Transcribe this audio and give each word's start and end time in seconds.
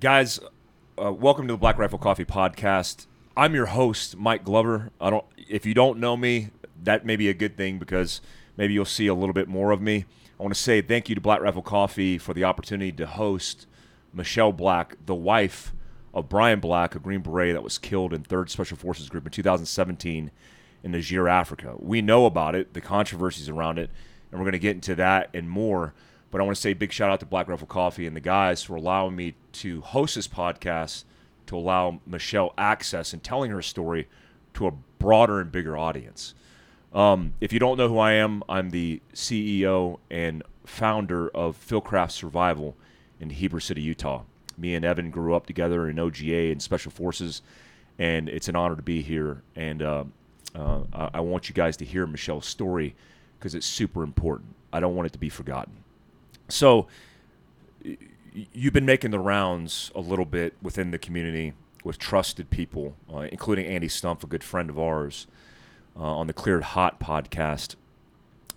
guys, 0.00 0.40
uh, 0.96 1.12
welcome 1.12 1.46
to 1.46 1.52
the 1.52 1.58
Black 1.58 1.76
Rifle 1.76 1.98
Coffee 1.98 2.24
Podcast. 2.24 3.06
I'm 3.36 3.54
your 3.54 3.66
host, 3.66 4.16
Mike 4.16 4.44
Glover. 4.44 4.88
I 4.98 5.10
don't. 5.10 5.26
If 5.36 5.66
you 5.66 5.74
don't 5.74 6.00
know 6.00 6.16
me, 6.16 6.48
that 6.82 7.04
may 7.04 7.16
be 7.16 7.28
a 7.28 7.34
good 7.34 7.54
thing 7.54 7.78
because 7.78 8.22
maybe 8.56 8.72
you'll 8.72 8.86
see 8.86 9.08
a 9.08 9.14
little 9.14 9.34
bit 9.34 9.46
more 9.46 9.72
of 9.72 9.82
me. 9.82 10.06
I 10.38 10.42
want 10.42 10.54
to 10.54 10.60
say 10.60 10.80
thank 10.80 11.10
you 11.10 11.14
to 11.16 11.20
Black 11.20 11.42
Rifle 11.42 11.60
Coffee 11.60 12.16
for 12.16 12.32
the 12.32 12.44
opportunity 12.44 12.92
to 12.92 13.06
host 13.06 13.66
Michelle 14.14 14.52
Black, 14.52 14.96
the 15.04 15.14
wife 15.14 15.74
of 16.14 16.30
Brian 16.30 16.60
Black, 16.60 16.94
a 16.94 16.98
Green 16.98 17.20
Beret 17.20 17.52
that 17.52 17.62
was 17.62 17.76
killed 17.76 18.14
in 18.14 18.22
3rd 18.22 18.48
Special 18.48 18.78
Forces 18.78 19.10
Group 19.10 19.26
in 19.26 19.32
2017 19.32 20.30
in 20.82 20.90
Niger, 20.90 21.28
Africa. 21.28 21.74
We 21.78 22.00
know 22.00 22.24
about 22.24 22.54
it, 22.54 22.72
the 22.72 22.80
controversies 22.80 23.50
around 23.50 23.78
it, 23.78 23.90
and 24.32 24.40
we're 24.40 24.46
going 24.46 24.52
to 24.52 24.58
get 24.58 24.76
into 24.76 24.94
that 24.94 25.28
and 25.34 25.50
more. 25.50 25.92
But 26.30 26.40
I 26.40 26.44
want 26.44 26.56
to 26.56 26.60
say 26.60 26.74
big 26.74 26.92
shout 26.92 27.10
out 27.10 27.20
to 27.20 27.26
Black 27.26 27.48
Rifle 27.48 27.66
Coffee 27.66 28.06
and 28.06 28.14
the 28.14 28.20
guys 28.20 28.62
for 28.62 28.76
allowing 28.76 29.16
me 29.16 29.34
to 29.52 29.80
host 29.80 30.14
this 30.14 30.28
podcast 30.28 31.04
to 31.46 31.56
allow 31.56 32.00
Michelle 32.06 32.54
access 32.56 33.12
and 33.12 33.22
telling 33.22 33.50
her 33.50 33.62
story 33.62 34.08
to 34.54 34.66
a 34.68 34.72
broader 34.98 35.40
and 35.40 35.50
bigger 35.50 35.76
audience. 35.76 36.34
Um, 36.92 37.34
if 37.40 37.52
you 37.52 37.58
don't 37.58 37.76
know 37.76 37.88
who 37.88 37.98
I 37.98 38.12
am, 38.12 38.42
I'm 38.48 38.70
the 38.70 39.00
CEO 39.12 39.98
and 40.10 40.42
founder 40.64 41.28
of 41.30 41.56
Fieldcraft 41.56 42.12
Survival 42.12 42.76
in 43.18 43.30
Heber 43.30 43.60
City, 43.60 43.82
Utah. 43.82 44.22
Me 44.56 44.74
and 44.74 44.84
Evan 44.84 45.10
grew 45.10 45.34
up 45.34 45.46
together 45.46 45.88
in 45.88 45.96
OGA 45.96 46.52
and 46.52 46.60
Special 46.60 46.90
Forces, 46.90 47.42
and 47.98 48.28
it's 48.28 48.48
an 48.48 48.56
honor 48.56 48.76
to 48.76 48.82
be 48.82 49.02
here. 49.02 49.42
And 49.56 49.82
uh, 49.82 50.04
uh, 50.54 50.82
I 50.92 51.20
want 51.20 51.48
you 51.48 51.54
guys 51.54 51.76
to 51.78 51.84
hear 51.84 52.06
Michelle's 52.06 52.46
story 52.46 52.94
because 53.38 53.54
it's 53.54 53.66
super 53.66 54.02
important. 54.02 54.54
I 54.72 54.80
don't 54.80 54.94
want 54.94 55.06
it 55.06 55.12
to 55.12 55.18
be 55.18 55.28
forgotten. 55.28 55.79
So, 56.50 56.86
you've 58.32 58.72
been 58.72 58.86
making 58.86 59.10
the 59.10 59.18
rounds 59.18 59.90
a 59.94 60.00
little 60.00 60.24
bit 60.24 60.54
within 60.62 60.90
the 60.90 60.98
community 60.98 61.52
with 61.84 61.98
trusted 61.98 62.50
people, 62.50 62.96
uh, 63.12 63.20
including 63.32 63.66
Andy 63.66 63.88
Stumpf, 63.88 64.22
a 64.22 64.26
good 64.26 64.44
friend 64.44 64.70
of 64.70 64.78
ours, 64.78 65.26
uh, 65.96 66.02
on 66.02 66.26
the 66.26 66.32
Cleared 66.32 66.62
Hot 66.62 67.00
podcast, 67.00 67.76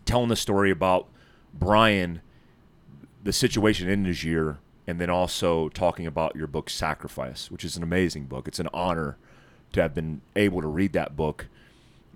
telling 0.06 0.30
the 0.30 0.36
story 0.36 0.72
about 0.72 1.08
Brian, 1.54 2.22
the 3.24 3.34
situation 3.34 3.90
in 3.90 4.04
Niger, 4.04 4.60
and 4.86 5.00
then 5.00 5.10
also 5.10 5.70
talking 5.70 6.06
about 6.06 6.36
your 6.36 6.48
book 6.48 6.70
Sacrifice, 6.70 7.50
which 7.50 7.64
is 7.64 7.78
an 7.78 7.84
amazing 7.84 8.26
book. 8.26 8.48
It's 8.48 8.60
an 8.60 8.70
honor 8.74 9.18
to 9.72 9.82
have 9.82 9.94
been 9.94 10.22
able 10.36 10.62
to 10.62 10.68
read 10.68 10.94
that 10.94 11.16
book. 11.16 11.48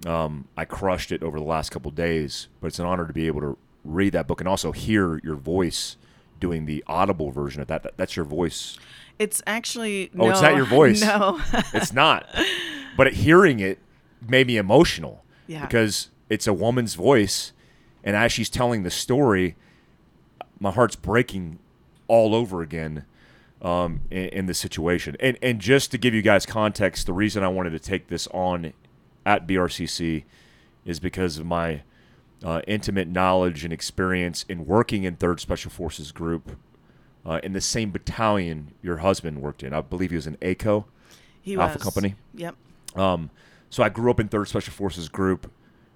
Um, 0.06 0.48
I 0.56 0.66
crushed 0.66 1.12
it 1.12 1.24
over 1.24 1.40
the 1.40 1.46
last 1.46 1.72
couple 1.72 1.90
days, 1.92 2.50
but 2.60 2.68
it's 2.68 2.80
an 2.80 2.86
honor 2.86 3.08
to 3.08 3.14
be 3.14 3.28
able 3.28 3.42
to 3.42 3.58
read 3.88 4.14
that 4.14 4.28
book 4.28 4.42
and 4.42 4.48
also 4.48 4.72
hear 4.72 5.20
your 5.24 5.36
voice 5.36 5.98
doing 6.40 6.66
the 6.66 6.84
audible 6.88 7.32
version 7.32 7.62
of 7.62 7.68
that. 7.68 7.84
that 7.84 7.98
that's 7.98 8.16
your 8.16 8.26
voice. 8.26 8.78
It's 9.18 9.42
actually 9.48 10.12
oh, 10.18 10.26
no, 10.26 10.30
it's 10.32 10.42
not 10.42 10.56
your 10.56 10.66
voice. 10.66 11.02
No, 11.06 11.42
it's 11.74 11.94
not. 11.94 12.28
But 12.96 13.14
hearing 13.14 13.60
it 13.60 13.80
made 14.28 14.48
me 14.48 14.58
emotional. 14.58 15.24
Yeah. 15.48 15.62
Because 15.62 16.10
it's 16.30 16.46
a 16.46 16.54
woman's 16.54 16.96
voice, 16.96 17.54
and 18.04 18.16
as 18.16 18.32
she's 18.32 18.50
telling 18.50 18.84
the 18.84 18.92
story, 18.92 19.56
my 20.60 20.72
heart's 20.72 20.96
breaking 20.96 21.60
all 22.08 22.36
over 22.36 22.62
again 22.62 23.06
um, 23.62 24.02
in, 24.12 24.26
in 24.30 24.46
this 24.46 24.60
situation. 24.60 25.16
And 25.20 25.38
and 25.42 25.60
just 25.60 25.92
to 25.92 25.98
give 25.98 26.14
you 26.14 26.22
guys 26.22 26.46
context, 26.46 27.06
the 27.06 27.14
reason 27.14 27.44
I 27.44 27.48
wanted 27.48 27.72
to 27.72 27.80
take 27.80 28.08
this 28.08 28.28
on 28.28 28.74
at 29.26 29.48
BRCC 29.48 30.24
is 30.86 31.00
because 31.00 31.38
of 31.38 31.46
my 31.46 31.82
uh, 32.44 32.62
intimate 32.68 33.08
knowledge 33.08 33.64
and 33.64 33.74
experience 33.74 34.46
in 34.48 34.66
working 34.66 35.04
in 35.04 35.16
Third 35.16 35.40
Special 35.40 35.72
Forces 35.72 36.12
Group 36.12 36.58
uh, 37.26 37.40
in 37.44 37.54
the 37.54 37.62
same 37.62 37.92
battalion 37.92 38.74
your 38.82 38.98
husband 38.98 39.42
worked 39.42 39.64
in. 39.64 39.74
I 39.74 39.82
believe 39.82 40.12
he 40.12 40.16
was 40.16 40.28
in 40.28 40.38
ACO, 40.42 40.86
he 41.42 41.56
Alpha 41.56 41.76
was. 41.76 41.84
Company. 41.84 42.16
Yep. 42.36 42.56
Um, 42.96 43.30
so 43.70 43.84
I 43.84 43.90
grew 43.90 44.12
up 44.12 44.20
in 44.20 44.28
Third 44.28 44.48
Special 44.48 44.74
Forces 44.74 45.10
Group. 45.10 45.52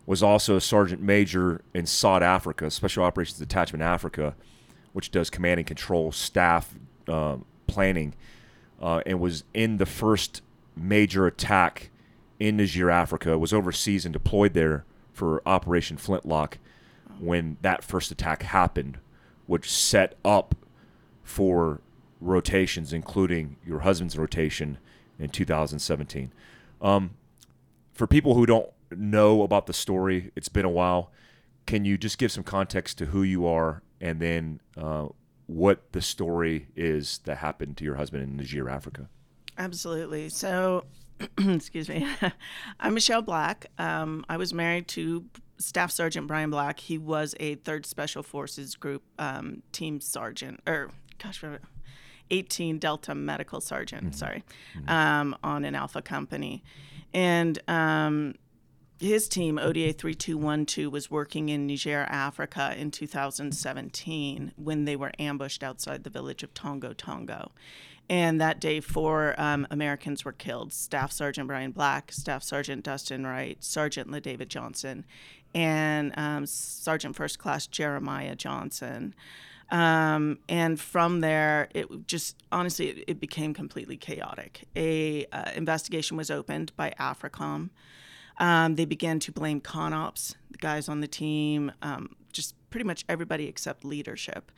Was 0.08 0.24
also 0.24 0.56
a 0.56 0.62
sergeant 0.62 1.02
major 1.02 1.62
in 1.76 1.86
SOD 1.86 2.24
Africa, 2.24 2.72
Special 2.72 3.04
Operations 3.04 3.38
Detachment 3.38 3.84
Africa, 3.84 4.36
which 4.94 5.12
does 5.12 5.30
command 5.30 5.60
and 5.60 5.68
control, 5.68 6.12
staff 6.12 6.74
um, 7.08 7.46
planning, 7.68 8.16
uh, 8.82 9.02
and 9.06 9.20
was 9.20 9.44
in 9.54 9.78
the 9.78 9.86
first 9.86 10.42
major 10.76 11.28
attack 11.28 11.92
in 12.40 12.58
Niger, 12.58 12.90
Africa. 12.90 13.38
Was 13.38 13.54
overseas 13.54 14.04
and 14.04 14.12
deployed 14.12 14.54
there 14.54 14.86
for 15.22 15.44
Operation 15.46 15.98
Flintlock 15.98 16.58
when 17.20 17.58
that 17.62 17.84
first 17.84 18.10
attack 18.10 18.42
happened, 18.42 18.98
which 19.46 19.72
set 19.72 20.16
up 20.26 20.56
for 21.22 21.80
rotations, 22.20 22.92
including 22.92 23.56
your 23.64 23.82
husband's 23.82 24.18
rotation 24.18 24.80
in 25.20 25.30
2017. 25.30 26.34
Um, 26.82 27.12
for 27.94 28.08
people 28.08 28.34
who 28.34 28.48
don't 28.48 28.72
know 28.90 29.44
about 29.44 29.68
the 29.68 29.74
story, 29.74 30.32
it's 30.36 30.50
been 30.50 30.66
a 30.66 30.72
while. 30.72 31.12
Can 31.68 31.86
you 31.86 32.00
just 32.00 32.18
give 32.18 32.32
some 32.32 32.44
context 32.44 32.98
to 32.98 33.06
who 33.06 33.22
you 33.22 33.46
are 33.46 33.84
and 34.00 34.20
then 34.20 34.60
uh, 34.76 35.10
what 35.46 35.92
the 35.92 36.02
story 36.02 36.66
is 36.76 37.20
that 37.26 37.38
happened 37.38 37.78
to 37.78 37.84
your 37.84 37.94
husband 37.94 38.24
in 38.24 38.38
Niger, 38.38 38.68
Africa? 38.68 39.08
Absolutely. 39.56 40.30
So, 40.30 40.86
excuse 41.38 41.90
me. 41.90 42.08
I'm 42.80 42.94
Michelle 42.94 43.22
Black. 43.22 43.68
Um, 43.78 44.26
I 44.30 44.38
was 44.38 44.54
married 44.54 44.88
to 44.90 45.26
Staff 45.58 45.92
Sergeant 45.92 46.28
Brian 46.28 46.50
Black. 46.50 46.80
He 46.80 46.98
was 46.98 47.36
a 47.40 47.56
Third 47.56 47.86
Special 47.86 48.24
Forces 48.24 48.76
Group 48.76 49.04
um, 49.20 49.62
team 49.72 50.02
sergeant, 50.02 50.60
or 50.68 50.90
gosh, 51.22 51.44
18 52.30 52.80
Delta 52.80 53.14
Medical 53.14 53.62
Sergeant. 53.62 54.16
Sorry, 54.16 54.44
um, 54.88 55.36
on 55.44 55.66
an 55.66 55.76
Alpha 55.76 56.02
company, 56.02 56.64
and 57.14 57.60
um, 57.70 58.36
his 59.00 59.28
team 59.28 59.58
ODA 59.58 59.94
3212 59.94 60.92
was 60.92 61.10
working 61.10 61.50
in 61.50 61.68
Niger, 61.68 62.06
Africa 62.10 62.76
in 62.78 62.92
2017 62.92 64.54
when 64.56 64.86
they 64.86 64.96
were 64.96 65.12
ambushed 65.18 65.64
outside 65.64 66.04
the 66.04 66.10
village 66.10 66.44
of 66.44 66.54
Tongo 66.54 66.94
Tongo. 66.94 67.52
And 68.12 68.42
that 68.42 68.60
day, 68.60 68.82
four 68.82 69.36
um, 69.38 69.66
Americans 69.72 70.26
were 70.26 70.34
killed 70.34 70.74
Staff 70.74 71.14
Sergeant 71.14 71.48
Brian 71.48 71.72
Black, 71.72 72.12
Staff 72.12 72.44
Sergeant 72.44 72.84
Dustin 72.84 73.26
Wright, 73.26 73.56
Sergeant 73.64 74.12
LaDavid 74.12 74.50
Johnson, 74.50 75.06
and 75.56 76.12
um, 76.18 76.46
Sergeant 76.46 77.16
First 77.16 77.40
Class 77.40 77.68
Jeremiah 77.68 78.36
Johnson. 78.36 79.16
Um, 79.70 80.40
and 80.50 80.78
from 80.78 81.22
there, 81.22 81.70
it 81.74 81.88
just 82.06 82.36
honestly, 82.52 82.90
it, 82.90 83.04
it 83.08 83.20
became 83.22 83.54
completely 83.54 83.96
chaotic. 83.96 84.66
A 84.76 85.26
uh, 85.32 85.52
investigation 85.56 86.18
was 86.18 86.30
opened 86.30 86.76
by 86.76 86.94
AFRICOM. 87.00 87.70
Um, 88.40 88.76
they 88.76 88.84
began 88.84 89.20
to 89.20 89.32
blame 89.32 89.62
CONOPS, 89.62 90.36
the 90.50 90.58
guys 90.58 90.90
on 90.90 91.00
the 91.00 91.08
team, 91.08 91.72
um, 91.82 92.18
just 92.34 92.56
pretty 92.72 92.84
much 92.84 93.06
everybody 93.08 93.48
except 93.48 93.86
leadership. 93.86 94.52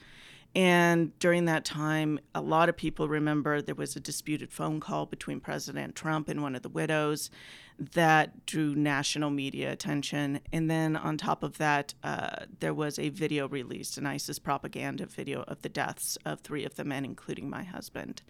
And 0.56 1.18
during 1.18 1.46
that 1.46 1.66
time, 1.66 2.20
a 2.36 2.42
lot 2.42 2.70
of 2.70 2.78
people 2.78 3.08
remember 3.08 3.62
there 3.62 3.74
was 3.74 3.96
a 3.96 4.00
disputed 4.00 4.52
phone 4.52 4.80
call 4.80 5.08
between 5.08 5.40
President 5.40 5.96
Trump 5.96 6.30
and 6.30 6.44
one 6.44 6.56
of 6.56 6.62
the 6.62 6.70
widows 6.70 7.32
that 7.80 8.46
drew 8.46 8.76
national 8.76 9.32
media 9.32 9.72
attention. 9.72 10.40
And 10.52 10.70
then 10.70 10.96
on 10.96 11.18
top 11.18 11.42
of 11.42 11.58
that, 11.58 11.96
uh, 12.04 12.46
there 12.60 12.74
was 12.74 13.00
a 13.00 13.10
video 13.10 13.48
released, 13.48 13.98
an 13.98 14.06
ISIS 14.06 14.38
propaganda 14.38 15.08
video 15.08 15.42
of 15.48 15.64
the 15.64 15.70
deaths 15.70 16.20
of 16.24 16.42
three 16.42 16.66
of 16.66 16.76
the 16.76 16.84
men, 16.84 17.04
including 17.04 17.50
my 17.50 17.64
husband. 17.64 18.22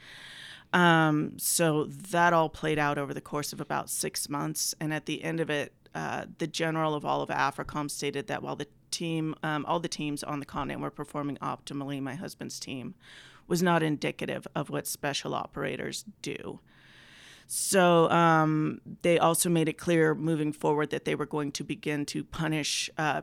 Um, 0.71 1.37
so 1.37 1.83
that 1.83 2.31
all 2.31 2.49
played 2.49 2.79
out 2.79 2.97
over 2.97 3.13
the 3.13 3.21
course 3.21 3.51
of 3.51 3.59
about 3.59 3.89
six 3.89 4.29
months. 4.29 4.73
And 4.79 4.93
at 4.93 5.05
the 5.05 5.23
end 5.23 5.41
of 5.41 5.49
it, 5.49 5.73
uh, 5.95 6.25
the 6.37 6.47
general 6.47 6.95
of 6.95 7.05
all 7.05 7.21
of 7.21 7.29
AFRICOM 7.29 7.89
stated 7.89 8.27
that 8.27 8.41
while 8.41 8.55
the 8.55 8.67
team, 8.91 9.35
um, 9.43 9.65
all 9.65 9.79
the 9.79 9.87
teams 9.87 10.23
on 10.23 10.39
the 10.39 10.45
continent 10.45 10.81
were 10.81 10.91
performing 10.91 11.37
optimally, 11.37 12.01
my 12.01 12.15
husband's 12.15 12.59
team 12.59 12.95
was 13.47 13.61
not 13.61 13.83
indicative 13.83 14.47
of 14.55 14.69
what 14.69 14.87
special 14.87 15.33
operators 15.35 16.05
do. 16.21 16.59
So 17.45 18.09
um, 18.09 18.81
they 19.01 19.19
also 19.19 19.49
made 19.49 19.67
it 19.67 19.77
clear 19.77 20.15
moving 20.15 20.53
forward 20.53 20.89
that 20.91 21.05
they 21.05 21.15
were 21.15 21.25
going 21.25 21.51
to 21.53 21.63
begin 21.63 22.05
to 22.07 22.23
punish 22.23 22.89
uh, 22.97 23.21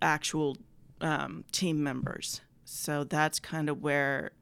actual 0.00 0.56
um, 1.00 1.44
team 1.52 1.82
members. 1.82 2.40
So 2.64 3.04
that's 3.04 3.38
kind 3.38 3.68
of 3.68 3.82
where 3.82 4.32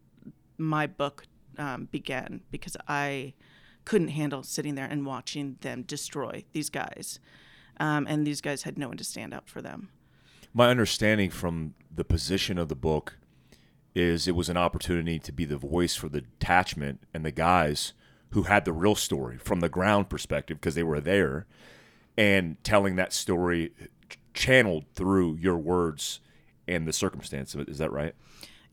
my 0.57 0.87
book 0.87 1.25
um, 1.59 1.89
began 1.91 2.41
because 2.51 2.77
I 2.89 3.35
couldn't 3.85 4.09
handle 4.09 4.43
sitting 4.43 4.75
there 4.75 4.87
and 4.87 5.05
watching 5.05 5.57
them 5.61 5.83
destroy 5.83 6.45
these 6.53 6.71
guys. 6.71 7.21
Um, 7.81 8.07
and 8.07 8.27
these 8.27 8.41
guys 8.41 8.63
had 8.63 8.79
no 8.79 8.89
one 8.89 8.99
to 8.99 9.05
stand 9.05 9.35
up 9.35 9.49
for 9.49 9.61
them. 9.61 9.89
My 10.53 10.69
understanding 10.69 11.31
from 11.31 11.75
the 11.93 12.05
position 12.05 12.59
of 12.59 12.69
the 12.69 12.77
book 12.77 13.17
is 13.95 14.29
it 14.29 14.37
was 14.37 14.49
an 14.49 14.57
opportunity 14.57 15.19
to 15.19 15.33
be 15.33 15.45
the 15.45 15.57
voice 15.57 15.97
for 15.97 16.09
the 16.09 16.21
detachment 16.21 17.01
and 17.13 17.25
the 17.25 17.33
guys 17.33 17.95
who 18.31 18.43
had 18.43 18.65
the 18.65 18.73
real 18.73 18.95
story 18.95 19.39
from 19.39 19.61
the 19.61 19.69
ground 19.69 20.09
perspective 20.09 20.61
because 20.61 20.75
they 20.75 20.83
were 20.83 21.01
there 21.01 21.47
and 22.17 22.63
telling 22.63 22.97
that 22.97 23.13
story 23.13 23.73
channeled 24.35 24.85
through 24.95 25.37
your 25.37 25.57
words 25.57 26.21
and 26.69 26.87
the 26.87 26.93
circumstance 26.93 27.55
of 27.55 27.61
it. 27.61 27.69
Is 27.69 27.79
that 27.79 27.91
right? 27.91 28.15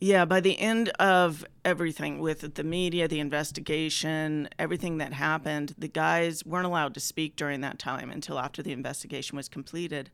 Yeah, 0.00 0.24
by 0.26 0.38
the 0.38 0.56
end 0.60 0.90
of 1.00 1.44
everything 1.64 2.20
with 2.20 2.54
the 2.54 2.62
media, 2.62 3.08
the 3.08 3.18
investigation, 3.18 4.48
everything 4.56 4.98
that 4.98 5.12
happened, 5.12 5.74
the 5.76 5.88
guys 5.88 6.44
weren't 6.46 6.66
allowed 6.66 6.94
to 6.94 7.00
speak 7.00 7.34
during 7.34 7.62
that 7.62 7.80
time 7.80 8.08
until 8.08 8.38
after 8.38 8.62
the 8.62 8.70
investigation 8.70 9.36
was 9.36 9.48
completed. 9.48 10.08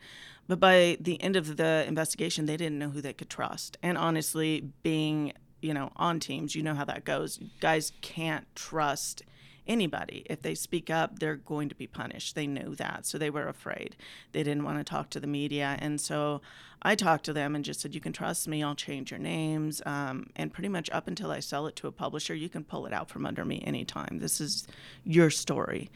But 0.49 0.59
by 0.59 0.97
the 1.01 1.21
end 1.21 1.37
of 1.37 1.59
the 1.59 1.85
investigation, 1.87 2.47
they 2.47 2.57
didn't 2.57 2.79
know 2.79 2.89
who 2.89 3.03
they 3.03 3.13
could 3.13 3.29
trust. 3.29 3.77
And 3.83 3.99
honestly, 3.99 4.71
being, 4.83 5.35
you 5.61 5.75
know, 5.75 5.93
on 5.97 6.19
teams, 6.19 6.55
you 6.55 6.63
know 6.63 6.75
how 6.75 6.87
that 6.87 7.05
goes. 7.05 7.39
Guys 7.61 7.93
can't 8.01 8.47
trust 8.55 9.23
anybody. 9.67 10.25
If 10.27 10.43
they 10.43 10.55
speak 10.55 10.91
up, 10.91 11.19
they're 11.19 11.37
going 11.37 11.69
to 11.69 11.75
be 11.75 11.87
punished. 11.87 12.35
They 12.35 12.47
knew 12.47 12.75
that. 12.77 13.07
So 13.07 13.19
they 13.19 13.31
were 13.31 13.49
afraid. 13.49 13.97
They 14.33 14.43
didn't 14.43 14.65
want 14.65 14.79
to 14.79 14.85
talk 14.85 15.11
to 15.11 15.21
the 15.21 15.27
media. 15.27 15.77
And 15.81 16.01
so 16.01 16.41
I 16.83 16.95
talked 16.95 17.25
to 17.25 17.33
them 17.33 17.55
and 17.55 17.65
just 17.65 17.81
said, 17.81 17.95
You 17.95 18.01
can 18.01 18.13
trust 18.13 18.47
me. 18.47 18.63
I'll 18.63 18.75
change 18.75 19.11
your 19.11 19.21
names. 19.21 19.81
Um, 19.87 20.31
and 20.37 20.53
pretty 20.53 20.69
much 20.69 20.91
up 20.91 21.09
until 21.09 21.31
I 21.31 21.41
sell 21.41 21.67
it 21.67 21.77
to 21.77 21.87
a 21.87 21.93
publisher, 21.93 22.35
you 22.35 22.49
can 22.49 22.65
pull 22.65 22.87
it 22.87 22.93
out 22.93 23.09
from 23.09 23.25
under 23.25 23.45
me 23.45 23.63
anytime. 23.67 24.19
This 24.21 24.41
is 24.41 24.67
your 25.05 25.31
story. 25.31 25.91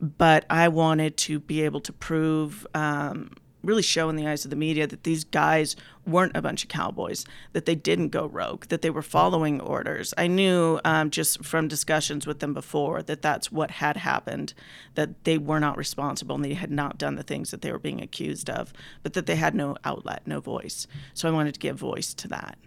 But 0.00 0.44
I 0.50 0.68
wanted 0.68 1.16
to 1.18 1.38
be 1.38 1.62
able 1.62 1.80
to 1.80 1.92
prove. 1.92 2.66
Um, 2.74 3.30
really 3.62 3.82
show 3.82 4.08
in 4.08 4.16
the 4.16 4.26
eyes 4.26 4.44
of 4.44 4.50
the 4.50 4.56
media 4.56 4.86
that 4.86 5.02
these 5.02 5.24
guys 5.24 5.76
weren't 6.06 6.36
a 6.36 6.42
bunch 6.42 6.62
of 6.62 6.68
cowboys, 6.68 7.24
that 7.52 7.66
they 7.66 7.74
didn't 7.74 8.10
go 8.10 8.26
rogue, 8.26 8.66
that 8.66 8.82
they 8.82 8.90
were 8.90 9.02
following 9.02 9.60
orders. 9.60 10.14
I 10.16 10.28
knew 10.28 10.80
um, 10.84 11.10
just 11.10 11.44
from 11.44 11.66
discussions 11.66 12.26
with 12.26 12.38
them 12.38 12.54
before 12.54 13.02
that 13.02 13.22
that's 13.22 13.50
what 13.50 13.72
had 13.72 13.96
happened, 13.96 14.54
that 14.94 15.24
they 15.24 15.36
were 15.36 15.60
not 15.60 15.76
responsible 15.76 16.36
and 16.36 16.44
they 16.44 16.54
had 16.54 16.70
not 16.70 16.98
done 16.98 17.16
the 17.16 17.22
things 17.22 17.50
that 17.50 17.62
they 17.62 17.72
were 17.72 17.78
being 17.78 18.00
accused 18.00 18.48
of, 18.48 18.72
but 19.02 19.14
that 19.14 19.26
they 19.26 19.36
had 19.36 19.54
no 19.54 19.76
outlet, 19.84 20.22
no 20.26 20.40
voice. 20.40 20.86
So 21.14 21.28
I 21.28 21.32
wanted 21.32 21.54
to 21.54 21.60
give 21.60 21.76
voice 21.76 22.14
to 22.14 22.28
that. 22.28 22.58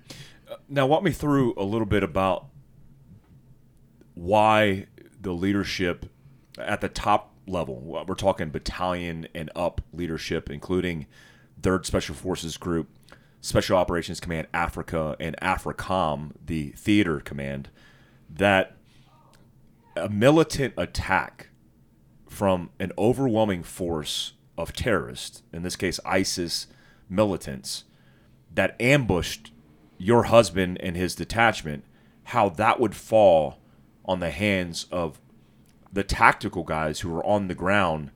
Now, 0.68 0.88
walk 0.88 1.04
me 1.04 1.12
through 1.12 1.54
a 1.58 1.64
little 1.64 1.86
bit 1.86 2.04
about 2.04 2.48
why 4.16 4.88
the 5.22 5.32
leadership 5.32 6.08
at 6.58 6.82
the 6.82 6.90
top 6.90 7.29
level. 7.50 7.98
Uh, 7.98 8.04
we're 8.08 8.16
talking 8.16 8.50
battalion 8.50 9.28
and 9.34 9.50
up 9.56 9.82
leadership, 9.94 10.50
including 10.50 11.08
Third 11.62 11.86
Special 11.86 12.16
Forces 12.16 12.58
Group, 12.58 12.90
Special 13.42 13.78
Operations 13.78 14.20
Command 14.20 14.48
Africa, 14.54 15.16
and 15.20 15.36
AFRICOM, 15.42 16.32
the 16.46 16.70
theater 16.70 17.20
command, 17.20 17.70
that 18.30 18.76
a 19.96 20.10
militant 20.10 20.74
attack 20.78 21.50
from 22.28 22.70
an 22.80 22.92
overwhelming 22.98 23.64
force 23.64 24.34
of 24.58 24.74
terrorists, 24.74 25.42
in 25.52 25.64
this 25.64 25.76
case 25.76 26.00
ISIS 26.06 26.68
militants, 27.10 27.86
that 28.54 28.76
ambushed 28.80 29.52
your 29.98 30.24
husband 30.24 30.78
and 30.82 30.96
his 30.96 31.16
detachment, 31.16 31.84
how 32.26 32.50
that 32.50 32.80
would 32.80 32.96
fall 32.96 33.60
on 34.06 34.20
the 34.20 34.32
hands 34.32 34.86
of 34.92 35.20
the 35.92 36.04
tactical 36.04 36.64
guys 36.64 37.00
who 37.00 37.16
are 37.16 37.26
on 37.26 37.48
the 37.48 37.56
ground 37.56 38.12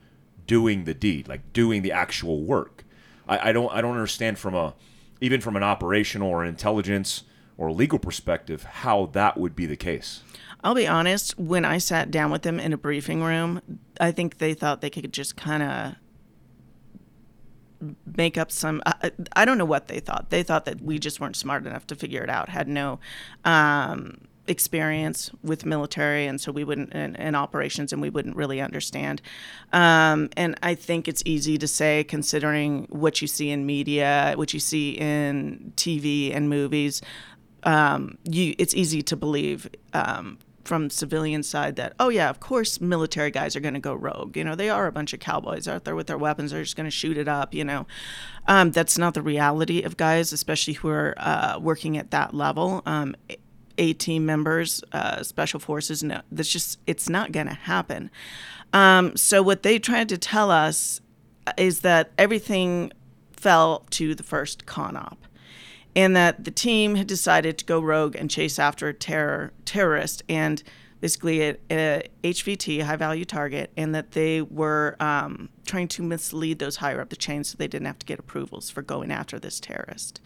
doing 0.46 0.84
the 0.84 0.94
deed, 0.94 1.28
like 1.28 1.54
doing 1.54 1.82
the 1.82 1.92
actual 1.92 2.44
work. 2.44 2.84
I, 3.28 3.50
I 3.50 3.52
don't 3.52 3.72
I 3.72 3.82
don't 3.82 3.94
understand 3.94 4.38
from 4.38 4.56
a 4.56 4.76
even 5.22 5.42
from 5.42 5.56
an 5.56 5.64
operational 5.64 6.30
or 6.30 6.44
an 6.44 6.50
intelligence 6.50 7.24
or 7.58 7.72
legal 7.72 8.00
perspective 8.00 8.64
how 8.64 9.08
that 9.14 9.38
would 9.38 9.56
be 9.56 9.66
the 9.66 9.76
case. 9.78 10.22
I'll 10.64 10.76
be 10.76 10.88
honest, 10.88 11.38
when 11.38 11.66
I 11.66 11.78
sat 11.78 12.10
down 12.10 12.32
with 12.32 12.44
them 12.44 12.60
in 12.60 12.72
a 12.72 12.78
briefing 12.78 13.22
room, 13.22 13.62
I 14.00 14.12
think 14.12 14.38
they 14.38 14.54
thought 14.54 14.82
they 14.82 14.90
could 14.90 15.12
just 15.12 15.36
kind 15.36 15.62
of 15.62 15.96
make 18.16 18.38
up 18.38 18.50
some 18.50 18.82
I, 18.86 19.12
I, 19.36 19.44
don't 19.44 19.58
know 19.58 19.66
what 19.66 19.90
they 19.90 20.00
thought 20.00 20.30
they 20.30 20.42
thought 20.42 20.64
that 20.66 20.82
we 20.82 21.00
just 21.00 21.20
weren't 21.20 21.36
smart 21.36 21.66
enough 21.66 21.86
to 21.88 21.96
figure 21.96 22.24
it 22.24 22.30
out 22.30 22.48
had 22.48 22.70
no 22.70 23.02
um, 23.44 24.22
experience 24.48 25.32
with 25.42 25.66
military 25.66 26.26
and 26.26 26.42
so 26.42 26.52
we 26.52 26.64
wouldn't 26.64 26.92
in, 26.94 27.36
operations 27.36 27.94
and 27.94 28.02
we 28.02 28.10
wouldn't 28.10 28.36
really 28.36 28.60
understand. 28.62 29.22
Um, 29.72 30.30
and 30.38 30.58
i 30.62 30.76
think 30.76 31.08
it's 31.08 31.24
easy 31.26 31.58
to 31.58 31.68
say 31.68 32.04
considering 32.04 32.88
what 32.90 33.22
you 33.22 33.28
see 33.28 33.50
in 33.50 33.66
media 33.66 34.34
what 34.36 34.54
you 34.54 34.60
see 34.60 34.92
in 34.92 35.74
tv 35.76 36.36
and 36.36 36.50
movies 36.50 37.02
um, 37.64 38.18
you 38.24 38.56
it's 38.58 38.74
easy 38.74 39.02
to 39.04 39.16
believe 39.16 39.70
um, 39.94 40.38
from 40.64 40.90
civilian 40.90 41.44
side 41.44 41.76
that 41.76 41.94
oh 42.00 42.10
yeah 42.10 42.30
of 42.30 42.40
course 42.40 42.80
military 42.80 43.32
guys 43.32 43.56
are 43.56 43.60
going 43.60 43.74
to 43.74 43.80
go 43.80 43.94
rogue. 43.94 44.38
You 44.38 44.44
know 44.44 44.56
they 44.56 44.70
are 44.70 44.88
a 44.88 44.92
bunch 44.92 45.14
of 45.14 45.20
cowboys 45.20 45.68
out 45.68 45.84
there 45.84 45.96
with 45.96 46.08
their 46.08 46.18
weapons 46.18 46.52
they're 46.52 46.64
just 46.64 46.76
going 46.76 46.86
to 46.86 46.92
shoot 46.92 47.18
it 47.18 47.28
up 47.28 47.54
you 47.54 47.64
know. 47.64 47.86
Um, 48.48 48.72
that's 48.72 48.98
not 48.98 49.14
the 49.14 49.22
reality 49.22 49.82
of 49.82 49.98
guys 49.98 50.34
especially 50.34 50.74
who 50.76 50.90
are 50.90 51.16
uh, 51.18 51.60
working 51.60 51.98
at 51.98 52.12
that 52.12 52.34
level. 52.34 52.82
Um, 52.86 53.16
a 53.78 53.94
team 53.94 54.26
members, 54.26 54.84
uh, 54.92 55.24
special 55.24 55.60
forces. 55.60 56.04
No, 56.04 56.22
that's 56.32 56.50
just 56.50 56.80
it's 56.88 57.10
not 57.10 57.32
going 57.32 57.48
to 57.48 57.54
happen. 57.54 58.12
Um, 58.72 59.16
so 59.16 59.42
what 59.42 59.64
they 59.64 59.80
tried 59.80 60.10
to 60.10 60.18
tell 60.18 60.52
us 60.52 61.02
is 61.58 61.82
that 61.82 62.12
everything 62.18 62.92
fell 63.34 63.86
to 63.92 64.16
the 64.16 64.24
first 64.24 64.66
con 64.66 64.96
op, 64.96 65.18
and 65.96 66.16
that 66.16 66.44
the 66.44 66.52
team 66.52 66.96
had 66.96 67.08
decided 67.08 67.58
to 67.58 67.66
go 67.66 67.80
rogue 67.80 68.16
and 68.16 68.30
chase 68.30 68.58
after 68.58 68.88
a 68.88 68.94
terror 68.94 69.52
terrorist 69.66 70.24
and 70.30 70.64
basically 71.04 71.42
a, 71.42 71.58
a 71.70 72.08
HVT, 72.24 72.82
high 72.82 72.96
value 72.96 73.26
target, 73.26 73.74
and 73.76 73.94
that 73.94 74.14
they 74.14 74.42
were 74.42 74.96
um, 75.02 75.50
trying 75.66 75.90
to 75.90 76.02
mislead 76.02 76.60
those 76.60 76.78
higher 76.78 77.02
up 77.02 77.10
the 77.10 77.18
chain 77.18 77.44
so 77.44 77.58
they 77.58 77.68
didn't 77.68 77.88
have 77.88 78.00
to 78.00 78.06
get 78.06 78.20
approvals 78.20 78.70
for 78.70 78.82
going 78.82 79.12
after 79.12 79.38
this 79.38 79.60
terrorist. 79.60 80.22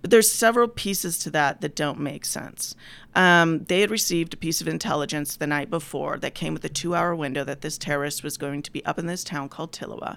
But 0.00 0.10
there's 0.10 0.32
several 0.32 0.66
pieces 0.66 1.18
to 1.18 1.30
that 1.32 1.60
that 1.60 1.76
don't 1.76 2.00
make 2.00 2.24
sense. 2.24 2.74
Um, 3.14 3.64
they 3.64 3.82
had 3.82 3.90
received 3.90 4.32
a 4.32 4.38
piece 4.38 4.62
of 4.62 4.66
intelligence 4.66 5.36
the 5.36 5.46
night 5.46 5.68
before 5.68 6.16
that 6.16 6.34
came 6.34 6.54
with 6.54 6.64
a 6.64 6.70
two 6.70 6.94
hour 6.94 7.14
window 7.14 7.44
that 7.44 7.60
this 7.60 7.76
terrorist 7.76 8.24
was 8.24 8.38
going 8.38 8.62
to 8.62 8.72
be 8.72 8.82
up 8.86 8.98
in 8.98 9.04
this 9.04 9.24
town 9.24 9.50
called 9.50 9.72
Tiloa 9.72 10.16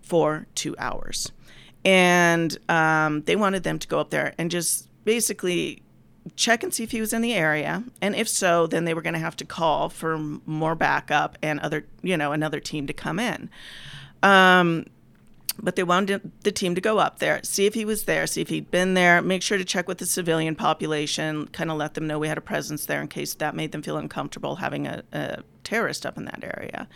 for 0.00 0.46
two 0.54 0.76
hours. 0.78 1.32
And 1.84 2.56
um, 2.68 3.22
they 3.22 3.34
wanted 3.34 3.64
them 3.64 3.80
to 3.80 3.88
go 3.88 3.98
up 3.98 4.10
there 4.10 4.32
and 4.38 4.48
just 4.48 4.86
basically 5.04 5.82
check 6.36 6.62
and 6.62 6.72
see 6.72 6.82
if 6.82 6.90
he 6.90 7.00
was 7.00 7.12
in 7.12 7.22
the 7.22 7.34
area 7.34 7.84
and 8.00 8.14
if 8.14 8.28
so 8.28 8.66
then 8.66 8.84
they 8.84 8.94
were 8.94 9.02
going 9.02 9.14
to 9.14 9.20
have 9.20 9.36
to 9.36 9.44
call 9.44 9.88
for 9.88 10.18
more 10.46 10.74
backup 10.74 11.36
and 11.42 11.60
other 11.60 11.84
you 12.02 12.16
know 12.16 12.32
another 12.32 12.60
team 12.60 12.86
to 12.86 12.92
come 12.92 13.18
in. 13.18 13.50
Um, 14.22 14.86
but 15.62 15.76
they 15.76 15.82
wanted 15.82 16.32
the 16.42 16.52
team 16.52 16.74
to 16.74 16.80
go 16.80 16.98
up 16.98 17.18
there, 17.18 17.40
see 17.42 17.66
if 17.66 17.74
he 17.74 17.84
was 17.84 18.04
there, 18.04 18.26
see 18.26 18.40
if 18.40 18.48
he'd 18.48 18.70
been 18.70 18.94
there, 18.94 19.20
make 19.20 19.42
sure 19.42 19.58
to 19.58 19.64
check 19.64 19.88
with 19.88 19.98
the 19.98 20.06
civilian 20.06 20.54
population, 20.54 21.46
kind 21.48 21.70
of 21.70 21.76
let 21.76 21.94
them 21.94 22.06
know 22.06 22.18
we 22.18 22.28
had 22.28 22.38
a 22.38 22.42
presence 22.42 22.86
there 22.86 23.00
in 23.00 23.08
case 23.08 23.34
that 23.34 23.54
made 23.54 23.72
them 23.72 23.82
feel 23.82 23.96
uncomfortable 23.96 24.56
having 24.56 24.86
a, 24.86 25.02
a 25.12 25.42
terrorist 25.64 26.04
up 26.06 26.16
in 26.16 26.24
that 26.24 26.42
area, 26.42 26.88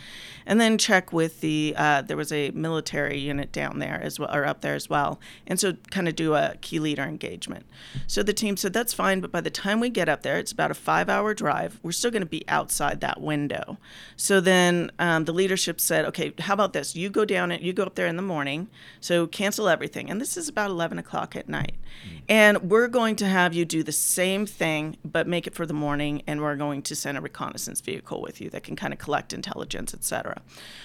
and 0.45 0.59
then 0.59 0.77
check 0.77 1.11
with 1.13 1.41
the 1.41 1.73
uh, 1.77 2.01
there 2.01 2.17
was 2.17 2.31
a 2.31 2.51
military 2.51 3.17
unit 3.17 3.51
down 3.51 3.79
there 3.79 3.99
as 4.01 4.19
well 4.19 4.33
or 4.33 4.45
up 4.45 4.61
there 4.61 4.75
as 4.75 4.89
well, 4.89 5.19
and 5.47 5.59
so 5.59 5.73
kind 5.91 6.07
of 6.07 6.15
do 6.15 6.35
a 6.35 6.55
key 6.61 6.79
leader 6.79 7.03
engagement. 7.03 7.65
So 8.07 8.23
the 8.23 8.33
team 8.33 8.57
said 8.57 8.73
that's 8.73 8.93
fine, 8.93 9.21
but 9.21 9.31
by 9.31 9.41
the 9.41 9.49
time 9.49 9.79
we 9.79 9.89
get 9.89 10.09
up 10.09 10.21
there, 10.23 10.37
it's 10.37 10.51
about 10.51 10.71
a 10.71 10.75
five-hour 10.75 11.33
drive. 11.33 11.79
We're 11.83 11.91
still 11.91 12.11
going 12.11 12.21
to 12.21 12.27
be 12.27 12.43
outside 12.47 13.01
that 13.01 13.21
window. 13.21 13.77
So 14.15 14.39
then 14.41 14.91
um, 14.99 15.25
the 15.25 15.33
leadership 15.33 15.79
said, 15.79 16.05
okay, 16.05 16.33
how 16.39 16.53
about 16.53 16.73
this? 16.73 16.95
You 16.95 17.09
go 17.09 17.25
down 17.25 17.51
and 17.51 17.63
you 17.63 17.73
go 17.73 17.83
up 17.83 17.95
there 17.95 18.07
in 18.07 18.15
the 18.15 18.21
morning, 18.21 18.67
so 18.99 19.27
cancel 19.27 19.67
everything, 19.67 20.09
and 20.09 20.19
this 20.19 20.37
is 20.37 20.47
about 20.47 20.69
11 20.69 20.99
o'clock 20.99 21.35
at 21.35 21.49
night, 21.49 21.75
mm-hmm. 22.05 22.17
and 22.29 22.69
we're 22.69 22.87
going 22.87 23.15
to 23.17 23.25
have 23.25 23.53
you 23.53 23.65
do 23.65 23.83
the 23.83 23.91
same 23.91 24.45
thing, 24.45 24.97
but 25.03 25.27
make 25.27 25.47
it 25.47 25.55
for 25.55 25.65
the 25.65 25.73
morning, 25.73 26.21
and 26.27 26.41
we're 26.41 26.55
going 26.55 26.81
to 26.83 26.95
send 26.95 27.17
a 27.17 27.21
reconnaissance 27.21 27.81
vehicle 27.81 28.21
with 28.21 28.41
you 28.41 28.49
that 28.55 28.63
can 28.63 28.75
kind 28.75 28.93
of 28.93 28.99
collect 28.99 29.33
intelligence, 29.33 29.93
etc. 29.93 30.41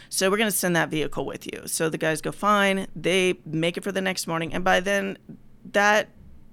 So 0.08 0.28
we're 0.28 0.36
going 0.36 0.50
to 0.50 0.56
send 0.56 0.74
that 0.74 0.90
vehicle 0.90 1.24
with 1.24 1.46
you. 1.46 1.62
So 1.66 1.88
the 1.88 1.98
guys 1.98 2.20
go 2.20 2.32
fine. 2.32 2.88
They 2.96 3.38
make 3.46 3.76
it 3.76 3.84
for 3.84 3.92
the 3.92 4.00
next 4.00 4.26
morning, 4.26 4.52
and 4.52 4.64
by 4.64 4.80
then, 4.80 5.16
that 5.72 6.08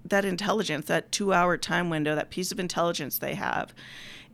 that 0.05 0.23
intelligence, 0.23 0.85
that 0.85 1.11
two-hour 1.11 1.57
time 1.57 1.89
window, 1.89 2.15
that 2.15 2.29
piece 2.29 2.51
of 2.53 2.59
intelligence 2.59 3.17
they 3.17 3.33
have, 3.33 3.73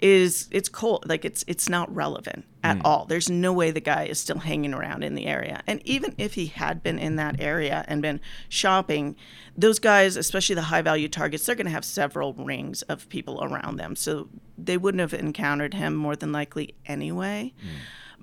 is 0.03 0.49
it's 0.51 0.67
cold. 0.67 1.07
Like 1.07 1.23
it's 1.23 1.45
it's 1.47 1.69
not 1.69 1.93
relevant 1.95 2.43
at 2.61 2.77
mm. 2.77 2.81
all. 2.83 3.05
There's 3.05 3.29
no 3.29 3.53
way 3.53 3.71
the 3.71 3.79
guy 3.79 4.03
is 4.03 4.19
still 4.19 4.37
hanging 4.37 4.73
around 4.73 5.01
in 5.01 5.15
the 5.15 5.25
area. 5.25 5.63
And 5.65 5.81
even 5.85 6.13
if 6.17 6.33
he 6.33 6.47
had 6.47 6.83
been 6.83 6.99
in 6.99 7.15
that 7.15 7.39
area 7.39 7.85
and 7.87 8.01
been 8.01 8.19
shopping, 8.49 9.15
those 9.57 9.79
guys, 9.79 10.17
especially 10.17 10.55
the 10.55 10.63
high 10.63 10.81
value 10.81 11.07
targets, 11.07 11.45
they're 11.45 11.55
going 11.55 11.67
to 11.67 11.71
have 11.71 11.85
several 11.85 12.33
rings 12.33 12.81
of 12.83 13.07
people 13.07 13.41
around 13.45 13.77
them. 13.77 13.95
So 13.95 14.27
they 14.57 14.77
wouldn't 14.77 14.99
have 14.99 15.13
encountered 15.13 15.73
him 15.73 15.95
more 15.95 16.17
than 16.17 16.33
likely 16.33 16.75
anyway. 16.85 17.53
Mm. 17.61 17.69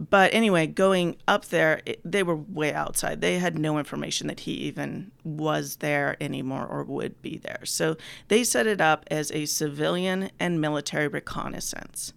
But 0.01 0.33
anyway, 0.33 0.67
going 0.67 1.17
up 1.29 1.47
there, 1.47 1.83
it, 1.85 2.01
they 2.03 2.23
were 2.23 2.35
way 2.35 2.73
outside. 2.73 3.21
They 3.21 3.39
had 3.39 3.59
no 3.59 3.79
information 3.79 4.29
that 4.29 4.41
he 4.41 4.53
even 4.53 5.13
was 5.25 5.77
there 5.77 6.17
anymore 6.23 6.67
or 6.67 6.85
would 6.85 7.21
be 7.21 7.37
there. 7.37 7.61
So 7.65 7.99
they 8.29 8.43
set 8.43 8.67
it 8.67 8.81
up 8.81 9.05
as 9.11 9.31
a 9.31 9.45
civilian 9.45 10.31
and 10.41 10.59
military 10.59 11.07
reconnaissance. 11.07 12.15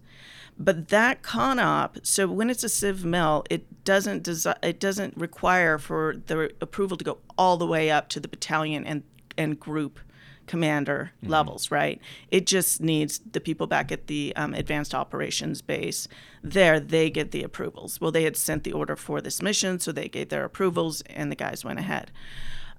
But 0.58 0.88
that 0.88 1.22
con 1.22 1.58
op, 1.58 1.98
so 2.02 2.26
when 2.28 2.48
it's 2.48 2.64
a 2.64 2.68
civ 2.70 3.04
mil, 3.04 3.44
it 3.50 3.84
doesn't 3.84 4.24
desi- 4.24 4.56
it 4.62 4.80
doesn't 4.80 5.16
require 5.16 5.78
for 5.78 6.16
the 6.26 6.54
approval 6.62 6.96
to 6.96 7.04
go 7.04 7.18
all 7.36 7.58
the 7.58 7.66
way 7.66 7.90
up 7.90 8.08
to 8.10 8.20
the 8.20 8.28
battalion 8.28 8.86
and 8.86 9.02
and 9.36 9.58
group 9.58 9.98
commander 10.46 11.12
levels, 11.22 11.70
right? 11.70 12.00
It 12.30 12.46
just 12.46 12.80
needs 12.80 13.20
the 13.32 13.40
people 13.40 13.66
back 13.66 13.90
at 13.90 14.06
the 14.06 14.32
um, 14.36 14.54
advanced 14.54 14.94
operations 14.94 15.62
base. 15.62 16.08
There, 16.42 16.78
they 16.80 17.10
get 17.10 17.30
the 17.30 17.42
approvals. 17.42 18.00
Well, 18.00 18.12
they 18.12 18.24
had 18.24 18.36
sent 18.36 18.64
the 18.64 18.72
order 18.72 18.96
for 18.96 19.20
this 19.20 19.40
mission, 19.42 19.78
so 19.80 19.92
they 19.92 20.08
gave 20.08 20.28
their 20.28 20.44
approvals, 20.44 21.02
and 21.02 21.30
the 21.30 21.36
guys 21.36 21.64
went 21.64 21.78
ahead. 21.78 22.10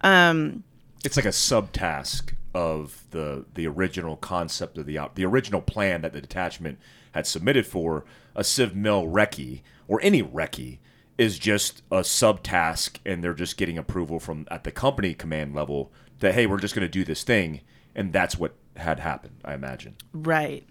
Um, 0.01 0.63
It's 1.03 1.17
like 1.17 1.25
a 1.25 1.29
subtask 1.29 2.33
of 2.53 3.03
the 3.11 3.45
the 3.53 3.67
original 3.67 4.15
concept 4.15 4.77
of 4.77 4.85
the 4.85 4.97
op- 4.97 5.15
the 5.15 5.25
original 5.25 5.61
plan 5.61 6.01
that 6.01 6.13
the 6.13 6.21
detachment 6.21 6.79
had 7.11 7.27
submitted 7.27 7.65
for 7.65 8.05
a 8.33 8.43
Civ 8.43 8.75
Mil 8.75 9.03
recce 9.07 9.61
or 9.87 9.99
any 10.01 10.23
recce 10.23 10.79
is 11.17 11.39
just 11.39 11.81
a 11.91 11.99
subtask, 11.99 12.99
and 13.05 13.23
they're 13.23 13.33
just 13.33 13.57
getting 13.57 13.77
approval 13.77 14.19
from 14.19 14.45
at 14.51 14.63
the 14.63 14.71
company 14.71 15.13
command 15.13 15.55
level 15.55 15.91
that 16.19 16.33
hey, 16.33 16.45
we're 16.45 16.59
just 16.59 16.75
going 16.75 16.85
to 16.85 16.91
do 16.91 17.03
this 17.03 17.23
thing, 17.23 17.61
and 17.95 18.13
that's 18.13 18.37
what 18.37 18.55
had 18.77 18.99
happened. 18.99 19.35
I 19.43 19.53
imagine. 19.53 19.95
Right. 20.13 20.65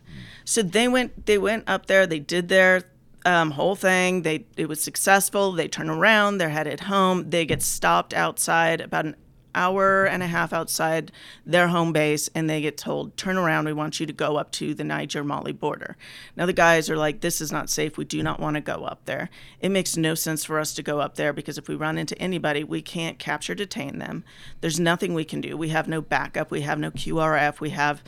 So 0.44 0.62
they 0.62 0.88
went 0.88 1.26
they 1.26 1.38
went 1.38 1.64
up 1.66 1.86
there, 1.86 2.06
they 2.06 2.18
did 2.18 2.48
their 2.48 2.82
um, 3.24 3.52
whole 3.52 3.74
thing. 3.74 4.22
They 4.22 4.46
it 4.56 4.68
was 4.68 4.82
successful. 4.82 5.52
They 5.52 5.68
turn 5.68 5.88
around, 5.88 6.38
they're 6.38 6.50
headed 6.50 6.80
home. 6.80 7.30
They 7.30 7.46
get 7.46 7.62
stopped 7.62 8.12
outside 8.14 8.80
about 8.80 9.06
an 9.06 9.16
hour 9.54 10.04
and 10.04 10.22
a 10.22 10.26
half 10.26 10.52
outside 10.52 11.12
their 11.44 11.68
home 11.68 11.92
base 11.92 12.28
and 12.34 12.48
they 12.48 12.60
get 12.60 12.76
told 12.76 13.16
turn 13.16 13.36
around 13.36 13.64
we 13.64 13.72
want 13.72 14.00
you 14.00 14.06
to 14.06 14.12
go 14.12 14.36
up 14.36 14.50
to 14.52 14.74
the 14.74 14.84
niger 14.84 15.24
mali 15.24 15.52
border 15.52 15.96
now 16.36 16.46
the 16.46 16.52
guys 16.52 16.88
are 16.90 16.96
like 16.96 17.20
this 17.20 17.40
is 17.40 17.52
not 17.52 17.70
safe 17.70 17.96
we 17.96 18.04
do 18.04 18.22
not 18.22 18.40
want 18.40 18.54
to 18.54 18.60
go 18.60 18.84
up 18.84 19.04
there 19.04 19.30
it 19.60 19.70
makes 19.70 19.96
no 19.96 20.14
sense 20.14 20.44
for 20.44 20.58
us 20.58 20.74
to 20.74 20.82
go 20.82 21.00
up 21.00 21.16
there 21.16 21.32
because 21.32 21.58
if 21.58 21.68
we 21.68 21.74
run 21.74 21.98
into 21.98 22.18
anybody 22.20 22.64
we 22.64 22.82
can't 22.82 23.18
capture 23.18 23.54
detain 23.54 23.98
them 23.98 24.24
there's 24.60 24.80
nothing 24.80 25.14
we 25.14 25.24
can 25.24 25.40
do 25.40 25.56
we 25.56 25.68
have 25.68 25.88
no 25.88 26.00
backup 26.00 26.50
we 26.50 26.62
have 26.62 26.78
no 26.78 26.90
qrf 26.90 27.60
we 27.60 27.70
have 27.70 28.02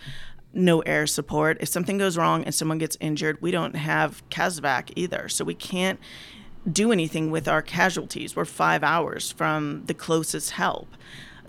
no 0.57 0.81
air 0.81 1.07
support. 1.07 1.59
If 1.61 1.69
something 1.69 1.99
goes 1.99 2.17
wrong 2.17 2.43
and 2.45 2.55
someone 2.55 2.79
gets 2.79 2.97
injured, 2.99 3.41
we 3.41 3.51
don't 3.51 3.77
have 3.77 4.29
CASEVAC 4.31 4.93
either. 4.97 5.29
So 5.29 5.45
we 5.45 5.55
can't 5.55 6.01
do 6.71 6.91
anything 6.91 7.31
with 7.31 7.47
our 7.47 7.63
casualties. 7.63 8.35
We're 8.35 8.47
five 8.47 8.83
hours 8.83 9.31
from 9.31 9.85
the 9.87 9.95
closest 9.95 10.53
help. 10.53 10.89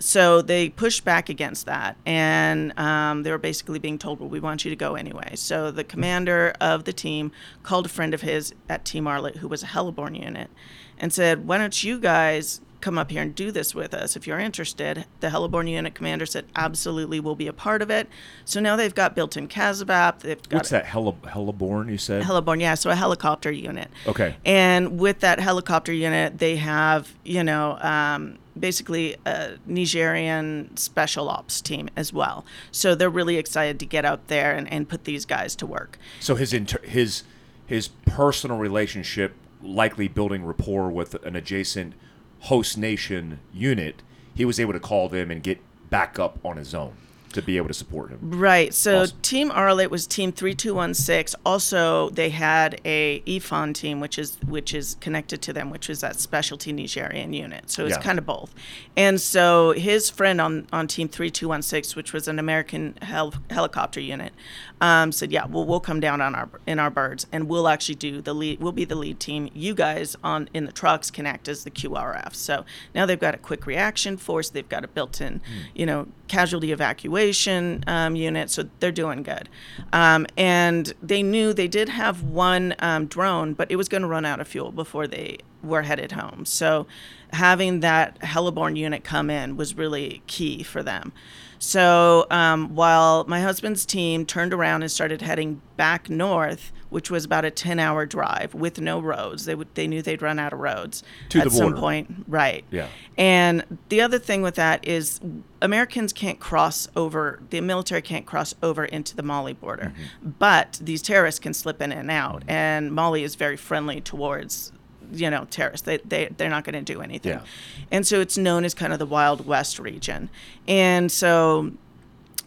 So 0.00 0.42
they 0.42 0.68
pushed 0.68 1.04
back 1.04 1.28
against 1.28 1.66
that, 1.66 1.96
and 2.06 2.78
um, 2.78 3.22
they 3.22 3.30
were 3.30 3.38
basically 3.38 3.78
being 3.78 3.98
told, 3.98 4.20
"Well, 4.20 4.28
we 4.28 4.40
want 4.40 4.64
you 4.64 4.70
to 4.70 4.76
go 4.76 4.94
anyway." 4.94 5.32
So 5.34 5.70
the 5.70 5.84
commander 5.84 6.54
of 6.60 6.84
the 6.84 6.92
team 6.92 7.32
called 7.62 7.86
a 7.86 7.88
friend 7.88 8.14
of 8.14 8.22
his 8.22 8.54
at 8.68 8.84
Team 8.84 9.04
Arlit, 9.04 9.36
who 9.38 9.48
was 9.48 9.62
a 9.62 9.66
Heliborne 9.66 10.20
unit, 10.20 10.50
and 10.98 11.12
said, 11.12 11.46
"Why 11.46 11.58
don't 11.58 11.82
you 11.82 11.98
guys 11.98 12.60
come 12.80 12.96
up 12.96 13.10
here 13.10 13.20
and 13.20 13.34
do 13.34 13.50
this 13.50 13.74
with 13.74 13.92
us 13.92 14.14
if 14.14 14.26
you're 14.26 14.38
interested?" 14.38 15.04
The 15.20 15.30
Heliborne 15.30 15.68
unit 15.68 15.94
commander 15.94 16.26
said, 16.26 16.44
"Absolutely, 16.54 17.18
we'll 17.18 17.34
be 17.34 17.48
a 17.48 17.52
part 17.52 17.82
of 17.82 17.90
it." 17.90 18.08
So 18.44 18.60
now 18.60 18.76
they've 18.76 18.94
got 18.94 19.16
built-in 19.16 19.48
CASEVAC. 19.48 20.20
They've 20.20 20.48
got 20.48 20.58
What's 20.58 20.70
that? 20.70 20.84
Hella 20.86 21.12
Heliborne? 21.24 21.90
You 21.90 21.98
said. 21.98 22.22
Heliborne, 22.22 22.60
yeah, 22.60 22.74
so 22.74 22.90
a 22.90 22.94
helicopter 22.94 23.50
unit. 23.50 23.90
Okay. 24.06 24.36
And 24.44 25.00
with 25.00 25.20
that 25.20 25.40
helicopter 25.40 25.92
unit, 25.92 26.38
they 26.38 26.56
have, 26.56 27.14
you 27.24 27.42
know, 27.42 27.78
um, 27.80 28.38
basically 28.58 29.16
a 29.24 29.56
Nigerian 29.66 30.76
special 30.76 31.28
ops 31.28 31.60
team 31.60 31.88
as 31.96 32.12
well. 32.12 32.44
So 32.70 32.94
they're 32.94 33.10
really 33.10 33.36
excited 33.36 33.78
to 33.80 33.86
get 33.86 34.04
out 34.04 34.28
there 34.28 34.54
and, 34.54 34.70
and 34.72 34.88
put 34.88 35.04
these 35.04 35.24
guys 35.24 35.56
to 35.56 35.66
work. 35.66 35.98
So 36.20 36.34
his 36.34 36.52
inter- 36.52 36.82
his 36.82 37.24
his 37.66 37.88
personal 38.06 38.56
relationship, 38.56 39.34
likely 39.62 40.08
building 40.08 40.44
rapport 40.44 40.90
with 40.90 41.14
an 41.24 41.36
adjacent 41.36 41.94
host 42.40 42.78
nation 42.78 43.40
unit, 43.52 44.02
he 44.34 44.44
was 44.44 44.58
able 44.58 44.72
to 44.72 44.80
call 44.80 45.08
them 45.08 45.30
and 45.30 45.42
get 45.42 45.60
back 45.90 46.18
up 46.18 46.38
on 46.44 46.56
his 46.56 46.74
own 46.74 46.96
to 47.38 47.46
be 47.46 47.56
able 47.56 47.68
to 47.68 47.74
support 47.74 48.10
him. 48.10 48.18
Right. 48.22 48.72
So 48.74 49.02
Awesome. 49.02 49.18
Team 49.22 49.50
Arlit 49.50 49.90
was 49.90 50.06
Team 50.06 50.32
three 50.32 50.54
two 50.54 50.74
one 50.74 50.94
six. 50.94 51.34
Also, 51.44 52.10
they 52.10 52.30
had 52.30 52.80
a 52.84 53.20
EFON 53.26 53.74
team, 53.74 54.00
which 54.00 54.18
is 54.18 54.38
which 54.46 54.74
is 54.74 54.96
connected 55.00 55.40
to 55.42 55.52
them, 55.52 55.70
which 55.70 55.88
was 55.88 56.00
that 56.00 56.18
specialty 56.20 56.72
Nigerian 56.72 57.32
unit. 57.32 57.70
So 57.70 57.86
it's 57.86 57.96
Yeah. 57.96 58.02
kind 58.02 58.18
of 58.18 58.26
both. 58.26 58.54
And 58.96 59.20
so 59.20 59.72
his 59.72 60.10
friend 60.10 60.40
on 60.40 60.66
on 60.72 60.86
Team 60.88 61.08
three 61.08 61.30
two 61.30 61.48
one 61.48 61.62
six, 61.62 61.96
which 61.96 62.12
was 62.12 62.28
an 62.28 62.38
American 62.38 62.96
hel- 63.02 63.34
helicopter 63.50 64.00
unit, 64.00 64.32
um, 64.80 65.12
said, 65.12 65.32
"Yeah, 65.32 65.46
well, 65.46 65.64
we'll 65.64 65.80
come 65.80 66.00
down 66.00 66.20
on 66.20 66.34
our 66.34 66.48
in 66.66 66.78
our 66.78 66.90
birds, 66.90 67.26
and 67.32 67.48
we'll 67.48 67.68
actually 67.68 67.94
do 67.96 68.20
the 68.20 68.34
lead. 68.34 68.60
We'll 68.60 68.72
be 68.72 68.84
the 68.84 68.94
lead 68.96 69.20
team. 69.20 69.50
You 69.54 69.74
guys 69.74 70.16
on 70.24 70.48
in 70.52 70.66
the 70.66 70.72
trucks 70.72 71.10
can 71.10 71.26
act 71.26 71.48
as 71.48 71.64
the 71.64 71.70
QRF. 71.70 72.34
So 72.34 72.64
now 72.94 73.06
they've 73.06 73.18
got 73.18 73.34
a 73.34 73.38
quick 73.38 73.66
reaction 73.66 74.16
force. 74.16 74.48
They've 74.50 74.68
got 74.68 74.84
a 74.84 74.88
built-in, 74.88 75.40
you 75.74 75.86
know, 75.86 76.08
casualty 76.28 76.72
evacuation 76.72 77.82
um, 77.86 78.14
unit. 78.14 78.50
So 78.50 78.68
they're 78.80 78.92
doing 78.92 79.22
good. 79.22 79.48
Um, 79.92 80.26
and 80.36 80.92
they 81.02 81.22
knew 81.22 81.52
they 81.52 81.68
did 81.68 81.88
have 81.88 82.22
one 82.22 82.74
um, 82.78 83.06
drone, 83.06 83.54
but 83.54 83.70
it 83.70 83.76
was 83.76 83.88
going 83.88 84.02
to 84.02 84.08
run 84.08 84.24
out 84.24 84.40
of 84.40 84.48
fuel 84.48 84.70
before 84.70 85.06
they 85.06 85.38
were 85.62 85.82
headed 85.82 86.12
home. 86.12 86.44
So 86.44 86.86
having 87.32 87.80
that 87.80 88.18
Heliborne 88.20 88.76
unit 88.76 89.04
come 89.04 89.30
in 89.30 89.56
was 89.56 89.76
really 89.76 90.22
key 90.26 90.62
for 90.62 90.82
them. 90.82 91.12
So 91.58 92.26
um, 92.30 92.74
while 92.74 93.24
my 93.26 93.40
husband's 93.40 93.84
team 93.84 94.24
turned 94.24 94.54
around 94.54 94.82
and 94.82 94.90
started 94.90 95.22
heading 95.22 95.60
back 95.76 96.08
north, 96.08 96.72
which 96.90 97.10
was 97.10 97.24
about 97.24 97.44
a 97.44 97.50
10 97.50 97.78
hour 97.78 98.06
drive 98.06 98.54
with 98.54 98.80
no 98.80 99.00
roads, 99.00 99.44
they, 99.44 99.54
would, 99.54 99.68
they 99.74 99.86
knew 99.86 100.00
they'd 100.02 100.22
run 100.22 100.38
out 100.38 100.52
of 100.52 100.58
roads 100.58 101.02
To 101.30 101.38
at 101.38 101.44
the 101.44 101.50
some 101.50 101.74
point. 101.74 102.24
Right. 102.26 102.64
Yeah. 102.70 102.88
And 103.16 103.78
the 103.88 104.00
other 104.00 104.18
thing 104.18 104.42
with 104.42 104.54
that 104.54 104.86
is 104.86 105.20
Americans 105.60 106.12
can't 106.12 106.40
cross 106.40 106.88
over, 106.96 107.40
the 107.50 107.60
military 107.60 108.00
can't 108.02 108.24
cross 108.26 108.54
over 108.62 108.84
into 108.84 109.14
the 109.16 109.22
Mali 109.22 109.52
border, 109.52 109.92
Mm-hmm. 109.94 110.30
but 110.38 110.78
these 110.82 111.02
terrorists 111.02 111.40
can 111.40 111.52
slip 111.54 111.82
in 111.82 111.92
and 111.92 112.10
out. 112.10 112.42
And 112.48 112.92
Mali 112.92 113.22
is 113.22 113.34
very 113.34 113.56
friendly 113.56 114.00
towards, 114.00 114.72
you 115.12 115.28
know, 115.30 115.46
terrorists. 115.50 115.84
They, 115.84 115.96
they, 115.98 116.28
they're 116.36 116.48
not 116.50 116.64
going 116.64 116.74
to 116.84 116.92
do 116.92 117.00
anything. 117.00 117.32
Yeah. 117.32 117.44
And 117.90 118.06
so 118.06 118.20
it's 118.20 118.38
known 118.38 118.64
as 118.64 118.74
kind 118.74 118.92
of 118.92 118.98
the 118.98 119.06
Wild 119.06 119.46
West 119.46 119.78
region. 119.78 120.28
And 120.66 121.10
so 121.10 121.72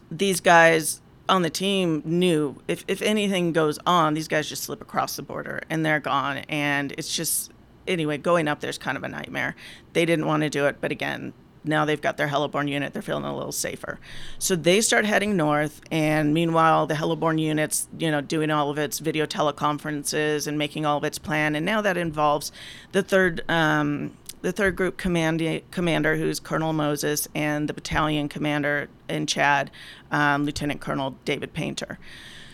these 0.10 0.40
guys 0.40 1.01
on 1.32 1.42
the 1.42 1.50
team 1.50 2.04
knew 2.06 2.62
if, 2.68 2.84
if 2.88 3.02
anything 3.02 3.54
goes 3.54 3.80
on, 3.88 4.14
these 4.14 4.28
guys 4.28 4.50
just 4.50 4.64
slip 4.64 4.82
across 4.82 5.16
the 5.16 5.24
border 5.24 5.62
and 5.70 5.86
they're 5.86 6.02
gone. 6.02 6.40
And 6.50 6.92
it's 6.98 7.16
just, 7.16 7.52
anyway, 7.88 8.18
going 8.18 8.48
up 8.48 8.60
there's 8.60 8.78
kind 8.78 8.98
of 8.98 9.04
a 9.04 9.08
nightmare. 9.08 9.56
They 9.94 10.06
didn't 10.06 10.28
want 10.28 10.44
to 10.44 10.50
do 10.50 10.68
it, 10.68 10.78
but 10.82 10.92
again, 10.92 11.34
now 11.64 11.86
they've 11.86 12.02
got 12.02 12.18
their 12.18 12.28
Heliborne 12.28 12.68
unit. 12.68 12.92
They're 12.92 13.02
feeling 13.02 13.24
a 13.24 13.36
little 13.36 13.52
safer. 13.52 14.00
So 14.40 14.56
they 14.56 14.82
start 14.82 15.06
heading 15.06 15.38
north. 15.38 15.82
And 15.92 16.34
meanwhile, 16.34 16.88
the 16.88 16.96
Heliborne 16.96 17.40
unit's, 17.40 17.88
you 17.98 18.10
know, 18.12 18.20
doing 18.20 18.50
all 18.50 18.70
of 18.70 18.78
its 18.78 19.00
video 19.00 19.26
teleconferences 19.26 20.48
and 20.48 20.58
making 20.58 20.86
all 20.86 20.98
of 20.98 21.04
its 21.04 21.20
plan. 21.20 21.56
And 21.56 21.66
now 21.66 21.82
that 21.82 21.98
involves 21.98 22.52
the 22.92 23.04
third, 23.04 23.44
um, 23.48 24.18
the 24.42 24.52
third 24.52 24.76
group 24.76 24.98
command- 24.98 25.62
commander, 25.72 26.16
who's 26.16 26.40
Colonel 26.40 26.74
Moses, 26.74 27.28
and 27.36 27.68
the 27.68 27.74
battalion 27.74 28.30
commander 28.30 28.90
in 29.08 29.28
Chad, 29.28 29.72
um, 30.12 30.46
Lieutenant 30.46 30.82
Colonel 30.82 31.16
David 31.26 31.54
Painter. 31.54 32.00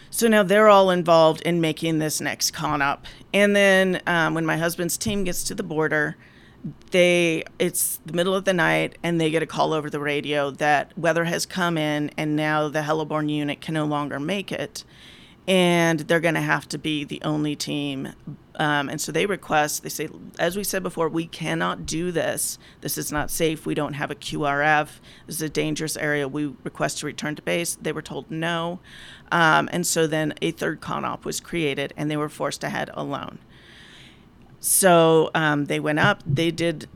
So 0.10 0.28
now 0.28 0.44
they're 0.44 0.70
all 0.70 0.90
involved 0.90 1.42
in 1.42 1.62
making 1.62 2.00
this 2.00 2.22
next 2.22 2.52
con 2.52 2.82
up. 2.82 3.06
And 3.34 3.56
then 3.56 4.02
um, 4.08 4.34
when 4.34 4.46
my 4.46 4.58
husband's 4.58 4.98
team 4.98 5.24
gets 5.24 5.44
to 5.44 5.56
the 5.56 5.64
border, 5.64 6.16
they 6.92 7.44
it's 7.60 8.00
the 8.06 8.14
middle 8.14 8.34
of 8.34 8.46
the 8.46 8.54
night 8.54 8.98
and 9.04 9.22
they 9.22 9.30
get 9.30 9.44
a 9.44 9.46
call 9.46 9.74
over 9.74 9.90
the 9.90 10.00
radio 10.00 10.50
that 10.52 10.98
weather 10.98 11.26
has 11.26 11.46
come 11.46 11.78
in 11.78 12.12
and 12.18 12.36
now 12.36 12.68
the 12.68 12.82
Heliborne 12.82 13.30
unit 13.30 13.62
can 13.62 13.74
no 13.74 13.86
longer 13.86 14.20
make 14.20 14.52
it 14.52 14.84
and 15.48 16.02
they're 16.02 16.20
going 16.20 16.36
to 16.36 16.42
have 16.42 16.68
to 16.70 16.78
be 16.78 17.06
the 17.06 17.22
only 17.24 17.56
team. 17.56 18.10
Um, 18.56 18.90
and 18.90 19.00
so 19.00 19.12
they 19.12 19.26
request 19.26 19.84
they 19.84 19.90
say 19.90 20.10
as 20.40 20.58
we 20.58 20.64
said 20.64 20.84
before 20.84 21.08
we 21.10 21.28
cannot 21.28 21.86
do 21.86 22.12
this. 22.12 22.58
This 22.82 22.98
is 22.98 23.12
not 23.12 23.32
safe. 23.32 23.66
We 23.66 23.76
don't 23.76 23.94
have 23.94 24.12
a 24.12 24.16
qrf 24.16 24.90
this 25.26 25.36
is 25.36 25.42
a 25.42 25.50
dangerous 25.50 25.96
area. 25.96 26.28
We 26.28 26.54
request 26.64 27.00
to 27.00 27.06
return 27.06 27.36
to 27.36 27.42
base. 27.42 27.78
They 27.80 27.92
were 27.92 28.02
told 28.02 28.30
no. 28.32 28.80
Um, 29.32 29.70
and 29.72 29.86
so 29.86 30.08
then 30.08 30.34
a 30.42 30.52
third 30.52 30.82
con 30.82 31.06
op 31.06 31.24
was 31.24 31.40
created 31.40 31.94
and 31.96 32.10
they 32.10 32.18
were 32.18 32.30
forced 32.30 32.62
to 32.62 32.70
head 32.70 32.90
alone. 32.94 33.40
So 34.60 35.30
um, 35.36 35.66
they 35.66 35.80
went 35.80 36.00
up. 36.00 36.24
They 36.26 36.52
did, 36.52 36.90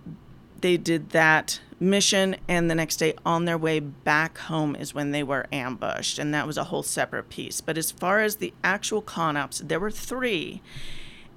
they 0.61 0.77
did 0.77 1.11
that 1.11 1.61
mission, 1.81 2.35
and 2.47 2.69
the 2.69 2.75
next 2.75 2.97
day 2.97 3.13
on 3.25 3.45
their 3.45 3.57
way 3.57 3.79
back 3.79 4.37
home 4.37 4.75
is 4.75 4.93
when 4.93 5.11
they 5.11 5.23
were 5.23 5.47
ambushed, 5.51 6.19
and 6.19 6.33
that 6.33 6.47
was 6.47 6.57
a 6.57 6.65
whole 6.65 6.83
separate 6.83 7.29
piece. 7.29 7.59
But 7.59 7.77
as 7.77 7.91
far 7.91 8.21
as 8.21 8.35
the 8.35 8.53
actual 8.63 9.01
con 9.01 9.35
ops, 9.35 9.59
there 9.59 9.79
were 9.79 9.91
three, 9.91 10.61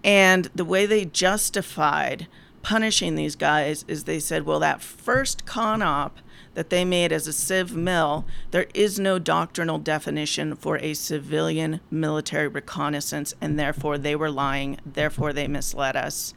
and 0.04 0.50
the 0.54 0.64
way 0.64 0.86
they 0.86 1.06
justified 1.06 2.28
punishing 2.62 3.14
these 3.14 3.36
guys 3.36 3.84
is 3.88 4.04
they 4.04 4.20
said, 4.20 4.44
well, 4.44 4.60
that 4.60 4.82
first 4.82 5.46
con 5.46 5.82
op 5.82 6.18
that 6.54 6.70
they 6.70 6.84
made 6.84 7.12
as 7.12 7.26
a 7.26 7.32
civ 7.32 7.74
mil, 7.74 8.24
there 8.50 8.66
is 8.74 8.98
no 8.98 9.18
doctrinal 9.18 9.78
definition 9.78 10.54
for 10.54 10.78
a 10.78 10.94
civilian 10.94 11.80
military 11.90 12.48
reconnaissance, 12.48 13.34
and 13.40 13.58
therefore 13.58 13.98
they 13.98 14.14
were 14.14 14.30
lying, 14.30 14.78
therefore 14.86 15.32
they 15.32 15.48
misled 15.48 15.96
us. 15.96 16.32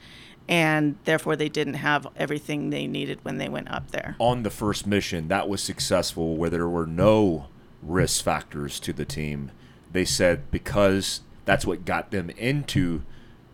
And 0.47 0.95
therefore 1.05 1.35
they 1.35 1.49
didn't 1.49 1.75
have 1.75 2.07
everything 2.15 2.69
they 2.69 2.87
needed 2.87 3.19
when 3.23 3.37
they 3.37 3.49
went 3.49 3.69
up 3.71 3.91
there. 3.91 4.15
On 4.19 4.43
the 4.43 4.49
first 4.49 4.87
mission, 4.87 5.27
that 5.27 5.49
was 5.49 5.61
successful 5.61 6.35
where 6.37 6.49
there 6.49 6.69
were 6.69 6.87
no 6.87 7.47
risk 7.81 8.23
factors 8.23 8.79
to 8.81 8.93
the 8.93 9.05
team. 9.05 9.51
They 9.91 10.05
said 10.05 10.49
because 10.51 11.21
that's 11.45 11.65
what 11.65 11.85
got 11.85 12.11
them 12.11 12.29
into 12.31 13.03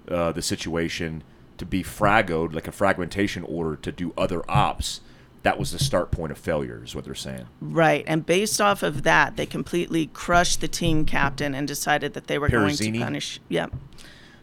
uh, 0.07 0.31
the 0.31 0.41
situation 0.41 1.23
to 1.57 1.65
be 1.65 1.83
fragoed, 1.83 2.53
like 2.53 2.67
a 2.67 2.71
fragmentation 2.71 3.43
order 3.43 3.75
to 3.75 3.91
do 3.91 4.13
other 4.17 4.43
ops. 4.49 5.01
That 5.43 5.59
was 5.59 5.71
the 5.71 5.79
start 5.79 6.09
point 6.09 6.31
of 6.31 6.37
failure, 6.37 6.81
is 6.83 6.95
what 6.95 7.03
they're 7.03 7.15
saying. 7.15 7.47
Right, 7.59 8.03
and 8.07 8.25
based 8.25 8.61
off 8.61 8.81
of 8.81 9.03
that, 9.03 9.35
they 9.35 9.45
completely 9.45 10.07
crushed 10.07 10.61
the 10.61 10.69
team 10.69 11.05
captain 11.05 11.53
and 11.53 11.67
decided 11.67 12.13
that 12.13 12.27
they 12.27 12.39
were 12.39 12.47
going 12.47 12.75
to 12.75 12.99
punish. 12.99 13.41
Yep. 13.49 13.73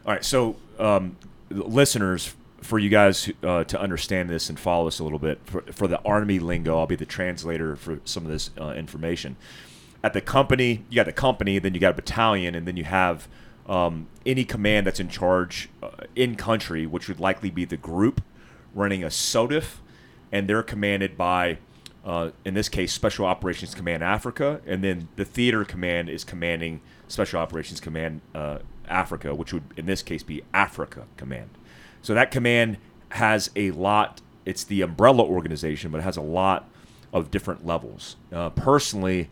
All 0.07 0.13
right, 0.13 0.25
so 0.25 0.57
um, 0.79 1.17
listeners, 1.51 2.35
for 2.71 2.79
you 2.79 2.89
guys 2.89 3.29
uh, 3.43 3.65
to 3.65 3.81
understand 3.81 4.31
this 4.31 4.49
and 4.49 4.57
follow 4.57 4.87
us 4.87 5.01
a 5.01 5.03
little 5.03 5.19
bit, 5.19 5.41
for, 5.43 5.63
for 5.73 5.89
the 5.89 6.01
Army 6.03 6.39
lingo, 6.39 6.79
I'll 6.79 6.87
be 6.87 6.95
the 6.95 7.05
translator 7.05 7.75
for 7.75 8.01
some 8.05 8.25
of 8.25 8.31
this 8.31 8.51
uh, 8.61 8.75
information. 8.75 9.35
At 10.05 10.13
the 10.13 10.21
company, 10.21 10.85
you 10.89 10.95
got 10.95 11.07
the 11.07 11.13
company, 11.13 11.59
then 11.59 11.75
you 11.75 11.81
got 11.81 11.91
a 11.91 11.97
battalion, 11.97 12.55
and 12.55 12.69
then 12.69 12.77
you 12.77 12.85
have 12.85 13.27
um, 13.67 14.07
any 14.25 14.45
command 14.45 14.87
that's 14.87 15.01
in 15.01 15.09
charge 15.09 15.69
uh, 15.83 15.89
in 16.15 16.37
country, 16.37 16.87
which 16.87 17.09
would 17.09 17.19
likely 17.19 17.51
be 17.51 17.65
the 17.65 17.77
group 17.77 18.23
running 18.73 19.03
a 19.03 19.09
SOTF, 19.09 19.79
and 20.31 20.49
they're 20.49 20.63
commanded 20.63 21.19
by, 21.19 21.59
uh, 22.05 22.31
in 22.45 22.55
this 22.55 22.69
case, 22.69 22.93
Special 22.93 23.27
Operations 23.27 23.75
Command 23.75 24.05
Africa, 24.05 24.61
and 24.65 24.85
then 24.85 25.09
the 25.17 25.25
theater 25.25 25.65
command 25.65 26.09
is 26.09 26.23
commanding 26.23 26.83
Special 27.09 27.41
Operations 27.41 27.81
Command 27.81 28.21
uh, 28.33 28.59
Africa, 28.89 29.35
which 29.35 29.53
would 29.53 29.65
in 29.77 29.87
this 29.87 30.05
case 30.05 30.23
be 30.23 30.45
Africa 30.55 31.09
Command. 31.17 31.51
So 32.03 32.15
that 32.15 32.31
command 32.31 32.79
has 33.11 33.51
a 33.57 33.71
lot. 33.73 34.21
It's 34.45 34.65
the 34.65 34.83
umbrella 34.83 35.23
organization, 35.23 35.91
but 35.91 35.99
it 35.99 36.05
has 36.05 36.17
a 36.17 36.23
lot 36.23 36.69
of 37.13 37.31
different 37.31 37.67
levels. 37.67 38.17
Uh, 38.33 38.51
personally, 38.51 39.29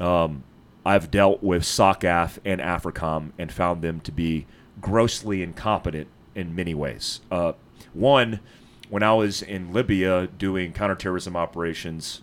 um, 0.00 0.44
I've 0.84 1.10
dealt 1.10 1.42
with 1.42 1.62
SOCAF 1.62 2.38
and 2.44 2.60
AFRICOM 2.60 3.32
and 3.38 3.50
found 3.50 3.82
them 3.82 4.00
to 4.00 4.12
be 4.12 4.46
grossly 4.80 5.42
incompetent 5.42 6.08
in 6.34 6.54
many 6.54 6.74
ways. 6.74 7.20
Uh, 7.30 7.52
one, 7.92 8.40
when 8.88 9.02
I 9.02 9.14
was 9.14 9.42
in 9.42 9.72
Libya 9.72 10.26
doing 10.26 10.72
counterterrorism 10.72 11.36
operations, 11.36 12.22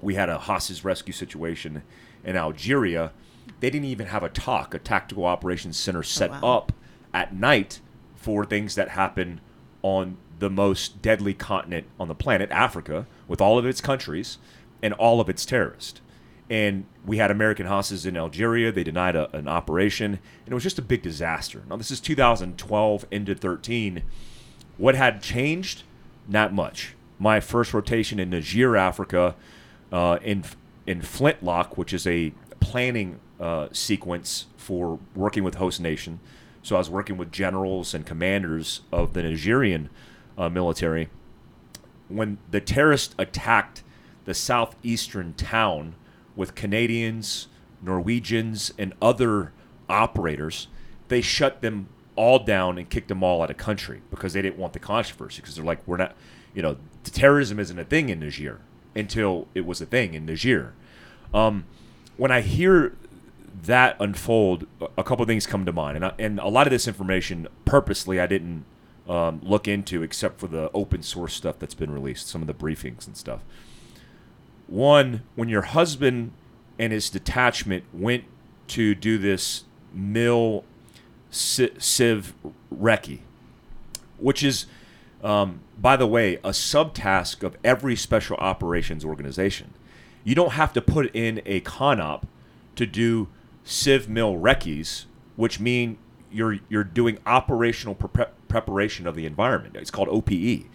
we 0.00 0.14
had 0.16 0.28
a 0.28 0.38
hostage 0.38 0.84
rescue 0.84 1.14
situation 1.14 1.82
in 2.24 2.36
Algeria. 2.36 3.12
They 3.60 3.70
didn't 3.70 3.86
even 3.86 4.08
have 4.08 4.22
a 4.22 4.28
talk, 4.28 4.74
a 4.74 4.78
tactical 4.78 5.24
operations 5.24 5.78
center, 5.78 6.02
set 6.02 6.30
wow. 6.30 6.56
up 6.56 6.72
at 7.14 7.34
night 7.34 7.80
for 8.24 8.46
things 8.46 8.74
that 8.74 8.88
happen 8.88 9.38
on 9.82 10.16
the 10.38 10.48
most 10.48 11.02
deadly 11.02 11.34
continent 11.34 11.86
on 12.00 12.08
the 12.08 12.14
planet, 12.14 12.50
Africa, 12.50 13.06
with 13.28 13.38
all 13.38 13.58
of 13.58 13.66
its 13.66 13.82
countries 13.82 14.38
and 14.82 14.94
all 14.94 15.20
of 15.20 15.28
its 15.28 15.44
terrorists. 15.44 16.00
And 16.48 16.86
we 17.04 17.18
had 17.18 17.30
American 17.30 17.66
hostages 17.66 18.06
in 18.06 18.16
Algeria. 18.16 18.72
They 18.72 18.82
denied 18.82 19.14
a, 19.14 19.34
an 19.36 19.46
operation, 19.46 20.14
and 20.14 20.52
it 20.52 20.54
was 20.54 20.62
just 20.62 20.78
a 20.78 20.82
big 20.82 21.02
disaster. 21.02 21.64
Now, 21.68 21.76
this 21.76 21.90
is 21.90 22.00
2012 22.00 23.06
into 23.10 23.34
13. 23.34 24.02
What 24.78 24.94
had 24.94 25.22
changed? 25.22 25.82
Not 26.26 26.54
much. 26.54 26.94
My 27.18 27.40
first 27.40 27.74
rotation 27.74 28.18
in 28.18 28.30
Niger, 28.30 28.74
Africa, 28.74 29.36
uh, 29.92 30.18
in 30.22 30.44
in 30.86 31.02
Flintlock, 31.02 31.76
which 31.76 31.92
is 31.92 32.06
a 32.06 32.32
planning 32.60 33.20
uh, 33.38 33.68
sequence 33.72 34.46
for 34.56 34.98
working 35.14 35.44
with 35.44 35.56
host 35.56 35.78
nation. 35.80 36.20
So 36.64 36.76
I 36.76 36.78
was 36.78 36.88
working 36.88 37.18
with 37.18 37.30
generals 37.30 37.92
and 37.92 38.06
commanders 38.06 38.80
of 38.90 39.12
the 39.12 39.22
Nigerian 39.22 39.90
uh, 40.38 40.48
military. 40.48 41.10
When 42.08 42.38
the 42.50 42.60
terrorists 42.60 43.14
attacked 43.18 43.82
the 44.24 44.32
southeastern 44.32 45.34
town 45.34 45.94
with 46.34 46.54
Canadians, 46.54 47.48
Norwegians, 47.82 48.72
and 48.78 48.94
other 49.02 49.52
operators, 49.90 50.68
they 51.08 51.20
shut 51.20 51.60
them 51.60 51.88
all 52.16 52.38
down 52.38 52.78
and 52.78 52.88
kicked 52.88 53.08
them 53.08 53.22
all 53.22 53.42
out 53.42 53.50
of 53.50 53.58
country 53.58 54.00
because 54.08 54.32
they 54.32 54.40
didn't 54.40 54.58
want 54.58 54.72
the 54.72 54.78
controversy 54.78 55.42
because 55.42 55.56
they're 55.56 55.64
like, 55.64 55.86
we're 55.86 55.98
not, 55.98 56.16
you 56.54 56.62
know, 56.62 56.78
terrorism 57.04 57.60
isn't 57.60 57.78
a 57.78 57.84
thing 57.84 58.08
in 58.08 58.20
Niger 58.20 58.62
until 58.94 59.48
it 59.54 59.66
was 59.66 59.82
a 59.82 59.86
thing 59.86 60.14
in 60.14 60.24
Niger. 60.24 60.72
Um, 61.34 61.66
when 62.16 62.30
I 62.30 62.40
hear 62.40 62.96
that 63.62 63.96
unfold, 64.00 64.66
a 64.98 65.04
couple 65.04 65.24
things 65.26 65.46
come 65.46 65.64
to 65.64 65.72
mind, 65.72 65.96
and 65.96 66.04
I, 66.06 66.12
and 66.18 66.38
a 66.40 66.48
lot 66.48 66.66
of 66.66 66.70
this 66.70 66.88
information 66.88 67.46
purposely 67.64 68.20
I 68.20 68.26
didn't 68.26 68.64
um, 69.08 69.40
look 69.42 69.68
into 69.68 70.02
except 70.02 70.40
for 70.40 70.46
the 70.46 70.70
open 70.74 71.02
source 71.02 71.34
stuff 71.34 71.58
that's 71.58 71.74
been 71.74 71.90
released, 71.90 72.26
some 72.26 72.40
of 72.40 72.46
the 72.46 72.54
briefings 72.54 73.06
and 73.06 73.16
stuff. 73.16 73.40
One, 74.66 75.22
when 75.34 75.48
your 75.48 75.62
husband 75.62 76.32
and 76.78 76.92
his 76.92 77.10
detachment 77.10 77.84
went 77.92 78.24
to 78.68 78.94
do 78.94 79.18
this 79.18 79.64
mill 79.92 80.64
si- 81.30 81.70
civ 81.78 82.34
recce, 82.74 83.20
which 84.18 84.42
is, 84.42 84.66
um, 85.22 85.60
by 85.78 85.96
the 85.96 86.06
way, 86.06 86.36
a 86.36 86.50
subtask 86.50 87.42
of 87.42 87.56
every 87.62 87.94
special 87.94 88.36
operations 88.38 89.04
organization. 89.04 89.74
You 90.24 90.34
don't 90.34 90.52
have 90.52 90.72
to 90.72 90.80
put 90.80 91.14
in 91.14 91.42
a 91.44 91.60
conop 91.60 92.22
to 92.76 92.86
do 92.86 93.28
civ 93.64 94.08
mill 94.08 94.36
recce's, 94.36 95.06
which 95.36 95.58
mean 95.58 95.98
you're 96.30 96.58
you're 96.68 96.84
doing 96.84 97.18
operational 97.26 97.94
pre- 97.94 98.26
preparation 98.48 99.06
of 99.06 99.16
the 99.16 99.26
environment. 99.26 99.76
It's 99.76 99.90
called 99.90 100.08
OPE. 100.08 100.66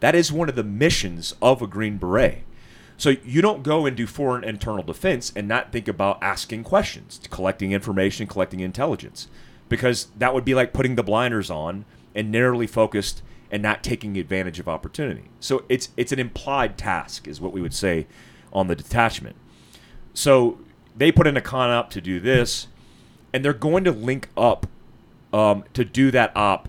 That 0.00 0.14
is 0.14 0.30
one 0.30 0.48
of 0.48 0.54
the 0.54 0.62
missions 0.62 1.34
of 1.40 1.62
a 1.62 1.66
Green 1.66 1.96
Beret. 1.96 2.44
So 2.96 3.10
you 3.24 3.42
don't 3.42 3.62
go 3.62 3.86
and 3.86 3.96
do 3.96 4.06
foreign 4.06 4.44
internal 4.44 4.84
defense 4.84 5.32
and 5.34 5.48
not 5.48 5.72
think 5.72 5.88
about 5.88 6.22
asking 6.22 6.62
questions, 6.64 7.20
collecting 7.30 7.72
information, 7.72 8.26
collecting 8.26 8.60
intelligence, 8.60 9.28
because 9.68 10.08
that 10.16 10.32
would 10.32 10.44
be 10.44 10.54
like 10.54 10.72
putting 10.72 10.94
the 10.94 11.02
blinders 11.02 11.50
on 11.50 11.86
and 12.14 12.30
narrowly 12.30 12.68
focused 12.68 13.22
and 13.50 13.62
not 13.62 13.82
taking 13.82 14.16
advantage 14.16 14.60
of 14.60 14.68
opportunity. 14.68 15.30
So 15.40 15.64
it's 15.68 15.88
it's 15.96 16.12
an 16.12 16.18
implied 16.18 16.76
task, 16.76 17.26
is 17.26 17.40
what 17.40 17.52
we 17.52 17.60
would 17.60 17.74
say 17.74 18.06
on 18.52 18.68
the 18.68 18.76
detachment. 18.76 19.36
So 20.12 20.58
they 20.96 21.10
put 21.10 21.26
in 21.26 21.36
a 21.36 21.40
con 21.40 21.70
op 21.70 21.90
to 21.90 22.00
do 22.00 22.20
this, 22.20 22.68
and 23.32 23.44
they're 23.44 23.52
going 23.52 23.84
to 23.84 23.92
link 23.92 24.28
up 24.36 24.66
um, 25.32 25.64
to 25.74 25.84
do 25.84 26.10
that 26.10 26.32
op 26.36 26.68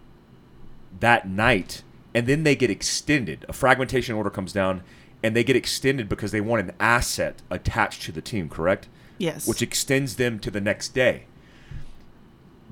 that 0.99 1.27
night, 1.27 1.83
and 2.13 2.27
then 2.27 2.43
they 2.43 2.55
get 2.55 2.69
extended. 2.69 3.45
A 3.47 3.53
fragmentation 3.53 4.15
order 4.15 4.29
comes 4.29 4.51
down, 4.51 4.83
and 5.23 5.35
they 5.35 5.43
get 5.43 5.55
extended 5.55 6.09
because 6.09 6.31
they 6.31 6.41
want 6.41 6.67
an 6.67 6.75
asset 6.79 7.41
attached 7.49 8.03
to 8.03 8.11
the 8.11 8.21
team, 8.21 8.49
correct? 8.49 8.87
Yes. 9.17 9.47
Which 9.47 9.61
extends 9.61 10.15
them 10.15 10.39
to 10.39 10.51
the 10.51 10.61
next 10.61 10.89
day. 10.89 11.25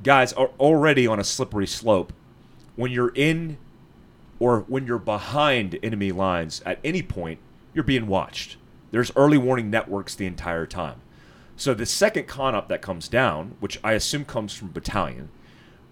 Guys 0.04 0.34
are 0.34 0.50
already 0.60 1.08
on 1.08 1.20
a 1.20 1.24
slippery 1.24 1.68
slope. 1.68 2.12
When 2.76 2.92
you're 2.92 3.14
in 3.16 3.58
or 4.40 4.62
when 4.62 4.86
you're 4.86 5.00
behind 5.00 5.80
enemy 5.82 6.12
lines 6.12 6.62
at 6.66 6.80
any 6.84 7.02
point, 7.02 7.40
you're 7.74 7.84
being 7.84 8.08
watched. 8.08 8.58
There's 8.92 9.12
early 9.16 9.38
warning 9.38 9.70
networks 9.70 10.16
the 10.16 10.26
entire 10.26 10.66
time. 10.66 11.00
So 11.56 11.74
the 11.74 11.86
second 11.86 12.28
con 12.28 12.56
op 12.56 12.68
that 12.70 12.82
comes 12.82 13.08
down, 13.08 13.56
which 13.60 13.80
I 13.84 13.94
assume 13.94 14.26
comes 14.26 14.54
from 14.54 14.72
battalion, 14.72 15.30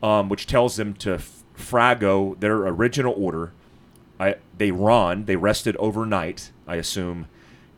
um, 0.01 0.29
which 0.29 0.47
tells 0.47 0.75
them 0.75 0.93
to 0.95 1.15
f- 1.15 1.43
frago 1.57 2.39
their 2.39 2.57
original 2.67 3.13
order. 3.15 3.53
I, 4.19 4.35
they 4.57 4.71
run, 4.71 5.25
they 5.25 5.35
rested 5.35 5.75
overnight, 5.77 6.51
I 6.67 6.75
assume, 6.75 7.27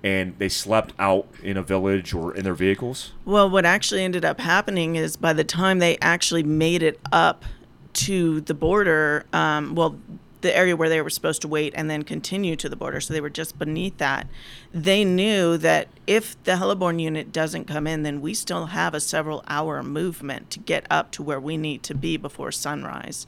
and 0.04 0.38
they 0.38 0.50
slept 0.50 0.94
out 1.00 1.28
in 1.42 1.56
a 1.56 1.64
village 1.64 2.14
or 2.14 2.36
in 2.36 2.44
their 2.44 2.54
vehicles. 2.54 3.14
Well, 3.26 3.50
what 3.50 3.66
actually 3.66 4.04
ended 4.04 4.26
up 4.26 4.40
happening 4.40 4.96
is 4.96 5.16
by 5.16 5.34
the 5.34 5.46
time 5.46 5.80
they 5.80 5.98
actually 6.02 6.44
made 6.44 6.84
it 6.84 7.00
up 7.12 7.46
to 7.94 8.42
the 8.42 8.54
border, 8.54 9.26
um, 9.32 9.76
well, 9.76 9.98
the 10.44 10.56
area 10.56 10.76
where 10.76 10.90
they 10.90 11.02
were 11.02 11.10
supposed 11.10 11.42
to 11.42 11.48
wait 11.48 11.74
and 11.76 11.90
then 11.90 12.04
continue 12.04 12.56
to 12.56 12.70
the 12.70 12.76
border, 12.76 13.02
so 13.02 13.14
they 13.14 13.22
were 13.22 13.30
just 13.30 13.58
beneath 13.58 13.98
that. 13.98 14.28
They 14.72 15.04
knew 15.04 15.58
that 15.58 15.88
if 16.06 16.42
the 16.44 16.52
Heliborne 16.52 17.02
unit 17.02 17.32
doesn't 17.32 17.66
come 17.66 17.88
in, 17.88 18.04
then 18.04 18.22
we 18.22 18.36
still 18.36 18.68
have 18.68 18.94
a 18.94 19.00
several 19.00 19.44
hour 19.48 19.82
movement 19.82 20.52
to 20.52 20.60
get 20.60 20.86
up 20.92 21.10
to 21.14 21.24
where 21.24 21.40
we 21.40 21.58
need 21.58 21.82
to 21.84 21.96
be 21.96 22.18
before 22.18 22.52
sunrise. 22.52 23.26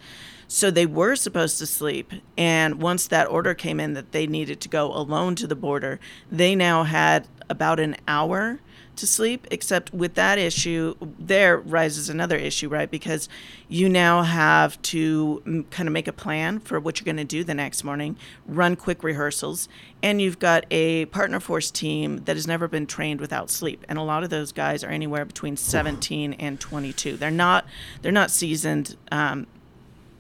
So 0.48 0.70
they 0.70 0.86
were 0.86 1.16
supposed 1.16 1.58
to 1.58 1.66
sleep. 1.66 2.12
And 2.38 2.82
once 2.82 3.08
that 3.08 3.30
order 3.30 3.56
came 3.56 3.80
in 3.80 3.94
that 3.94 4.12
they 4.12 4.28
needed 4.28 4.62
to 4.62 4.70
go 4.70 4.94
alone 4.94 5.34
to 5.36 5.48
the 5.48 5.56
border, 5.56 6.00
they 6.32 6.56
now 6.56 6.84
had 6.84 7.28
about 7.50 7.80
an 7.80 7.96
hour 8.08 8.60
to 8.98 9.08
sleep. 9.08 9.48
Except 9.52 9.94
with 9.94 10.16
that 10.16 10.38
issue, 10.38 10.96
there 11.20 11.58
rises 11.58 12.10
another 12.10 12.38
issue, 12.38 12.70
right? 12.70 12.90
Because 12.90 13.30
you 13.68 13.90
now 13.90 14.24
have 14.24 14.82
to 14.84 15.42
mm, 15.46 15.70
kind 15.70 15.88
of 15.88 15.94
make 15.94 16.08
a 16.08 16.14
plan 16.14 16.60
for 16.60 16.80
what 16.80 17.00
you're 17.00 17.06
going 17.06 17.18
to 17.18 17.24
do 17.24 17.44
the 17.44 17.54
next 17.54 17.84
morning, 17.84 18.18
run 18.46 18.76
quick 18.76 19.04
rehearsals, 19.04 19.68
and 20.02 20.22
you've 20.22 20.40
got 20.40 20.66
a 20.72 21.06
partner 21.06 21.40
force 21.40 21.72
team 21.72 22.24
that 22.26 22.36
has 22.36 22.48
never 22.48 22.68
been 22.68 22.86
trained 22.86 23.20
without 23.20 23.50
sleep. 23.50 23.86
And 23.90 23.98
a 23.98 24.04
lot 24.04 24.24
of 24.24 24.30
those 24.30 24.52
guys 24.52 24.84
are 24.84 24.90
anywhere 24.90 25.26
between 25.26 25.58
17 25.58 26.34
and 26.34 26.60
22. 26.60 27.18
They're 27.18 27.32
not 27.32 27.66
they're 28.02 28.12
not 28.12 28.32
seasoned. 28.32 28.98
Um, 29.12 29.48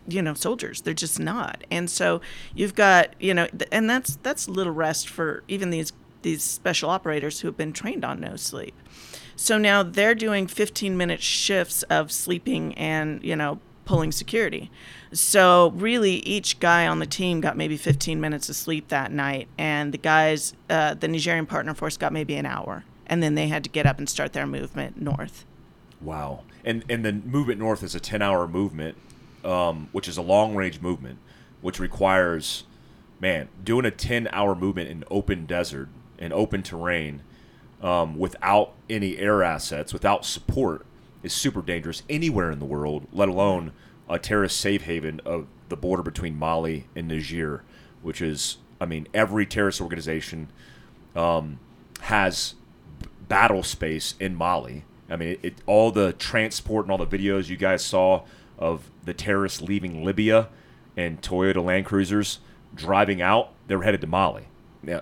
you 0.07 0.21
know 0.21 0.33
soldiers 0.33 0.81
they're 0.81 0.93
just 0.93 1.19
not 1.19 1.63
and 1.71 1.89
so 1.89 2.21
you've 2.53 2.75
got 2.75 3.09
you 3.19 3.33
know 3.33 3.47
th- 3.47 3.67
and 3.71 3.89
that's 3.89 4.17
that's 4.21 4.47
little 4.47 4.73
rest 4.73 5.09
for 5.09 5.43
even 5.47 5.71
these 5.71 5.93
these 6.25 6.43
special 6.43 6.89
operators 6.89 7.39
who 7.39 7.47
have 7.47 7.55
been 7.55 7.71
trained 7.71 8.03
on 8.03 8.19
no 8.19 8.35
sleep. 8.35 8.73
So 9.35 9.57
now 9.57 9.83
they're 9.83 10.15
doing 10.15 10.47
15 10.47 10.97
minute 10.97 11.21
shifts 11.21 11.83
of 11.83 12.11
sleeping 12.11 12.73
and 12.73 13.23
you 13.23 13.35
know 13.35 13.59
pulling 13.85 14.11
security. 14.11 14.71
So 15.13 15.71
really 15.75 16.15
each 16.15 16.59
guy 16.59 16.87
on 16.87 16.97
the 16.97 17.05
team 17.05 17.39
got 17.39 17.55
maybe 17.55 17.77
15 17.77 18.19
minutes 18.19 18.49
of 18.49 18.55
sleep 18.55 18.87
that 18.87 19.11
night 19.11 19.47
and 19.57 19.93
the 19.93 19.99
guys 19.99 20.53
uh, 20.69 20.95
the 20.95 21.07
nigerian 21.07 21.45
partner 21.45 21.75
force 21.75 21.95
got 21.95 22.11
maybe 22.11 22.35
an 22.35 22.47
hour 22.47 22.83
and 23.05 23.21
then 23.21 23.35
they 23.35 23.47
had 23.47 23.63
to 23.63 23.69
get 23.69 23.85
up 23.85 23.99
and 23.99 24.09
start 24.09 24.33
their 24.33 24.47
movement 24.47 24.99
north. 24.99 25.45
Wow. 26.01 26.41
And 26.63 26.83
and 26.89 27.05
the 27.05 27.13
movement 27.13 27.59
north 27.59 27.83
is 27.83 27.93
a 27.93 27.99
10-hour 27.99 28.47
movement, 28.47 28.97
um, 29.43 29.89
which 29.91 30.07
is 30.07 30.17
a 30.17 30.23
long-range 30.23 30.81
movement, 30.81 31.19
which 31.61 31.79
requires, 31.79 32.63
man, 33.19 33.47
doing 33.63 33.85
a 33.85 33.91
10-hour 33.91 34.55
movement 34.55 34.89
in 34.89 35.03
open 35.11 35.45
desert, 35.45 35.89
in 36.17 36.33
open 36.33 36.63
terrain, 36.63 37.21
um, 37.81 38.17
without 38.17 38.73
any 38.89 39.17
air 39.17 39.43
assets, 39.43 39.93
without 39.93 40.25
support, 40.25 40.85
is 41.23 41.33
super 41.33 41.61
dangerous 41.61 42.03
anywhere 42.09 42.51
in 42.51 42.59
the 42.59 42.65
world, 42.65 43.07
let 43.11 43.27
alone 43.29 43.71
a 44.09 44.19
terrorist 44.19 44.59
safe 44.59 44.83
haven 44.83 45.19
of 45.25 45.47
the 45.69 45.75
border 45.75 46.03
between 46.03 46.37
Mali 46.37 46.87
and 46.95 47.07
Niger, 47.07 47.63
which 48.01 48.21
is, 48.21 48.57
I 48.79 48.85
mean, 48.85 49.07
every 49.13 49.45
terrorist 49.45 49.81
organization 49.81 50.49
um, 51.15 51.59
has 52.01 52.55
battle 53.27 53.63
space 53.63 54.15
in 54.19 54.35
Mali. 54.35 54.83
I 55.09 55.15
mean, 55.15 55.29
it, 55.29 55.39
it, 55.41 55.53
all 55.65 55.91
the 55.91 56.13
transport 56.13 56.85
and 56.85 56.91
all 56.91 57.03
the 57.03 57.07
videos 57.07 57.49
you 57.49 57.57
guys 57.57 57.83
saw 57.83 58.23
of 58.57 58.89
the 59.03 59.13
terrorists 59.13 59.61
leaving 59.61 60.03
Libya 60.03 60.49
and 60.95 61.21
Toyota 61.21 61.63
Land 61.63 61.85
Cruisers 61.85 62.39
driving 62.73 63.21
out, 63.21 63.51
they 63.67 63.75
were 63.75 63.83
headed 63.83 64.01
to 64.01 64.07
Mali. 64.07 64.47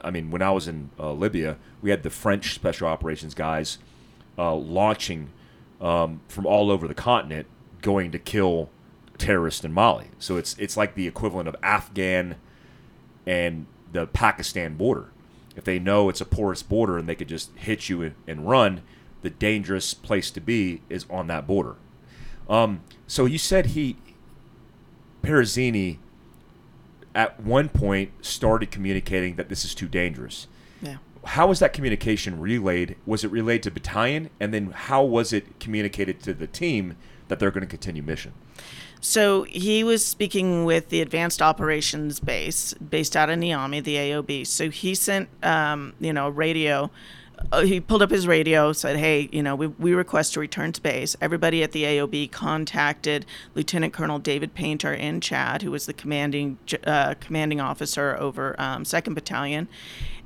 I 0.04 0.12
mean, 0.12 0.32
when 0.32 0.41
I 0.41 0.52
was 0.52 0.67
in 0.67 0.89
uh, 1.00 1.12
Libya, 1.12 1.58
we 1.82 1.89
had 1.89 2.04
the 2.04 2.10
French 2.10 2.54
special 2.54 2.88
operations 2.88 3.34
guys 3.34 3.78
uh, 4.38 4.56
launching 4.56 5.30
um, 5.82 6.22
from 6.28 6.46
all 6.46 6.72
over 6.72 6.88
the 6.88 6.93
continent, 6.93 7.48
going 7.82 8.12
to 8.12 8.19
kill 8.19 8.69
terrorists 9.17 9.63
in 9.63 9.74
Mali. 9.74 10.08
So 10.19 10.38
it's 10.38 10.56
it's 10.58 10.78
like 10.78 10.96
the 10.96 11.08
equivalent 11.08 11.48
of 11.48 11.56
Afghan 11.62 12.36
and 13.26 13.65
the 13.91 14.08
Pakistan 14.08 14.76
border. 14.76 15.10
If 15.56 15.63
they 15.63 15.80
know 15.80 16.10
it's 16.10 16.22
a 16.22 16.26
porous 16.26 16.63
border 16.63 16.98
and 16.98 17.08
they 17.08 17.15
could 17.15 17.28
just 17.28 17.52
hit 17.56 17.89
you 17.89 18.13
and- 18.28 18.48
run, 18.48 18.82
the 19.22 19.30
dangerous 19.30 19.93
place 19.93 20.32
to 20.32 20.41
be 20.41 20.82
is 20.89 21.06
on 21.10 21.28
that 21.28 21.46
border. 21.48 21.76
Um, 22.50 22.82
so 23.08 23.26
you 23.26 23.38
said 23.38 23.67
he, 23.67 23.96
Perozeni, 25.22 26.00
at 27.15 27.39
one 27.39 27.69
point 27.69 28.12
started 28.21 28.71
communicating 28.71 29.36
that 29.36 29.49
this 29.49 29.63
is 29.65 29.76
too 29.76 29.88
dangerous. 29.88 30.47
yeah 30.82 30.97
How 31.23 31.47
was 31.47 31.60
that 31.60 31.73
communication 31.73 32.39
relayed? 32.39 32.95
Was 33.06 33.23
it 33.23 33.32
relayed 33.32 33.63
to 33.63 33.71
battalion, 33.71 34.30
and 34.39 34.54
then 34.54 34.71
how 34.71 35.04
was 35.04 35.34
it 35.34 35.60
communicated 35.60 36.21
to 36.23 36.34
the 36.34 36.47
team 36.47 36.95
that 37.28 37.39
they're 37.39 37.52
going 37.52 37.62
to 37.62 37.67
continue 37.67 38.02
mission? 38.02 38.34
So 38.99 39.43
he 39.43 39.84
was 39.84 40.06
speaking 40.06 40.63
with 40.63 40.88
the 40.88 41.02
Advanced 41.02 41.41
Operations 41.41 42.21
Base, 42.21 42.73
based 42.76 43.17
out 43.17 43.30
of 43.30 43.38
Niamey, 43.38 43.84
the 43.84 43.95
AOB. 43.95 44.47
So 44.47 44.69
he 44.69 44.95
sent, 44.95 45.28
um, 45.43 45.93
you 45.99 46.13
know, 46.13 46.28
a 46.28 46.32
radio. 46.32 46.89
Uh, 47.52 47.62
he 47.62 47.80
pulled 47.80 48.02
up 48.02 48.10
his 48.10 48.28
radio, 48.28 48.74
said, 48.74 48.98
"Hey, 48.98 49.30
you 49.32 49.43
know, 49.43 49.56
we, 49.56 49.67
we 49.67 49.93
request 49.93 50.34
to 50.34 50.39
return 50.39 50.72
to 50.72 50.82
base." 50.82 51.15
Everybody 51.22 51.63
at 51.63 51.72
the 51.72 51.84
AOB 51.84 52.32
contacted 52.32 53.26
Lieutenant 53.54 53.93
Colonel 53.93 54.19
David 54.19 54.54
Painter 54.54 54.93
in 54.93 55.22
Chad, 55.22 55.62
who 55.62 55.72
was 55.72 55.86
the 55.86 55.93
commanding 55.93 56.58
uh, 56.86 57.15
commanding 57.19 57.60
officer 57.60 58.15
over 58.19 58.60
um, 58.60 58.86
Second 58.86 59.13
Battalion, 59.13 59.67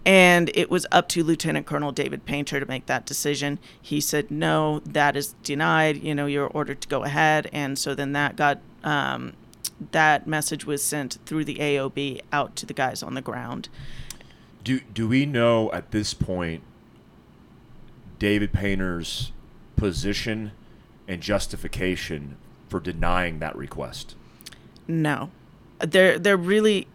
and 0.05 0.49
it 0.55 0.69
was 0.69 0.85
up 0.91 1.09
to 1.09 1.23
Lieutenant 1.23 1.65
Colonel 1.65 1.91
David 1.91 2.25
Painter 2.25 2.59
to 2.59 2.65
make 2.65 2.85
that 2.85 3.05
decision. 3.05 3.59
He 3.81 3.99
said, 3.99 4.31
"No, 4.31 4.79
that 4.85 5.17
is 5.17 5.33
denied. 5.43 6.03
You 6.03 6.15
know, 6.15 6.27
you're 6.27 6.47
ordered 6.47 6.81
to 6.81 6.87
go 6.87 7.03
ahead." 7.03 7.49
And 7.51 7.77
so 7.77 7.93
then 7.93 8.13
that 8.13 8.35
got 8.35 8.59
um, 8.83 9.33
that 9.91 10.27
message 10.27 10.65
was 10.65 10.83
sent 10.83 11.17
through 11.25 11.45
the 11.45 11.55
AOB 11.55 12.21
out 12.31 12.55
to 12.57 12.65
the 12.65 12.73
guys 12.73 13.03
on 13.03 13.13
the 13.13 13.21
ground. 13.21 13.69
Do 14.63 14.79
do 14.79 15.07
we 15.07 15.25
know 15.25 15.71
at 15.71 15.91
this 15.91 16.13
point 16.13 16.63
David 18.19 18.53
Painter's 18.53 19.31
position 19.75 20.51
and 21.07 21.21
justification 21.21 22.37
for 22.67 22.79
denying 22.79 23.39
that 23.39 23.55
request? 23.55 24.15
No, 24.87 25.29
they're 25.79 26.19
they're 26.19 26.37
really 26.37 26.87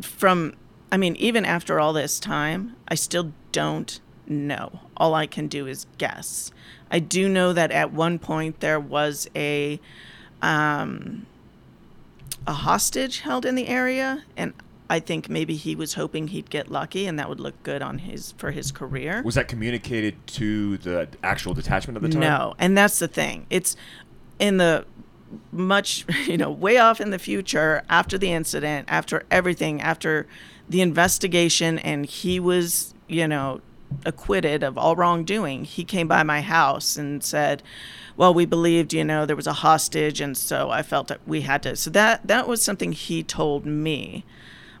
from. 0.00 0.54
I 0.90 0.96
mean, 0.98 1.16
even 1.16 1.44
after 1.44 1.80
all 1.80 1.92
this 1.92 2.20
time, 2.20 2.76
I 2.86 2.96
still 2.96 3.32
don't 3.50 3.98
know. 4.26 4.80
All 4.96 5.14
I 5.14 5.26
can 5.26 5.48
do 5.48 5.66
is 5.66 5.86
guess. 5.98 6.50
I 6.90 6.98
do 6.98 7.28
know 7.28 7.52
that 7.52 7.70
at 7.70 7.92
one 7.92 8.18
point 8.18 8.60
there 8.60 8.78
was 8.78 9.28
a 9.34 9.80
um, 10.42 11.26
a 12.46 12.52
hostage 12.52 13.20
held 13.20 13.46
in 13.46 13.54
the 13.54 13.68
area, 13.68 14.24
and 14.36 14.52
I 14.92 15.00
think 15.00 15.30
maybe 15.30 15.56
he 15.56 15.74
was 15.74 15.94
hoping 15.94 16.28
he'd 16.28 16.50
get 16.50 16.70
lucky, 16.70 17.06
and 17.06 17.18
that 17.18 17.26
would 17.26 17.40
look 17.40 17.62
good 17.62 17.80
on 17.80 17.96
his 17.96 18.32
for 18.32 18.50
his 18.50 18.70
career. 18.70 19.22
Was 19.24 19.36
that 19.36 19.48
communicated 19.48 20.14
to 20.38 20.76
the 20.76 21.08
actual 21.22 21.54
detachment 21.54 21.96
at 21.96 22.02
the 22.02 22.10
time? 22.10 22.20
No, 22.20 22.54
and 22.58 22.76
that's 22.76 22.98
the 22.98 23.08
thing. 23.08 23.46
It's 23.48 23.74
in 24.38 24.58
the 24.58 24.84
much, 25.50 26.04
you 26.26 26.36
know, 26.36 26.50
way 26.50 26.76
off 26.76 27.00
in 27.00 27.08
the 27.08 27.18
future 27.18 27.82
after 27.88 28.18
the 28.18 28.34
incident, 28.34 28.86
after 28.90 29.24
everything, 29.30 29.80
after 29.80 30.26
the 30.68 30.82
investigation, 30.82 31.78
and 31.78 32.04
he 32.04 32.38
was, 32.38 32.92
you 33.08 33.26
know, 33.26 33.62
acquitted 34.04 34.62
of 34.62 34.76
all 34.76 34.94
wrongdoing. 34.94 35.64
He 35.64 35.84
came 35.84 36.06
by 36.06 36.22
my 36.22 36.42
house 36.42 36.98
and 36.98 37.24
said, 37.24 37.62
"Well, 38.14 38.34
we 38.34 38.44
believed, 38.44 38.92
you 38.92 39.06
know, 39.06 39.24
there 39.24 39.36
was 39.36 39.46
a 39.46 39.54
hostage, 39.54 40.20
and 40.20 40.36
so 40.36 40.68
I 40.68 40.82
felt 40.82 41.08
that 41.08 41.20
we 41.26 41.40
had 41.40 41.62
to." 41.62 41.76
So 41.76 41.88
that 41.92 42.26
that 42.26 42.46
was 42.46 42.60
something 42.60 42.92
he 42.92 43.22
told 43.22 43.64
me. 43.64 44.26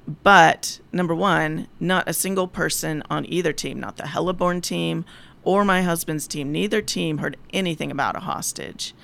But 0.06 0.80
number 0.90 1.14
one, 1.14 1.68
not 1.78 2.08
a 2.08 2.12
single 2.12 2.48
person 2.48 3.02
on 3.08 3.24
either 3.26 3.52
team, 3.52 3.78
not 3.78 3.96
the 3.96 4.04
Heliborne 4.04 4.62
team 4.62 5.04
or 5.44 5.64
my 5.64 5.82
husband's 5.82 6.26
team, 6.26 6.52
neither 6.52 6.80
team 6.80 7.18
heard 7.18 7.36
anything 7.52 7.90
about 7.90 8.16
a 8.16 8.20
hostage. 8.20 8.94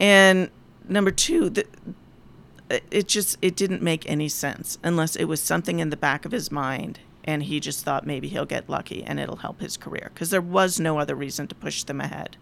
And 0.00 0.50
number 0.88 1.10
two, 1.10 1.50
the, 1.50 1.66
it 2.90 3.08
just 3.08 3.36
it 3.42 3.56
didn't 3.56 3.82
make 3.82 4.08
any 4.08 4.28
sense 4.28 4.78
unless 4.82 5.16
it 5.16 5.24
was 5.24 5.42
something 5.42 5.78
in 5.78 5.90
the 5.90 5.96
back 5.96 6.24
of 6.24 6.32
his 6.32 6.50
mind 6.50 7.00
and 7.24 7.44
he 7.44 7.60
just 7.60 7.84
thought 7.84 8.06
maybe 8.06 8.28
he'll 8.28 8.46
get 8.46 8.68
lucky 8.68 9.04
and 9.04 9.20
it'll 9.20 9.36
help 9.36 9.60
his 9.60 9.76
career 9.76 10.10
because 10.12 10.30
there 10.30 10.40
was 10.40 10.80
no 10.80 10.98
other 10.98 11.14
reason 11.14 11.46
to 11.46 11.54
push 11.54 11.84
them 11.84 12.00
ahead. 12.00 12.36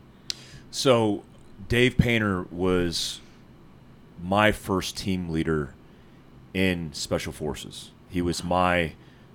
So, 0.70 1.25
Dave 1.68 1.99
Painter 1.99 2.44
was 2.51 3.20
my 4.23 4.53
first 4.53 4.96
team 4.96 5.29
leader 5.29 5.75
in 6.55 6.92
Special 6.92 7.33
Forces. 7.33 7.90
He 8.11 8.20
was 8.20 8.44
my 8.44 8.92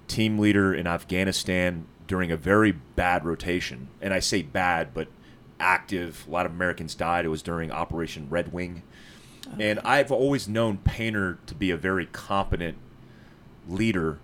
team 0.08 0.38
leader 0.38 0.74
in 0.74 0.86
Afghanistan 0.86 1.86
during 2.08 2.32
a 2.32 2.38
very 2.38 2.72
bad 2.72 3.26
rotation. 3.26 3.88
And 4.02 4.14
I 4.14 4.20
say 4.20 4.44
bad, 4.44 4.94
but 4.94 5.08
active. 5.60 6.26
A 6.28 6.32
lot 6.32 6.46
of 6.46 6.52
Americans 6.52 6.94
died. 6.94 7.26
It 7.26 7.30
was 7.30 7.42
during 7.42 7.72
Operation 7.72 8.28
Red 8.30 8.54
Wing. 8.54 8.84
And 9.60 9.80
I've 9.80 10.12
always 10.12 10.48
known 10.48 10.78
Painter 10.78 11.40
to 11.46 11.56
be 11.56 11.72
a 11.72 11.78
very 11.78 12.08
competent 12.08 12.78
leader, 13.68 14.20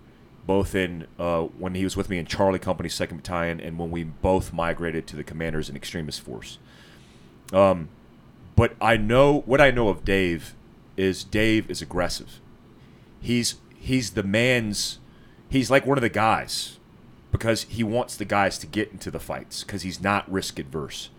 both 0.46 0.74
in 0.74 1.06
uh, 1.18 1.42
when 1.42 1.74
he 1.74 1.84
was 1.84 1.96
with 1.96 2.10
me 2.10 2.18
in 2.18 2.26
Charlie 2.26 2.58
Company, 2.58 2.88
Second 2.88 3.18
Battalion, 3.18 3.60
and 3.60 3.78
when 3.78 3.90
we 3.90 4.04
both 4.04 4.52
migrated 4.52 5.06
to 5.08 5.16
the 5.16 5.24
Commanders 5.24 5.68
In-Extremis 5.68 6.18
Force. 6.18 6.58
Um, 7.52 7.88
but 8.56 8.74
I 8.80 8.96
know 8.96 9.40
what 9.46 9.60
I 9.60 9.70
know 9.70 9.88
of 9.88 10.04
Dave 10.04 10.54
is 10.96 11.24
Dave 11.24 11.70
is 11.70 11.80
aggressive. 11.80 12.40
He's 13.20 13.54
he's 13.82 14.10
the 14.10 14.22
man's 14.22 15.00
he's 15.48 15.70
like 15.70 15.84
one 15.84 15.98
of 15.98 16.02
the 16.02 16.08
guys 16.08 16.78
because 17.32 17.64
he 17.64 17.82
wants 17.82 18.16
the 18.16 18.24
guys 18.24 18.56
to 18.58 18.66
get 18.66 18.92
into 18.92 19.10
the 19.10 19.18
fights 19.18 19.64
because 19.64 19.82
he's 19.82 20.00
not 20.00 20.30
risk 20.30 20.58
adverse. 20.58 21.10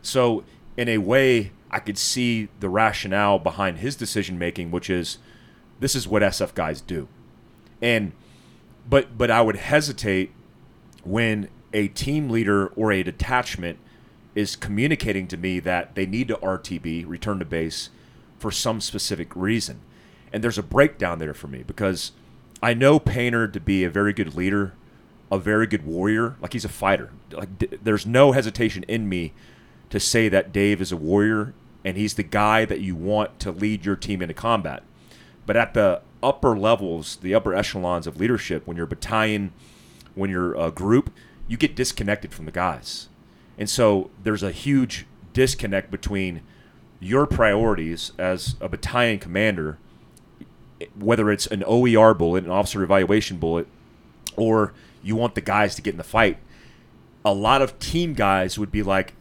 So 0.00 0.44
in 0.76 0.88
a 0.88 0.98
way, 0.98 1.52
I 1.70 1.78
could 1.78 1.98
see 1.98 2.48
the 2.58 2.70
rationale 2.70 3.38
behind 3.38 3.78
his 3.78 3.96
decision 3.96 4.38
making, 4.38 4.70
which 4.70 4.88
is 4.88 5.18
this 5.78 5.94
is 5.94 6.08
what 6.08 6.22
SF 6.22 6.54
guys 6.54 6.80
do. 6.80 7.06
And 7.82 8.12
but 8.88 9.18
but 9.18 9.30
I 9.30 9.42
would 9.42 9.56
hesitate 9.56 10.32
when 11.04 11.48
a 11.74 11.88
team 11.88 12.30
leader 12.30 12.68
or 12.68 12.92
a 12.92 13.02
detachment 13.02 13.78
is 14.34 14.56
communicating 14.56 15.26
to 15.28 15.36
me 15.36 15.60
that 15.60 15.94
they 15.96 16.06
need 16.06 16.28
to 16.28 16.36
RTB, 16.36 17.06
return 17.06 17.38
to 17.40 17.44
base, 17.44 17.90
for 18.38 18.50
some 18.50 18.80
specific 18.80 19.36
reason. 19.36 19.80
And 20.32 20.44
there's 20.44 20.58
a 20.58 20.62
breakdown 20.62 21.18
there 21.18 21.34
for 21.34 21.48
me 21.48 21.64
because 21.66 22.12
I 22.62 22.74
know 22.74 22.98
Painter 22.98 23.48
to 23.48 23.60
be 23.60 23.84
a 23.84 23.90
very 23.90 24.12
good 24.12 24.34
leader, 24.34 24.74
a 25.30 25.38
very 25.38 25.66
good 25.66 25.84
warrior. 25.84 26.36
Like 26.40 26.52
he's 26.52 26.64
a 26.64 26.68
fighter. 26.68 27.10
Like 27.32 27.58
d- 27.58 27.78
there's 27.82 28.06
no 28.06 28.32
hesitation 28.32 28.84
in 28.84 29.08
me 29.08 29.32
to 29.90 29.98
say 29.98 30.28
that 30.28 30.52
Dave 30.52 30.80
is 30.80 30.92
a 30.92 30.96
warrior 30.96 31.54
and 31.84 31.96
he's 31.96 32.14
the 32.14 32.22
guy 32.22 32.64
that 32.64 32.80
you 32.80 32.94
want 32.94 33.38
to 33.40 33.50
lead 33.50 33.84
your 33.84 33.96
team 33.96 34.22
into 34.22 34.34
combat. 34.34 34.82
But 35.46 35.56
at 35.56 35.74
the 35.74 36.02
upper 36.22 36.56
levels, 36.56 37.16
the 37.16 37.34
upper 37.34 37.54
echelons 37.54 38.06
of 38.06 38.20
leadership, 38.20 38.66
when 38.66 38.76
you're 38.76 38.84
a 38.84 38.88
battalion, 38.88 39.52
when 40.14 40.30
you're 40.30 40.54
a 40.54 40.70
group, 40.70 41.10
you 41.48 41.56
get 41.56 41.74
disconnected 41.74 42.32
from 42.32 42.44
the 42.44 42.52
guys. 42.52 43.08
And 43.58 43.68
so 43.68 44.10
there's 44.22 44.42
a 44.42 44.52
huge 44.52 45.06
disconnect 45.32 45.90
between 45.90 46.42
your 47.00 47.26
priorities 47.26 48.12
as 48.18 48.56
a 48.60 48.68
battalion 48.68 49.18
commander, 49.18 49.78
whether 50.98 51.30
it's 51.30 51.46
an 51.46 51.64
OER 51.66 52.14
bullet, 52.14 52.44
an 52.44 52.50
officer 52.50 52.82
evaluation 52.82 53.38
bullet, 53.38 53.66
or 54.36 54.72
you 55.02 55.16
want 55.16 55.34
the 55.34 55.40
guys 55.40 55.74
to 55.74 55.82
get 55.82 55.94
in 55.94 55.98
the 55.98 56.04
fight. 56.04 56.38
A 57.24 57.34
lot 57.34 57.62
of 57.62 57.78
team 57.78 58.14
guys 58.14 58.58
would 58.58 58.72
be 58.72 58.82
like, 58.82 59.14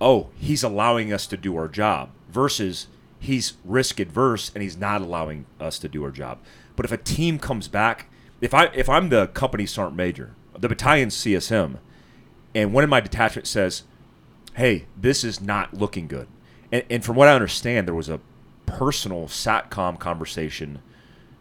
oh, 0.00 0.28
he's 0.36 0.62
allowing 0.62 1.12
us 1.12 1.26
to 1.26 1.36
do 1.36 1.56
our 1.56 1.68
job, 1.68 2.10
versus 2.30 2.88
he's 3.18 3.54
risk 3.64 3.98
adverse 4.00 4.50
and 4.54 4.62
he's 4.62 4.76
not 4.76 5.00
allowing 5.00 5.46
us 5.60 5.78
to 5.80 5.88
do 5.88 6.04
our 6.04 6.10
job. 6.10 6.38
But 6.76 6.84
if 6.84 6.92
a 6.92 6.96
team 6.96 7.38
comes 7.38 7.68
back, 7.68 8.06
if 8.40 8.54
I 8.54 8.66
if 8.66 8.88
I'm 8.88 9.08
the 9.08 9.26
company 9.28 9.66
sergeant 9.66 9.96
major, 9.96 10.34
the 10.56 10.68
battalion 10.68 11.08
CSM, 11.08 11.78
and 12.54 12.72
one 12.72 12.84
of 12.84 12.90
my 12.90 13.00
detachment 13.00 13.48
says, 13.48 13.82
"Hey, 14.54 14.86
this 14.96 15.24
is 15.24 15.40
not 15.40 15.74
looking 15.74 16.06
good," 16.06 16.28
and, 16.70 16.84
and 16.88 17.04
from 17.04 17.16
what 17.16 17.28
I 17.28 17.34
understand, 17.34 17.86
there 17.86 17.94
was 17.94 18.08
a 18.08 18.20
personal 18.66 19.26
satcom 19.26 19.98
conversation 19.98 20.80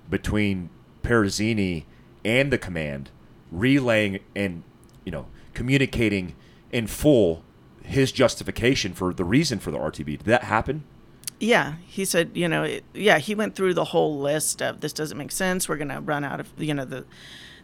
between 0.10 0.70
Perezzini 1.04 1.86
and 2.24 2.52
the 2.52 2.58
command, 2.58 3.12
relaying 3.52 4.20
and 4.36 4.64
you 5.06 5.12
know 5.12 5.28
communicating 5.54 6.36
in 6.72 6.88
full 6.88 7.44
his 7.84 8.12
justification 8.12 8.94
for 8.94 9.14
the 9.14 9.24
reason 9.24 9.60
for 9.60 9.72
the 9.72 9.78
RTB. 9.78 10.06
Did 10.06 10.26
that 10.26 10.44
happen? 10.44 10.84
Yeah, 11.40 11.76
he 11.86 12.04
said, 12.04 12.32
you 12.34 12.48
know, 12.48 12.64
it, 12.64 12.84
yeah, 12.94 13.20
he 13.20 13.36
went 13.36 13.56
through 13.56 13.76
the 13.76 13.86
whole 13.86 14.20
list 14.20 14.62
of 14.62 14.82
this 14.82 14.92
doesn't 14.92 15.18
make 15.18 15.32
sense. 15.32 15.70
We're 15.70 15.78
going 15.78 15.90
to 15.90 16.02
run 16.02 16.24
out 16.24 16.40
of, 16.40 16.52
you 16.58 16.74
know, 16.74 16.86
the 16.86 17.06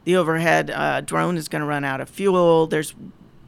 the 0.05 0.15
overhead 0.15 0.69
uh, 0.69 1.01
drone 1.01 1.37
is 1.37 1.47
going 1.47 1.61
to 1.61 1.65
run 1.65 1.83
out 1.83 2.01
of 2.01 2.09
fuel. 2.09 2.67
There's 2.67 2.93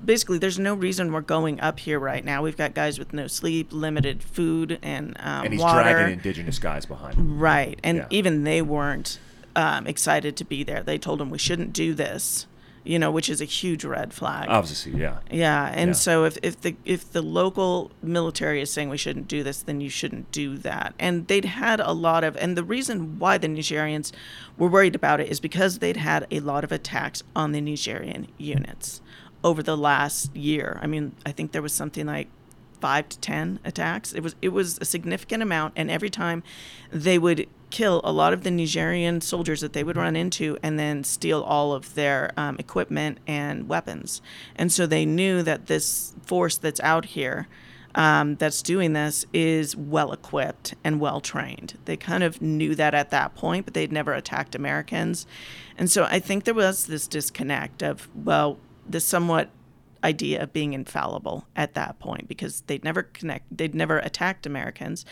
basically 0.04 0.38
there's 0.38 0.60
no 0.60 0.74
reason 0.74 1.12
we're 1.12 1.22
going 1.22 1.60
up 1.62 1.80
here 1.80 2.00
right 2.00 2.24
now. 2.24 2.42
We've 2.42 2.58
got 2.58 2.74
guys 2.74 3.00
with 3.00 3.14
no 3.14 3.28
sleep, 3.28 3.70
limited 3.72 4.24
food, 4.24 4.80
and 4.82 5.16
um, 5.20 5.46
and 5.46 5.54
he's 5.54 5.62
water. 5.62 5.82
dragging 5.84 6.14
indigenous 6.14 6.60
guys 6.60 6.86
behind 6.86 7.16
him. 7.16 7.40
Right, 7.40 7.80
and 7.84 7.98
Yeah. 8.00 8.08
even 8.10 8.44
they 8.44 8.62
weren't 8.62 9.20
um, 9.56 9.88
excited 9.88 10.36
to 10.38 10.44
be 10.46 10.64
there. 10.64 10.84
They 10.84 10.98
told 10.98 11.22
him 11.22 11.30
we 11.30 11.38
shouldn't 11.38 11.72
do 11.72 11.94
this, 11.94 12.46
you 12.84 13.00
know, 13.00 13.10
which 13.10 13.30
is 13.30 13.40
a 13.40 13.46
huge 13.46 13.86
red 13.86 14.14
flag. 14.14 14.48
Obviously, 14.50 14.92
yeah. 15.00 15.20
Yeah, 15.32 15.72
and 15.74 15.90
Yeah. 15.92 15.94
so 15.94 16.26
if, 16.26 16.38
if 16.44 16.60
the 16.60 16.76
if 16.84 17.10
the 17.14 17.22
local 17.22 17.90
military 18.04 18.60
is 18.62 18.70
saying 18.70 18.90
we 18.90 18.98
shouldn't 18.98 19.30
do 19.30 19.44
this, 19.44 19.62
then 19.62 19.80
you 19.80 19.90
shouldn't 19.90 20.30
do 20.34 20.58
that. 20.58 20.94
And 21.00 21.28
they'd 21.28 21.46
had 21.46 21.80
a 21.80 21.94
lot 21.94 22.24
of, 22.26 22.36
and 22.38 22.58
the 22.58 22.66
reason 22.66 23.18
why 23.18 23.38
the 23.38 23.48
Nigerians 23.48 24.12
were 24.58 24.68
worried 24.68 24.94
about 24.94 25.22
it 25.22 25.30
is 25.30 25.40
because 25.40 25.80
they'd 25.80 25.98
had 25.98 26.28
a 26.30 26.42
lot 26.42 26.64
of 26.66 26.72
attacks 26.74 27.24
on 27.36 27.54
the 27.54 27.62
Nigerian 27.62 28.28
units 28.38 29.02
over 29.46 29.62
the 29.62 29.78
last 29.78 30.36
year. 30.36 30.80
I 30.82 30.88
mean, 30.88 31.16
I 31.26 31.32
think 31.32 31.52
there 31.52 31.62
was 31.62 31.72
something 31.72 32.08
like 32.08 32.28
five 32.82 33.08
to 33.10 33.20
ten 33.20 33.60
attacks. 33.64 34.12
It 34.12 34.22
was 34.22 34.36
it 34.42 34.50
was 34.50 34.80
a 34.82 34.86
significant 34.86 35.44
amount, 35.44 35.74
and 35.78 35.90
every 35.90 36.10
time 36.10 36.44
they 36.92 37.20
would 37.20 37.48
kill 37.70 38.02
a 38.04 38.12
lot 38.12 38.34
of 38.34 38.44
the 38.44 38.52
Nigerian 38.52 39.22
soldiers 39.22 39.62
that 39.62 39.74
they 39.74 39.84
would 39.84 39.98
run 39.98 40.16
into, 40.16 40.58
and 40.64 40.80
then 40.80 41.04
steal 41.04 41.42
all 41.42 41.74
of 41.74 41.94
their 41.94 42.32
um, 42.36 42.56
equipment 42.58 43.20
and 43.28 43.70
weapons. 43.70 44.22
And 44.56 44.72
so 44.72 44.88
they 44.88 45.06
knew 45.06 45.44
that 45.44 45.68
this 45.68 46.16
force 46.24 46.58
that's 46.58 46.82
out 46.82 47.06
here. 47.06 47.48
Um, 47.98 48.36
that's 48.36 48.62
doing 48.62 48.92
this 48.92 49.26
is 49.32 49.74
well 49.74 50.12
equipped 50.12 50.74
and 50.84 51.00
well 51.00 51.22
trained. 51.22 51.78
They 51.86 51.96
kind 51.96 52.24
of 52.26 52.42
knew 52.42 52.76
that 52.76 52.94
at 52.94 53.10
that 53.12 53.36
point, 53.36 53.64
but 53.64 53.74
they'd 53.74 53.90
never 53.90 54.12
attacked 54.12 54.54
Americans. 54.54 55.26
And 55.78 55.90
so 55.90 56.04
I 56.04 56.20
think 56.20 56.44
there 56.44 56.54
was 56.54 56.88
this 56.88 57.08
disconnect 57.08 57.82
of, 57.82 58.10
well, 58.14 58.58
this 58.88 59.06
somewhat 59.06 59.50
idea 60.06 60.42
of 60.42 60.54
being 60.54 60.74
infallible 60.74 61.48
at 61.56 61.74
that 61.74 61.98
point 62.00 62.28
because 62.28 62.62
they'd 62.62 62.84
never 62.84 63.02
connect 63.02 63.46
they'd 63.56 63.74
never 63.74 63.98
attacked 64.00 64.46
Americans. 64.46 65.04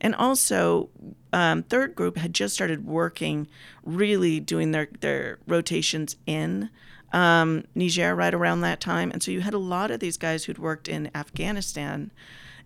And 0.00 0.14
also 0.14 0.90
um, 1.32 1.62
third 1.62 1.94
group 1.94 2.18
had 2.18 2.34
just 2.34 2.54
started 2.54 2.86
working 2.86 3.48
really 3.82 4.38
doing 4.40 4.72
their 4.72 4.88
their 5.00 5.38
rotations 5.46 6.16
in 6.26 6.68
um, 7.12 7.64
Niger 7.74 8.14
right 8.14 8.34
around 8.34 8.60
that 8.60 8.80
time. 8.80 9.10
And 9.10 9.22
so 9.22 9.30
you 9.30 9.40
had 9.40 9.54
a 9.54 9.58
lot 9.58 9.90
of 9.90 10.00
these 10.00 10.16
guys 10.18 10.44
who'd 10.44 10.58
worked 10.58 10.86
in 10.86 11.10
Afghanistan 11.14 12.12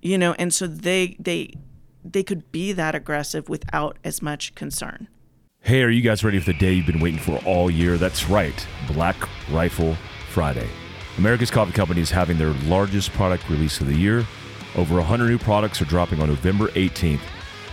you 0.03 0.19
know 0.19 0.35
and 0.39 0.53
so 0.53 0.67
they 0.67 1.17
they 1.19 1.53
they 2.05 2.23
could 2.23 2.51
be 2.53 2.73
that 2.73 2.95
aggressive 2.95 3.49
without 3.49 3.99
as 4.05 4.23
much 4.23 4.55
concern. 4.55 5.09
Hey, 5.61 5.83
are 5.83 5.91
you 5.91 6.03
guys 6.03 6.23
ready 6.23 6.39
for 6.39 6.53
the 6.53 6.59
day 6.59 6.75
you've 6.75 6.87
been 6.87 7.01
waiting 7.01 7.19
for 7.19 7.43
all 7.45 7.69
year? 7.69 7.97
That's 7.97 8.29
right, 8.29 8.67
Black 8.87 9.17
Rifle 9.51 9.97
Friday. 10.37 10.69
America's 11.17 11.51
Coffee 11.51 11.73
Company 11.73 12.03
is 12.03 12.11
having 12.11 12.37
their 12.37 12.53
largest 12.69 13.11
product 13.13 13.49
release 13.49 13.81
of 13.81 13.87
the 13.87 13.97
year. 13.97 14.27
Over 14.75 14.97
100 14.97 15.31
new 15.31 15.39
products 15.39 15.81
are 15.81 15.87
dropping 15.87 16.21
on 16.21 16.29
November 16.29 16.69
18th. 16.73 17.23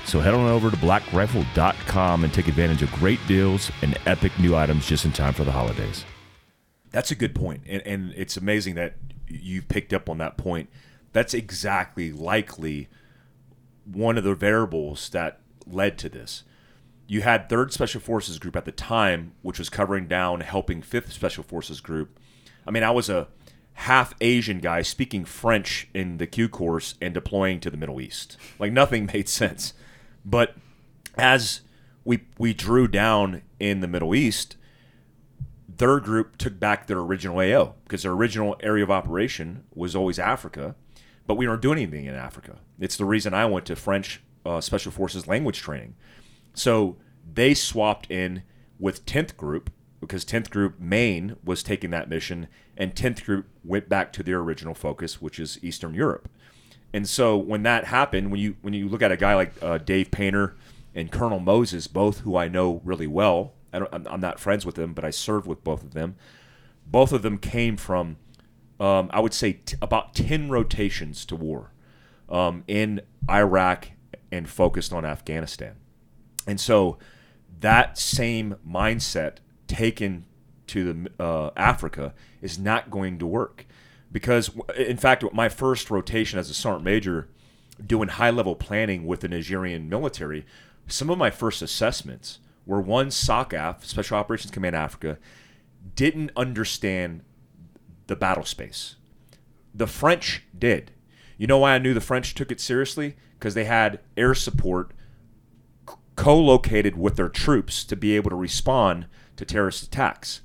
So 0.05 0.21
head 0.21 0.33
on 0.33 0.49
over 0.49 0.71
to 0.71 0.77
blackrifle.com 0.77 2.23
and 2.23 2.33
take 2.33 2.47
advantage 2.47 2.81
of 2.81 2.89
great 2.93 3.19
deals 3.27 3.69
and 3.81 3.99
epic 4.05 4.31
new 4.39 4.55
items 4.55 4.87
just 4.87 5.03
in 5.03 5.11
time 5.11 5.33
for 5.33 5.43
the 5.43 5.51
holidays. 5.51 6.05
That's 6.89 7.11
a 7.11 7.15
good 7.15 7.35
point, 7.35 7.63
and, 7.67 7.81
and 7.85 8.13
it's 8.15 8.37
amazing 8.37 8.75
that 8.75 8.95
you 9.27 9.61
picked 9.61 9.91
up 9.91 10.07
on 10.07 10.17
that 10.19 10.37
point. 10.37 10.69
That's 11.11 11.33
exactly 11.33 12.13
likely 12.13 12.87
one 13.83 14.17
of 14.17 14.23
the 14.23 14.35
variables 14.35 15.09
that 15.09 15.41
led 15.67 15.97
to 15.97 16.07
this. 16.07 16.43
You 17.07 17.23
had 17.23 17.49
Third 17.49 17.73
Special 17.73 17.99
Forces 17.99 18.39
Group 18.39 18.55
at 18.55 18.63
the 18.63 18.71
time, 18.71 19.33
which 19.41 19.59
was 19.59 19.67
covering 19.69 20.07
down 20.07 20.39
helping 20.39 20.81
Fifth 20.81 21.11
Special 21.11 21.43
Forces 21.43 21.81
Group. 21.81 22.21
I 22.65 22.71
mean, 22.71 22.83
I 22.83 22.91
was 22.91 23.09
a 23.09 23.27
half 23.73 24.13
Asian 24.21 24.59
guy 24.59 24.81
speaking 24.81 25.25
French 25.25 25.87
in 25.93 26.17
the 26.17 26.27
Q 26.27 26.47
course 26.47 26.95
and 27.01 27.13
deploying 27.13 27.59
to 27.61 27.69
the 27.69 27.77
Middle 27.77 27.99
East. 27.99 28.37
Like 28.59 28.71
nothing 28.71 29.05
made 29.13 29.29
sense. 29.29 29.73
But 30.23 30.55
as 31.15 31.61
we 32.05 32.21
we 32.37 32.53
drew 32.53 32.87
down 32.87 33.41
in 33.59 33.81
the 33.81 33.87
Middle 33.87 34.15
East, 34.15 34.57
their 35.67 35.99
group 35.99 36.37
took 36.37 36.59
back 36.59 36.87
their 36.87 36.99
original 36.99 37.39
AO 37.39 37.75
because 37.83 38.03
their 38.03 38.11
original 38.11 38.55
area 38.61 38.83
of 38.83 38.91
operation 38.91 39.63
was 39.73 39.95
always 39.95 40.19
Africa, 40.19 40.75
but 41.27 41.35
we 41.35 41.47
weren't 41.47 41.61
doing 41.61 41.79
anything 41.79 42.05
in 42.05 42.15
Africa. 42.15 42.59
It's 42.79 42.97
the 42.97 43.05
reason 43.05 43.33
I 43.33 43.45
went 43.45 43.65
to 43.67 43.75
French 43.75 44.21
uh, 44.45 44.61
Special 44.61 44.91
Forces 44.91 45.27
language 45.27 45.61
training. 45.61 45.95
So 46.53 46.97
they 47.31 47.53
swapped 47.53 48.09
in 48.11 48.43
with 48.79 49.05
10th 49.05 49.35
group 49.37 49.71
because 50.07 50.25
10th 50.25 50.49
group 50.49 50.79
Maine 50.79 51.35
was 51.43 51.63
taking 51.63 51.91
that 51.91 52.09
mission, 52.09 52.47
and 52.77 52.95
10th 52.95 53.23
group 53.25 53.47
went 53.63 53.89
back 53.89 54.13
to 54.13 54.23
their 54.23 54.39
original 54.39 54.73
focus, 54.73 55.21
which 55.21 55.39
is 55.39 55.59
Eastern 55.61 55.93
Europe. 55.93 56.29
And 56.93 57.07
so 57.07 57.35
when 57.37 57.63
that 57.63 57.85
happened, 57.85 58.31
when 58.31 58.39
you 58.39 58.55
when 58.61 58.73
you 58.73 58.87
look 58.87 59.01
at 59.01 59.11
a 59.11 59.17
guy 59.17 59.33
like 59.33 59.53
uh, 59.61 59.79
Dave 59.79 60.11
Painter 60.11 60.55
and 60.93 61.11
Colonel 61.11 61.39
Moses, 61.39 61.87
both 61.87 62.19
who 62.19 62.37
I 62.37 62.47
know 62.47 62.81
really 62.83 63.07
well, 63.07 63.53
I 63.73 63.79
don't, 63.79 64.07
I'm, 64.07 64.19
not 64.19 64.39
friends 64.39 64.63
with 64.65 64.75
them, 64.75 64.93
but 64.93 65.03
I 65.03 65.09
served 65.09 65.47
with 65.47 65.63
both 65.63 65.83
of 65.83 65.95
them. 65.95 66.15
Both 66.85 67.11
of 67.11 67.23
them 67.23 67.39
came 67.39 67.77
from, 67.77 68.17
um, 68.79 69.09
I 69.11 69.19
would 69.19 69.33
say, 69.33 69.53
t- 69.53 69.75
about 69.81 70.13
ten 70.13 70.49
rotations 70.49 71.25
to 71.25 71.35
war 71.35 71.71
um, 72.29 72.63
in 72.67 73.01
Iraq 73.27 73.89
and 74.31 74.47
focused 74.47 74.93
on 74.93 75.03
Afghanistan. 75.03 75.75
And 76.45 76.59
so 76.59 76.99
that 77.59 77.97
same 77.97 78.57
mindset 78.67 79.37
taken 79.73 80.25
to 80.67 80.93
the 80.93 81.23
uh, 81.23 81.49
Africa 81.57 82.13
is 82.41 82.59
not 82.59 82.91
going 82.91 83.17
to 83.19 83.25
work 83.25 83.65
because, 84.11 84.51
in 84.77 84.97
fact, 84.97 85.23
my 85.33 85.49
first 85.49 85.89
rotation 85.89 86.37
as 86.37 86.49
a 86.49 86.53
sergeant 86.53 86.85
major, 86.85 87.27
doing 87.85 88.09
high 88.09 88.29
level 88.29 88.55
planning 88.55 89.05
with 89.05 89.21
the 89.21 89.27
Nigerian 89.27 89.89
military, 89.89 90.45
some 90.87 91.09
of 91.09 91.17
my 91.17 91.31
first 91.31 91.61
assessments 91.61 92.39
were 92.65 92.79
one 92.79 93.07
SOCAF, 93.07 93.83
Special 93.83 94.17
Operations 94.17 94.51
Command 94.51 94.75
Africa, 94.75 95.17
didn't 95.95 96.31
understand 96.35 97.21
the 98.07 98.15
battle 98.15 98.45
space. 98.45 98.95
The 99.73 99.87
French 99.87 100.43
did. 100.57 100.91
You 101.37 101.47
know 101.47 101.57
why 101.57 101.73
I 101.73 101.79
knew 101.79 101.93
the 101.93 101.99
French 101.99 102.35
took 102.35 102.51
it 102.51 102.61
seriously? 102.61 103.15
Because 103.39 103.55
they 103.55 103.65
had 103.65 103.99
air 104.15 104.35
support 104.35 104.91
co-located 106.15 106.95
with 106.95 107.15
their 107.15 107.27
troops 107.29 107.83
to 107.85 107.95
be 107.95 108.15
able 108.15 108.29
to 108.29 108.35
respond 108.35 109.07
to 109.45 109.53
terrorist 109.53 109.83
attacks. 109.83 110.41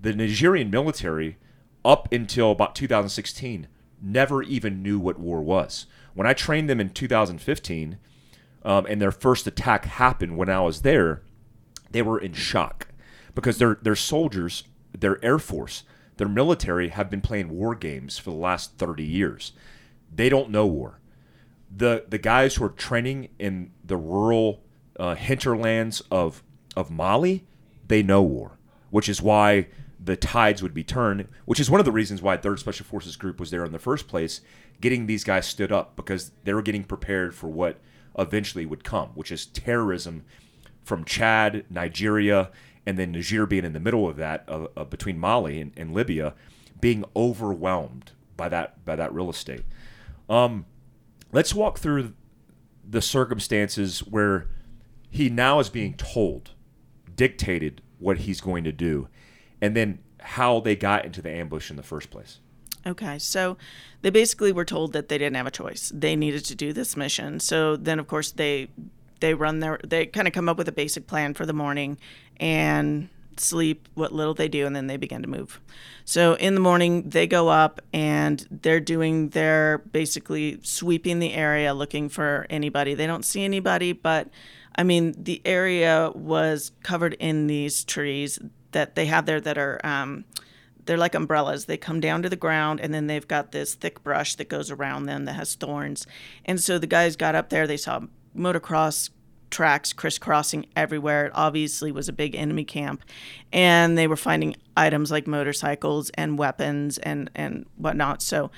The 0.00 0.14
Nigerian 0.14 0.70
military, 0.70 1.38
up 1.84 2.12
until 2.12 2.52
about 2.52 2.74
2016, 2.74 3.68
never 4.00 4.42
even 4.42 4.82
knew 4.82 4.98
what 4.98 5.18
war 5.18 5.42
was. 5.42 5.86
When 6.14 6.26
I 6.26 6.32
trained 6.32 6.68
them 6.68 6.80
in 6.80 6.90
2015, 6.90 7.98
um, 8.64 8.86
and 8.86 9.00
their 9.00 9.12
first 9.12 9.46
attack 9.46 9.84
happened 9.84 10.36
when 10.36 10.48
I 10.48 10.60
was 10.60 10.82
there, 10.82 11.22
they 11.90 12.02
were 12.02 12.18
in 12.18 12.32
shock 12.32 12.88
because 13.34 13.58
their 13.58 13.78
their 13.80 13.96
soldiers, 13.96 14.64
their 14.92 15.24
air 15.24 15.38
force, 15.38 15.84
their 16.16 16.28
military 16.28 16.88
have 16.88 17.08
been 17.08 17.20
playing 17.20 17.50
war 17.50 17.74
games 17.74 18.18
for 18.18 18.30
the 18.30 18.36
last 18.36 18.76
30 18.78 19.04
years. 19.04 19.52
They 20.14 20.28
don't 20.28 20.50
know 20.50 20.66
war 20.66 20.98
the 21.74 22.04
the 22.08 22.18
guys 22.18 22.56
who 22.56 22.64
are 22.64 22.70
training 22.70 23.28
in 23.38 23.72
the 23.84 23.96
rural 23.96 24.62
uh, 24.98 25.14
hinterlands 25.14 26.00
of 26.10 26.42
of 26.76 26.90
Mali, 26.90 27.46
they 27.88 28.02
know 28.02 28.22
war, 28.22 28.58
which 28.90 29.08
is 29.08 29.20
why 29.20 29.66
the 30.02 30.16
tides 30.16 30.62
would 30.62 30.74
be 30.74 30.84
turned. 30.84 31.26
Which 31.44 31.60
is 31.60 31.70
one 31.70 31.80
of 31.80 31.86
the 31.86 31.92
reasons 31.92 32.22
why 32.22 32.36
Third 32.36 32.60
Special 32.60 32.86
Forces 32.86 33.16
Group 33.16 33.40
was 33.40 33.50
there 33.50 33.64
in 33.64 33.72
the 33.72 33.78
first 33.78 34.06
place, 34.08 34.40
getting 34.80 35.06
these 35.06 35.24
guys 35.24 35.46
stood 35.46 35.72
up 35.72 35.96
because 35.96 36.32
they 36.44 36.54
were 36.54 36.62
getting 36.62 36.84
prepared 36.84 37.34
for 37.34 37.48
what 37.48 37.78
eventually 38.18 38.66
would 38.66 38.84
come, 38.84 39.08
which 39.10 39.32
is 39.32 39.46
terrorism 39.46 40.24
from 40.84 41.04
Chad, 41.04 41.64
Nigeria, 41.70 42.50
and 42.86 42.98
then 42.98 43.12
Niger 43.12 43.46
being 43.46 43.64
in 43.64 43.74
the 43.74 43.80
middle 43.80 44.08
of 44.08 44.16
that, 44.16 44.44
uh, 44.48 44.66
uh, 44.76 44.84
between 44.84 45.18
Mali 45.18 45.60
and, 45.60 45.72
and, 45.76 45.92
Libya, 45.92 46.34
being 46.80 47.04
overwhelmed 47.14 48.12
by 48.36 48.48
that 48.48 48.84
by 48.84 48.96
that 48.96 49.12
real 49.12 49.28
estate. 49.28 49.64
Um, 50.28 50.64
let's 51.32 51.54
walk 51.54 51.78
through 51.78 52.14
the 52.88 53.02
circumstances 53.02 54.00
where 54.00 54.48
he 55.10 55.28
now 55.28 55.58
is 55.58 55.68
being 55.68 55.94
told, 55.94 56.52
dictated 57.18 57.82
what 57.98 58.18
he's 58.18 58.40
going 58.40 58.64
to 58.64 58.72
do, 58.72 59.08
and 59.60 59.76
then 59.76 59.98
how 60.20 60.60
they 60.60 60.74
got 60.74 61.04
into 61.04 61.20
the 61.20 61.30
ambush 61.30 61.68
in 61.68 61.76
the 61.76 61.82
first 61.82 62.10
place. 62.10 62.38
Okay, 62.86 63.18
so 63.18 63.58
they 64.00 64.10
basically 64.10 64.52
were 64.52 64.64
told 64.64 64.94
that 64.94 65.08
they 65.08 65.18
didn't 65.18 65.36
have 65.36 65.46
a 65.46 65.50
choice. 65.50 65.92
They 65.94 66.16
needed 66.16 66.46
to 66.46 66.54
do 66.54 66.72
this 66.72 66.96
mission. 66.96 67.40
So 67.40 67.76
then, 67.76 67.98
of 67.98 68.06
course, 68.06 68.30
they 68.30 68.68
they 69.20 69.34
run 69.34 69.58
their 69.60 69.80
they 69.84 70.06
kind 70.06 70.28
of 70.28 70.32
come 70.32 70.48
up 70.48 70.56
with 70.56 70.68
a 70.68 70.72
basic 70.72 71.06
plan 71.06 71.34
for 71.34 71.44
the 71.44 71.52
morning 71.52 71.98
and 72.38 73.08
sleep 73.40 73.88
what 73.94 74.12
little 74.12 74.34
they 74.34 74.48
do 74.48 74.66
and 74.66 74.74
then 74.74 74.86
they 74.86 74.96
begin 74.96 75.22
to 75.22 75.28
move 75.28 75.60
so 76.04 76.34
in 76.34 76.54
the 76.54 76.60
morning 76.60 77.08
they 77.08 77.26
go 77.26 77.48
up 77.48 77.80
and 77.92 78.46
they're 78.50 78.80
doing 78.80 79.28
their 79.30 79.78
basically 79.78 80.58
sweeping 80.62 81.18
the 81.18 81.34
area 81.34 81.74
looking 81.74 82.08
for 82.08 82.46
anybody 82.50 82.94
they 82.94 83.06
don't 83.06 83.24
see 83.24 83.44
anybody 83.44 83.92
but 83.92 84.28
i 84.76 84.82
mean 84.82 85.14
the 85.16 85.40
area 85.44 86.10
was 86.14 86.72
covered 86.82 87.14
in 87.14 87.46
these 87.46 87.84
trees 87.84 88.38
that 88.72 88.94
they 88.94 89.06
have 89.06 89.26
there 89.26 89.40
that 89.40 89.56
are 89.56 89.80
um, 89.84 90.24
they're 90.88 90.96
like 90.96 91.14
umbrellas. 91.14 91.66
They 91.66 91.76
come 91.76 92.00
down 92.00 92.22
to 92.22 92.30
the 92.30 92.36
ground 92.36 92.80
and 92.80 92.94
then 92.94 93.08
they've 93.08 93.28
got 93.28 93.52
this 93.52 93.74
thick 93.74 94.02
brush 94.02 94.36
that 94.36 94.48
goes 94.48 94.70
around 94.70 95.04
them 95.04 95.26
that 95.26 95.34
has 95.34 95.54
thorns. 95.54 96.06
And 96.46 96.58
so 96.58 96.78
the 96.78 96.86
guys 96.86 97.14
got 97.14 97.34
up 97.34 97.50
there, 97.50 97.66
they 97.66 97.76
saw 97.76 98.00
motocross 98.34 99.10
tracks 99.50 99.92
crisscrossing 99.92 100.66
everywhere. 100.76 101.26
It 101.26 101.32
obviously 101.34 101.92
was 101.92 102.08
a 102.08 102.12
big 102.12 102.34
enemy 102.34 102.64
camp. 102.64 103.02
And 103.52 103.96
they 103.96 104.06
were 104.06 104.16
finding 104.16 104.56
items 104.76 105.10
like 105.10 105.26
motorcycles 105.26 106.10
and 106.14 106.38
weapons 106.38 106.98
and, 106.98 107.30
and 107.34 107.66
whatnot. 107.76 108.22
So 108.22 108.50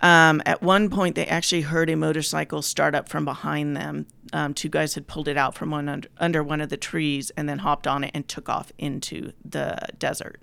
um, 0.00 0.42
at 0.44 0.62
one 0.62 0.90
point, 0.90 1.14
they 1.14 1.26
actually 1.26 1.62
heard 1.62 1.88
a 1.88 1.96
motorcycle 1.96 2.62
start 2.62 2.94
up 2.94 3.08
from 3.08 3.24
behind 3.24 3.76
them. 3.76 4.06
Um, 4.32 4.52
two 4.52 4.68
guys 4.68 4.94
had 4.94 5.06
pulled 5.06 5.28
it 5.28 5.36
out 5.36 5.54
from 5.54 5.70
one 5.70 5.88
under, 5.88 6.08
under 6.18 6.42
one 6.42 6.60
of 6.60 6.68
the 6.68 6.76
trees 6.76 7.30
and 7.36 7.48
then 7.48 7.60
hopped 7.60 7.86
on 7.86 8.04
it 8.04 8.10
and 8.12 8.26
took 8.26 8.48
off 8.48 8.72
into 8.76 9.32
the 9.44 9.78
desert. 9.98 10.42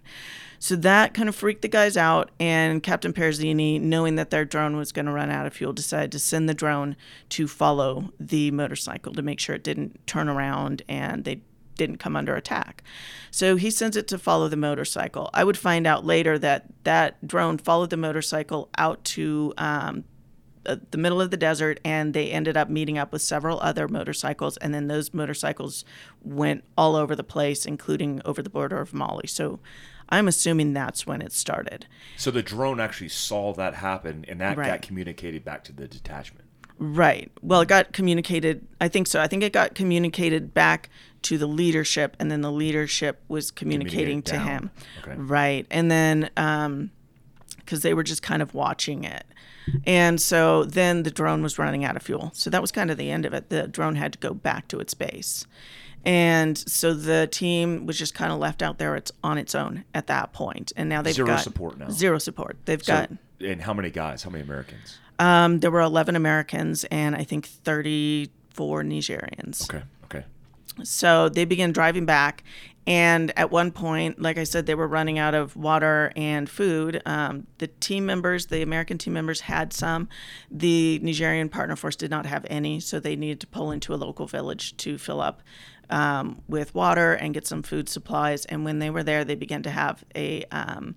So 0.62 0.76
that 0.76 1.16
kind 1.16 1.28
of 1.28 1.34
freaked 1.34 1.64
the 1.64 1.68
guys 1.68 1.98
out, 1.98 2.30
and 2.40 2.84
Captain 2.84 3.14
Perozeni, 3.14 3.82
knowing 3.82 4.14
that 4.18 4.30
their 4.30 4.46
drone 4.46 4.78
was 4.78 4.92
going 4.92 5.08
to 5.08 5.12
run 5.12 5.32
out 5.32 5.48
of 5.48 5.56
fuel, 5.56 5.74
decided 5.74 6.12
to 6.12 6.20
send 6.20 6.48
the 6.48 6.54
drone 6.54 6.96
to 7.30 7.48
follow 7.48 8.14
the 8.20 8.52
motorcycle 8.52 9.12
to 9.16 9.24
make 9.24 9.40
sure 9.40 9.56
it 9.56 9.64
didn't 9.64 10.06
turn 10.06 10.30
around 10.30 10.84
and 10.88 11.24
they 11.24 11.42
didn't 11.78 11.98
come 11.98 12.16
under 12.16 12.36
attack. 12.36 12.84
So 13.32 13.56
he 13.56 13.72
sends 13.72 13.98
it 13.98 14.08
to 14.10 14.20
follow 14.20 14.50
the 14.50 14.56
motorcycle. 14.56 15.32
I 15.34 15.44
would 15.44 15.58
find 15.58 15.88
out 15.88 16.06
later 16.06 16.38
that 16.38 16.68
that 16.84 17.28
drone 17.28 17.58
followed 17.58 17.90
the 17.90 17.98
motorcycle 17.98 18.70
out 18.78 19.04
to 19.06 19.56
um, 19.58 20.04
the 20.64 20.98
middle 20.98 21.20
of 21.20 21.32
the 21.32 21.38
desert 21.38 21.80
and 21.84 22.14
they 22.14 22.30
ended 22.30 22.56
up 22.56 22.70
meeting 22.70 23.00
up 23.00 23.12
with 23.12 23.24
several 23.24 23.60
other 23.62 23.88
motorcycles 23.88 24.58
and 24.58 24.76
then 24.76 24.88
those 24.88 25.12
motorcycles 25.12 25.84
went 26.22 26.64
all 26.78 26.96
over 26.96 27.16
the 27.16 27.24
place 27.24 27.66
including 27.66 28.22
over 28.26 28.44
the 28.44 28.50
border 28.50 28.80
of 28.80 28.94
Mali 28.94 29.26
so 29.26 29.60
I'm 30.12 30.28
assuming 30.28 30.74
that's 30.74 31.08
when 31.08 31.22
it 31.22 31.32
started. 31.32 31.88
So 32.18 32.32
the 32.32 32.44
drone 32.44 32.80
actually 32.80 33.10
saw 33.10 33.54
that 33.54 33.76
happen, 33.76 34.26
and 34.28 34.42
that 34.42 34.58
right. 34.58 34.68
got 34.68 34.82
communicated 34.82 35.46
back 35.46 35.64
to 35.66 35.74
the 35.74 35.88
detachment. 35.88 36.46
Right. 36.78 37.32
Well, 37.42 37.62
it 37.62 37.68
got 37.68 37.94
communicated. 37.94 38.68
I 38.80 38.88
think 38.88 39.08
so. 39.08 39.22
I 39.22 39.28
think 39.28 39.44
it 39.44 39.54
got 39.54 39.76
communicated 39.76 40.54
back 40.54 40.90
to 41.24 41.38
the 41.38 41.48
leadership, 41.48 42.18
and 42.20 42.32
then 42.32 42.42
the 42.42 42.52
leadership 42.52 43.22
was 43.28 43.52
communicating 43.52 44.22
to 44.24 44.40
him. 44.40 44.72
Okay. 45.04 45.16
Right. 45.16 45.68
And 45.70 45.92
then, 45.92 46.30
because 46.34 46.66
um, 46.66 46.92
they 47.70 47.94
were 47.94 48.04
just 48.04 48.24
kind 48.24 48.42
of 48.42 48.54
watching 48.54 49.04
it. 49.04 49.26
And 49.86 50.20
so 50.20 50.66
then 50.66 51.04
the 51.04 51.12
drone 51.12 51.44
was 51.44 51.60
running 51.60 51.86
out 51.86 51.96
of 51.96 52.02
fuel. 52.02 52.32
So 52.34 52.50
that 52.50 52.62
was 52.62 52.72
kind 52.72 52.90
of 52.90 52.98
the 52.98 53.12
end 53.12 53.26
of 53.26 53.34
it. 53.34 53.50
The 53.50 53.68
drone 53.68 53.96
had 53.96 54.14
to 54.14 54.20
go 54.20 54.34
back 54.34 54.68
to 54.70 54.80
its 54.80 54.94
base. 54.94 55.46
And 56.04 56.58
so 56.58 56.94
the 56.94 57.28
team 57.28 57.86
was 57.86 57.98
just 57.98 58.14
kind 58.14 58.32
of 58.32 58.40
left 58.40 58.62
out 58.62 58.80
there 58.80 58.96
it's 58.96 59.12
on 59.24 59.38
its 59.38 59.54
own 59.54 59.86
at 59.94 60.08
that 60.08 60.34
point. 60.34 60.72
And 60.76 60.90
now 60.90 61.02
they've 61.02 61.14
zero 61.14 61.28
got 61.28 61.42
support 61.42 61.78
now. 61.78 61.90
Zero 61.90 62.18
support. 62.18 62.58
They've 62.66 62.84
so, 62.84 62.94
got 62.94 63.12
and 63.42 63.62
how 63.62 63.74
many 63.74 63.90
guys? 63.90 64.24
How 64.24 64.30
many 64.30 64.44
Americans? 64.44 65.00
Um, 65.20 65.60
there 65.60 65.72
were 65.72 65.82
11 65.82 66.16
Americans 66.16 66.84
and 66.86 67.16
I 67.16 67.24
think 67.24 67.46
34 67.48 68.84
Nigerians. 68.84 69.70
Okay. 69.70 69.84
Okay. 70.06 70.26
So 70.84 71.30
they 71.30 71.46
began 71.46 71.72
driving 71.72 72.06
back, 72.06 72.44
and 72.88 73.32
at 73.38 73.52
one 73.52 73.72
point, 73.72 74.20
like 74.20 74.38
I 74.38 74.44
said, 74.44 74.66
they 74.66 74.74
were 74.74 74.88
running 74.88 75.20
out 75.20 75.36
of 75.36 75.56
water 75.56 76.12
and 76.16 76.50
food. 76.50 77.02
Um, 77.06 77.46
the 77.60 77.68
team 77.68 78.06
members, 78.06 78.48
the 78.48 78.64
American 78.64 78.98
team 78.98 79.14
members, 79.14 79.42
had 79.42 79.72
some. 79.72 80.10
The 80.50 81.00
Nigerian 81.04 81.50
partner 81.50 81.76
force 81.76 81.96
did 81.96 82.10
not 82.10 82.26
have 82.26 82.46
any, 82.50 82.80
so 82.80 83.00
they 83.00 83.16
needed 83.16 83.40
to 83.42 83.48
pull 83.48 83.72
into 83.72 83.94
a 83.94 83.98
local 83.98 84.26
village 84.26 84.76
to 84.78 84.98
fill 84.98 85.22
up 85.22 85.44
um, 85.92 86.42
with 86.48 86.74
water 86.74 87.14
and 87.14 87.34
get 87.34 87.46
some 87.46 87.62
food 87.64 87.90
supplies. 87.90 88.46
And 88.46 88.66
when 88.66 88.80
they 88.80 88.90
were 88.90 89.04
there, 89.04 89.24
they 89.24 89.36
began 89.36 89.64
to 89.64 89.72
have 89.72 90.04
a 90.16 90.44
um, 90.52 90.96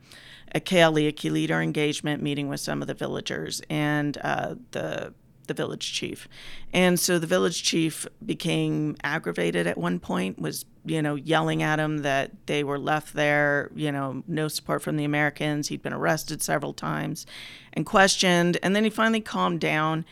a 0.54 0.60
key 0.60 1.30
leader 1.30 1.60
engagement 1.60 2.22
meeting 2.22 2.48
with 2.48 2.60
some 2.60 2.80
of 2.80 2.86
the 2.86 2.94
villagers 2.94 3.60
and 3.68 4.16
uh, 4.22 4.54
the 4.70 5.12
the 5.46 5.54
village 5.54 5.92
chief. 5.92 6.28
And 6.72 6.98
so 6.98 7.18
the 7.18 7.26
village 7.26 7.62
chief 7.62 8.06
became 8.24 8.96
aggravated 9.02 9.66
at 9.66 9.78
one 9.78 10.00
point, 10.00 10.38
was, 10.38 10.64
you 10.84 11.02
know, 11.02 11.14
yelling 11.14 11.62
at 11.62 11.78
him 11.78 11.98
that 11.98 12.46
they 12.46 12.64
were 12.64 12.78
left 12.78 13.14
there, 13.14 13.70
you 13.74 13.92
know, 13.92 14.22
no 14.26 14.48
support 14.48 14.82
from 14.82 14.96
the 14.96 15.04
Americans. 15.04 15.68
He'd 15.68 15.82
been 15.82 15.92
arrested 15.92 16.42
several 16.42 16.72
times 16.72 17.26
and 17.72 17.84
questioned. 17.84 18.58
And 18.62 18.74
then 18.74 18.84
he 18.84 18.90
finally 18.90 19.20
calmed 19.20 19.60
down 19.60 20.04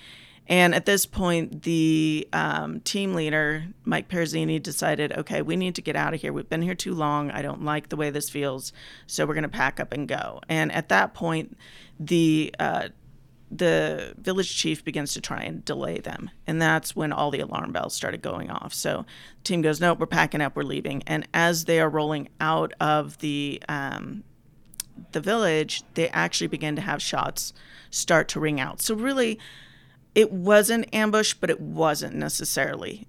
and 0.53 0.75
at 0.75 0.85
this 0.85 1.07
point, 1.07 1.63
the 1.63 2.29
um, 2.35 2.81
team 2.81 3.15
leader, 3.15 3.65
Mike 3.87 4.11
Perozeni, 4.11 4.63
decided, 4.63 5.11
okay, 5.17 5.41
we 5.41 5.57
need 5.57 5.75
to 5.77 5.81
get 5.81 5.97
out 5.97 6.13
of 6.13 6.21
here. 6.21 6.31
We've 6.31 6.47
been 6.47 6.61
here 6.61 6.75
too 6.75 6.93
long. 6.93 7.31
I 7.31 7.41
don't 7.41 7.65
like 7.65 7.89
the 7.89 7.97
way 7.97 8.11
this 8.11 8.29
feels. 8.29 8.71
So 9.07 9.25
we're 9.25 9.33
going 9.33 9.45
to 9.45 9.49
pack 9.49 9.81
up 9.81 9.95
and 9.95 10.07
go. 10.07 10.43
And 10.51 10.71
at 10.71 10.91
that 10.91 11.15
point, 11.15 11.57
the 11.99 12.55
uh, 12.61 12.89
the 13.51 14.13
village 14.19 14.55
chief 14.55 14.85
begins 14.85 15.15
to 15.15 15.23
try 15.23 15.41
and 15.41 15.65
delay 15.65 16.01
them. 16.01 16.29
And 16.47 16.61
that's 16.61 16.95
when 16.95 17.15
all 17.15 17.31
the 17.31 17.41
alarm 17.41 17.73
bells 17.73 17.95
started 17.95 18.21
going 18.21 18.51
off. 18.51 18.75
So 18.75 19.07
the 19.39 19.45
team 19.45 19.63
goes, 19.63 19.81
nope, 19.81 20.01
we're 20.01 20.07
packing 20.07 20.43
up, 20.43 20.55
we're 20.55 20.65
leaving. 20.65 21.03
And 21.07 21.27
as 21.33 21.65
they 21.65 21.81
are 21.81 21.89
rolling 21.89 22.29
out 22.43 22.75
of 22.79 23.17
the 23.21 23.63
um, 23.71 24.23
the 25.13 25.21
village, 25.23 25.83
they 25.95 26.11
actually 26.11 26.49
begin 26.49 26.77
to 26.77 26.83
have 26.83 27.01
shots 27.01 27.55
start 27.89 28.29
to 28.29 28.41
ring 28.41 28.61
out. 28.61 28.83
So 28.83 28.95
really, 28.95 29.39
it 30.15 30.31
was 30.31 30.69
an 30.69 30.85
ambush, 30.85 31.33
but 31.35 31.49
it 31.49 31.61
wasn't 31.61 32.15
necessarily. 32.15 33.07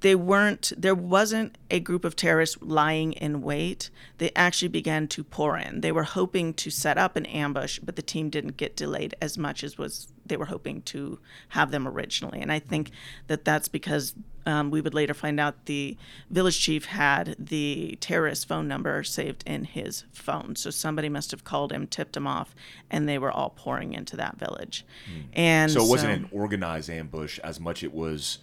They 0.00 0.16
weren't, 0.16 0.72
there 0.76 0.94
wasn't 0.94 1.56
a 1.70 1.78
group 1.78 2.04
of 2.04 2.16
terrorists 2.16 2.58
lying 2.60 3.12
in 3.12 3.40
wait. 3.40 3.90
They 4.18 4.32
actually 4.34 4.68
began 4.68 5.06
to 5.08 5.22
pour 5.22 5.56
in. 5.56 5.80
They 5.80 5.92
were 5.92 6.02
hoping 6.02 6.54
to 6.54 6.70
set 6.70 6.98
up 6.98 7.14
an 7.14 7.26
ambush, 7.26 7.78
but 7.78 7.94
the 7.94 8.02
team 8.02 8.30
didn't 8.30 8.56
get 8.56 8.76
delayed 8.76 9.14
as 9.22 9.38
much 9.38 9.62
as 9.62 9.78
was 9.78 10.08
they 10.26 10.36
were 10.36 10.46
hoping 10.46 10.82
to 10.82 11.18
have 11.50 11.70
them 11.70 11.86
originally. 11.86 12.40
And 12.40 12.52
I 12.52 12.58
think 12.58 12.90
that 13.28 13.44
that's 13.44 13.68
because 13.68 14.14
um, 14.46 14.70
we 14.70 14.80
would 14.80 14.94
later 14.94 15.14
find 15.14 15.38
out 15.38 15.66
the 15.66 15.96
village 16.30 16.58
chief 16.58 16.86
had 16.86 17.36
the 17.38 17.96
terrorist 18.00 18.48
phone 18.48 18.68
number 18.68 19.02
saved 19.02 19.42
in 19.46 19.64
his 19.64 20.04
phone. 20.12 20.56
So 20.56 20.70
somebody 20.70 21.08
must 21.08 21.30
have 21.30 21.44
called 21.44 21.72
him, 21.72 21.86
tipped 21.86 22.16
him 22.16 22.26
off, 22.26 22.54
and 22.90 23.08
they 23.08 23.18
were 23.18 23.30
all 23.30 23.50
pouring 23.50 23.92
into 23.92 24.16
that 24.16 24.38
village. 24.38 24.84
Mm. 25.12 25.22
And 25.34 25.70
so 25.70 25.84
it 25.84 25.88
wasn't 25.88 26.22
so, 26.22 26.24
an 26.24 26.28
organized 26.32 26.90
ambush 26.90 27.38
as 27.40 27.60
much 27.60 27.82
it 27.82 27.92
was 27.92 28.38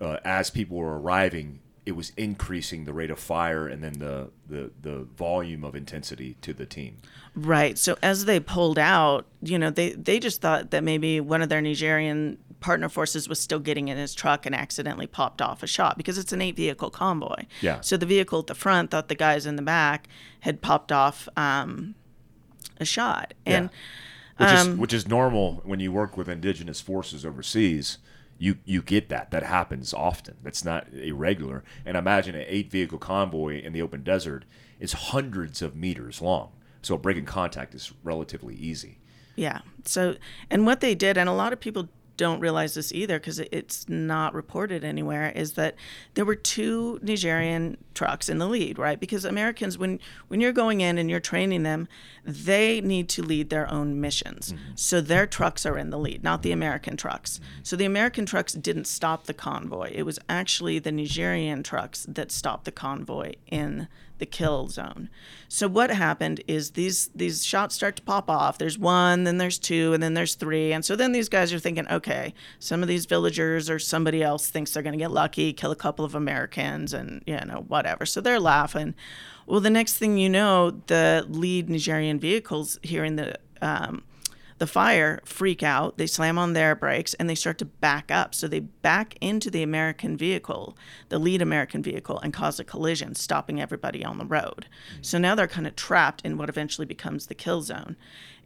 uh, 0.00 0.18
as 0.24 0.50
people 0.50 0.76
were 0.76 0.98
arriving 0.98 1.60
it 1.88 1.96
was 1.96 2.12
increasing 2.18 2.84
the 2.84 2.92
rate 2.92 3.10
of 3.10 3.18
fire 3.18 3.66
and 3.66 3.82
then 3.82 3.94
the, 3.94 4.28
the 4.46 4.70
the 4.82 5.06
volume 5.16 5.64
of 5.64 5.74
intensity 5.74 6.36
to 6.42 6.52
the 6.52 6.66
team. 6.66 6.98
Right. 7.34 7.78
So 7.78 7.96
as 8.02 8.26
they 8.26 8.40
pulled 8.40 8.78
out, 8.78 9.24
you 9.40 9.58
know, 9.58 9.70
they 9.70 9.92
they 9.92 10.20
just 10.20 10.42
thought 10.42 10.70
that 10.70 10.84
maybe 10.84 11.18
one 11.18 11.40
of 11.40 11.48
their 11.48 11.62
Nigerian 11.62 12.36
partner 12.60 12.88
forces 12.88 13.28
was 13.28 13.40
still 13.40 13.60
getting 13.60 13.88
in 13.88 13.96
his 13.96 14.14
truck 14.14 14.46
and 14.46 14.54
accidentally 14.54 15.06
popped 15.06 15.40
off 15.40 15.62
a 15.62 15.66
shot 15.66 15.96
because 15.96 16.18
it's 16.18 16.32
an 16.32 16.42
eight 16.42 16.56
vehicle 16.56 16.90
convoy. 16.90 17.44
Yeah. 17.60 17.80
So 17.80 17.96
the 17.96 18.06
vehicle 18.06 18.40
at 18.40 18.46
the 18.46 18.54
front 18.54 18.90
thought 18.90 19.08
the 19.08 19.14
guys 19.14 19.46
in 19.46 19.56
the 19.56 19.62
back 19.62 20.08
had 20.40 20.60
popped 20.60 20.92
off 20.92 21.28
um, 21.36 21.94
a 22.78 22.84
shot. 22.84 23.34
And 23.46 23.70
yeah. 24.38 24.44
which 24.44 24.58
um, 24.58 24.72
is 24.72 24.78
which 24.78 24.92
is 24.92 25.08
normal 25.08 25.62
when 25.64 25.80
you 25.80 25.92
work 25.92 26.16
with 26.16 26.28
indigenous 26.28 26.80
forces 26.80 27.24
overseas 27.24 27.98
you 28.38 28.58
you 28.64 28.80
get 28.82 29.08
that. 29.08 29.30
That 29.30 29.42
happens 29.42 29.92
often. 29.92 30.36
That's 30.42 30.64
not 30.64 30.92
irregular. 30.92 31.64
And 31.84 31.96
imagine 31.96 32.34
an 32.34 32.44
eight 32.46 32.70
vehicle 32.70 32.98
convoy 32.98 33.60
in 33.60 33.72
the 33.72 33.82
open 33.82 34.02
desert 34.02 34.44
is 34.80 34.92
hundreds 34.92 35.60
of 35.60 35.74
meters 35.74 36.22
long. 36.22 36.52
So 36.80 36.96
breaking 36.96 37.26
contact 37.26 37.74
is 37.74 37.92
relatively 38.04 38.54
easy. 38.54 38.98
Yeah. 39.34 39.60
So, 39.84 40.16
and 40.50 40.66
what 40.66 40.80
they 40.80 40.94
did, 40.94 41.18
and 41.18 41.28
a 41.28 41.32
lot 41.32 41.52
of 41.52 41.60
people 41.60 41.88
don't 42.18 42.40
realize 42.40 42.74
this 42.74 42.92
either 42.92 43.18
because 43.18 43.38
it's 43.38 43.88
not 43.88 44.34
reported 44.34 44.84
anywhere 44.84 45.32
is 45.34 45.52
that 45.52 45.76
there 46.14 46.26
were 46.26 46.34
two 46.34 46.98
Nigerian 47.00 47.78
trucks 47.94 48.28
in 48.28 48.38
the 48.38 48.46
lead, 48.46 48.78
right? 48.78 49.00
Because 49.00 49.24
Americans, 49.24 49.78
when 49.78 50.00
when 50.26 50.40
you're 50.40 50.52
going 50.52 50.82
in 50.82 50.98
and 50.98 51.08
you're 51.08 51.20
training 51.20 51.62
them, 51.62 51.88
they 52.24 52.82
need 52.82 53.08
to 53.10 53.22
lead 53.22 53.48
their 53.48 53.70
own 53.72 54.00
missions. 54.00 54.52
Mm-hmm. 54.52 54.72
So 54.74 55.00
their 55.00 55.26
trucks 55.26 55.64
are 55.64 55.78
in 55.78 55.90
the 55.90 55.98
lead, 55.98 56.22
not 56.22 56.42
the 56.42 56.52
American 56.52 56.96
trucks. 56.96 57.40
So 57.62 57.76
the 57.76 57.86
American 57.86 58.26
trucks 58.26 58.52
didn't 58.52 58.86
stop 58.86 59.24
the 59.24 59.34
convoy. 59.34 59.92
It 59.94 60.02
was 60.02 60.18
actually 60.28 60.80
the 60.80 60.92
Nigerian 60.92 61.62
trucks 61.62 62.04
that 62.08 62.30
stopped 62.30 62.64
the 62.64 62.72
convoy 62.72 63.34
in 63.46 63.88
the 64.18 64.26
kill 64.26 64.68
zone. 64.68 65.08
So 65.48 65.68
what 65.68 65.90
happened 65.90 66.42
is 66.46 66.72
these 66.72 67.08
these 67.14 67.44
shots 67.44 67.74
start 67.74 67.96
to 67.96 68.02
pop 68.02 68.28
off. 68.28 68.58
There's 68.58 68.78
one, 68.78 69.24
then 69.24 69.38
there's 69.38 69.58
two, 69.58 69.92
and 69.92 70.02
then 70.02 70.14
there's 70.14 70.34
three. 70.34 70.72
And 70.72 70.84
so 70.84 70.96
then 70.96 71.12
these 71.12 71.28
guys 71.28 71.52
are 71.52 71.58
thinking, 71.58 71.88
okay, 71.88 72.34
some 72.58 72.82
of 72.82 72.88
these 72.88 73.06
villagers 73.06 73.70
or 73.70 73.78
somebody 73.78 74.22
else 74.22 74.50
thinks 74.50 74.72
they're 74.72 74.82
going 74.82 74.98
to 74.98 74.98
get 74.98 75.10
lucky, 75.10 75.52
kill 75.52 75.70
a 75.70 75.76
couple 75.76 76.04
of 76.04 76.14
Americans, 76.14 76.92
and 76.92 77.22
you 77.26 77.36
know 77.36 77.64
whatever. 77.68 78.06
So 78.06 78.20
they're 78.20 78.40
laughing. 78.40 78.94
Well, 79.46 79.60
the 79.60 79.70
next 79.70 79.94
thing 79.94 80.18
you 80.18 80.28
know, 80.28 80.70
the 80.70 81.24
lead 81.28 81.70
Nigerian 81.70 82.20
vehicles 82.20 82.78
here 82.82 83.04
in 83.04 83.16
the 83.16 83.38
um, 83.62 84.02
the 84.58 84.66
fire 84.66 85.20
freak 85.24 85.62
out, 85.62 85.98
they 85.98 86.06
slam 86.06 86.38
on 86.38 86.52
their 86.52 86.74
brakes, 86.74 87.14
and 87.14 87.30
they 87.30 87.34
start 87.34 87.58
to 87.58 87.64
back 87.64 88.10
up. 88.10 88.34
So 88.34 88.48
they 88.48 88.60
back 88.60 89.16
into 89.20 89.50
the 89.50 89.62
American 89.62 90.16
vehicle, 90.16 90.76
the 91.08 91.18
lead 91.18 91.40
American 91.40 91.82
vehicle, 91.82 92.18
and 92.20 92.32
cause 92.32 92.58
a 92.58 92.64
collision, 92.64 93.14
stopping 93.14 93.60
everybody 93.60 94.04
on 94.04 94.18
the 94.18 94.24
road. 94.24 94.66
So 95.00 95.18
now 95.18 95.34
they're 95.34 95.46
kind 95.46 95.66
of 95.66 95.76
trapped 95.76 96.22
in 96.22 96.36
what 96.36 96.48
eventually 96.48 96.86
becomes 96.86 97.26
the 97.26 97.34
kill 97.34 97.62
zone. 97.62 97.96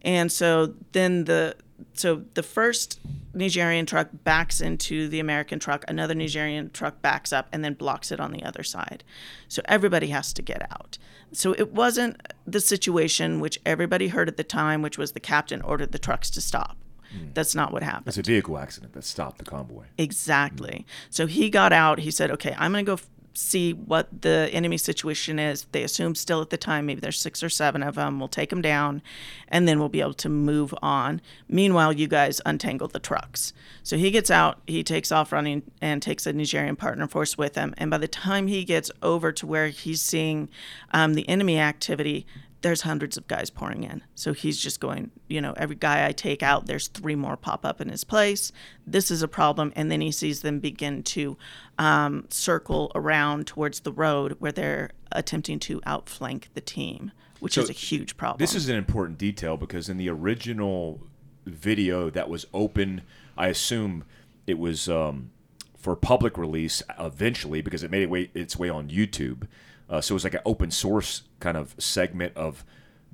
And 0.03 0.31
so 0.31 0.73
then 0.91 1.25
the 1.25 1.55
so 1.93 2.23
the 2.33 2.43
first 2.43 2.99
Nigerian 3.33 3.85
truck 3.85 4.09
backs 4.11 4.61
into 4.61 5.07
the 5.07 5.19
American 5.19 5.59
truck, 5.59 5.83
another 5.87 6.13
Nigerian 6.13 6.69
truck 6.69 7.01
backs 7.01 7.33
up 7.33 7.47
and 7.51 7.63
then 7.63 7.73
blocks 7.73 8.11
it 8.11 8.19
on 8.19 8.31
the 8.31 8.43
other 8.43 8.63
side. 8.63 9.03
So 9.47 9.61
everybody 9.65 10.07
has 10.07 10.33
to 10.33 10.41
get 10.41 10.61
out. 10.71 10.97
So 11.33 11.53
it 11.53 11.73
wasn't 11.73 12.21
the 12.45 12.61
situation 12.61 13.39
which 13.39 13.59
everybody 13.65 14.09
heard 14.09 14.27
at 14.27 14.37
the 14.37 14.43
time, 14.43 14.81
which 14.81 14.97
was 14.97 15.11
the 15.13 15.19
captain 15.19 15.61
ordered 15.61 15.91
the 15.91 15.99
trucks 15.99 16.29
to 16.31 16.41
stop. 16.41 16.77
Mm. 17.15 17.33
That's 17.33 17.55
not 17.55 17.71
what 17.71 17.83
happened. 17.83 18.07
It's 18.07 18.17
a 18.17 18.21
vehicle 18.23 18.57
accident 18.57 18.93
that 18.93 19.03
stopped 19.03 19.39
the 19.39 19.45
convoy. 19.45 19.85
Exactly. 19.97 20.85
Mm. 20.87 21.13
So 21.13 21.27
he 21.27 21.49
got 21.49 21.73
out. 21.73 21.99
He 21.99 22.11
said, 22.11 22.31
"Okay, 22.31 22.55
I'm 22.57 22.71
going 22.71 22.85
to 22.85 22.95
go 22.95 23.01
see 23.33 23.73
what 23.73 24.21
the 24.21 24.49
enemy 24.51 24.77
situation 24.77 25.39
is. 25.39 25.65
They 25.71 25.83
assume 25.83 26.15
still 26.15 26.41
at 26.41 26.49
the 26.49 26.57
time, 26.57 26.85
maybe 26.85 27.01
there's 27.01 27.19
six 27.19 27.41
or 27.41 27.49
seven 27.49 27.83
of 27.83 27.95
them. 27.95 28.19
We'll 28.19 28.27
take 28.27 28.49
them 28.49 28.61
down, 28.61 29.01
and 29.47 29.67
then 29.67 29.79
we'll 29.79 29.89
be 29.89 30.01
able 30.01 30.13
to 30.15 30.29
move 30.29 30.73
on. 30.81 31.21
Meanwhile, 31.47 31.93
you 31.93 32.07
guys 32.07 32.41
untangle 32.45 32.87
the 32.87 32.99
trucks. 32.99 33.53
So 33.81 33.97
he 33.97 34.11
gets 34.11 34.31
out, 34.31 34.59
he 34.67 34.83
takes 34.83 35.11
off 35.11 35.31
running, 35.31 35.63
and 35.81 36.01
takes 36.01 36.25
a 36.25 36.33
Nigerian 36.33 36.75
partner 36.75 37.07
force 37.07 37.37
with 37.37 37.55
him. 37.55 37.73
And 37.77 37.89
by 37.89 37.97
the 37.97 38.07
time 38.07 38.47
he 38.47 38.63
gets 38.63 38.91
over 39.01 39.31
to 39.31 39.47
where 39.47 39.67
he's 39.67 40.01
seeing 40.01 40.49
um, 40.91 41.15
the 41.15 41.27
enemy 41.27 41.59
activity, 41.59 42.25
there's 42.63 42.81
hundreds 42.81 43.17
of 43.17 43.27
guys 43.27 43.49
pouring 43.49 43.83
in. 43.83 44.01
So 44.15 44.33
he's 44.33 44.57
just 44.57 44.79
going, 44.79 45.11
you 45.27 45.41
know, 45.41 45.53
every 45.57 45.75
guy 45.75 46.07
I 46.07 46.13
take 46.13 46.41
out, 46.41 46.65
there's 46.65 46.87
three 46.87 47.13
more 47.13 47.35
pop 47.35 47.65
up 47.65 47.81
in 47.81 47.89
his 47.89 48.05
place. 48.05 48.51
This 48.87 49.11
is 49.11 49.21
a 49.21 49.27
problem. 49.27 49.73
And 49.75 49.91
then 49.91 49.99
he 49.99 50.11
sees 50.11 50.41
them 50.41 50.59
begin 50.59 51.03
to 51.03 51.37
um, 51.77 52.25
circle 52.29 52.91
around 52.95 53.47
towards 53.47 53.81
the 53.81 53.91
road 53.91 54.37
where 54.39 54.53
they're 54.53 54.91
attempting 55.11 55.59
to 55.59 55.81
outflank 55.85 56.49
the 56.53 56.61
team, 56.61 57.11
which 57.41 57.55
so 57.55 57.61
is 57.61 57.69
a 57.69 57.73
huge 57.73 58.15
problem. 58.15 58.39
This 58.39 58.55
is 58.55 58.69
an 58.69 58.77
important 58.77 59.17
detail 59.17 59.57
because 59.57 59.89
in 59.89 59.97
the 59.97 60.09
original 60.09 61.01
video 61.45 62.09
that 62.09 62.29
was 62.29 62.45
open, 62.53 63.01
I 63.37 63.47
assume 63.47 64.05
it 64.47 64.57
was 64.57 64.87
um, 64.87 65.31
for 65.75 65.97
public 65.97 66.37
release 66.37 66.81
eventually 66.97 67.61
because 67.61 67.83
it 67.83 67.91
made 67.91 68.03
it 68.03 68.09
way, 68.09 68.31
its 68.33 68.57
way 68.57 68.69
on 68.69 68.87
YouTube. 68.87 69.47
Uh, 69.93 70.01
so 70.01 70.13
it 70.13 70.15
was 70.15 70.23
like 70.23 70.33
an 70.33 70.41
open 70.43 70.71
source 70.71 71.21
kind 71.39 71.55
of 71.55 71.75
segment 71.77 72.35
of 72.35 72.65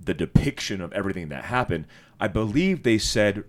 the 0.01 0.13
depiction 0.13 0.79
of 0.79 0.93
everything 0.93 1.27
that 1.27 1.43
happened. 1.43 1.85
I 2.21 2.29
believe 2.29 2.83
they 2.83 2.97
said 2.97 3.43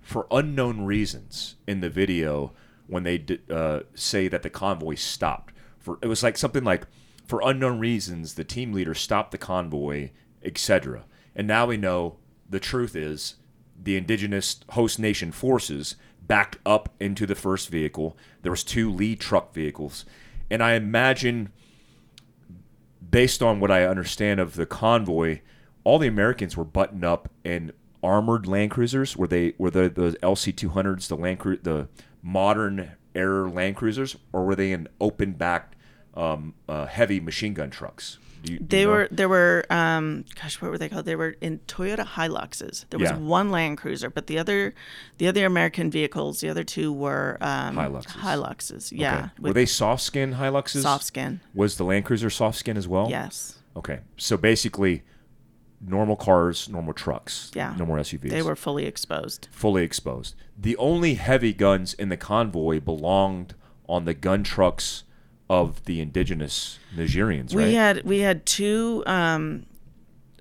for 0.00 0.28
unknown 0.30 0.82
reasons 0.82 1.56
in 1.66 1.80
the 1.80 1.90
video 1.90 2.52
when 2.86 3.02
they 3.02 3.24
uh, 3.50 3.80
say 3.94 4.28
that 4.28 4.44
the 4.44 4.48
convoy 4.48 4.94
stopped. 4.94 5.52
For 5.80 5.98
it 6.02 6.06
was 6.06 6.22
like 6.22 6.38
something 6.38 6.62
like 6.62 6.86
for 7.26 7.40
unknown 7.44 7.80
reasons 7.80 8.34
the 8.34 8.44
team 8.44 8.72
leader 8.72 8.94
stopped 8.94 9.32
the 9.32 9.38
convoy, 9.38 10.10
etc. 10.44 11.04
And 11.34 11.48
now 11.48 11.66
we 11.66 11.76
know 11.76 12.18
the 12.48 12.60
truth 12.60 12.94
is 12.94 13.34
the 13.76 13.96
indigenous 13.96 14.60
host 14.70 15.00
nation 15.00 15.32
forces 15.32 15.96
backed 16.22 16.58
up 16.64 16.94
into 17.00 17.26
the 17.26 17.34
first 17.34 17.70
vehicle. 17.70 18.16
There 18.42 18.52
was 18.52 18.62
two 18.62 18.88
lead 18.88 19.18
truck 19.18 19.52
vehicles, 19.52 20.04
and 20.48 20.62
I 20.62 20.74
imagine 20.74 21.50
based 23.10 23.42
on 23.42 23.60
what 23.60 23.70
I 23.70 23.84
understand 23.84 24.40
of 24.40 24.54
the 24.54 24.66
convoy, 24.66 25.40
all 25.84 25.98
the 25.98 26.08
Americans 26.08 26.56
were 26.56 26.64
buttoned 26.64 27.04
up 27.04 27.30
in 27.44 27.72
armored 28.02 28.46
Land 28.46 28.70
Cruisers. 28.70 29.16
Were 29.16 29.26
they 29.26 29.54
were 29.58 29.70
the 29.70 29.88
the 29.88 30.16
LC 30.22 30.54
two 30.54 30.70
hundreds 30.70 31.08
the 31.08 31.16
Land 31.16 31.40
Cru- 31.40 31.58
the 31.58 31.88
modern 32.22 32.92
era 33.14 33.50
Land 33.50 33.76
Cruisers, 33.76 34.16
or 34.32 34.44
were 34.44 34.54
they 34.54 34.72
in 34.72 34.88
open 35.00 35.32
backed 35.32 35.76
um, 36.14 36.54
uh, 36.68 36.86
heavy 36.86 37.20
machine 37.20 37.54
gun 37.54 37.70
trucks? 37.70 38.18
You, 38.42 38.58
they 38.60 38.84
know? 38.84 38.90
were 38.90 39.08
there 39.10 39.28
were 39.28 39.64
um, 39.70 40.24
gosh 40.40 40.60
what 40.60 40.70
were 40.70 40.78
they 40.78 40.88
called? 40.88 41.04
They 41.04 41.16
were 41.16 41.36
in 41.40 41.58
Toyota 41.66 42.06
Hiluxes. 42.06 42.84
There 42.90 42.98
was 42.98 43.10
yeah. 43.10 43.18
one 43.18 43.50
Land 43.50 43.78
Cruiser, 43.78 44.10
but 44.10 44.26
the 44.26 44.38
other 44.38 44.74
the 45.18 45.26
other 45.28 45.44
American 45.44 45.90
vehicles, 45.90 46.40
the 46.40 46.48
other 46.48 46.64
two 46.64 46.92
were 46.92 47.38
um, 47.40 47.76
Hiluxes. 47.76 48.06
Hiluxes, 48.06 48.92
yeah. 48.92 49.16
Okay. 49.16 49.30
Were 49.40 49.52
they 49.52 49.66
soft 49.66 50.02
skin 50.02 50.34
Hiluxes? 50.34 50.82
Soft 50.82 51.04
skin. 51.04 51.40
Was 51.54 51.76
the 51.76 51.84
Land 51.84 52.04
Cruiser 52.04 52.30
soft 52.30 52.58
skin 52.58 52.76
as 52.76 52.86
well? 52.86 53.08
Yes. 53.10 53.56
Okay, 53.76 54.00
so 54.16 54.36
basically, 54.36 55.02
normal 55.80 56.16
cars, 56.16 56.68
normal 56.68 56.92
trucks. 56.92 57.50
Yeah. 57.54 57.74
No 57.78 57.86
more 57.86 57.98
SUVs. 57.98 58.30
They 58.30 58.42
were 58.42 58.56
fully 58.56 58.86
exposed. 58.86 59.48
Fully 59.52 59.84
exposed. 59.84 60.34
The 60.56 60.76
only 60.76 61.14
heavy 61.14 61.52
guns 61.52 61.94
in 61.94 62.08
the 62.08 62.16
convoy 62.16 62.80
belonged 62.80 63.54
on 63.88 64.04
the 64.04 64.14
gun 64.14 64.42
trucks 64.42 65.04
of 65.50 65.84
the 65.84 66.00
indigenous 66.00 66.78
Nigerians, 66.94 67.54
right? 67.54 67.66
we 67.66 67.74
had 67.74 68.04
we 68.04 68.18
had 68.20 68.44
two 68.44 69.02
um, 69.06 69.66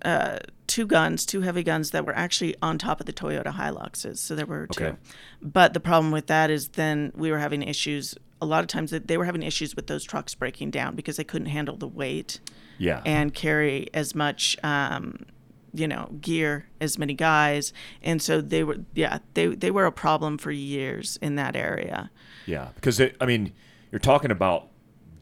uh, 0.02 0.40
two 0.68 0.86
guns, 0.86 1.26
two 1.26 1.42
heavy 1.42 1.64
guns 1.64 1.92
that 1.92 2.06
were 2.06 2.16
actually 2.16 2.56
on 2.62 2.78
top 2.78 3.00
of 3.00 3.06
the 3.06 3.14
Toyota 3.14 3.54
Hiluxes. 3.54 4.18
So 4.18 4.36
there 4.36 4.46
were 4.46 4.68
two. 4.68 4.86
Okay. 4.86 4.98
But 5.42 5.74
the 5.74 5.80
problem 5.80 6.12
with 6.12 6.28
that 6.28 6.50
is 6.50 6.70
then 6.70 7.12
we 7.16 7.32
were 7.32 7.40
having 7.40 7.64
issues. 7.64 8.16
A 8.42 8.46
lot 8.46 8.62
of 8.62 8.68
times 8.68 8.92
they 8.92 9.18
were 9.18 9.26
having 9.26 9.42
issues 9.44 9.76
with 9.76 9.88
those 9.88 10.04
trucks 10.04 10.36
breaking 10.36 10.72
down 10.72 10.96
because 10.96 11.18
they 11.18 11.24
couldn't 11.24 11.48
handle 11.48 11.78
the 11.78 11.88
weight. 11.88 12.40
Yeah. 12.78 13.02
And 13.06 13.34
carry 13.34 13.90
as 13.94 14.14
much. 14.14 14.58
Um, 14.64 15.26
you 15.74 15.88
know 15.88 16.10
gear 16.22 16.66
as 16.80 16.98
many 16.98 17.14
guys 17.14 17.74
and 18.02 18.22
so 18.22 18.40
they 18.40 18.64
were 18.64 18.78
yeah 18.96 19.20
they 19.34 19.48
they 19.48 19.70
were 19.70 19.86
a 19.86 19.92
problem 19.92 20.38
for 20.38 20.50
years 20.50 21.20
in 21.22 21.36
that 21.36 21.58
area 21.58 22.10
yeah 22.46 22.70
because 22.76 23.02
it, 23.02 23.16
i 23.20 23.26
mean 23.26 23.52
you're 23.92 24.00
talking 24.00 24.32
about 24.32 24.70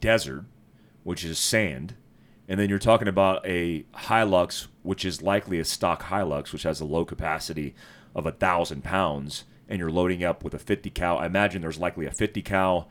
desert, 0.00 0.44
which 1.02 1.24
is 1.24 1.38
sand, 1.38 1.94
and 2.48 2.60
then 2.60 2.68
you're 2.68 2.78
talking 2.78 3.08
about 3.08 3.44
a 3.44 3.84
Hilux, 3.94 4.68
which 4.82 5.04
is 5.04 5.22
likely 5.22 5.58
a 5.58 5.64
stock 5.64 6.04
Hilux, 6.04 6.52
which 6.52 6.62
has 6.62 6.80
a 6.80 6.84
low 6.84 7.04
capacity 7.04 7.74
of 8.14 8.26
a 8.26 8.32
thousand 8.32 8.84
pounds, 8.84 9.44
and 9.68 9.80
you're 9.80 9.90
loading 9.90 10.22
up 10.22 10.44
with 10.44 10.54
a 10.54 10.58
50 10.58 10.90
cal. 10.90 11.18
I 11.18 11.26
imagine 11.26 11.60
there's 11.60 11.78
likely 11.78 12.06
a 12.06 12.12
50 12.12 12.42
cal 12.42 12.88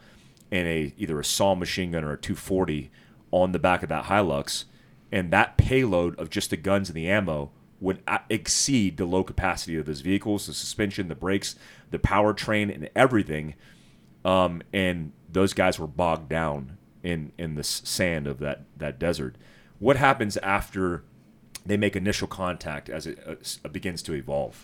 and 0.52 0.68
a 0.68 0.94
either 0.98 1.20
a 1.20 1.24
SAW 1.24 1.56
machine 1.56 1.92
gun 1.92 2.04
or 2.04 2.14
a 2.14 2.18
240 2.18 2.92
on 3.32 3.54
the 3.54 3.60
back 3.60 3.82
of 3.82 3.90
that 3.90 4.06
Hilux, 4.06 4.66
and 5.12 5.32
that 5.32 5.58
payload 5.58 6.20
of 6.20 6.30
just 6.30 6.50
the 6.50 6.58
guns 6.58 6.90
and 6.90 6.98
the 6.98 7.10
ammo 7.10 7.52
would 7.80 8.02
exceed 8.30 8.98
the 8.98 9.06
low 9.06 9.24
capacity 9.24 9.78
of 9.78 9.86
those 9.86 10.02
vehicles, 10.02 10.48
the 10.48 10.54
suspension, 10.54 11.08
the 11.08 11.16
brakes, 11.16 11.56
the 11.92 12.00
powertrain, 12.00 12.74
and 12.74 12.90
everything. 12.96 13.54
Um, 14.24 14.62
and 14.74 15.12
those 15.32 15.54
guys 15.54 15.78
were 15.78 15.88
bogged 15.88 16.30
down 16.30 16.78
in 17.06 17.32
in 17.38 17.56
the 17.56 17.64
sand 17.64 18.28
of 18.28 18.40
that 18.40 18.64
that 18.76 19.00
desert. 19.00 19.36
What 19.80 19.98
happens 19.98 20.36
after 20.38 21.04
they 21.66 21.78
make 21.78 21.96
initial 21.96 22.28
contact 22.28 22.90
as 22.90 23.08
it 23.08 23.20
uh, 23.26 23.70
begins 23.70 24.02
to 24.04 24.14
evolve? 24.14 24.64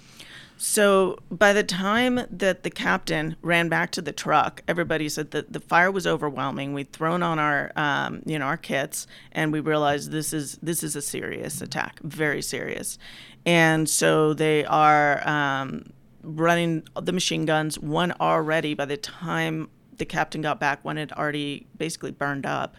So 0.58 1.18
by 1.32 1.54
the 1.54 1.64
time 1.64 2.22
that 2.30 2.62
the 2.64 2.70
captain 2.70 3.36
ran 3.42 3.68
back 3.68 3.92
to 3.94 4.02
the 4.02 4.12
truck, 4.12 4.62
everybody 4.68 5.10
said 5.10 5.32
that 5.32 5.54
the 5.54 5.60
fire 5.60 5.92
was 5.92 6.06
overwhelming. 6.06 6.74
We'd 6.74 6.92
thrown 6.92 7.24
on 7.24 7.40
our, 7.40 7.72
um, 7.76 8.22
you 8.28 8.38
know, 8.38 8.46
our 8.46 8.58
kits, 8.58 9.08
and 9.32 9.52
we 9.52 9.60
realized 9.60 10.12
this 10.12 10.34
is 10.34 10.58
this 10.62 10.84
is 10.84 10.96
a 10.96 11.02
serious 11.02 11.62
attack, 11.62 12.00
very 12.04 12.42
serious. 12.42 12.98
And 13.46 13.90
so 13.90 14.34
they 14.34 14.64
are 14.66 15.28
um, 15.28 15.94
running 16.22 16.84
the 17.00 17.12
machine 17.12 17.46
guns. 17.46 17.80
One 17.80 18.12
already, 18.20 18.76
by 18.76 18.86
the 18.86 18.98
time 18.98 19.70
the 20.02 20.06
captain 20.06 20.42
got 20.42 20.60
back, 20.60 20.84
one 20.84 20.98
had 20.98 21.12
already 21.12 21.68
basically 21.78 22.10
burned 22.10 22.44
up. 22.44 22.76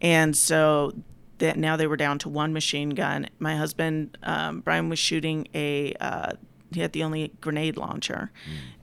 And 0.00 0.36
so 0.36 0.92
that 1.38 1.58
now 1.58 1.76
they 1.76 1.88
were 1.88 1.96
down 1.96 2.20
to 2.20 2.28
one 2.28 2.52
machine 2.52 2.90
gun. 2.90 3.26
My 3.40 3.56
husband, 3.56 4.16
um, 4.22 4.60
Brian, 4.60 4.88
was 4.88 5.00
shooting 5.00 5.48
a. 5.52 5.94
Uh, 6.00 6.32
he 6.72 6.78
had 6.80 6.92
the 6.92 7.02
only 7.02 7.32
grenade 7.40 7.76
launcher, 7.76 8.30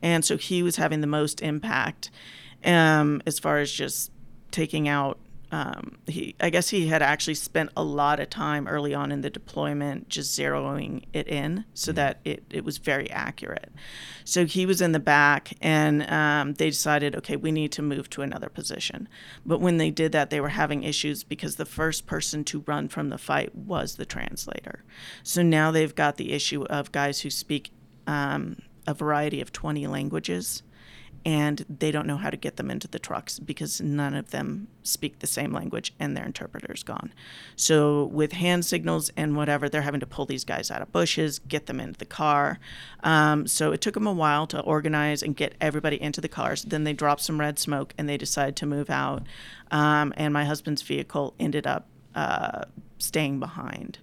and 0.02 0.26
so 0.26 0.36
he 0.36 0.62
was 0.62 0.76
having 0.76 1.00
the 1.00 1.08
most 1.08 1.42
impact, 1.42 2.12
um, 2.66 3.22
as 3.26 3.40
far 3.40 3.60
as 3.60 3.72
just 3.72 4.12
taking 4.52 4.90
out. 4.90 5.18
Um, 5.52 5.98
he, 6.08 6.36
I 6.42 6.50
guess 6.50 6.70
he 6.70 6.88
had 6.88 7.02
actually 7.02 7.36
spent 7.36 7.70
a 7.78 7.84
lot 7.84 8.20
of 8.20 8.30
time 8.30 8.68
early 8.68 8.94
on 8.94 9.12
in 9.12 9.22
the 9.22 9.30
deployment 9.30 10.10
just 10.10 10.38
zeroing 10.38 11.06
it 11.14 11.28
in 11.28 11.64
so 11.74 11.94
that 11.94 12.20
it, 12.26 12.44
it 12.50 12.66
was 12.66 12.80
very 12.80 13.10
accurate. 13.10 13.72
So 14.26 14.46
he 14.46 14.66
was 14.66 14.82
in 14.82 14.92
the 14.92 15.00
back, 15.00 15.54
and 15.62 16.10
um, 16.12 16.56
they 16.56 16.70
decided, 16.70 17.16
okay, 17.16 17.38
we 17.38 17.52
need 17.52 17.72
to 17.74 17.82
move 17.82 18.10
to 18.12 18.24
another 18.24 18.50
position. 18.50 19.08
But 19.46 19.62
when 19.62 19.78
they 19.78 19.90
did 19.90 20.12
that, 20.12 20.30
they 20.30 20.42
were 20.42 20.50
having 20.50 20.84
issues 20.84 21.24
because 21.24 21.56
the 21.56 21.66
first 21.66 22.06
person 22.06 22.44
to 22.46 22.64
run 22.68 22.90
from 22.90 23.10
the 23.10 23.18
fight 23.18 23.56
was 23.56 23.96
the 23.96 24.06
translator. 24.06 24.84
So 25.24 25.44
now 25.44 25.72
they've 25.72 25.96
got 25.96 26.18
the 26.18 26.34
issue 26.34 26.64
of 26.66 26.92
guys 26.92 27.22
who 27.22 27.30
speak 27.30 27.72
um, 28.06 28.58
a 28.86 28.94
variety 28.94 29.42
of 29.42 29.52
20 29.52 29.88
languages 29.88 30.64
and 31.28 31.66
they 31.68 31.92
don't 31.92 32.08
know 32.08 32.16
how 32.16 32.30
to 32.30 32.38
get 32.38 32.56
them 32.56 32.72
into 32.72 32.88
the 32.88 32.98
trucks 32.98 33.38
because 33.38 33.82
none 33.82 34.14
of 34.14 34.32
them 34.32 34.70
speak 34.82 35.20
the 35.20 35.28
same 35.28 35.52
language 35.52 35.94
and 36.00 36.16
their 36.16 36.26
interpreter's 36.26 36.84
gone. 36.84 37.14
So 37.58 38.06
with 38.06 38.32
hand 38.32 38.64
signals 38.64 39.12
and 39.18 39.36
whatever, 39.36 39.68
they're 39.68 39.82
having 39.82 40.00
to 40.00 40.06
pull 40.06 40.26
these 40.26 40.46
guys 40.46 40.72
out 40.72 40.82
of 40.82 40.94
bushes, 40.94 41.40
get 41.40 41.66
them 41.66 41.82
into 41.82 42.00
the 42.00 42.06
car. 42.06 42.60
Um, 43.04 43.46
so 43.46 43.74
it 43.74 43.82
took 43.82 43.96
them 43.96 44.08
a 44.08 44.14
while 44.14 44.48
to 44.48 44.62
organize 44.62 45.22
and 45.22 45.36
get 45.36 45.56
everybody 45.60 46.02
into 46.02 46.22
the 46.22 46.30
cars. 46.30 46.64
Then 46.64 46.86
they 46.86 46.94
dropped 46.94 47.20
some 47.20 47.42
red 47.42 47.60
smoke 47.60 47.94
and 47.98 48.08
they 48.08 48.16
decided 48.16 48.56
to 48.56 48.66
move 48.66 48.90
out. 48.90 49.24
Um, 49.70 50.14
and 50.16 50.34
my 50.34 50.46
husband's 50.46 50.82
vehicle 50.82 51.34
ended 51.38 51.68
up 51.68 51.90
uh, 52.16 52.64
staying 53.00 53.42
behind. 53.42 54.00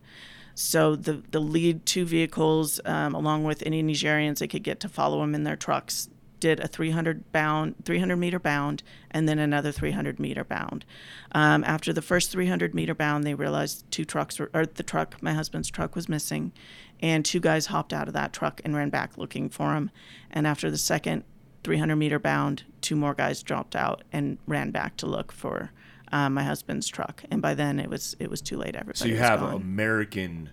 So 0.55 0.95
the 0.95 1.23
the 1.33 1.41
lead 1.41 1.85
two 1.85 2.05
vehicles, 2.05 2.81
um, 2.85 3.13
along 3.15 3.43
with 3.43 3.63
any 3.67 3.83
Nigerians 3.83 4.39
they 4.39 4.47
could 4.47 4.63
get 4.63 4.79
to 4.81 4.89
follow 4.89 5.21
them 5.21 5.35
in 5.35 5.43
their 5.43 5.57
trucks, 5.57 6.09
did 6.41 6.61
a 6.61 6.69
300 6.69 7.33
bound 7.33 7.75
300 7.85 8.17
meter 8.17 8.39
bound 8.39 8.83
and 9.11 9.29
then 9.29 9.39
another 9.39 9.73
300 9.73 10.19
meter 10.19 10.45
bound. 10.45 10.85
Um, 11.33 11.65
after 11.65 11.93
the 11.93 12.03
first 12.03 12.31
300 12.31 12.75
meter 12.75 12.95
bound 12.95 13.25
they 13.25 13.35
realized 13.35 13.91
two 13.91 14.05
trucks 14.05 14.39
were, 14.39 14.51
or 14.53 14.67
the 14.67 14.83
truck 14.83 15.23
my 15.23 15.33
husband's 15.33 15.71
truck 15.71 15.95
was 15.95 16.09
missing 16.09 16.53
and 17.01 17.25
two 17.25 17.41
guys 17.41 17.67
hopped 17.67 17.93
out 17.93 18.09
of 18.09 18.15
that 18.15 18.33
truck 18.33 18.61
and 18.65 18.75
ran 18.75 18.91
back 18.91 19.17
looking 19.19 19.49
for 19.49 19.75
him. 19.75 19.91
And 20.31 20.47
after 20.47 20.71
the 20.71 20.79
second 20.79 21.25
300 21.63 21.97
meter 21.97 22.19
bound 22.19 22.65
two 22.81 22.97
more 22.97 23.15
guys 23.15 23.43
dropped 23.43 23.75
out 23.75 24.03
and 24.13 24.39
ran 24.47 24.71
back 24.71 24.97
to 24.99 25.07
look 25.07 25.33
for 25.33 25.71
um, 26.13 26.35
my 26.35 26.45
husband's 26.45 26.89
truck. 26.89 27.25
And 27.31 27.43
by 27.43 27.55
then 27.55 27.81
it 27.81 27.91
was 27.91 28.15
it 28.21 28.31
was 28.31 28.41
too 28.41 28.57
late. 28.57 28.77
Everybody 28.77 28.99
So 28.99 29.07
you 29.07 29.17
have 29.17 29.41
gone. 29.41 29.55
American, 29.55 30.51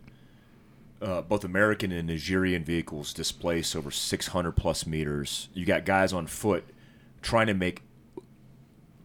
uh, 1.02 1.22
both 1.22 1.44
American 1.44 1.92
and 1.92 2.08
Nigerian 2.08 2.64
vehicles 2.64 3.14
displaced 3.14 3.76
over 3.76 3.90
600 3.92 4.52
plus 4.54 4.86
meters. 4.86 5.50
You 5.54 5.66
got 5.66 5.86
guys 5.86 6.14
on 6.14 6.28
foot 6.28 6.64
trying 7.22 7.48
to 7.48 7.54
make 7.54 7.82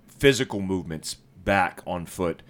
physical 0.07 0.61
movements 0.61 1.14
back 1.14 1.80
on 1.86 2.07
foot 2.07 2.42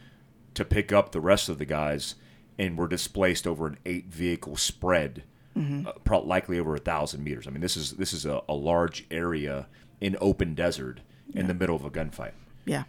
to 0.54 0.64
pick 0.64 0.92
up 0.92 1.12
the 1.12 1.20
rest 1.20 1.48
of 1.48 1.58
the 1.58 1.64
guys, 1.66 2.14
and 2.58 2.78
were 2.78 2.88
displaced 2.88 3.46
over 3.46 3.66
an 3.66 3.76
eight 3.84 4.06
vehicle 4.06 4.56
spread, 4.56 5.24
uh, 5.54 5.92
pro- 6.04 6.20
likely 6.22 6.58
over 6.58 6.74
a 6.74 6.78
thousand 6.78 7.22
meters. 7.22 7.46
I 7.46 7.50
mean, 7.50 7.60
this 7.60 7.76
is 7.76 7.92
this 7.92 8.12
is 8.14 8.24
a, 8.24 8.40
a 8.48 8.54
large 8.54 9.04
area 9.10 9.66
in 10.00 10.16
open 10.20 10.54
desert 10.54 11.00
in 11.34 11.46
the 11.48 11.54
middle 11.54 11.76
of 11.76 11.84
a 11.84 11.90
gunfight. 11.90 12.32
yeah 12.64 12.84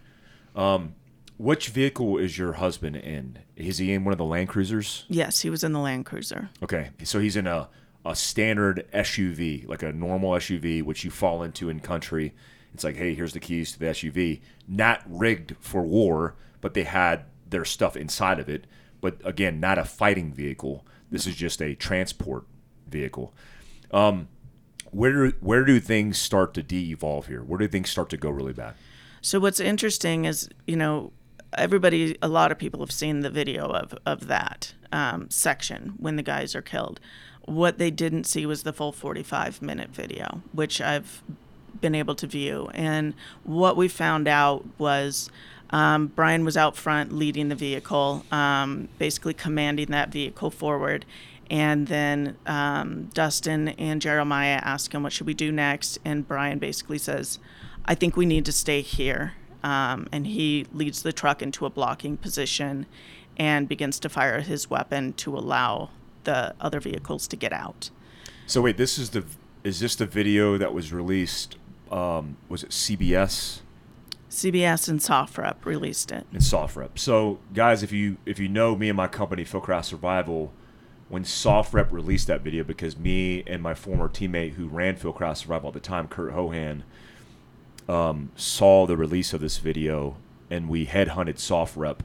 Which 1.38 1.70
vehicle 1.70 2.18
is 2.18 2.38
your 2.38 2.54
husband 2.54 2.96
in? 2.96 3.40
Is 3.56 3.78
he 3.78 3.94
in 3.94 4.04
one 4.04 4.12
of 4.12 4.18
the 4.18 4.26
Land 4.26 4.50
Cruisers? 4.50 5.06
yes 5.08 5.42
he 5.42 5.50
was 5.50 5.64
in 5.64 5.72
the 5.72 5.80
land 5.80 6.06
cruiser 6.06 6.50
Okay, 6.64 6.90
so 7.04 7.20
he's 7.20 7.36
in 7.36 7.46
a, 7.48 7.70
a 8.06 8.16
standard 8.16 8.88
SUV, 8.94 9.68
like 9.68 9.84
a 9.84 9.92
normal 9.92 10.32
SUV, 10.32 10.82
which 10.84 11.04
you 11.04 11.12
fall 11.12 11.44
into 11.44 11.70
in 11.70 11.80
country. 11.80 12.34
It's 12.74 12.84
like, 12.84 12.96
hey, 12.96 13.14
here's 13.16 13.34
the 13.34 13.40
keys 13.40 13.72
to 13.74 13.80
the 13.80 13.86
SUV. 13.88 14.42
Not 14.68 15.02
rigged 15.08 15.56
for 15.60 15.82
war, 15.84 16.36
but 16.62 16.74
they 16.74 16.84
had 16.84 17.26
their 17.50 17.66
stuff 17.66 17.96
inside 17.96 18.40
of 18.40 18.50
it. 18.50 18.66
But 19.02 19.18
again, 19.24 19.60
not 19.60 19.78
a 19.78 19.86
fighting 19.86 20.34
vehicle. 20.34 20.86
This 21.10 21.28
is 21.28 21.36
just 21.36 21.62
a 21.62 21.76
transport 21.76 22.46
vehicle. 22.88 23.34
Um, 23.92 24.28
where 24.92 25.30
where 25.40 25.66
do 25.66 25.80
things 25.80 26.18
start 26.18 26.54
to 26.56 26.64
de-evolve 26.64 27.28
here? 27.28 27.44
Where 27.44 27.60
do 27.60 27.68
things 27.68 27.90
start 27.90 28.10
to 28.10 28.18
go 28.18 28.30
really 28.30 28.54
bad? 28.54 28.74
So 29.22 29.40
what's 29.40 29.60
interesting 29.60 30.26
is, 30.26 30.50
you 30.66 30.76
know, 30.76 31.12
everybody, 31.54 32.18
a 32.22 32.28
lot 32.28 32.52
of 32.52 32.58
people 32.58 32.80
have 32.80 32.92
seen 32.92 33.22
the 33.22 33.30
video 33.30 33.68
of 33.68 33.98
of 34.06 34.28
that 34.28 34.74
um, 34.92 35.30
section 35.30 35.94
when 35.98 36.16
the 36.16 36.24
guys 36.24 36.56
are 36.56 36.62
killed. 36.62 37.00
What 37.46 37.78
they 37.78 37.92
didn't 37.92 38.26
see 38.26 38.46
was 38.46 38.64
the 38.64 38.74
full 38.74 38.92
45 38.92 39.62
minute 39.62 39.90
video, 39.90 40.42
which 40.52 40.82
I've 40.82 41.24
been 41.80 41.96
able 41.96 42.16
to 42.16 42.28
view. 42.28 42.70
And 42.74 43.14
what 43.44 43.78
we 43.78 43.88
found 43.88 44.28
out 44.28 44.66
was 44.78 45.30
um, 45.70 46.08
Brian 46.08 46.46
was 46.46 46.58
out 46.58 46.76
front 46.76 47.14
leading 47.14 47.50
the 47.50 47.56
vehicle, 47.56 48.26
um, 48.32 48.90
basically 48.98 49.34
commanding 49.34 49.88
that 49.88 50.10
vehicle 50.10 50.50
forward. 50.50 51.06
And 51.50 51.88
then 51.88 52.36
um, 52.46 53.10
Dustin 53.14 53.70
and 53.70 54.02
Jeremiah 54.02 54.60
ask 54.64 54.94
him, 54.94 55.04
What 55.04 55.14
should 55.14 55.28
we 55.28 55.34
do 55.34 55.52
next? 55.52 55.98
And 56.04 56.28
Brian 56.28 56.60
basically 56.60 56.98
says, 56.98 57.40
I 57.86 57.96
think 57.96 58.18
we 58.18 58.26
need 58.26 58.46
to 58.46 58.52
stay 58.52 58.82
here. 58.82 59.34
Um, 59.64 60.08
and 60.12 60.28
he 60.28 60.66
leads 60.72 61.02
the 61.02 61.12
truck 61.12 61.42
into 61.42 61.66
a 61.66 61.70
blocking 61.70 62.18
position 62.18 62.86
and 63.38 63.68
begins 63.68 64.00
to 64.00 64.10
fire 64.10 64.42
his 64.42 64.70
weapon 64.70 65.14
to 65.14 65.38
allow 65.38 65.90
the 66.24 66.54
other 66.60 66.80
vehicles 66.80 67.28
to 67.30 67.36
get 67.36 67.54
out. 67.54 67.90
So 68.46 68.62
wait, 68.62 68.78
this 68.78 68.98
is 68.98 69.12
the 69.12 69.26
is 69.64 69.80
this 69.80 69.96
the 69.96 70.06
video 70.06 70.58
that 70.58 70.74
was 70.74 70.94
released? 70.94 71.58
Um, 71.92 72.38
was 72.48 72.64
it 72.64 72.70
CBS? 72.70 73.60
CBS 74.30 74.90
and 74.90 75.00
SOFREP 75.00 75.66
released 75.66 76.12
it. 76.12 76.26
and 76.32 76.42
SOFREP. 76.42 77.00
So, 77.00 77.40
guys, 77.54 77.82
if 77.84 77.92
you 77.92 78.18
if 78.26 78.40
you 78.40 78.48
know 78.48 78.76
me 78.76 78.90
and 78.90 78.98
my 78.98 79.08
company, 79.08 79.44
Fieldcraft 79.44 79.86
Survival, 79.86 80.52
when 81.10 81.24
SOFREP 81.24 81.92
released 81.92 82.28
that 82.28 82.42
video, 82.42 82.64
because 82.64 82.98
me 82.98 83.44
and 83.48 83.64
my 83.64 83.74
former 83.74 84.10
teammate 84.10 84.54
who 84.54 84.68
ran 84.68 84.96
Fieldcraft 84.98 85.38
Survival 85.38 85.70
at 85.70 85.74
the 85.74 85.80
time, 85.80 86.08
Kurt 86.08 86.34
Hohan, 86.34 86.84
um, 87.88 88.32
saw 88.36 88.86
the 88.86 88.98
release 88.98 89.34
of 89.34 89.42
this 89.42 89.58
video, 89.58 90.18
and 90.50 90.70
we 90.70 90.86
headhunted 90.86 91.38
SOFREP, 91.38 92.00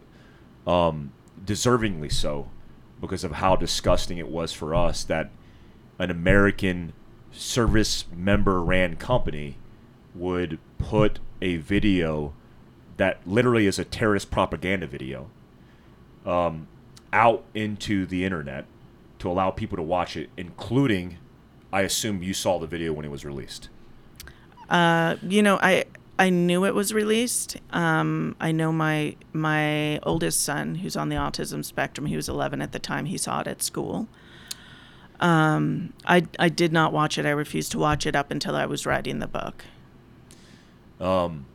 um, 0.66 1.12
deservingly 1.44 2.12
so, 2.12 2.48
because 3.00 3.24
of 3.24 3.32
how 3.32 3.56
disgusting 3.56 4.18
it 4.18 4.28
was 4.28 4.52
for 4.52 4.74
us 4.74 5.04
that 5.04 5.30
an 5.98 6.10
American 6.10 6.92
service 7.32 8.04
member 8.14 8.62
ran 8.62 8.96
company 8.96 9.56
would 10.14 10.58
put 10.78 11.18
a 11.40 11.56
video 11.56 12.32
that 12.96 13.20
literally 13.26 13.66
is 13.66 13.78
a 13.78 13.84
terrorist 13.84 14.30
propaganda 14.30 14.86
video 14.86 15.30
um, 16.26 16.68
out 17.12 17.44
into 17.54 18.06
the 18.06 18.24
internet 18.24 18.64
to 19.18 19.30
allow 19.30 19.50
people 19.50 19.76
to 19.76 19.82
watch 19.82 20.16
it, 20.16 20.30
including, 20.36 21.16
I 21.72 21.82
assume 21.82 22.22
you 22.22 22.34
saw 22.34 22.58
the 22.58 22.66
video 22.66 22.92
when 22.92 23.04
it 23.04 23.10
was 23.10 23.24
released. 23.24 23.68
Uh, 24.72 25.16
you 25.22 25.42
know, 25.42 25.58
I 25.62 25.84
I 26.18 26.30
knew 26.30 26.64
it 26.64 26.74
was 26.74 26.92
released. 26.94 27.56
Um, 27.70 28.34
I 28.40 28.50
know 28.52 28.72
my 28.72 29.16
my 29.32 29.98
oldest 30.00 30.40
son, 30.42 30.76
who's 30.76 30.96
on 30.96 31.08
the 31.10 31.16
autism 31.16 31.64
spectrum, 31.64 32.06
he 32.06 32.16
was 32.16 32.28
11 32.28 32.60
at 32.62 32.72
the 32.72 32.78
time. 32.78 33.04
He 33.04 33.18
saw 33.18 33.40
it 33.40 33.46
at 33.46 33.62
school. 33.62 34.08
Um, 35.20 35.92
I 36.06 36.26
I 36.38 36.48
did 36.48 36.72
not 36.72 36.92
watch 36.92 37.18
it. 37.18 37.26
I 37.26 37.30
refused 37.30 37.70
to 37.72 37.78
watch 37.78 38.06
it 38.06 38.16
up 38.16 38.30
until 38.30 38.56
I 38.56 38.66
was 38.66 38.86
writing 38.86 39.18
the 39.20 39.28
book. 39.28 39.64
Um, 41.00 41.46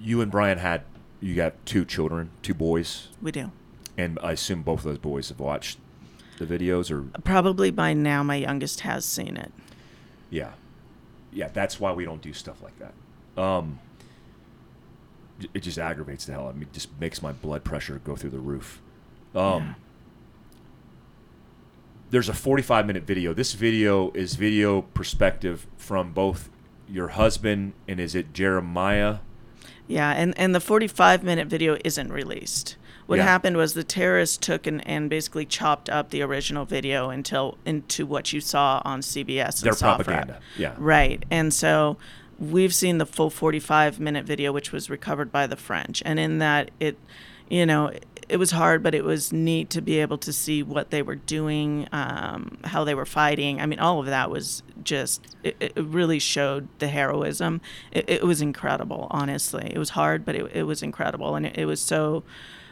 You 0.00 0.20
and 0.20 0.30
Brian 0.30 0.58
had 0.58 0.82
you 1.20 1.34
got 1.34 1.54
two 1.66 1.84
children, 1.84 2.30
two 2.42 2.54
boys, 2.54 3.08
We 3.20 3.30
do. 3.32 3.50
and 3.98 4.18
I 4.22 4.32
assume 4.32 4.62
both 4.62 4.80
of 4.80 4.84
those 4.84 4.98
boys 4.98 5.28
have 5.28 5.38
watched 5.40 5.78
the 6.38 6.46
videos 6.46 6.90
or 6.90 7.02
Probably 7.22 7.70
by 7.70 7.92
now, 7.92 8.22
my 8.22 8.36
youngest 8.36 8.80
has 8.80 9.04
seen 9.04 9.36
it. 9.36 9.52
Yeah, 10.30 10.52
yeah. 11.32 11.48
That's 11.52 11.78
why 11.80 11.92
we 11.92 12.04
don't 12.04 12.22
do 12.22 12.32
stuff 12.32 12.62
like 12.62 12.74
that. 12.78 13.40
Um, 13.40 13.78
it 15.54 15.60
just 15.60 15.78
aggravates 15.78 16.26
the 16.26 16.32
hell. 16.32 16.46
out 16.46 16.50
of 16.50 16.56
me. 16.56 16.62
It 16.62 16.72
just 16.72 16.88
makes 17.00 17.22
my 17.22 17.32
blood 17.32 17.64
pressure 17.64 18.00
go 18.04 18.16
through 18.16 18.30
the 18.30 18.38
roof. 18.38 18.80
Um, 19.34 19.40
Yeah. 19.42 19.74
There's 22.10 22.28
a 22.28 22.34
45 22.34 22.86
minute 22.86 23.04
video. 23.04 23.32
This 23.32 23.52
video 23.52 24.10
is 24.12 24.34
video 24.34 24.82
perspective 24.82 25.66
from 25.76 26.12
both 26.12 26.50
your 26.88 27.08
husband 27.08 27.72
and 27.86 28.00
is 28.00 28.16
it 28.16 28.32
Jeremiah? 28.32 29.18
Yeah, 29.86 30.10
and, 30.12 30.36
and 30.36 30.52
the 30.54 30.60
45 30.60 31.22
minute 31.22 31.46
video 31.46 31.78
isn't 31.84 32.12
released. 32.12 32.76
What 33.10 33.16
Yeah. 33.18 33.24
happened 33.24 33.56
was 33.56 33.74
the 33.74 33.82
terrorists 33.82 34.36
took 34.36 34.68
and, 34.68 34.86
and 34.86 35.10
basically 35.10 35.44
chopped 35.44 35.90
up 35.90 36.10
the 36.10 36.22
original 36.22 36.64
video 36.64 37.10
until 37.10 37.58
into 37.66 38.06
what 38.06 38.32
you 38.32 38.40
saw 38.40 38.80
on 38.84 39.00
CBS. 39.00 39.64
And 39.64 39.72
Their 39.72 39.74
propaganda. 39.74 40.38
Yeah. 40.56 40.76
Right. 40.78 41.24
And 41.28 41.52
so 41.52 41.96
we've 42.38 42.72
seen 42.72 42.98
the 42.98 43.06
full 43.06 43.28
45 43.28 43.98
minute 43.98 44.24
video, 44.26 44.52
which 44.52 44.70
was 44.70 44.88
recovered 44.88 45.32
by 45.32 45.48
the 45.48 45.56
French. 45.56 46.04
And 46.06 46.20
in 46.20 46.38
that, 46.38 46.70
it, 46.78 46.98
you 47.48 47.66
know, 47.66 47.90
it 48.28 48.36
was 48.36 48.52
hard, 48.52 48.80
but 48.80 48.94
it 48.94 49.02
was 49.02 49.32
neat 49.32 49.70
to 49.70 49.80
be 49.82 49.98
able 49.98 50.18
to 50.18 50.32
see 50.32 50.62
what 50.62 50.90
they 50.90 51.02
were 51.02 51.16
doing, 51.16 51.88
um, 51.90 52.58
how 52.62 52.84
they 52.84 52.94
were 52.94 53.04
fighting. 53.04 53.60
I 53.60 53.66
mean, 53.66 53.80
all 53.80 53.98
of 53.98 54.06
that 54.06 54.30
was 54.30 54.62
just, 54.84 55.34
it, 55.42 55.56
it 55.58 55.72
really 55.76 56.20
showed 56.20 56.68
the 56.78 56.86
heroism. 56.86 57.60
It, 57.90 58.08
it 58.08 58.22
was 58.22 58.40
incredible, 58.40 59.08
honestly. 59.10 59.72
It 59.74 59.78
was 59.78 59.90
hard, 59.90 60.24
but 60.24 60.36
it, 60.36 60.48
it 60.54 60.62
was 60.62 60.80
incredible. 60.80 61.34
And 61.34 61.44
it 61.44 61.64
was 61.66 61.80
so 61.80 62.22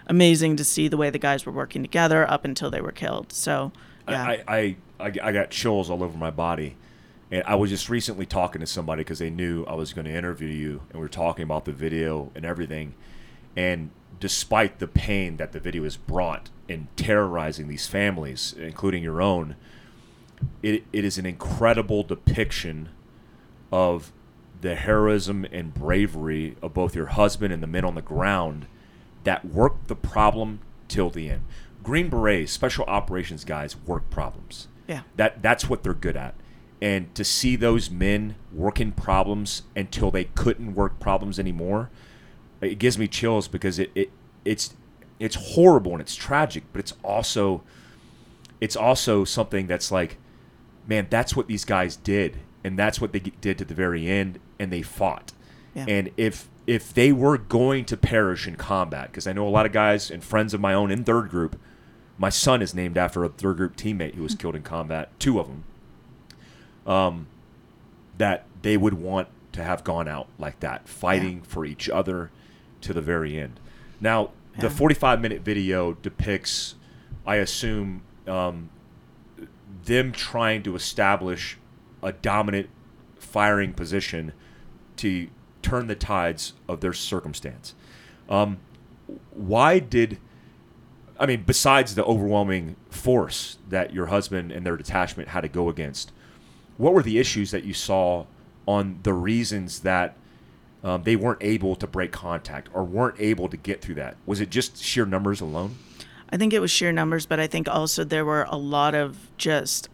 amazing 0.08 0.56
to 0.56 0.64
see 0.64 0.88
the 0.88 0.96
way 0.96 1.10
the 1.10 1.18
guys 1.18 1.46
were 1.46 1.52
working 1.52 1.82
together 1.82 2.28
up 2.30 2.44
until 2.44 2.70
they 2.70 2.80
were 2.80 2.92
killed. 2.92 3.32
So, 3.32 3.72
yeah. 4.08 4.22
I, 4.22 4.44
I, 4.48 4.76
I, 5.00 5.12
I 5.22 5.32
got 5.32 5.50
chills 5.50 5.90
all 5.90 6.02
over 6.02 6.16
my 6.16 6.30
body. 6.30 6.76
And 7.30 7.42
I 7.46 7.56
was 7.56 7.70
just 7.70 7.90
recently 7.90 8.24
talking 8.24 8.60
to 8.60 8.66
somebody 8.66 9.00
because 9.00 9.18
they 9.18 9.30
knew 9.30 9.64
I 9.64 9.74
was 9.74 9.92
going 9.92 10.06
to 10.06 10.14
interview 10.14 10.48
you, 10.48 10.80
and 10.88 10.94
we 10.94 11.00
were 11.00 11.08
talking 11.08 11.42
about 11.42 11.66
the 11.66 11.72
video 11.72 12.32
and 12.34 12.44
everything. 12.44 12.94
And 13.54 13.90
despite 14.18 14.78
the 14.78 14.88
pain 14.88 15.36
that 15.36 15.52
the 15.52 15.60
video 15.60 15.84
has 15.84 15.96
brought 15.96 16.48
in 16.68 16.88
terrorizing 16.96 17.68
these 17.68 17.86
families, 17.86 18.54
including 18.58 19.02
your 19.02 19.20
own, 19.20 19.56
it, 20.62 20.84
it 20.92 21.04
is 21.04 21.18
an 21.18 21.26
incredible 21.26 22.02
depiction 22.02 22.88
of 23.70 24.12
the 24.60 24.74
heroism 24.74 25.44
and 25.52 25.74
bravery 25.74 26.56
of 26.62 26.72
both 26.72 26.94
your 26.94 27.06
husband 27.06 27.52
and 27.52 27.62
the 27.62 27.66
men 27.66 27.84
on 27.84 27.94
the 27.94 28.02
ground 28.02 28.66
that 29.28 29.44
worked 29.44 29.88
the 29.88 29.94
problem 29.94 30.58
till 30.88 31.10
the 31.10 31.28
end. 31.28 31.42
Green 31.82 32.08
Berets, 32.08 32.50
special 32.50 32.86
operations 32.86 33.44
guys, 33.44 33.76
work 33.76 34.08
problems. 34.08 34.68
Yeah. 34.86 35.02
That 35.16 35.42
that's 35.42 35.68
what 35.68 35.82
they're 35.82 35.92
good 35.92 36.16
at. 36.16 36.34
And 36.80 37.14
to 37.14 37.24
see 37.24 37.54
those 37.54 37.90
men 37.90 38.36
working 38.50 38.90
problems 38.90 39.64
until 39.76 40.10
they 40.10 40.24
couldn't 40.24 40.74
work 40.74 40.98
problems 40.98 41.38
anymore, 41.38 41.90
it 42.62 42.78
gives 42.78 42.96
me 42.96 43.06
chills 43.06 43.48
because 43.48 43.78
it, 43.78 43.90
it 43.94 44.10
it's 44.46 44.72
it's 45.20 45.36
horrible 45.52 45.92
and 45.92 46.00
it's 46.00 46.14
tragic, 46.14 46.64
but 46.72 46.78
it's 46.78 46.94
also 47.04 47.62
it's 48.62 48.76
also 48.76 49.24
something 49.24 49.66
that's 49.66 49.92
like, 49.92 50.16
man, 50.86 51.06
that's 51.10 51.36
what 51.36 51.48
these 51.48 51.66
guys 51.66 51.96
did, 51.96 52.38
and 52.64 52.78
that's 52.78 52.98
what 52.98 53.12
they 53.12 53.18
did 53.18 53.58
to 53.58 53.66
the 53.66 53.74
very 53.74 54.08
end, 54.08 54.38
and 54.58 54.72
they 54.72 54.80
fought. 54.80 55.34
Yeah. 55.74 55.84
And 55.86 56.12
if 56.16 56.48
if 56.68 56.92
they 56.92 57.10
were 57.10 57.38
going 57.38 57.82
to 57.86 57.96
perish 57.96 58.46
in 58.46 58.54
combat, 58.54 59.10
because 59.10 59.26
I 59.26 59.32
know 59.32 59.48
a 59.48 59.48
lot 59.48 59.64
of 59.64 59.72
guys 59.72 60.10
and 60.10 60.22
friends 60.22 60.52
of 60.52 60.60
my 60.60 60.74
own 60.74 60.90
in 60.90 61.02
third 61.02 61.30
group, 61.30 61.58
my 62.18 62.28
son 62.28 62.60
is 62.60 62.74
named 62.74 62.98
after 62.98 63.24
a 63.24 63.30
third 63.30 63.56
group 63.56 63.74
teammate 63.74 64.14
who 64.14 64.22
was 64.22 64.34
killed 64.34 64.54
in 64.54 64.62
combat, 64.62 65.08
two 65.18 65.40
of 65.40 65.46
them. 65.46 65.64
Um, 66.86 67.26
that 68.18 68.44
they 68.60 68.76
would 68.76 68.94
want 68.94 69.28
to 69.52 69.64
have 69.64 69.82
gone 69.82 70.08
out 70.08 70.28
like 70.38 70.60
that, 70.60 70.86
fighting 70.86 71.40
for 71.40 71.64
each 71.64 71.88
other 71.88 72.30
to 72.82 72.92
the 72.92 73.00
very 73.00 73.38
end. 73.38 73.58
Now, 73.98 74.32
the 74.58 74.68
45 74.68 75.22
minute 75.22 75.40
video 75.40 75.94
depicts, 75.94 76.74
I 77.26 77.36
assume, 77.36 78.02
um, 78.26 78.68
them 79.86 80.12
trying 80.12 80.62
to 80.64 80.76
establish 80.76 81.56
a 82.02 82.12
dominant 82.12 82.68
firing 83.16 83.72
position 83.72 84.32
to 84.96 85.28
turn 85.62 85.86
the 85.86 85.94
tides 85.94 86.54
of 86.68 86.80
their 86.80 86.92
circumstance. 86.92 87.74
Um, 88.28 88.58
why 89.32 89.78
did 89.78 90.18
I 91.18 91.26
mean, 91.26 91.42
besides 91.44 91.94
the 91.94 92.04
overwhelming 92.04 92.76
force 92.90 93.58
that 93.68 93.92
your 93.92 94.06
husband 94.06 94.52
and 94.52 94.64
their 94.64 94.76
detachment 94.76 95.30
had 95.30 95.40
to 95.40 95.48
go 95.48 95.68
against, 95.68 96.12
what 96.76 96.94
were 96.94 97.02
the 97.02 97.18
issues 97.18 97.50
that 97.50 97.64
you 97.64 97.74
saw 97.74 98.26
on 98.66 99.00
the 99.02 99.12
reasons 99.12 99.80
that 99.80 100.16
um, 100.84 101.02
they 101.02 101.16
weren't 101.16 101.42
able 101.42 101.74
to 101.74 101.88
break 101.88 102.12
contact 102.12 102.68
or 102.72 102.84
weren't 102.84 103.16
able 103.18 103.48
to 103.48 103.56
get 103.56 103.82
through 103.82 103.96
that? 103.96 104.16
Was 104.26 104.40
it 104.40 104.50
just 104.50 104.80
sheer 104.82 105.04
numbers 105.04 105.40
alone? 105.40 105.76
I 106.30 106.36
think 106.36 106.52
it 106.52 106.60
was 106.60 106.70
sheer 106.70 106.92
numbers, 106.92 107.26
but 107.26 107.40
I 107.40 107.48
think 107.48 107.68
also 107.68 108.04
there 108.04 108.24
were 108.24 108.46
a 108.48 108.56
lot 108.56 108.94
of 108.94 109.18
just, 109.38 109.88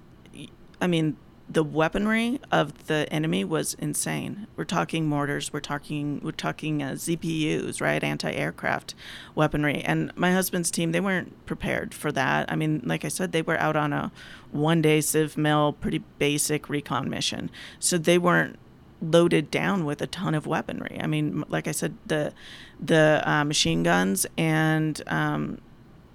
I 0.81 0.87
mean, 0.87 1.17
the 1.49 1.63
weaponry 1.63 2.41
of 2.51 2.87
the 2.87 3.07
enemy 3.13 3.45
was 3.45 3.75
insane. 3.75 4.47
We're 4.57 4.65
talking 4.65 5.07
mortars, 5.07 5.53
we're 5.53 5.61
talking 5.61 6.21
we're 6.23 6.33
talking 6.33 6.83
uh, 6.83 6.93
ZPUs, 6.93 7.81
right, 7.81 8.03
anti-aircraft 8.03 8.95
weaponry. 9.35 9.83
And 9.83 10.11
my 10.17 10.33
husband's 10.33 10.71
team, 10.71 10.93
they 10.93 11.01
weren't 11.01 11.47
prepared 11.47 11.93
for 11.93 12.11
that. 12.13 12.51
I 12.51 12.57
mean, 12.57 12.83
like 12.85 13.05
I 13.05 13.09
said, 13.09 13.33
they 13.33 13.43
were 13.43 13.59
out 13.59 13.77
on 13.77 13.93
a 13.93 14.11
one-day 14.53 15.03
civ 15.03 15.37
mill, 15.37 15.75
pretty 15.75 16.03
basic 16.19 16.69
recon 16.69 17.11
mission, 17.11 17.51
so 17.79 17.99
they 17.99 18.19
weren't 18.19 18.59
loaded 19.03 19.51
down 19.51 19.85
with 19.85 20.01
a 20.01 20.07
ton 20.07 20.35
of 20.35 20.47
weaponry. 20.47 20.99
I 21.01 21.07
mean, 21.07 21.45
like 21.49 21.69
I 21.69 21.73
said, 21.73 21.97
the 22.07 22.33
the 22.81 23.23
uh, 23.25 23.45
machine 23.45 23.83
guns 23.83 24.27
and 24.37 25.01
um, 25.07 25.61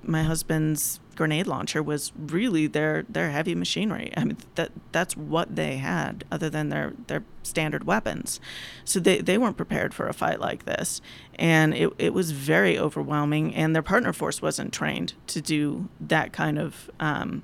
my 0.09 0.23
husband's 0.23 0.99
grenade 1.15 1.47
launcher 1.47 1.83
was 1.83 2.11
really 2.17 2.65
their 2.65 3.03
their 3.09 3.29
heavy 3.31 3.53
machinery. 3.53 4.11
I 4.15 4.23
mean 4.23 4.37
that 4.55 4.71
that's 4.91 5.15
what 5.15 5.55
they 5.55 5.77
had 5.77 6.23
other 6.31 6.49
than 6.49 6.69
their 6.69 6.93
their 7.07 7.23
standard 7.43 7.83
weapons. 7.83 8.39
So 8.85 8.99
they, 8.99 9.19
they 9.19 9.37
weren't 9.37 9.57
prepared 9.57 9.93
for 9.93 10.07
a 10.07 10.13
fight 10.13 10.39
like 10.39 10.65
this. 10.65 11.01
And 11.35 11.73
it, 11.73 11.91
it 11.97 12.13
was 12.13 12.31
very 12.31 12.77
overwhelming 12.77 13.53
and 13.53 13.75
their 13.75 13.81
partner 13.81 14.13
force 14.13 14.41
wasn't 14.41 14.73
trained 14.73 15.13
to 15.27 15.41
do 15.41 15.89
that 15.99 16.31
kind 16.31 16.57
of 16.57 16.89
um, 16.99 17.43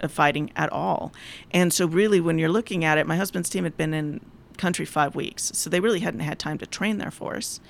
of 0.00 0.12
fighting 0.12 0.50
at 0.54 0.70
all. 0.70 1.12
And 1.50 1.72
so 1.72 1.86
really 1.86 2.20
when 2.20 2.38
you're 2.38 2.48
looking 2.48 2.84
at 2.84 2.98
it, 2.98 3.06
my 3.06 3.16
husband's 3.16 3.48
team 3.48 3.64
had 3.64 3.76
been 3.76 3.94
in 3.94 4.20
country 4.56 4.84
five 4.84 5.14
weeks. 5.14 5.50
So 5.54 5.70
they 5.70 5.80
really 5.80 6.00
hadn't 6.00 6.20
had 6.20 6.38
time 6.38 6.58
to 6.58 6.66
train 6.66 6.98
their 6.98 7.10
force. 7.10 7.60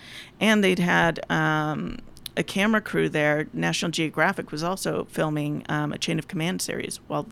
And 0.41 0.63
they'd 0.63 0.79
had 0.79 1.21
um, 1.31 1.99
a 2.37 2.43
camera 2.43 2.81
crew 2.81 3.09
there. 3.09 3.47
National 3.53 3.91
Geographic 3.91 4.51
was 4.51 4.63
also 4.63 5.07
filming 5.11 5.65
um, 5.69 5.93
a 5.93 5.99
chain 5.99 6.19
of 6.19 6.29
command 6.29 6.61
series 6.61 7.01
while 7.07 7.27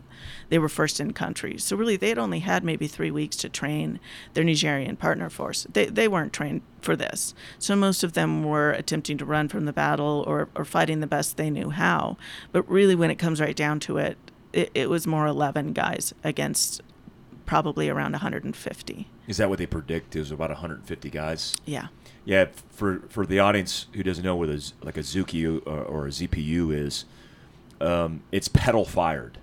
they 0.49 0.59
were 0.59 0.69
first 0.69 0.99
in 0.99 1.13
country. 1.13 1.57
So 1.57 1.75
really, 1.75 1.97
they 1.97 2.09
had 2.09 2.17
only 2.17 2.39
had 2.39 2.63
maybe 2.63 2.87
three 2.87 3.11
weeks 3.11 3.35
to 3.37 3.49
train 3.49 3.99
their 4.33 4.43
Nigerian 4.43 4.95
partner 4.95 5.29
force. 5.29 5.67
They, 5.71 5.87
they 5.87 6.07
weren't 6.07 6.33
trained 6.33 6.61
for 6.81 6.95
this. 6.95 7.33
So 7.59 7.75
most 7.75 8.03
of 8.03 8.13
them 8.13 8.43
were 8.43 8.71
attempting 8.71 9.17
to 9.17 9.25
run 9.25 9.49
from 9.49 9.65
the 9.65 9.73
battle 9.73 10.23
or, 10.27 10.49
or 10.55 10.65
fighting 10.65 10.99
the 10.99 11.07
best 11.07 11.37
they 11.37 11.49
knew 11.49 11.69
how. 11.71 12.17
But 12.51 12.69
really, 12.69 12.95
when 12.95 13.11
it 13.11 13.19
comes 13.19 13.41
right 13.41 13.55
down 13.55 13.79
to 13.81 13.97
it, 13.97 14.17
it, 14.53 14.71
it 14.73 14.89
was 14.89 15.07
more 15.07 15.25
11 15.25 15.73
guys 15.73 16.13
against 16.23 16.81
probably 17.45 17.89
around 17.89 18.13
150. 18.13 19.07
Is 19.27 19.37
that 19.37 19.49
what 19.49 19.59
they 19.59 19.65
predict? 19.65 20.15
Is 20.15 20.31
about 20.31 20.49
150 20.49 21.09
guys? 21.09 21.55
Yeah. 21.65 21.87
Yeah, 22.25 22.45
for 22.69 23.01
for 23.09 23.25
the 23.25 23.39
audience 23.39 23.87
who 23.93 24.03
doesn't 24.03 24.23
know 24.23 24.35
what 24.35 24.49
a 24.49 24.61
like 24.81 24.97
a 24.97 25.01
Zuki 25.01 25.45
or, 25.65 25.71
or 25.71 26.05
a 26.05 26.09
ZPU 26.09 26.73
is, 26.73 27.05
um, 27.81 28.21
it's 28.31 28.47
pedal 28.47 28.85
fired. 28.85 29.39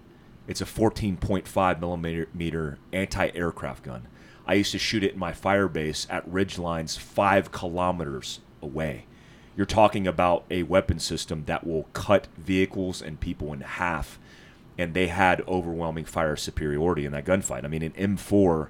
It's 0.49 0.61
a 0.61 0.65
14.5 0.65 1.81
millimeter 1.81 2.79
anti-aircraft 2.93 3.85
gun. 3.85 4.09
I 4.47 4.55
used 4.55 4.73
to 4.73 4.79
shoot 4.79 5.05
it 5.05 5.13
in 5.13 5.19
my 5.19 5.33
fire 5.33 5.69
base 5.69 6.09
at 6.11 6.27
ridge 6.27 6.59
lines 6.59 6.97
five 6.97 7.53
kilometers 7.53 8.41
away. 8.61 9.05
You're 9.57 9.67
talking 9.67 10.09
about 10.09 10.45
a 10.51 10.65
weapon 10.65 10.99
system 10.99 11.45
that 11.47 11.65
will 11.65 11.85
cut 11.93 12.27
vehicles 12.37 13.01
and 13.03 13.21
people 13.21 13.53
in 13.53 13.61
half, 13.61 14.19
and 14.77 14.95
they 14.95 15.07
had 15.07 15.47
overwhelming 15.47 16.05
fire 16.05 16.35
superiority 16.35 17.05
in 17.05 17.13
that 17.13 17.27
gunfight. 17.27 17.65
I 17.65 17.69
mean, 17.69 17.83
an 17.83 17.93
M4, 17.93 18.69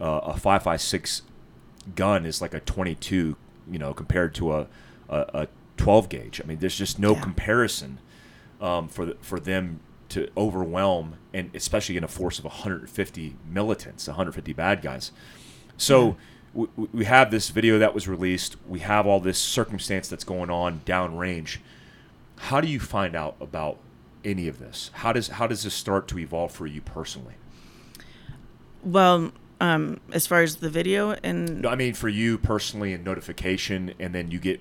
uh, 0.00 0.20
a 0.24 0.32
5.56 0.34 1.22
gun 1.94 2.24
is 2.26 2.40
like 2.40 2.54
a 2.54 2.60
22, 2.60 3.36
you 3.70 3.78
know, 3.78 3.92
compared 3.94 4.34
to 4.36 4.52
a, 4.54 4.66
a, 5.08 5.18
a 5.34 5.48
12 5.76 6.08
gauge. 6.08 6.40
I 6.42 6.46
mean, 6.46 6.58
there's 6.58 6.76
just 6.76 6.98
no 6.98 7.14
Yeah. 7.14 7.20
comparison 7.22 7.98
um, 8.60 8.88
for 8.88 9.04
the, 9.06 9.16
for 9.20 9.40
them 9.40 9.80
to 10.10 10.28
overwhelm, 10.36 11.14
and 11.32 11.50
especially 11.54 11.96
in 11.96 12.04
a 12.04 12.08
force 12.08 12.38
of 12.38 12.44
150 12.44 13.36
militants, 13.48 14.06
150 14.06 14.52
bad 14.52 14.82
guys. 14.82 15.10
So 15.76 16.16
we, 16.54 16.66
we 16.92 17.04
have 17.06 17.30
this 17.30 17.48
video 17.48 17.78
that 17.78 17.94
was 17.94 18.06
released. 18.06 18.56
We 18.68 18.80
have 18.80 19.06
all 19.06 19.20
this 19.20 19.38
circumstance 19.38 20.08
that's 20.08 20.24
going 20.24 20.50
on 20.50 20.82
downrange. 20.84 21.58
How 22.36 22.60
do 22.60 22.68
you 22.68 22.78
find 22.78 23.16
out 23.16 23.36
about 23.40 23.78
any 24.24 24.48
of 24.48 24.58
this? 24.58 24.90
How 24.94 25.12
does 25.12 25.28
how 25.28 25.46
does 25.46 25.62
this 25.64 25.74
start 25.74 26.06
to 26.08 26.18
evolve 26.18 26.52
for 26.52 26.66
you 26.66 26.80
personally? 26.82 27.34
Well, 28.82 29.32
um, 29.62 30.00
as 30.12 30.26
far 30.26 30.42
as 30.42 30.56
the 30.56 30.68
video 30.70 31.14
and 31.22 31.62
No, 31.62 31.68
I 31.68 31.76
mean 31.76 31.94
for 31.94 32.08
you 32.08 32.36
personally 32.38 32.92
and 32.92 33.04
notification, 33.04 33.94
and 33.98 34.14
then 34.14 34.30
you 34.30 34.38
get 34.38 34.60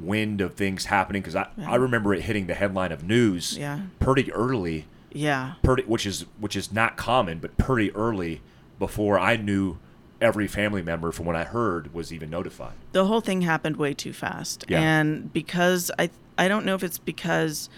wind 0.00 0.40
of 0.40 0.54
things 0.54 0.84
happening 0.86 1.20
because 1.22 1.34
I, 1.34 1.48
I 1.66 1.74
remember 1.74 2.14
it 2.14 2.22
hitting 2.22 2.46
the 2.46 2.54
headline 2.54 2.92
of 2.92 3.02
news 3.02 3.58
Yeah. 3.58 3.80
pretty 3.98 4.32
early, 4.32 4.86
yeah, 5.12 5.54
pretty 5.62 5.82
which 5.84 6.06
is 6.06 6.24
which 6.38 6.54
is 6.56 6.72
not 6.72 6.96
common, 6.96 7.38
but 7.40 7.56
pretty 7.56 7.90
early 7.96 8.40
before 8.78 9.18
I 9.18 9.36
knew 9.36 9.78
every 10.20 10.46
family 10.46 10.82
member, 10.82 11.10
from 11.12 11.26
what 11.26 11.36
I 11.36 11.44
heard, 11.44 11.92
was 11.94 12.12
even 12.12 12.30
notified. 12.30 12.74
the 12.92 13.06
whole 13.06 13.20
thing 13.20 13.42
happened 13.42 13.76
way 13.76 13.92
too 13.94 14.12
fast 14.12 14.64
Yeah. 14.68 14.80
and 14.80 15.32
because 15.32 15.90
i 15.98 16.10
i 16.36 16.46
don't 16.48 16.64
know 16.64 16.74
if 16.74 16.82
it's 16.84 16.98
because 16.98 17.68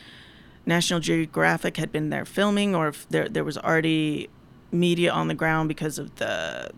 national 0.67 1.01
geographic 1.01 1.77
had 1.79 1.91
been 1.93 2.11
there 2.11 2.25
filming 2.25 2.75
or 2.75 2.89
if 2.89 3.07
there 3.09 3.29
there 3.29 3.45
was 3.45 3.57
already 3.59 4.29
media 4.73 5.11
on 5.12 5.29
the 5.29 5.35
ground 5.35 5.68
because 5.68 5.99
of 5.99 6.14
the 6.16 6.71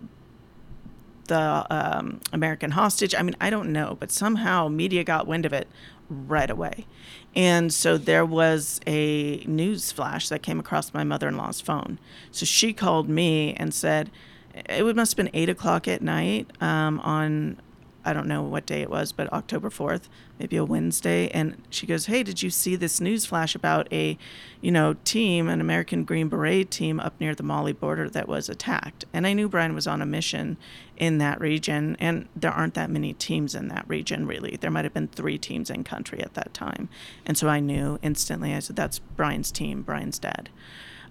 the 1.28 1.66
um, 1.70 2.20
american 2.32 2.72
hostage. 2.72 3.14
I 3.14 3.22
mean 3.22 3.36
i 3.40 3.48
don't 3.48 3.72
know 3.72 3.96
but 3.98 4.10
somehow 4.10 4.68
media 4.68 5.04
got 5.04 5.26
wind 5.26 5.46
of 5.46 5.52
it 5.52 5.68
right 6.12 6.50
away. 6.50 6.86
And 7.34 7.72
so 7.72 7.96
there 7.96 8.24
was 8.24 8.80
a 8.86 9.38
news 9.46 9.92
flash 9.92 10.28
that 10.28 10.42
came 10.42 10.60
across 10.60 10.92
my 10.92 11.04
mother-in-law's 11.04 11.60
phone. 11.60 11.98
So 12.30 12.44
she 12.44 12.72
called 12.72 13.08
me 13.08 13.54
and 13.54 13.72
said 13.72 14.10
it 14.54 14.96
must 14.96 15.12
have 15.12 15.16
been 15.16 15.30
eight 15.32 15.48
o'clock 15.48 15.88
at 15.88 16.02
night 16.02 16.50
um, 16.60 17.00
on 17.00 17.60
I 18.04 18.12
don't 18.12 18.26
know 18.26 18.42
what 18.42 18.66
day 18.66 18.82
it 18.82 18.90
was, 18.90 19.12
but 19.12 19.32
October 19.32 19.70
4th, 19.70 20.02
maybe 20.38 20.56
a 20.56 20.64
Wednesday. 20.64 21.28
And 21.28 21.62
she 21.70 21.86
goes, 21.86 22.06
Hey, 22.06 22.22
did 22.22 22.42
you 22.42 22.50
see 22.50 22.74
this 22.74 23.00
news 23.00 23.24
flash 23.24 23.54
about 23.54 23.92
a, 23.92 24.18
you 24.60 24.70
know, 24.70 24.94
team, 25.04 25.48
an 25.48 25.60
American 25.60 26.04
Green 26.04 26.28
Beret 26.28 26.70
team 26.70 26.98
up 26.98 27.14
near 27.20 27.34
the 27.34 27.42
Mali 27.42 27.72
border 27.72 28.08
that 28.10 28.28
was 28.28 28.48
attacked? 28.48 29.04
And 29.12 29.26
I 29.26 29.32
knew 29.32 29.48
Brian 29.48 29.74
was 29.74 29.86
on 29.86 30.02
a 30.02 30.06
mission 30.06 30.56
in 30.96 31.18
that 31.18 31.40
region. 31.40 31.96
And 32.00 32.28
there 32.34 32.50
aren't 32.50 32.74
that 32.74 32.90
many 32.90 33.12
teams 33.12 33.54
in 33.54 33.68
that 33.68 33.88
region, 33.88 34.26
really. 34.26 34.56
There 34.60 34.70
might 34.70 34.84
have 34.84 34.94
been 34.94 35.08
three 35.08 35.38
teams 35.38 35.70
in 35.70 35.84
country 35.84 36.20
at 36.20 36.34
that 36.34 36.52
time. 36.54 36.88
And 37.24 37.38
so 37.38 37.48
I 37.48 37.60
knew 37.60 37.98
instantly. 38.02 38.54
I 38.54 38.58
said, 38.58 38.76
That's 38.76 38.98
Brian's 38.98 39.52
team. 39.52 39.82
Brian's 39.82 40.18
dead. 40.18 40.50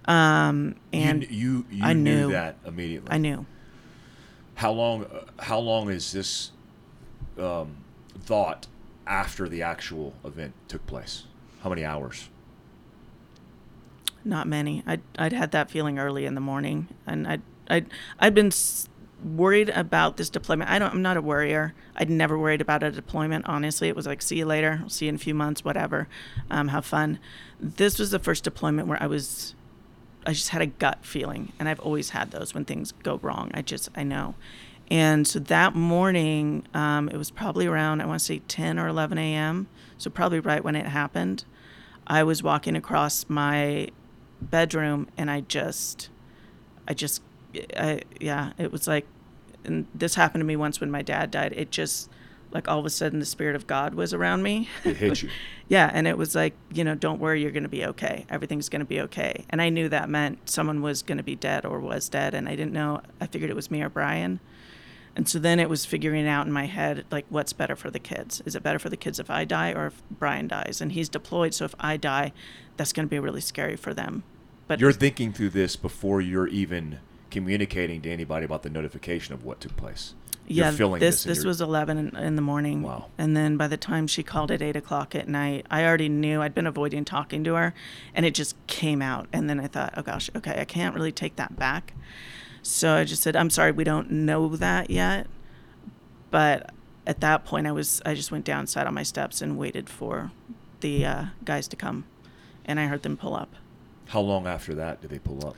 Um, 0.06 0.76
and 0.92 1.22
you 1.22 1.28
you, 1.30 1.66
you 1.70 1.84
I 1.84 1.92
knew, 1.92 2.26
knew. 2.26 2.32
that 2.32 2.56
immediately. 2.66 3.08
I 3.10 3.18
knew. 3.18 3.46
How 4.54 4.72
long? 4.72 5.04
Uh, 5.04 5.24
how 5.38 5.58
long 5.58 5.90
is 5.90 6.12
this 6.12 6.50
um, 7.38 7.76
thought 8.18 8.66
after 9.06 9.48
the 9.48 9.62
actual 9.62 10.14
event 10.24 10.54
took 10.68 10.86
place? 10.86 11.24
How 11.62 11.70
many 11.70 11.84
hours? 11.84 12.28
Not 14.24 14.46
many. 14.46 14.82
I'd, 14.86 15.02
I'd 15.18 15.32
had 15.32 15.50
that 15.52 15.70
feeling 15.70 15.98
early 15.98 16.26
in 16.26 16.34
the 16.34 16.40
morning, 16.40 16.88
and 17.06 17.26
I'd, 17.26 17.42
I'd, 17.68 17.86
I'd 18.18 18.34
been 18.34 18.52
worried 19.24 19.68
about 19.70 20.16
this 20.16 20.30
deployment. 20.30 20.70
I 20.70 20.78
don't, 20.78 20.92
I'm 20.92 21.02
not 21.02 21.16
a 21.16 21.22
worrier. 21.22 21.74
I'd 21.96 22.10
never 22.10 22.38
worried 22.38 22.60
about 22.60 22.82
a 22.82 22.90
deployment, 22.90 23.46
honestly. 23.46 23.88
It 23.88 23.96
was 23.96 24.06
like, 24.06 24.22
see 24.22 24.38
you 24.38 24.46
later, 24.46 24.82
see 24.88 25.06
you 25.06 25.10
in 25.10 25.14
a 25.16 25.18
few 25.18 25.34
months, 25.34 25.64
whatever. 25.64 26.08
Um, 26.50 26.68
have 26.68 26.84
fun. 26.84 27.18
This 27.60 27.98
was 27.98 28.10
the 28.10 28.18
first 28.18 28.44
deployment 28.44 28.88
where 28.88 29.02
I 29.02 29.06
was, 29.06 29.54
I 30.26 30.32
just 30.32 30.50
had 30.50 30.62
a 30.62 30.66
gut 30.66 31.04
feeling, 31.04 31.52
and 31.58 31.68
I've 31.68 31.80
always 31.80 32.10
had 32.10 32.30
those 32.30 32.54
when 32.54 32.64
things 32.64 32.92
go 33.02 33.18
wrong. 33.22 33.50
I 33.54 33.62
just, 33.62 33.88
I 33.94 34.02
know. 34.02 34.34
And 34.92 35.26
so 35.26 35.38
that 35.38 35.74
morning, 35.74 36.68
um, 36.74 37.08
it 37.08 37.16
was 37.16 37.30
probably 37.30 37.66
around, 37.66 38.02
I 38.02 38.04
want 38.04 38.20
to 38.20 38.26
say 38.26 38.40
10 38.40 38.78
or 38.78 38.88
11 38.88 39.16
a.m., 39.16 39.66
so 39.96 40.10
probably 40.10 40.38
right 40.38 40.62
when 40.62 40.76
it 40.76 40.84
happened. 40.84 41.46
I 42.06 42.22
was 42.24 42.42
walking 42.42 42.76
across 42.76 43.24
my 43.26 43.88
bedroom 44.42 45.08
and 45.16 45.30
I 45.30 45.40
just, 45.40 46.10
I 46.86 46.92
just, 46.92 47.22
I, 47.74 48.02
yeah, 48.20 48.52
it 48.58 48.70
was 48.70 48.86
like, 48.86 49.06
and 49.64 49.86
this 49.94 50.14
happened 50.16 50.42
to 50.42 50.44
me 50.44 50.56
once 50.56 50.78
when 50.78 50.90
my 50.90 51.00
dad 51.00 51.30
died. 51.30 51.54
It 51.56 51.70
just, 51.70 52.10
like 52.50 52.68
all 52.68 52.78
of 52.78 52.84
a 52.84 52.90
sudden, 52.90 53.18
the 53.18 53.24
spirit 53.24 53.56
of 53.56 53.66
God 53.66 53.94
was 53.94 54.12
around 54.12 54.42
me. 54.42 54.68
It 54.84 54.98
hit 54.98 55.22
you. 55.22 55.30
yeah, 55.68 55.90
and 55.94 56.06
it 56.06 56.18
was 56.18 56.34
like, 56.34 56.52
you 56.70 56.84
know, 56.84 56.94
don't 56.94 57.18
worry, 57.18 57.40
you're 57.40 57.50
going 57.50 57.62
to 57.62 57.68
be 57.70 57.86
okay. 57.86 58.26
Everything's 58.28 58.68
going 58.68 58.80
to 58.80 58.86
be 58.86 59.00
okay. 59.00 59.46
And 59.48 59.62
I 59.62 59.70
knew 59.70 59.88
that 59.88 60.10
meant 60.10 60.50
someone 60.50 60.82
was 60.82 61.02
going 61.02 61.16
to 61.16 61.24
be 61.24 61.34
dead 61.34 61.64
or 61.64 61.80
was 61.80 62.10
dead, 62.10 62.34
and 62.34 62.46
I 62.46 62.56
didn't 62.56 62.74
know. 62.74 63.00
I 63.22 63.26
figured 63.26 63.50
it 63.50 63.56
was 63.56 63.70
me 63.70 63.80
or 63.80 63.88
Brian. 63.88 64.38
And 65.14 65.28
so 65.28 65.38
then 65.38 65.60
it 65.60 65.68
was 65.68 65.84
figuring 65.84 66.26
out 66.26 66.46
in 66.46 66.52
my 66.52 66.66
head, 66.66 67.04
like, 67.10 67.26
what's 67.28 67.52
better 67.52 67.76
for 67.76 67.90
the 67.90 67.98
kids? 67.98 68.42
Is 68.46 68.54
it 68.54 68.62
better 68.62 68.78
for 68.78 68.88
the 68.88 68.96
kids 68.96 69.18
if 69.18 69.28
I 69.28 69.44
die 69.44 69.72
or 69.72 69.86
if 69.88 70.02
Brian 70.10 70.48
dies? 70.48 70.80
And 70.80 70.92
he's 70.92 71.08
deployed, 71.08 71.52
so 71.52 71.64
if 71.66 71.74
I 71.78 71.96
die, 71.98 72.32
that's 72.76 72.92
going 72.92 73.06
to 73.06 73.10
be 73.10 73.18
really 73.18 73.42
scary 73.42 73.76
for 73.76 73.92
them. 73.92 74.22
But 74.66 74.80
You're 74.80 74.92
thinking 74.92 75.32
through 75.32 75.50
this 75.50 75.76
before 75.76 76.20
you're 76.22 76.48
even 76.48 77.00
communicating 77.30 78.00
to 78.02 78.10
anybody 78.10 78.44
about 78.44 78.62
the 78.62 78.70
notification 78.70 79.34
of 79.34 79.44
what 79.44 79.60
took 79.60 79.76
place. 79.76 80.14
yeah, 80.46 80.64
you're 80.68 80.72
feeling 80.72 81.00
this 81.00 81.24
this. 81.24 81.38
this 81.38 81.44
was 81.44 81.60
11 81.60 81.98
in, 81.98 82.16
in 82.16 82.36
the 82.36 82.42
morning. 82.42 82.82
Wow. 82.82 83.06
And 83.18 83.36
then 83.36 83.56
by 83.56 83.68
the 83.68 83.76
time 83.76 84.06
she 84.06 84.22
called 84.22 84.50
at 84.50 84.62
8 84.62 84.76
o'clock 84.76 85.14
at 85.14 85.28
night, 85.28 85.66
I 85.70 85.84
already 85.84 86.08
knew 86.08 86.40
I'd 86.40 86.54
been 86.54 86.66
avoiding 86.66 87.04
talking 87.04 87.44
to 87.44 87.54
her, 87.54 87.74
and 88.14 88.24
it 88.24 88.34
just 88.34 88.54
came 88.66 89.02
out. 89.02 89.28
And 89.32 89.48
then 89.50 89.60
I 89.60 89.66
thought, 89.66 89.94
oh 89.96 90.02
gosh, 90.02 90.30
okay, 90.36 90.58
I 90.60 90.64
can't 90.64 90.94
really 90.94 91.12
take 91.12 91.36
that 91.36 91.56
back. 91.58 91.94
So 92.62 92.94
I 92.94 93.04
just 93.04 93.22
said, 93.22 93.34
I'm 93.36 93.50
sorry, 93.50 93.72
we 93.72 93.84
don't 93.84 94.10
know 94.10 94.56
that 94.56 94.88
yet. 94.88 95.26
But 96.30 96.70
at 97.06 97.20
that 97.20 97.44
point, 97.44 97.66
I 97.66 97.72
was 97.72 98.00
I 98.06 98.14
just 98.14 98.30
went 98.30 98.44
down, 98.44 98.66
sat 98.66 98.86
on 98.86 98.94
my 98.94 99.02
steps, 99.02 99.42
and 99.42 99.58
waited 99.58 99.90
for 99.90 100.30
the 100.80 101.04
uh, 101.04 101.24
guys 101.44 101.68
to 101.68 101.76
come, 101.76 102.04
and 102.64 102.80
I 102.80 102.86
heard 102.86 103.02
them 103.02 103.16
pull 103.16 103.34
up. 103.34 103.54
How 104.06 104.20
long 104.20 104.46
after 104.46 104.74
that 104.74 105.00
did 105.00 105.10
they 105.10 105.18
pull 105.18 105.46
up? 105.46 105.56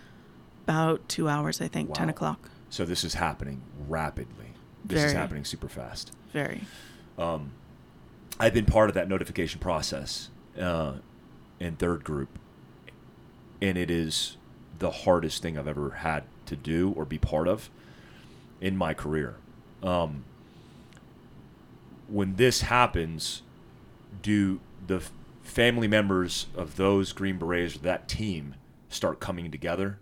About 0.64 1.08
two 1.08 1.28
hours, 1.28 1.60
I 1.60 1.68
think, 1.68 1.92
10 1.92 2.08
o'clock. 2.08 2.50
So 2.70 2.84
this 2.84 3.04
is 3.04 3.14
happening 3.14 3.60
rapidly. 3.86 4.52
This 4.84 5.02
is 5.04 5.12
happening 5.12 5.44
super 5.44 5.68
fast. 5.68 6.12
Very. 6.32 6.62
Um, 7.18 7.52
I've 8.40 8.54
been 8.54 8.66
part 8.66 8.88
of 8.88 8.94
that 8.94 9.08
notification 9.08 9.60
process 9.60 10.30
uh, 10.58 10.94
in 11.60 11.76
third 11.76 12.02
group, 12.04 12.38
and 13.60 13.76
it 13.76 13.90
is 13.90 14.36
the 14.78 14.90
hardest 14.90 15.42
thing 15.42 15.58
I've 15.58 15.68
ever 15.68 15.90
had 15.90 16.24
to 16.46 16.56
do 16.56 16.92
or 16.96 17.04
be 17.04 17.18
part 17.18 17.48
of 17.48 17.70
in 18.60 18.76
my 18.76 18.94
career. 18.94 19.36
Um, 19.82 20.24
when 22.08 22.36
this 22.36 22.62
happens, 22.62 23.42
do 24.22 24.60
the 24.86 25.02
family 25.42 25.88
members 25.88 26.46
of 26.56 26.76
those 26.76 27.12
Green 27.12 27.38
Berets, 27.38 27.76
or 27.76 27.80
that 27.80 28.08
team, 28.08 28.54
start 28.88 29.20
coming 29.20 29.50
together, 29.50 29.98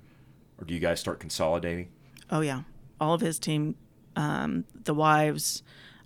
or 0.58 0.64
do 0.64 0.74
you 0.74 0.80
guys 0.80 1.00
start 1.00 1.20
consolidating? 1.20 1.88
Oh 2.30 2.40
yeah, 2.40 2.62
all 3.00 3.14
of 3.14 3.20
his 3.20 3.38
team, 3.38 3.74
um, 4.16 4.64
the 4.84 4.94
wives, 4.94 5.62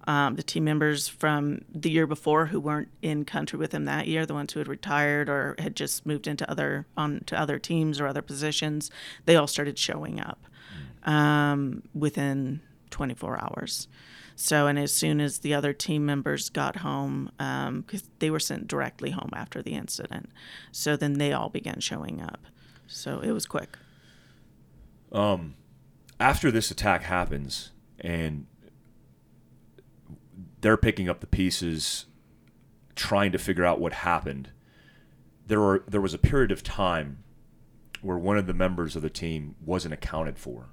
um, 0.07 0.37
the 0.37 0.43
team 0.43 0.65
members 0.65 1.09
from 1.09 1.63
the 1.73 1.91
year 1.91 2.07
before 2.07 2.47
who 2.47 2.61
weren't 2.61 2.89
in 3.03 3.25
country 3.25 3.59
with 3.59 3.73
him 3.73 3.85
that 3.87 4.07
year, 4.07 4.25
the 4.25 4.35
ones 4.35 4.53
who 4.53 4.61
had 4.61 4.69
retired 4.69 5.29
or 5.29 5.57
had 5.59 5.75
just 5.75 6.07
moved 6.07 6.27
into 6.27 6.49
other 6.51 6.87
on 6.97 7.23
to 7.27 7.39
other 7.39 7.59
teams 7.59 8.01
or 8.01 8.07
other 8.07 8.23
positions, 8.23 8.91
they 9.25 9.37
all 9.37 9.47
started 9.47 9.79
showing 9.79 10.21
up 10.21 10.47
um, 11.05 11.83
within 11.93 12.61
24 12.91 13.41
hours. 13.41 13.89
So, 14.39 14.67
and 14.67 14.79
as 14.79 14.93
soon 14.93 15.21
as 15.21 15.39
the 15.39 15.55
other 15.55 15.73
team 15.73 16.05
members 16.05 16.51
got 16.51 16.77
home, 16.77 17.31
because 17.39 18.05
they 18.19 18.31
were 18.31 18.39
sent 18.39 18.69
directly 18.69 19.11
home 19.11 19.31
after 19.35 19.63
the 19.63 19.73
incident, 19.73 20.31
so 20.71 20.95
then 20.95 21.15
they 21.15 21.33
all 21.33 21.49
began 21.49 21.81
showing 21.81 22.21
up. 22.21 22.47
So 22.87 23.21
it 23.21 23.33
was 23.33 23.47
quick. 23.47 23.79
after 26.21 26.51
this 26.51 26.71
attack 26.71 27.03
happens 27.03 27.73
and 27.99 28.47
they're 30.61 30.77
picking 30.77 31.09
up 31.09 31.21
the 31.21 31.27
pieces 31.27 32.07
trying 32.95 33.33
to 33.33 33.39
figure 33.39 33.65
out 33.65 33.81
what 33.81 33.93
happened. 33.93 34.51
There 35.47 35.61
were 35.61 35.85
there 35.87 36.01
was 36.01 36.15
a 36.15 36.19
period 36.19 36.51
of 36.51 36.63
time 36.63 37.23
where 38.03 38.19
one 38.19 38.39
of 38.39 38.47
the 38.47 38.55
members 38.55 38.97
of 38.97 39.03
the 39.03 39.11
team 39.11 39.57
wasn't 39.65 39.95
accounted 39.95 40.39
for. 40.39 40.69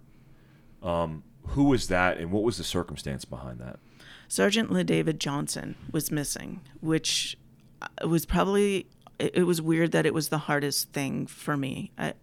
Um, 0.82 1.24
who 1.48 1.66
was 1.66 1.88
that 1.88 2.18
and 2.18 2.32
what 2.32 2.44
was 2.44 2.58
the 2.58 2.64
circumstance 2.64 3.26
behind 3.26 3.60
that? 3.60 3.80
Sergeant 4.28 4.70
LaDavid 4.70 5.20
Johnson 5.20 5.76
was 5.92 6.12
missing, 6.12 6.62
which 6.82 7.38
uh, 7.82 8.08
was 8.08 8.26
probably 8.26 8.88
it, 9.20 9.46
was 9.46 9.62
weird 9.62 9.92
that 9.92 10.06
it 10.06 10.14
was 10.14 10.30
the 10.30 10.40
hardest 10.40 10.92
thing 10.92 11.28
for 11.28 11.56
me. 11.56 11.92
I, 11.98 12.14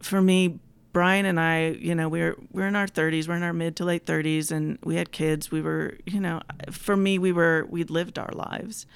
for 0.00 0.22
me, 0.22 0.60
Brian 0.92 1.24
and 1.24 1.40
I, 1.40 1.70
you 1.70 1.94
know, 1.94 2.08
we're 2.08 2.36
we're 2.50 2.66
in 2.66 2.76
our 2.76 2.86
30s, 2.86 3.26
we're 3.26 3.36
in 3.36 3.42
our 3.42 3.52
mid 3.52 3.76
to 3.76 3.84
late 3.84 4.04
30s, 4.04 4.50
and 4.50 4.78
we 4.84 4.96
had 4.96 5.10
kids. 5.10 5.50
We 5.50 5.62
were, 5.62 5.98
you 6.06 6.20
know, 6.20 6.40
for 6.70 6.96
me, 6.96 7.18
we 7.18 7.32
were 7.32 7.66
we'd 7.68 7.90
lived 7.90 8.18
our 8.18 8.32
lives. 8.32 8.86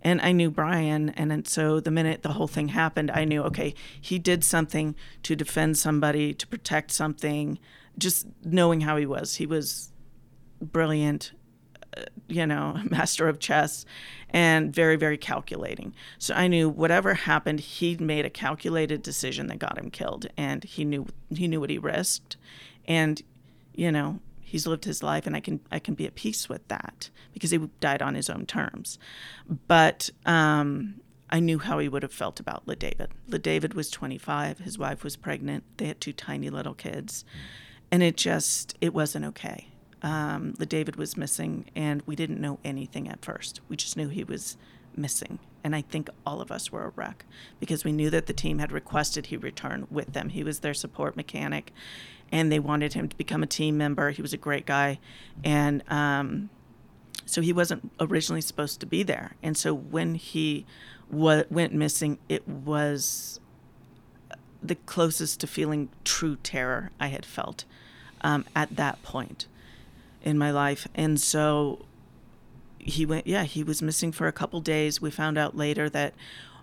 And 0.00 0.20
I 0.20 0.30
knew 0.30 0.50
Brian, 0.50 1.08
and 1.10 1.30
then 1.30 1.44
so 1.44 1.80
the 1.80 1.90
minute 1.90 2.22
the 2.22 2.34
whole 2.34 2.46
thing 2.46 2.68
happened, 2.68 3.10
I 3.10 3.24
knew 3.24 3.42
okay, 3.44 3.74
he 4.00 4.18
did 4.18 4.44
something 4.44 4.94
to 5.24 5.34
defend 5.34 5.78
somebody, 5.78 6.34
to 6.34 6.46
protect 6.46 6.90
something. 6.92 7.58
Just 7.96 8.26
knowing 8.44 8.82
how 8.82 8.96
he 8.96 9.06
was, 9.06 9.36
he 9.36 9.46
was 9.46 9.90
brilliant, 10.60 11.32
you 12.28 12.46
know, 12.46 12.78
master 12.90 13.28
of 13.28 13.38
chess 13.38 13.84
and 14.30 14.74
very, 14.74 14.96
very 14.96 15.16
calculating. 15.16 15.94
So 16.18 16.34
I 16.34 16.48
knew 16.48 16.68
whatever 16.68 17.14
happened, 17.14 17.60
he 17.60 17.96
made 17.96 18.24
a 18.24 18.30
calculated 18.30 19.02
decision 19.02 19.46
that 19.48 19.58
got 19.58 19.78
him 19.78 19.90
killed 19.90 20.26
and 20.36 20.64
he 20.64 20.84
knew 20.84 21.06
he 21.30 21.48
knew 21.48 21.60
what 21.60 21.70
he 21.70 21.78
risked. 21.78 22.36
And, 22.86 23.22
you 23.74 23.90
know, 23.92 24.20
he's 24.40 24.66
lived 24.66 24.84
his 24.84 25.02
life 25.02 25.26
and 25.26 25.36
I 25.36 25.40
can 25.40 25.60
I 25.70 25.78
can 25.78 25.94
be 25.94 26.06
at 26.06 26.14
peace 26.14 26.48
with 26.48 26.66
that 26.68 27.10
because 27.32 27.50
he 27.50 27.58
died 27.80 28.02
on 28.02 28.14
his 28.14 28.28
own 28.30 28.46
terms. 28.46 28.98
But 29.66 30.10
um 30.26 31.00
I 31.30 31.40
knew 31.40 31.58
how 31.58 31.78
he 31.78 31.90
would 31.90 32.02
have 32.02 32.12
felt 32.12 32.40
about 32.40 32.64
LaDavid. 32.66 33.08
LaDavid 33.28 33.74
was 33.74 33.90
25, 33.90 34.60
his 34.60 34.78
wife 34.78 35.04
was 35.04 35.14
pregnant, 35.16 35.64
they 35.76 35.84
had 35.86 36.00
two 36.00 36.14
tiny 36.14 36.48
little 36.48 36.74
kids. 36.74 37.24
and 37.90 38.02
it 38.02 38.16
just 38.16 38.76
it 38.80 38.92
wasn't 38.94 39.24
okay. 39.24 39.68
Um, 40.02 40.52
the 40.52 40.66
David 40.66 40.96
was 40.96 41.16
missing, 41.16 41.66
and 41.74 42.02
we 42.06 42.14
didn't 42.14 42.40
know 42.40 42.58
anything 42.64 43.08
at 43.08 43.24
first. 43.24 43.60
We 43.68 43.76
just 43.76 43.96
knew 43.96 44.08
he 44.08 44.24
was 44.24 44.56
missing, 44.96 45.38
and 45.64 45.74
I 45.74 45.82
think 45.82 46.08
all 46.24 46.40
of 46.40 46.52
us 46.52 46.70
were 46.70 46.84
a 46.84 46.92
wreck 46.94 47.24
because 47.58 47.84
we 47.84 47.92
knew 47.92 48.10
that 48.10 48.26
the 48.26 48.32
team 48.32 48.58
had 48.58 48.70
requested 48.70 49.26
he 49.26 49.36
return 49.36 49.86
with 49.90 50.12
them. 50.12 50.28
He 50.28 50.44
was 50.44 50.60
their 50.60 50.74
support 50.74 51.16
mechanic, 51.16 51.72
and 52.30 52.52
they 52.52 52.60
wanted 52.60 52.92
him 52.92 53.08
to 53.08 53.16
become 53.16 53.42
a 53.42 53.46
team 53.46 53.76
member. 53.76 54.10
He 54.10 54.22
was 54.22 54.32
a 54.32 54.38
great 54.38 54.66
guy, 54.66 55.00
and 55.42 55.82
um, 55.90 56.50
so 57.26 57.40
he 57.40 57.52
wasn't 57.52 57.90
originally 58.00 58.40
supposed 58.40 58.80
to 58.80 58.86
be 58.86 59.02
there. 59.02 59.34
And 59.42 59.56
so 59.56 59.74
when 59.74 60.14
he 60.14 60.64
wa- 61.10 61.44
went 61.50 61.72
missing, 61.74 62.18
it 62.28 62.46
was 62.48 63.40
the 64.62 64.74
closest 64.74 65.40
to 65.40 65.46
feeling 65.46 65.88
true 66.04 66.36
terror 66.36 66.90
I 66.98 67.08
had 67.08 67.24
felt 67.24 67.64
um, 68.22 68.44
at 68.54 68.76
that 68.76 69.02
point 69.02 69.46
in 70.22 70.38
my 70.38 70.50
life. 70.50 70.86
And 70.94 71.20
so 71.20 71.84
he 72.78 73.04
went, 73.04 73.26
yeah, 73.26 73.44
he 73.44 73.62
was 73.62 73.82
missing 73.82 74.12
for 74.12 74.26
a 74.26 74.32
couple 74.32 74.60
days. 74.60 75.00
We 75.00 75.10
found 75.10 75.38
out 75.38 75.56
later 75.56 75.88
that 75.90 76.14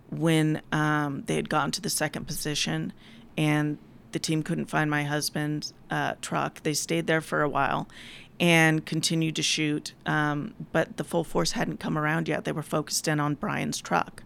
when 0.09 0.61
um, 0.71 1.23
they 1.25 1.35
had 1.35 1.49
gotten 1.49 1.71
to 1.71 1.81
the 1.81 1.89
second 1.89 2.25
position 2.25 2.93
and 3.37 3.77
the 4.11 4.19
team 4.19 4.43
couldn't 4.43 4.67
find 4.67 4.89
my 4.89 5.03
husband's 5.03 5.73
uh, 5.89 6.13
truck, 6.21 6.63
they 6.63 6.73
stayed 6.73 7.07
there 7.07 7.21
for 7.21 7.41
a 7.41 7.49
while 7.49 7.87
and 8.39 8.85
continued 8.85 9.35
to 9.35 9.43
shoot. 9.43 9.93
Um, 10.05 10.53
but 10.71 10.97
the 10.97 11.03
full 11.03 11.23
force 11.23 11.53
hadn't 11.53 11.79
come 11.79 11.97
around 11.97 12.27
yet. 12.27 12.45
They 12.45 12.51
were 12.51 12.63
focused 12.63 13.07
in 13.07 13.19
on 13.19 13.35
Brian's 13.35 13.79
truck. 13.79 14.23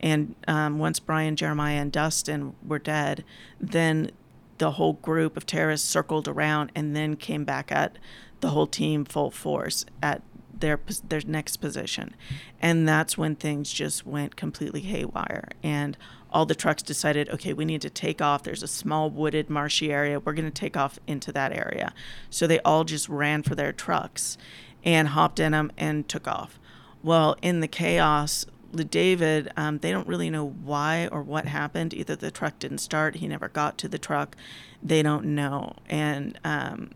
And 0.00 0.34
um, 0.46 0.78
once 0.78 1.00
Brian, 1.00 1.36
Jeremiah, 1.36 1.80
and 1.80 1.90
Dustin 1.90 2.54
were 2.66 2.78
dead, 2.78 3.24
then 3.60 4.10
the 4.58 4.72
whole 4.72 4.94
group 4.94 5.36
of 5.36 5.46
terrorists 5.46 5.88
circled 5.88 6.28
around 6.28 6.70
and 6.74 6.94
then 6.94 7.16
came 7.16 7.44
back 7.44 7.72
at 7.72 7.98
the 8.44 8.50
whole 8.50 8.66
team 8.66 9.06
full 9.06 9.30
force 9.30 9.86
at 10.02 10.20
their 10.60 10.78
their 11.08 11.22
next 11.26 11.56
position, 11.56 12.14
and 12.60 12.86
that's 12.86 13.16
when 13.16 13.34
things 13.34 13.72
just 13.72 14.06
went 14.06 14.36
completely 14.36 14.82
haywire. 14.82 15.48
And 15.62 15.96
all 16.30 16.44
the 16.44 16.54
trucks 16.54 16.82
decided, 16.82 17.30
okay, 17.30 17.54
we 17.54 17.64
need 17.64 17.80
to 17.80 17.90
take 17.90 18.20
off. 18.20 18.42
There's 18.42 18.62
a 18.62 18.68
small 18.68 19.08
wooded, 19.08 19.48
marshy 19.48 19.90
area. 19.90 20.20
We're 20.20 20.34
going 20.34 20.50
to 20.50 20.50
take 20.50 20.76
off 20.76 20.98
into 21.06 21.32
that 21.32 21.52
area. 21.52 21.94
So 22.28 22.46
they 22.46 22.60
all 22.60 22.84
just 22.84 23.08
ran 23.08 23.42
for 23.44 23.54
their 23.54 23.72
trucks 23.72 24.36
and 24.84 25.08
hopped 25.08 25.40
in 25.40 25.52
them 25.52 25.72
and 25.78 26.06
took 26.08 26.28
off. 26.28 26.58
Well, 27.02 27.36
in 27.40 27.60
the 27.60 27.68
chaos, 27.68 28.46
David, 28.74 29.52
um, 29.56 29.78
they 29.78 29.92
don't 29.92 30.08
really 30.08 30.28
know 30.28 30.44
why 30.48 31.08
or 31.12 31.22
what 31.22 31.46
happened. 31.46 31.94
Either 31.94 32.16
the 32.16 32.30
truck 32.30 32.58
didn't 32.58 32.78
start, 32.78 33.16
he 33.16 33.28
never 33.28 33.48
got 33.48 33.78
to 33.78 33.88
the 33.88 33.98
truck. 33.98 34.36
They 34.82 35.02
don't 35.02 35.26
know. 35.26 35.74
And 35.88 36.38
um, 36.44 36.90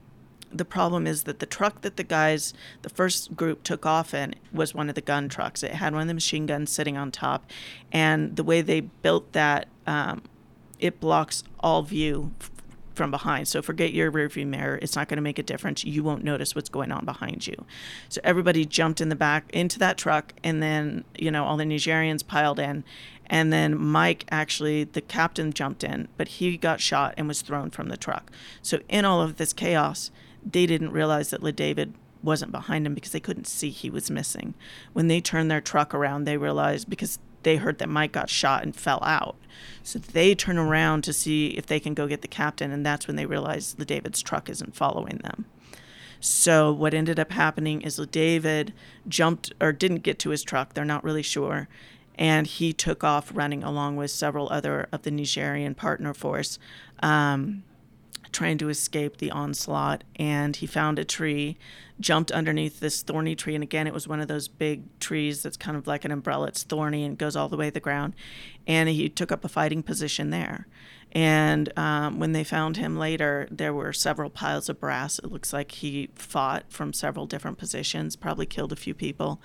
the 0.53 0.65
problem 0.65 1.07
is 1.07 1.25
that 1.25 1.41
the 1.41 1.47
truck 1.47 1.83
that 1.83 1.97
the 1.97 2.05
guys, 2.05 2.55
the 2.83 2.89
first 2.89 3.37
group 3.37 3.63
took 3.63 3.85
off 3.85 4.15
in, 4.15 4.35
was 4.53 4.75
one 4.75 4.89
of 4.89 4.95
the 4.95 5.01
gun 5.01 5.29
trucks. 5.29 5.63
It 5.63 5.73
had 5.73 5.93
one 5.93 6.03
of 6.03 6.09
the 6.09 6.15
machine 6.15 6.47
guns 6.47 6.71
sitting 6.71 6.97
on 6.97 7.11
top, 7.11 7.51
and 7.93 8.37
the 8.37 8.45
way 8.45 8.61
they 8.61 8.81
built 8.81 9.33
that, 9.33 9.69
um, 9.87 10.23
it 10.79 11.01
blocks 11.01 11.45
all 11.61 11.83
view 11.83 12.33
f- 12.41 12.51
from 12.95 13.11
behind. 13.11 13.49
So 13.49 13.63
forget 13.63 13.93
your 13.93 14.11
rearview 14.11 14.47
mirror; 14.47 14.79
it's 14.81 14.97
not 14.97 15.09
going 15.09 15.17
to 15.17 15.23
make 15.23 15.39
a 15.39 15.43
difference. 15.43 15.85
You 15.85 16.03
won't 16.03 16.25
notice 16.25 16.55
what's 16.55 16.71
going 16.71 16.93
on 16.93 17.05
behind 17.05 17.47
you. 17.47 17.65
So 18.09 18.21
everybody 18.25 18.65
jumped 18.65 19.01
in 19.01 19.09
the 19.11 19.17
back 19.17 19.51
into 19.53 19.79
that 19.81 19.99
truck, 19.99 20.33
and 20.43 20.63
then 20.63 21.05
you 21.17 21.31
know 21.31 21.45
all 21.45 21.57
the 21.57 21.65
Nigerians 21.65 22.27
piled 22.27 22.59
in. 22.59 22.85
And 23.31 23.53
then 23.53 23.79
Mike, 23.79 24.25
actually, 24.31 24.85
the 24.85 25.03
captain 25.03 25.53
jumped 25.53 25.85
in, 25.85 26.09
but 26.17 26.29
he 26.29 26.57
got 26.57 26.81
shot 26.81 27.13
and 27.19 27.29
was 27.29 27.43
thrown 27.43 27.69
from 27.69 27.91
the 27.91 27.99
truck. 27.99 28.33
So, 28.63 28.81
in 28.89 29.05
all 29.05 29.21
of 29.21 29.37
this 29.37 29.53
chaos, 29.53 30.11
they 30.45 30.66
didn't 30.66 30.93
realize 30.93 31.30
that 31.30 31.43
LaDavid 31.43 31.93
wasn't 32.22 32.53
behind 32.53 32.86
him 32.86 32.95
because 32.95 33.12
they 33.12 33.20
couldn't 33.20 33.47
see 33.47 33.70
he 33.70 33.91
was 33.91 34.11
missing. 34.11 34.55
When 34.93 35.09
they 35.09 35.20
turned 35.20 35.51
their 35.51 35.61
truck 35.61 35.95
around, 35.95 36.24
they 36.24 36.36
realized 36.36 36.91
because 36.91 37.18
they 37.43 37.57
heard 37.57 37.78
that 37.78 37.89
Mike 37.89 38.12
got 38.12 38.28
shot 38.28 38.62
and 38.62 38.74
fell 38.74 39.03
out. 39.05 39.36
So 39.82 39.99
they 39.99 40.34
turn 40.34 40.59
around 40.59 41.03
to 41.05 41.12
see 41.12 41.49
if 41.49 41.66
they 41.66 41.80
can 41.80 41.95
go 41.95 42.07
get 42.07 42.22
the 42.22 42.28
captain, 42.28 42.72
and 42.72 42.84
that's 42.84 43.07
when 43.07 43.16
they 43.16 43.26
realize 43.26 43.74
LaDavid's 43.76 44.22
truck 44.22 44.49
isn't 44.49 44.74
following 44.74 45.18
them. 45.18 45.47
So 46.20 46.72
what 46.72 46.95
ended 46.95 47.20
up 47.20 47.32
happening 47.32 47.82
is 47.82 47.97
David 48.11 48.74
jumped 49.07 49.53
or 49.61 49.72
didn't 49.72 50.03
get 50.03 50.18
to 50.20 50.30
his 50.30 50.43
truck. 50.43 50.74
They're 50.74 50.84
not 50.84 51.05
really 51.05 51.22
sure. 51.22 51.68
And 52.16 52.49
he 52.49 52.72
took 52.72 53.05
off 53.05 53.30
running 53.32 53.62
along 53.62 53.95
with 53.97 54.11
several 54.11 54.49
other 54.51 54.89
of 54.91 55.03
the 55.03 55.12
Nigerian 55.12 55.76
partner 55.76 56.12
force. 56.12 56.59
Um, 57.01 57.62
trying 58.33 58.59
to 58.59 58.68
escape 58.68 59.16
the 59.18 59.31
onslaught 59.31 60.05
and 60.16 60.57
he 60.57 60.66
found 60.66 60.99
a 60.99 61.05
tree 61.05 61.57
jumped 62.01 62.31
underneath 62.31 62.81
this 62.81 63.03
thorny 63.03 63.35
tree 63.35 63.55
and 63.55 63.64
again 63.64 63.87
it 63.87 63.93
was 63.95 64.07
one 64.07 64.20
of 64.20 64.29
those 64.29 64.49
big 64.49 64.83
trees 65.01 65.43
that's 65.43 65.57
kind 65.57 65.76
of 65.76 65.87
like 65.87 66.05
an 66.05 66.11
umbrella 66.11 66.47
it's 66.47 66.62
thorny 66.62 67.05
and 67.05 67.18
goes 67.18 67.35
all 67.35 67.49
the 67.49 67.57
way 67.57 67.66
to 67.66 67.74
the 67.74 67.81
ground 67.81 68.14
and 68.66 68.89
he 68.89 69.09
took 69.09 69.33
up 69.33 69.45
a 69.45 69.49
fighting 69.49 69.83
position 69.83 70.31
there. 70.31 70.66
And 71.11 71.72
um, 71.79 72.18
when 72.18 72.33
they 72.33 72.45
found 72.45 72.76
him 72.76 72.99
later 72.99 73.49
there 73.51 73.72
were 73.72 73.93
several 73.95 74.29
piles 74.29 74.68
of 74.68 74.79
brass 74.79 75.18
it 75.18 75.33
looks 75.33 75.53
like 75.53 75.72
he 75.72 76.11
fought 76.14 76.64
from 76.68 76.93
several 76.93 77.26
different 77.26 77.57
positions 77.57 78.14
probably 78.14 78.47
killed 78.47 78.72
a 78.72 78.76
few 78.76 78.95
people 78.95 79.41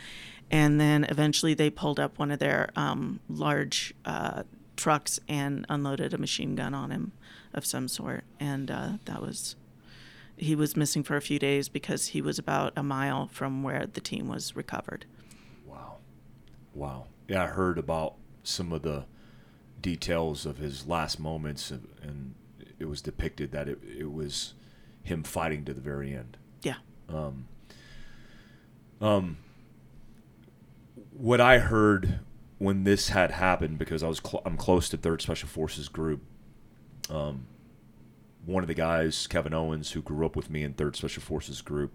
and 0.51 0.79
then 0.79 1.05
eventually 1.05 1.53
they 1.53 1.69
pulled 1.69 1.99
up 1.99 2.19
one 2.19 2.31
of 2.31 2.39
their 2.39 2.69
um, 2.75 3.21
large 3.29 3.93
uh, 4.03 4.43
trucks 4.75 5.19
and 5.29 5.65
unloaded 5.69 6.13
a 6.13 6.17
machine 6.17 6.53
gun 6.55 6.73
on 6.73 6.91
him 6.91 7.13
of 7.54 7.66
some 7.66 7.88
sort, 7.88 8.24
and 8.39 8.70
uh, 8.70 8.89
that 9.06 9.22
was 9.22 9.56
he 10.36 10.56
was 10.56 10.76
missing 10.76 11.04
for 11.04 11.16
a 11.16 11.22
few 11.22 11.39
days 11.39 11.70
because 11.70 12.08
he 12.08 12.22
was 12.22 12.39
about 12.39 12.74
a 12.76 12.84
mile 12.84 13.28
from 13.28 13.64
where 13.64 13.86
the 13.86 14.01
team 14.01 14.28
was 14.28 14.56
recovered. 14.56 15.06
Wow, 15.66 15.97
wow. 16.74 17.06
Yeah, 17.28 17.43
I 17.43 17.47
heard 17.47 17.78
about 17.78 18.16
some 18.43 18.74
of 18.74 18.82
the 18.82 19.06
details 19.82 20.45
of 20.45 20.58
his 20.58 20.88
last 20.88 21.20
moments, 21.20 21.72
and 21.72 22.36
it 22.80 22.86
was 22.86 23.01
depicted 23.01 23.51
that 23.51 23.70
it, 23.70 23.80
it 23.84 24.12
was 24.12 24.54
him 25.04 25.24
fighting 25.24 25.66
to 25.66 25.74
the 25.74 25.82
very 25.82 26.14
end. 26.14 26.38
Yeah. 26.64 26.78
Um, 27.10 27.47
um, 29.01 29.38
what 31.12 31.39
I 31.39 31.60
heard 31.60 32.20
when 32.58 32.86
this 32.86 33.10
had 33.10 33.32
happened, 33.32 33.78
because 33.78 34.04
I 34.04 34.08
was 34.08 34.22
cl- 34.24 34.41
I'm 34.45 34.58
close 34.58 34.89
to 34.89 34.97
Third 34.97 35.22
Special 35.22 35.49
Forces 35.49 35.89
Group, 35.89 36.24
um, 37.10 37.47
one 38.45 38.64
of 38.64 38.68
the 38.68 38.74
guys, 38.74 39.28
Kevin 39.28 39.54
Owens, 39.54 39.91
who 39.91 40.01
grew 40.01 40.26
up 40.26 40.36
with 40.36 40.49
me 40.49 40.64
in 40.64 40.74
Third 40.74 40.95
Special 40.95 41.22
Forces 41.22 41.62
Group, 41.62 41.91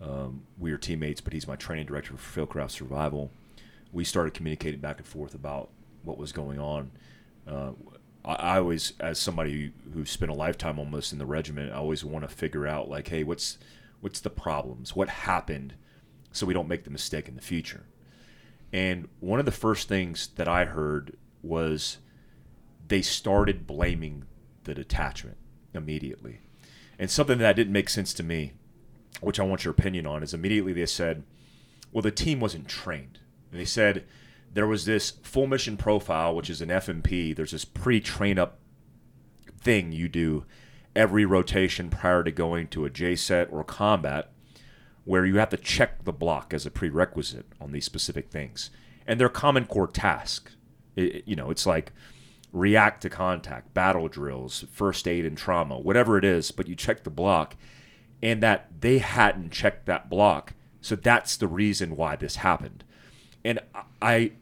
um, 0.00 0.42
we 0.58 0.72
are 0.72 0.78
teammates, 0.78 1.20
but 1.20 1.32
he's 1.32 1.46
my 1.46 1.56
training 1.56 1.86
director 1.86 2.16
for 2.16 2.46
Fieldcraft 2.46 2.72
Survival. 2.72 3.30
We 3.92 4.04
started 4.04 4.34
communicating 4.34 4.80
back 4.80 4.98
and 4.98 5.06
forth 5.06 5.34
about 5.34 5.70
what 6.02 6.18
was 6.18 6.32
going 6.32 6.58
on. 6.58 6.90
Uh, 7.46 7.72
I, 8.24 8.34
I, 8.34 8.58
always, 8.58 8.94
as 8.98 9.18
somebody 9.18 9.72
who 9.94 10.04
spent 10.04 10.30
a 10.30 10.34
lifetime 10.34 10.78
almost 10.78 11.12
in 11.12 11.18
the 11.18 11.26
regiment, 11.26 11.72
I 11.72 11.76
always 11.76 12.04
want 12.04 12.28
to 12.28 12.34
figure 12.34 12.66
out 12.66 12.88
like, 12.88 13.08
hey, 13.08 13.22
what's 13.22 13.58
what's 14.00 14.20
the 14.20 14.30
problems? 14.30 14.96
What 14.96 15.08
happened, 15.08 15.74
so 16.32 16.46
we 16.46 16.54
don't 16.54 16.68
make 16.68 16.84
the 16.84 16.90
mistake 16.90 17.28
in 17.28 17.36
the 17.36 17.40
future. 17.40 17.84
And 18.72 19.08
one 19.20 19.38
of 19.38 19.44
the 19.44 19.52
first 19.52 19.86
things 19.86 20.28
that 20.36 20.48
I 20.48 20.64
heard 20.64 21.16
was 21.42 21.98
they 22.92 23.00
started 23.00 23.66
blaming 23.66 24.24
the 24.64 24.74
detachment 24.74 25.38
immediately. 25.72 26.40
And 26.98 27.10
something 27.10 27.38
that 27.38 27.56
didn't 27.56 27.72
make 27.72 27.88
sense 27.88 28.12
to 28.12 28.22
me, 28.22 28.52
which 29.22 29.40
I 29.40 29.44
want 29.44 29.64
your 29.64 29.72
opinion 29.72 30.06
on, 30.06 30.22
is 30.22 30.34
immediately 30.34 30.74
they 30.74 30.84
said, 30.84 31.24
well, 31.90 32.02
the 32.02 32.10
team 32.10 32.38
wasn't 32.38 32.68
trained. 32.68 33.20
And 33.50 33.58
they 33.58 33.64
said 33.64 34.04
there 34.52 34.66
was 34.66 34.84
this 34.84 35.12
full 35.22 35.46
mission 35.46 35.78
profile, 35.78 36.36
which 36.36 36.50
is 36.50 36.60
an 36.60 36.68
FMP. 36.68 37.34
There's 37.34 37.52
this 37.52 37.64
pre 37.64 37.98
train 37.98 38.38
up 38.38 38.58
thing 39.58 39.92
you 39.92 40.06
do 40.06 40.44
every 40.94 41.24
rotation 41.24 41.88
prior 41.88 42.22
to 42.22 42.30
going 42.30 42.68
to 42.68 42.84
a 42.84 42.90
JCET 42.90 43.50
or 43.50 43.64
combat 43.64 44.30
where 45.04 45.24
you 45.24 45.38
have 45.38 45.48
to 45.48 45.56
check 45.56 46.04
the 46.04 46.12
block 46.12 46.52
as 46.52 46.66
a 46.66 46.70
prerequisite 46.70 47.46
on 47.58 47.72
these 47.72 47.86
specific 47.86 48.28
things. 48.28 48.68
And 49.06 49.18
they're 49.18 49.30
common 49.30 49.64
core 49.64 49.88
tasks. 49.88 50.56
You 50.94 51.36
know, 51.36 51.50
it's 51.50 51.64
like 51.64 51.92
react 52.52 53.00
to 53.02 53.10
contact, 53.10 53.72
battle 53.72 54.08
drills, 54.08 54.64
first 54.70 55.08
aid 55.08 55.24
and 55.24 55.36
trauma, 55.36 55.78
whatever 55.78 56.18
it 56.18 56.24
is, 56.24 56.50
but 56.50 56.68
you 56.68 56.74
check 56.74 57.02
the 57.02 57.10
block 57.10 57.56
and 58.22 58.42
that 58.42 58.68
they 58.80 58.98
hadn't 58.98 59.50
checked 59.50 59.86
that 59.86 60.08
block. 60.08 60.54
So 60.80 60.94
that's 60.94 61.36
the 61.36 61.48
reason 61.48 61.96
why 61.96 62.16
this 62.16 62.36
happened. 62.36 62.84
And 63.44 63.58
I 64.00 64.32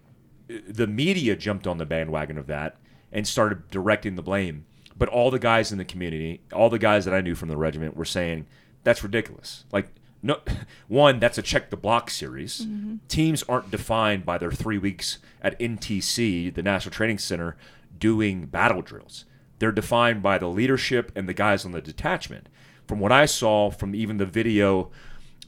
the 0.68 0.88
media 0.88 1.36
jumped 1.36 1.66
on 1.66 1.78
the 1.78 1.86
bandwagon 1.86 2.36
of 2.36 2.48
that 2.48 2.76
and 3.12 3.26
started 3.26 3.70
directing 3.70 4.16
the 4.16 4.22
blame. 4.22 4.66
But 4.96 5.08
all 5.08 5.30
the 5.30 5.38
guys 5.38 5.70
in 5.70 5.78
the 5.78 5.84
community, 5.84 6.42
all 6.52 6.68
the 6.68 6.78
guys 6.78 7.04
that 7.04 7.14
I 7.14 7.20
knew 7.20 7.36
from 7.36 7.48
the 7.48 7.56
regiment 7.56 7.96
were 7.96 8.04
saying 8.04 8.46
that's 8.82 9.04
ridiculous. 9.04 9.64
Like 9.72 9.92
no 10.22 10.40
one 10.88 11.20
that's 11.20 11.38
a 11.38 11.42
check 11.42 11.70
the 11.70 11.76
block 11.76 12.10
series. 12.10 12.66
Mm-hmm. 12.66 12.96
Teams 13.08 13.44
aren't 13.44 13.70
defined 13.70 14.26
by 14.26 14.36
their 14.36 14.50
3 14.50 14.78
weeks 14.78 15.18
at 15.40 15.58
NTC, 15.58 16.52
the 16.52 16.62
National 16.62 16.92
Training 16.92 17.18
Center 17.18 17.56
doing 18.00 18.46
battle 18.46 18.82
drills. 18.82 19.24
They're 19.60 19.70
defined 19.72 20.22
by 20.22 20.38
the 20.38 20.48
leadership 20.48 21.12
and 21.14 21.28
the 21.28 21.34
guys 21.34 21.64
on 21.64 21.72
the 21.72 21.80
detachment. 21.82 22.48
from 22.90 22.98
what 22.98 23.12
I 23.12 23.24
saw 23.26 23.70
from 23.70 23.94
even 23.94 24.16
the 24.16 24.26
video 24.26 24.90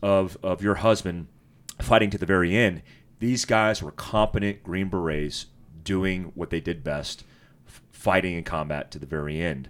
of 0.00 0.38
of 0.44 0.62
your 0.62 0.76
husband 0.76 1.26
fighting 1.80 2.08
to 2.10 2.18
the 2.18 2.26
very 2.26 2.56
end, 2.56 2.82
these 3.18 3.44
guys 3.44 3.82
were 3.82 3.90
competent 3.90 4.62
Green 4.62 4.88
Berets 4.88 5.46
doing 5.82 6.30
what 6.36 6.50
they 6.50 6.60
did 6.60 6.84
best, 6.84 7.24
f- 7.66 7.82
fighting 7.90 8.34
in 8.34 8.44
combat 8.44 8.92
to 8.92 9.00
the 9.00 9.06
very 9.06 9.40
end. 9.40 9.68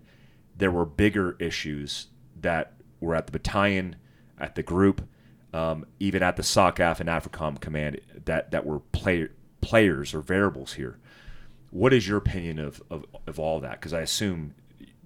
There 0.54 0.70
were 0.70 0.84
bigger 0.84 1.36
issues 1.38 2.08
that 2.38 2.74
were 3.00 3.14
at 3.14 3.24
the 3.24 3.32
battalion, 3.32 3.96
at 4.38 4.54
the 4.54 4.62
group, 4.62 5.08
um, 5.54 5.86
even 5.98 6.22
at 6.22 6.36
the 6.36 6.42
SOCAF 6.42 7.00
and 7.00 7.08
AFRICOM 7.08 7.58
command 7.58 8.00
that 8.26 8.50
that 8.50 8.66
were 8.66 8.80
play, 8.80 9.28
players 9.62 10.12
or 10.12 10.20
variables 10.20 10.74
here. 10.74 10.98
What 11.72 11.92
is 11.92 12.06
your 12.06 12.18
opinion 12.18 12.60
of, 12.60 12.80
of, 12.90 13.04
of 13.26 13.40
all 13.40 13.58
that? 13.60 13.72
Because 13.72 13.92
I 13.92 14.00
assume 14.00 14.54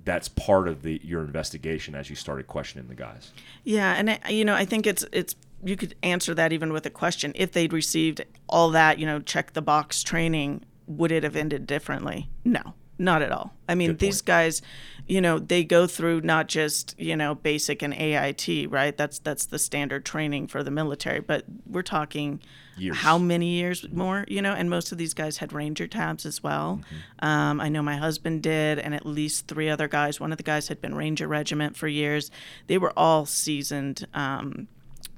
that's 0.04 0.28
part 0.28 0.68
of 0.68 0.82
the 0.82 1.00
your 1.02 1.22
investigation 1.22 1.94
as 1.94 2.10
you 2.10 2.16
started 2.16 2.46
questioning 2.46 2.88
the 2.88 2.94
guys. 2.94 3.32
Yeah, 3.64 3.94
and 3.94 4.10
I, 4.10 4.28
you 4.28 4.44
know, 4.44 4.54
I 4.54 4.64
think 4.64 4.86
it's 4.86 5.04
it's 5.12 5.34
you 5.64 5.76
could 5.76 5.94
answer 6.02 6.34
that 6.34 6.52
even 6.52 6.72
with 6.72 6.86
a 6.86 6.90
question. 6.90 7.32
If 7.34 7.52
they'd 7.52 7.72
received 7.72 8.24
all 8.48 8.70
that, 8.70 8.98
you 8.98 9.06
know, 9.06 9.20
check 9.20 9.52
the 9.52 9.62
box 9.62 10.02
training, 10.02 10.64
would 10.86 11.10
it 11.10 11.22
have 11.24 11.36
ended 11.36 11.66
differently? 11.66 12.28
No, 12.44 12.74
not 12.98 13.22
at 13.22 13.32
all. 13.32 13.52
I 13.68 13.74
mean, 13.74 13.90
Good 13.90 13.98
these 13.98 14.22
point. 14.22 14.26
guys, 14.26 14.62
you 15.06 15.20
know, 15.20 15.38
they 15.38 15.64
go 15.64 15.86
through 15.86 16.22
not 16.22 16.48
just 16.48 16.94
you 16.98 17.16
know 17.16 17.34
basic 17.34 17.82
and 17.82 17.92
AIT, 17.94 18.70
right? 18.70 18.96
That's 18.96 19.18
that's 19.18 19.46
the 19.46 19.58
standard 19.58 20.04
training 20.04 20.48
for 20.48 20.62
the 20.62 20.70
military, 20.70 21.20
but 21.20 21.44
we're 21.66 21.82
talking 21.82 22.40
Years. 22.78 22.96
how 22.98 23.16
many 23.16 23.50
years 23.54 23.86
more, 23.90 24.24
you 24.28 24.42
know? 24.42 24.52
And 24.52 24.68
most 24.68 24.92
of 24.92 24.98
these 24.98 25.14
guys 25.14 25.38
had 25.38 25.52
ranger 25.52 25.86
tabs 25.86 26.26
as 26.26 26.42
well. 26.42 26.82
Um, 27.20 27.58
I 27.60 27.68
know 27.70 27.82
my 27.82 27.96
husband 27.96 28.42
did, 28.42 28.78
and 28.78 28.94
at 28.94 29.06
least 29.06 29.46
three 29.48 29.68
other 29.70 29.88
guys. 29.88 30.20
One 30.20 30.30
of 30.30 30.36
the 30.36 30.44
guys 30.44 30.68
had 30.68 30.80
been 30.82 30.94
ranger 30.94 31.26
regiment 31.26 31.76
for 31.76 31.88
years. 31.88 32.30
They 32.66 32.76
were 32.76 32.92
all 32.96 33.24
seasoned. 33.24 34.06
Um, 34.12 34.68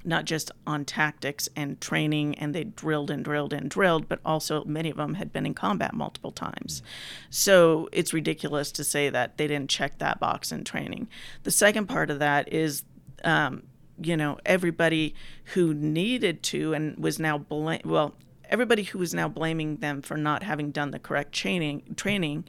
not 0.08 0.24
just 0.24 0.50
on 0.66 0.84
tactics 0.84 1.48
and 1.54 1.80
training, 1.80 2.34
and 2.36 2.54
they 2.54 2.64
drilled 2.64 3.10
and 3.10 3.22
drilled 3.22 3.52
and 3.52 3.70
drilled, 3.70 4.08
but 4.08 4.20
also 4.24 4.64
many 4.64 4.90
of 4.90 4.96
them 4.96 5.14
had 5.14 5.32
been 5.32 5.44
in 5.44 5.54
combat 5.54 5.94
multiple 5.94 6.32
times. 6.32 6.82
So 7.30 7.88
it's 7.92 8.14
ridiculous 8.14 8.72
to 8.72 8.84
say 8.84 9.10
that 9.10 9.36
they 9.36 9.46
didn't 9.46 9.70
check 9.70 9.98
that 9.98 10.18
box 10.18 10.50
in 10.50 10.64
training. 10.64 11.08
The 11.42 11.50
second 11.50 11.86
part 11.86 12.10
of 12.10 12.18
that 12.20 12.52
is, 12.52 12.84
um, 13.22 13.64
you 14.00 14.16
know, 14.16 14.38
everybody 14.46 15.14
who 15.52 15.74
needed 15.74 16.42
to 16.44 16.72
and 16.72 16.96
was 16.98 17.18
now 17.18 17.36
bla- 17.36 17.80
well, 17.84 18.14
everybody 18.48 18.84
who 18.84 18.98
was 18.98 19.12
now 19.12 19.28
blaming 19.28 19.76
them 19.76 20.00
for 20.00 20.16
not 20.16 20.42
having 20.42 20.70
done 20.70 20.90
the 20.90 20.98
correct 20.98 21.32
training 21.32 21.94
training 21.96 22.44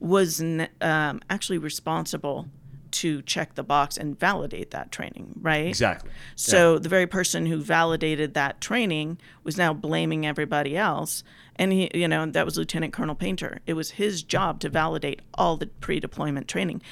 was 0.00 0.40
um, 0.40 1.20
actually 1.30 1.58
responsible 1.58 2.48
to 2.92 3.22
check 3.22 3.54
the 3.54 3.62
box 3.62 3.96
and 3.96 4.18
validate 4.18 4.70
that 4.70 4.92
training, 4.92 5.34
right? 5.40 5.66
Exactly. 5.66 6.10
So 6.36 6.78
the 6.78 6.88
very 6.88 7.06
person 7.06 7.46
who 7.46 7.58
validated 7.58 8.34
that 8.34 8.60
training 8.60 9.18
was 9.44 9.56
now 9.56 9.72
blaming 9.72 10.26
everybody 10.26 10.76
else. 10.76 11.24
And 11.56 11.72
he, 11.72 11.90
you 11.94 12.08
know, 12.08 12.26
that 12.26 12.44
was 12.44 12.56
Lieutenant 12.56 12.92
Colonel 12.92 13.14
Painter. 13.14 13.60
It 13.66 13.74
was 13.74 13.92
his 13.92 14.22
job 14.22 14.60
to 14.60 14.68
validate 14.68 15.20
all 15.34 15.56
the 15.56 15.66
pre-deployment 15.66 16.48
training. 16.48 16.82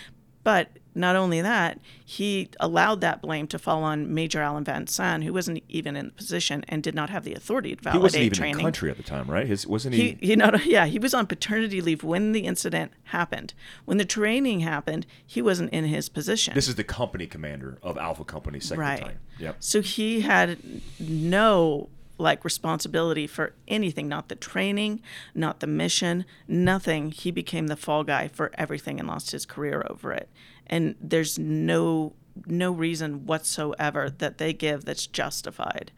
But 0.43 0.69
not 0.95 1.17
only 1.17 1.41
that, 1.41 1.79
he 2.05 2.49
allowed 2.59 3.01
that 3.03 3.23
blame 3.23 3.47
to 3.49 3.59
fall 3.59 3.83
on 3.85 4.13
Major 4.13 4.41
Alan 4.43 4.65
Van 4.65 4.87
Saun, 4.87 5.23
who 5.25 5.33
wasn't 5.33 5.63
even 5.69 5.97
in 5.97 6.07
the 6.07 6.13
position 6.13 6.65
and 6.69 6.83
did 6.83 6.95
not 6.95 7.11
have 7.11 7.25
the 7.25 7.35
authority 7.35 7.77
to 7.77 7.83
validate. 7.83 7.93
He 7.93 7.99
validate 7.99 8.03
wasn't 8.03 8.23
even 8.25 8.37
training. 8.37 8.59
in 8.61 8.65
country 8.65 8.91
at 8.91 8.97
the 8.97 9.03
time, 9.03 9.31
right? 9.31 9.47
His 9.47 9.67
wasn't 9.67 9.95
he? 9.95 10.17
He, 10.21 10.29
you 10.31 10.37
know, 10.37 10.51
yeah, 10.65 10.87
he 10.87 10.99
was 10.99 11.15
on 11.15 11.27
paternity 11.27 11.81
leave 11.81 12.03
when 12.03 12.33
the 12.33 12.41
incident 12.41 12.93
happened. 13.05 13.55
When 13.85 13.99
the 13.99 14.05
training 14.05 14.61
happened, 14.61 15.07
he 15.27 15.41
wasn't 15.43 15.71
in 15.73 15.85
his 15.85 16.09
position. 16.09 16.55
this 16.55 16.69
is 16.69 16.75
the 16.75 16.85
company 16.85 17.27
commander 17.27 17.79
of 17.83 17.97
Alpha 17.99 18.25
Company, 18.25 18.61
second 18.61 18.81
Right. 18.81 18.99
battalion. 18.99 19.19
Yep. 19.39 19.57
So 19.61 19.81
he 19.81 20.21
had 20.23 20.59
no 20.99 21.89
like 22.21 22.45
responsibility 22.45 23.27
for 23.27 23.55
anything, 23.67 24.09
not 24.09 24.29
the 24.29 24.37
training, 24.37 25.01
not 25.35 25.61
the 25.61 25.67
mission, 25.67 26.25
nothing. 26.47 27.11
He 27.11 27.31
became 27.31 27.67
the 27.67 27.77
fall 27.77 28.05
guy 28.05 28.29
for 28.29 28.51
everything 28.55 29.01
and 29.01 29.09
lost 29.09 29.31
his 29.31 29.47
career 29.47 29.85
over 29.89 30.13
it. 30.13 30.29
And 30.67 30.95
there's 31.01 31.39
no 31.39 32.15
no 32.47 32.71
reason 32.71 33.27
whatsoever 33.27 34.09
that 34.09 34.39
they 34.39 34.53
give 34.53 34.85
that's 34.85 35.07
justified. 35.07 35.91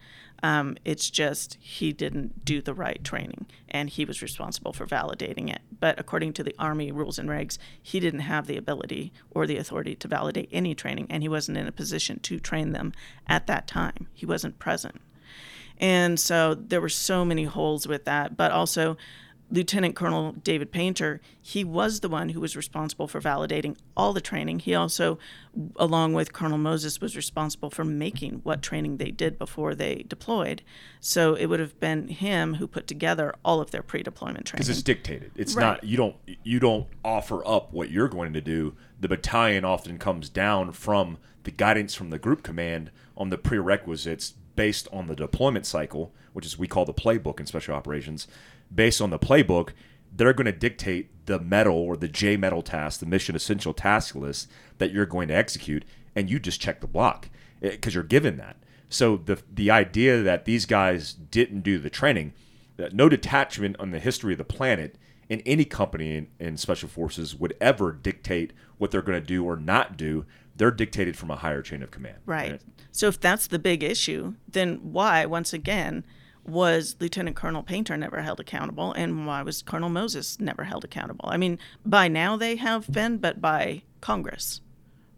Um, 0.43 0.77
it's 0.85 1.09
just 1.11 1.57
he 1.61 1.93
didn't 1.93 2.45
do 2.45 2.61
the 2.61 2.75
right 2.75 3.05
training 3.05 3.47
and 3.69 3.89
he 3.89 4.05
was 4.05 4.23
responsible 4.23 4.73
for 4.73 4.87
validating 4.87 5.53
it. 5.53 5.61
But 5.79 6.01
according 6.01 6.33
to 6.35 6.43
the 6.43 6.55
Army 6.59 6.91
rules 6.91 7.19
and 7.19 7.29
regs, 7.29 7.59
he 7.81 8.01
didn't 8.01 8.21
have 8.21 8.47
the 8.47 8.57
ability 8.57 9.13
or 9.31 9.47
the 9.47 9.59
authority 9.59 9.95
to 9.97 10.09
validate 10.09 10.49
any 10.51 10.75
training 10.75 11.07
and 11.11 11.23
he 11.23 11.29
wasn't 11.29 11.59
in 11.59 11.69
a 11.69 11.73
position 11.73 12.19
to 12.21 12.41
train 12.41 12.73
them 12.73 12.93
at 13.29 13.47
that 13.47 13.69
time. 13.69 14.09
He 14.15 14.27
wasn't 14.27 14.59
present. 14.59 15.01
And 15.79 16.19
so 16.19 16.55
there 16.55 16.81
were 16.81 16.89
so 16.89 17.25
many 17.25 17.45
holes 17.45 17.87
with 17.87 18.05
that. 18.05 18.37
But 18.37 18.53
also, 18.53 18.97
Lieutenant 19.51 19.95
Colonel 19.95 20.33
David 20.33 20.73
Painter, 20.73 21.21
he 21.39 21.63
was 21.63 22.01
the 22.01 22.09
one 22.09 22.31
who 22.31 22.41
was 22.41 22.57
responsible 22.57 23.07
for 23.07 23.21
validating 23.21 23.77
all 23.95 24.15
the 24.15 24.21
training. 24.23 24.61
He 24.61 24.75
also, 24.75 25.19
along 25.77 26.15
with 26.15 26.33
Colonel 26.33 26.57
Moses, 26.57 27.03
was 27.03 27.17
responsible 27.17 27.69
for 27.69 27.85
making 27.85 28.41
what 28.45 28.63
training 28.63 28.97
they 28.97 29.11
did 29.11 29.39
before 29.39 29.75
they 29.75 30.07
deployed. 30.09 30.63
So 31.01 31.35
it 31.35 31.47
would 31.47 31.61
have 31.61 31.79
been 31.79 32.09
him 32.09 32.55
who 32.55 32.67
put 32.67 32.87
together 32.87 33.35
all 33.45 33.61
of 33.61 33.73
their 33.73 33.83
pre-deployment 33.83 34.47
training. 34.47 34.63
because 34.63 34.71
it's 34.71 34.83
dictated. 34.83 35.33
It's 35.37 35.55
Right. 35.55 35.63
not 35.65 35.85
you 35.85 35.99
don't 35.99 36.17
you 36.43 36.59
don't 36.59 36.87
offer 37.05 37.47
up 37.47 37.75
what 37.75 37.91
you're 37.91 38.09
going 38.09 38.33
to 38.33 38.41
do. 38.41 38.75
The 39.01 39.09
battalion 39.09 39.67
often 39.67 39.99
comes 39.99 40.31
down 40.31 40.73
from 40.73 41.19
the 41.45 41.51
guidance 41.51 41.95
from 41.95 42.09
the 42.09 42.19
group 42.19 42.43
command 42.43 42.91
on 43.19 43.29
the 43.29 43.37
prerequisites 43.37 44.33
based 44.57 44.89
on 44.93 45.07
the 45.07 45.17
deployment 45.17 45.67
cycle, 45.67 46.13
which 46.33 46.47
is 46.47 46.59
we 46.59 46.69
call 46.69 46.85
the 46.85 46.95
playbook 46.95 47.41
in 47.41 47.47
special 47.47 47.75
operations. 47.75 48.27
Based 48.75 49.01
on 49.01 49.11
the 49.11 49.19
playbook, 49.19 49.71
they're 50.15 50.33
going 50.33 50.47
to 50.47 50.53
dictate 50.53 51.27
the 51.27 51.39
METL 51.39 51.73
or 51.73 51.97
the 51.97 52.09
JMETL 52.09 52.65
task, 52.65 53.01
the 53.01 53.07
mission 53.07 53.35
essential 53.35 53.73
task 53.73 54.15
list 54.15 54.49
that 54.79 54.93
you're 54.93 55.07
going 55.07 55.29
to 55.29 55.35
execute, 55.35 55.85
and 56.15 56.31
you 56.31 56.39
just 56.39 56.61
check 56.61 56.81
the 56.81 56.87
block 56.87 57.29
eh, 57.63 57.71
because 57.71 57.95
you're 57.95 58.05
given 58.05 58.37
that. 58.37 58.57
So 58.89 59.17
the 59.17 59.43
the 59.51 59.71
idea 59.71 60.23
that 60.23 60.45
these 60.45 60.67
guys 60.67 61.15
didn't 61.15 61.63
do 61.63 61.79
the 61.79 61.91
training, 61.91 62.35
that 62.77 62.93
no 62.93 63.09
detachment 63.09 63.77
on 63.79 63.91
the 63.91 63.99
history 63.99 64.35
of 64.35 64.39
the 64.39 64.45
planet 64.45 64.97
in 65.29 65.41
any 65.47 65.65
company 65.65 66.17
in, 66.17 66.29
in 66.39 66.57
special 66.59 66.89
forces 66.89 67.35
would 67.35 67.57
ever 67.59 67.93
dictate 67.93 68.53
what 68.77 68.91
they're 68.91 69.01
going 69.01 69.21
to 69.21 69.27
do 69.27 69.45
or 69.45 69.57
not 69.57 69.97
do. 69.97 70.27
They're 70.57 70.71
dictated 70.71 71.17
from 71.17 71.31
a 71.31 71.37
higher 71.37 71.63
chain 71.63 71.83
of 71.83 71.91
command. 71.91 72.19
Right. 72.27 72.61
So 72.91 73.09
if 73.09 73.19
that's 73.19 73.47
the 73.47 73.59
big 73.59 73.83
issue, 73.83 74.35
then 74.47 74.81
why, 74.83 75.25
once 75.27 75.53
again, 75.53 76.05
was 76.45 76.97
Lieutenant 77.01 77.37
Colonel 77.37 77.63
Painter 77.63 77.97
never 77.97 78.21
held 78.21 78.41
accountable, 78.41 78.93
and 78.93 79.27
why 79.27 79.43
was 79.43 79.63
Colonel 79.63 79.89
Moses 79.89 80.41
never 80.41 80.65
held 80.65 80.85
accountable? 80.85 81.29
I 81.29 81.37
mean, 81.37 81.59
by 81.87 82.09
now 82.09 82.37
they 82.37 82.57
have 82.57 82.91
been, 82.91 83.19
but 83.19 83.41
by 83.41 83.83
Congress, 84.01 84.61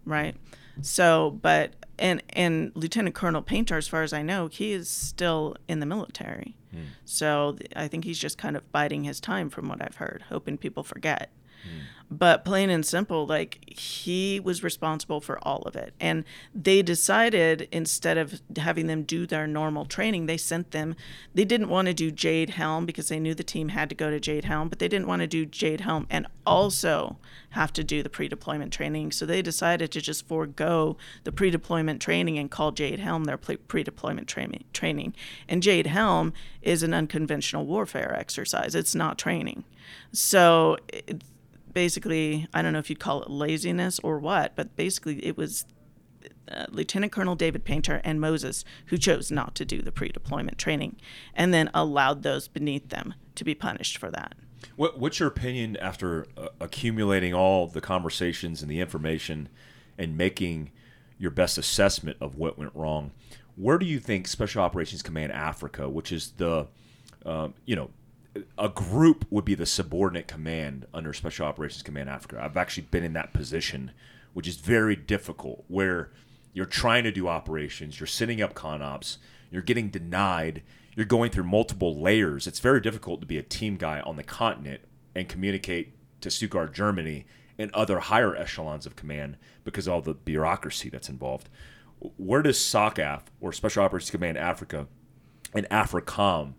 right? 0.04 0.36
So, 0.82 1.38
but 1.42 1.72
and 1.98 2.22
and 2.30 2.72
Lieutenant 2.74 3.14
Colonel 3.14 3.42
Painter, 3.42 3.76
as 3.76 3.88
far 3.88 4.02
as 4.02 4.12
I 4.12 4.22
know, 4.22 4.48
he 4.48 4.72
is 4.72 4.88
still 4.88 5.56
in 5.68 5.80
the 5.80 5.86
military. 5.86 6.56
Hmm. 6.72 6.82
So 7.04 7.56
I 7.74 7.88
think 7.88 8.04
he's 8.04 8.18
just 8.18 8.36
kind 8.36 8.56
of 8.56 8.70
biding 8.70 9.04
his 9.04 9.20
time, 9.20 9.48
from 9.48 9.68
what 9.68 9.80
I've 9.80 9.96
heard, 9.96 10.24
hoping 10.28 10.58
people 10.58 10.82
forget. 10.82 11.30
Mm. 11.64 11.80
But 12.10 12.44
plain 12.44 12.70
and 12.70 12.84
simple, 12.84 13.26
like 13.26 13.58
he 13.66 14.38
was 14.38 14.62
responsible 14.62 15.20
for 15.20 15.38
all 15.42 15.62
of 15.62 15.74
it. 15.74 15.94
And 15.98 16.24
they 16.54 16.82
decided 16.82 17.66
instead 17.72 18.18
of 18.18 18.40
having 18.56 18.86
them 18.86 19.02
do 19.02 19.26
their 19.26 19.46
normal 19.46 19.84
training, 19.84 20.26
they 20.26 20.36
sent 20.36 20.70
them, 20.70 20.94
they 21.34 21.44
didn't 21.44 21.70
want 21.70 21.88
to 21.88 21.94
do 21.94 22.10
Jade 22.10 22.50
Helm 22.50 22.86
because 22.86 23.08
they 23.08 23.18
knew 23.18 23.34
the 23.34 23.42
team 23.42 23.70
had 23.70 23.88
to 23.88 23.94
go 23.94 24.10
to 24.10 24.20
Jade 24.20 24.44
Helm, 24.44 24.68
but 24.68 24.78
they 24.78 24.88
didn't 24.88 25.08
want 25.08 25.20
to 25.20 25.26
do 25.26 25.46
Jade 25.46 25.80
Helm 25.80 26.06
and 26.10 26.26
also 26.46 27.16
have 27.50 27.72
to 27.72 27.82
do 27.82 28.02
the 28.02 28.10
pre 28.10 28.28
deployment 28.28 28.72
training. 28.72 29.10
So 29.10 29.24
they 29.26 29.42
decided 29.42 29.90
to 29.92 30.00
just 30.00 30.28
forego 30.28 30.96
the 31.24 31.32
pre 31.32 31.50
deployment 31.50 32.02
training 32.02 32.38
and 32.38 32.50
call 32.50 32.70
Jade 32.70 33.00
Helm 33.00 33.24
their 33.24 33.38
pre 33.38 33.82
deployment 33.82 34.28
training. 34.28 34.64
training. 34.72 35.14
And 35.48 35.62
Jade 35.62 35.86
Helm 35.86 36.32
is 36.62 36.82
an 36.82 36.94
unconventional 36.94 37.66
warfare 37.66 38.14
exercise, 38.14 38.74
it's 38.74 38.94
not 38.94 39.18
training. 39.18 39.64
So 40.12 40.76
it, 40.88 41.22
basically, 41.74 42.48
I 42.54 42.62
don't 42.62 42.72
know 42.72 42.78
if 42.78 42.88
you'd 42.88 43.00
call 43.00 43.22
it 43.22 43.30
laziness 43.30 43.98
or 44.02 44.18
what, 44.18 44.56
but 44.56 44.76
basically 44.76 45.24
it 45.26 45.36
was 45.36 45.66
uh, 46.50 46.66
Lieutenant 46.70 47.12
Colonel 47.12 47.34
David 47.34 47.64
Painter 47.64 48.00
and 48.04 48.20
Moses 48.20 48.64
who 48.86 48.96
chose 48.96 49.30
not 49.30 49.54
to 49.56 49.64
do 49.64 49.82
the 49.82 49.92
pre 49.92 50.08
deployment 50.08 50.58
training 50.58 50.96
and 51.34 51.52
then 51.52 51.70
allowed 51.74 52.22
those 52.22 52.48
beneath 52.48 52.88
them 52.88 53.14
to 53.34 53.44
be 53.44 53.54
punished 53.54 53.98
for 53.98 54.10
that. 54.10 54.34
What, 54.76 54.98
what's 54.98 55.18
your 55.18 55.28
opinion 55.28 55.76
after 55.76 56.26
uh, 56.36 56.48
accumulating 56.60 57.34
all 57.34 57.66
the 57.66 57.80
conversations 57.80 58.62
and 58.62 58.70
the 58.70 58.80
information 58.80 59.48
and 59.98 60.16
making 60.16 60.70
your 61.18 61.30
best 61.30 61.58
assessment 61.58 62.16
of 62.20 62.36
what 62.36 62.58
went 62.58 62.74
wrong? 62.74 63.12
Where 63.56 63.78
do 63.78 63.86
you 63.86 63.98
think 63.98 64.26
Special 64.26 64.62
Operations 64.62 65.02
Command 65.02 65.32
Africa, 65.32 65.88
which 65.88 66.10
is 66.10 66.32
the, 66.38 66.66
um, 67.24 67.54
you 67.66 67.76
know, 67.76 67.90
a 68.58 68.68
group 68.68 69.26
would 69.30 69.44
be 69.44 69.54
the 69.54 69.66
subordinate 69.66 70.26
command 70.28 70.86
under 70.92 71.12
Special 71.12 71.46
Operations 71.46 71.82
Command 71.82 72.10
Africa? 72.10 72.40
I've 72.42 72.56
actually 72.56 72.88
been 72.90 73.04
in 73.04 73.12
that 73.12 73.32
position, 73.32 73.92
which 74.32 74.48
is 74.48 74.56
very 74.56 74.96
difficult, 74.96 75.64
where 75.68 76.10
You're 76.54 76.66
trying 76.66 77.02
to 77.02 77.10
do 77.10 77.26
operations. 77.28 77.98
You're 77.98 78.06
setting 78.06 78.40
up 78.40 78.54
con 78.54 78.80
ops. 78.80 79.18
You're 79.50 79.60
getting 79.60 79.90
denied. 79.90 80.62
You're 80.94 81.04
going 81.04 81.32
through 81.32 81.44
multiple 81.44 82.00
layers. 82.00 82.46
It's 82.46 82.60
very 82.60 82.80
difficult 82.80 83.20
to 83.20 83.26
be 83.26 83.36
a 83.36 83.42
team 83.42 83.76
guy 83.76 84.00
on 84.00 84.16
the 84.16 84.22
continent 84.22 84.82
and 85.14 85.28
communicate 85.28 85.94
to 86.20 86.30
Stuttgart, 86.30 86.72
Germany, 86.72 87.26
and 87.58 87.72
other 87.74 87.98
higher 87.98 88.34
echelons 88.36 88.86
of 88.86 88.96
command 88.96 89.36
because 89.64 89.88
all 89.88 90.00
the 90.00 90.14
bureaucracy 90.14 90.88
that's 90.88 91.08
involved. 91.08 91.48
Where 92.16 92.42
does 92.42 92.58
SOCAF 92.58 93.22
or 93.40 93.52
Special 93.52 93.82
Operations 93.82 94.10
Command 94.10 94.38
Africa 94.38 94.86
and 95.54 95.68
AFRICOM, 95.70 96.54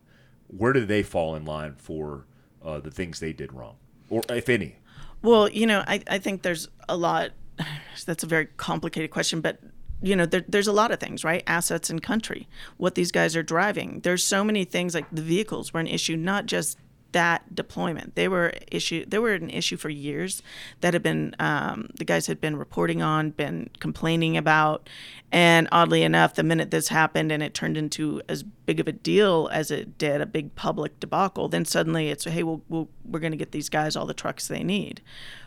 where 0.48 0.74
do 0.74 0.86
they 0.86 1.04
fall 1.04 1.36
in 1.36 1.46
line 1.46 1.76
for 1.78 2.26
uh, 2.64 2.80
the 2.80 2.92
things 2.92 3.20
they 3.20 3.34
did 3.34 3.54
wrong, 3.54 3.76
or 4.10 4.22
if 4.30 4.50
any? 4.50 4.78
Well, 5.22 5.50
you 5.50 5.66
know, 5.66 5.84
I, 5.88 6.02
I 6.08 6.20
think 6.20 6.42
there's 6.42 6.68
a 6.88 6.98
lot. 6.98 7.32
That's 8.06 8.24
a 8.24 8.28
very 8.28 8.48
complicated 8.58 9.12
question, 9.12 9.42
but 9.42 9.60
you 10.02 10.16
know, 10.16 10.26
there, 10.26 10.44
there's 10.48 10.68
a 10.68 10.74
lot 10.74 10.92
of 10.92 11.00
things, 11.00 11.24
right? 11.24 11.44
Assets 11.48 11.90
and 11.90 12.02
country, 12.02 12.48
what 12.78 12.96
these 12.96 13.12
guys 13.12 13.36
are 13.36 13.44
driving. 13.44 14.02
There's 14.02 14.24
so 14.24 14.44
many 14.44 14.66
things 14.66 14.94
like 14.94 15.06
the 15.12 15.22
vehicles 15.22 15.74
were 15.74 15.80
an 15.80 15.88
issue, 15.88 16.18
not 16.18 16.46
just 16.46 16.78
that 17.12 17.56
deployment. 17.56 18.16
They 18.16 18.28
were 18.28 18.54
issue. 18.72 19.06
They 19.06 19.20
were 19.20 19.34
an 19.34 19.50
issue 19.50 19.78
for 19.78 19.90
years 19.90 20.44
that 20.82 20.94
had 20.94 21.04
been 21.04 21.36
um, 21.40 21.90
the 21.98 22.06
guys 22.06 22.28
had 22.28 22.42
been 22.42 22.58
reporting 22.58 23.02
on, 23.02 23.32
been 23.32 23.70
complaining 23.80 24.36
about, 24.36 24.90
and 25.32 25.68
oddly 25.72 26.04
enough, 26.04 26.36
the 26.36 26.44
minute 26.44 26.72
this 26.72 26.90
happened 26.90 27.32
and 27.32 27.42
it 27.42 27.54
turned 27.54 27.78
into 27.78 28.22
as 28.30 28.44
big 28.44 28.80
of 28.80 28.88
a 28.88 28.92
deal 28.92 29.50
as 29.52 29.72
it 29.72 29.98
did, 29.98 30.22
a 30.22 30.26
big 30.26 30.56
public 30.56 31.00
debacle, 31.00 31.48
then 31.48 31.66
suddenly 31.66 32.10
it's 32.10 32.26
hey, 32.26 32.44
we'll, 32.44 32.62
we'll, 32.70 32.90
we're 33.04 33.20
going 33.20 33.32
to 33.32 33.38
get 33.38 33.52
these 33.52 33.70
guys 33.70 33.96
all 33.96 34.06
the 34.06 34.14
trucks 34.14 34.48
they 34.48 34.64
need. 34.64 35.02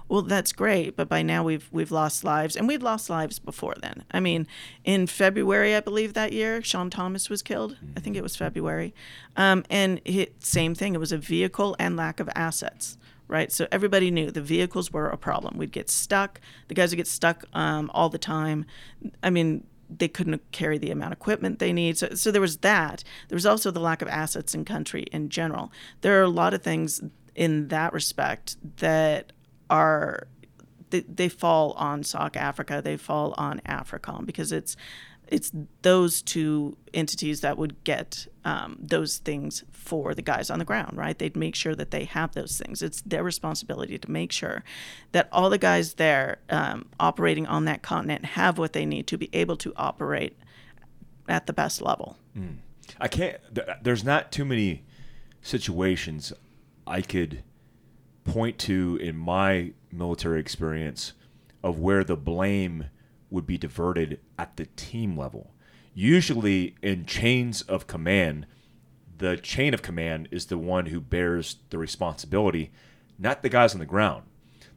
Well, 0.09 0.23
that's 0.23 0.53
great, 0.53 0.97
but 0.97 1.09
by 1.09 1.23
now 1.23 1.45
we've 1.45 1.69
we've 1.71 1.91
lost 1.91 2.25
lives, 2.25 2.57
and 2.57 2.67
we'd 2.67 2.83
lost 2.83 3.11
lives 3.11 3.39
before 3.39 3.75
then. 3.81 4.05
I 4.11 4.21
mean, 4.21 4.47
in 4.85 5.07
February, 5.07 5.77
I 5.77 5.81
believe 5.81 6.15
that 6.15 6.33
year, 6.33 6.63
Sean 6.63 6.89
Thomas 6.89 7.29
was 7.29 7.43
killed. 7.43 7.77
I 7.97 8.01
think 8.01 8.17
it 8.17 8.23
was 8.23 8.35
February, 8.35 8.95
um, 9.37 9.65
and 9.69 10.01
it, 10.05 10.43
same 10.43 10.75
thing. 10.75 10.95
It 10.95 11.01
was 11.01 11.13
a 11.13 11.19
vehicle 11.19 11.77
and 11.79 11.97
lack 11.97 12.21
of 12.21 12.29
assets. 12.35 12.97
Right, 13.27 13.53
so 13.53 13.69
everybody 13.71 14.11
knew 14.11 14.31
the 14.31 14.41
vehicles 14.41 14.91
were 14.91 15.09
a 15.09 15.19
problem. 15.19 15.59
We'd 15.59 15.71
get 15.71 15.91
stuck. 15.91 16.41
The 16.69 16.75
guys 16.75 16.93
would 16.93 16.97
get 16.97 17.07
stuck 17.07 17.45
um, 17.53 17.91
all 17.93 18.09
the 18.09 18.17
time. 18.17 18.65
I 19.23 19.29
mean, 19.29 19.67
they 19.91 20.09
couldn't 20.09 20.51
carry 20.51 20.79
the 20.79 20.91
amount 20.91 21.13
of 21.13 21.19
equipment 21.19 21.59
they 21.59 21.75
need. 21.75 21.99
So, 21.99 22.15
so 22.15 22.31
there 22.31 22.41
was 22.41 22.59
that. 22.59 23.05
There 23.29 23.37
was 23.37 23.45
also 23.45 23.71
the 23.71 23.81
lack 23.81 24.01
of 24.01 24.09
assets 24.09 24.55
in 24.55 24.65
country 24.65 25.03
in 25.13 25.29
general. 25.29 25.71
There 26.01 26.19
are 26.19 26.23
a 26.23 26.29
lot 26.29 26.55
of 26.55 26.63
things 26.63 27.03
in 27.35 27.69
that 27.69 27.93
respect 27.93 28.57
that 28.79 29.33
are 29.71 30.29
they, 30.91 31.01
they 31.01 31.29
fall 31.29 31.73
on 31.73 32.03
SOC 32.03 32.37
Africa, 32.37 32.81
they 32.83 32.97
fall 32.97 33.35
on 33.37 33.61
AFRICOM 33.67 34.27
because 34.27 34.53
it's 34.53 34.77
it's 35.31 35.53
those 35.83 36.23
two 36.23 36.77
entities 36.95 37.43
that 37.43 37.59
would 37.59 37.85
get 37.85 38.27
um, 38.45 38.79
those 38.81 39.19
things 39.19 39.63
for 39.71 40.15
the 40.15 40.23
guys 40.23 40.49
on 40.49 40.59
the 40.59 40.65
ground, 40.65 40.97
right? 40.97 41.19
They'd 41.19 41.37
make 41.37 41.55
sure 41.55 41.75
that 41.75 41.91
they 41.91 42.05
have 42.05 42.33
those 42.33 42.57
things. 42.57 42.81
It's 42.81 43.03
their 43.03 43.23
responsibility 43.23 43.99
to 43.99 44.11
make 44.11 44.33
sure 44.33 44.65
that 45.13 45.29
all 45.31 45.51
the 45.51 45.59
guys 45.59 45.95
there 45.95 46.39
um, 46.49 46.87
operating 46.99 47.47
on 47.47 47.67
that 47.67 47.83
continent 47.83 48.25
have 48.25 48.57
what 48.57 48.73
they 48.73 48.87
need 48.87 49.07
to 49.09 49.19
be 49.19 49.29
able 49.35 49.57
to 49.59 49.75
operate 49.77 50.39
at 51.29 51.47
the 51.47 51.53
best 51.53 51.83
level. 51.83 52.17
Mm. 52.37 52.57
I 52.99 53.09
can't. 53.09 53.39
There's 53.83 54.05
not 54.05 54.33
too 54.33 54.47
many 54.47 54.85
situations 55.43 56.33
I 56.87 57.03
could 57.03 57.43
point 58.29 58.59
to 58.59 58.99
in 59.01 59.17
my 59.17 59.73
military 59.91 60.41
experience 60.41 61.15
of 61.63 61.79
where 61.79 62.05
the 62.05 62.17
blame 62.17 62.87
would 63.31 63.47
be 63.47 63.59
diverted 63.59 64.21
at 64.39 64.57
the 64.57 64.67
team 64.77 65.17
level. 65.17 65.53
Usually, 65.95 66.77
in 66.83 67.07
chains 67.07 67.63
of 67.63 67.87
command, 67.87 68.47
the 69.17 69.37
chain 69.37 69.75
of 69.75 69.83
command 69.83 70.29
is 70.31 70.47
the 70.47 70.59
one 70.59 70.87
who 70.87 71.01
bears 71.01 71.57
the 71.71 71.79
responsibility, 71.79 72.71
not 73.19 73.43
the 73.43 73.49
guys 73.49 73.73
on 73.75 73.81
the 73.81 73.87
ground. 73.87 74.25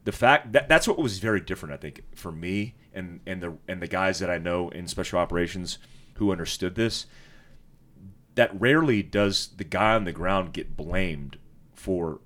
The 0.04 0.12
fact 0.12 0.52
that 0.52 0.68
that's 0.68 0.88
what 0.88 0.98
was 0.98 1.18
very 1.18 1.40
different, 1.40 1.74
I 1.74 1.76
think, 1.76 2.02
for 2.16 2.32
me 2.32 2.74
and 2.92 3.20
and 3.24 3.40
the 3.40 3.56
and 3.68 3.80
the 3.80 3.86
guys 3.86 4.18
that 4.18 4.30
I 4.30 4.38
know 4.38 4.68
in 4.70 4.88
special 4.88 5.18
operations 5.18 5.78
who 6.14 6.32
understood 6.32 6.74
this. 6.74 7.06
That 8.34 8.58
rarely 8.58 9.02
does 9.02 9.48
the 9.56 9.64
guy 9.64 9.94
on 9.94 10.04
the 10.04 10.12
ground 10.12 10.54
get 10.54 10.76
blamed 10.76 11.38
for 11.74 12.20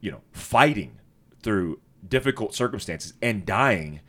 you 0.00 0.10
know, 0.10 0.22
fighting 0.32 1.00
through 1.42 1.80
difficult 2.06 2.54
circumstances 2.54 3.14
and 3.22 3.46
dying 3.46 4.00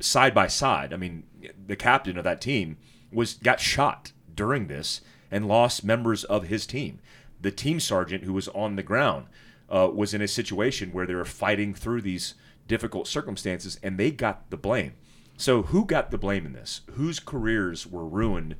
side 0.00 0.34
by 0.34 0.46
side. 0.46 0.92
I 0.92 0.96
mean, 0.96 1.24
the 1.66 1.76
captain 1.76 2.16
of 2.16 2.24
that 2.24 2.40
team 2.40 2.78
was 3.12 3.34
got 3.34 3.60
shot 3.60 4.12
during 4.34 4.66
this 4.66 5.00
and 5.30 5.48
lost 5.48 5.84
members 5.84 6.24
of 6.24 6.44
his 6.44 6.66
team. 6.66 7.00
The 7.40 7.50
team 7.50 7.80
sergeant 7.80 8.24
who 8.24 8.32
was 8.32 8.48
on 8.48 8.76
the 8.76 8.82
ground 8.82 9.26
uh, 9.68 9.88
was 9.92 10.14
in 10.14 10.22
a 10.22 10.28
situation 10.28 10.92
where 10.92 11.06
they 11.06 11.14
were 11.14 11.24
fighting 11.24 11.74
through 11.74 12.02
these 12.02 12.34
difficult 12.68 13.08
circumstances 13.08 13.78
and 13.82 13.98
they 13.98 14.10
got 14.10 14.50
the 14.50 14.56
blame. 14.56 14.94
So 15.36 15.62
who 15.62 15.84
got 15.84 16.10
the 16.10 16.18
blame 16.18 16.46
in 16.46 16.52
this? 16.52 16.82
Whose 16.92 17.18
careers 17.18 17.86
were 17.86 18.06
ruined 18.06 18.56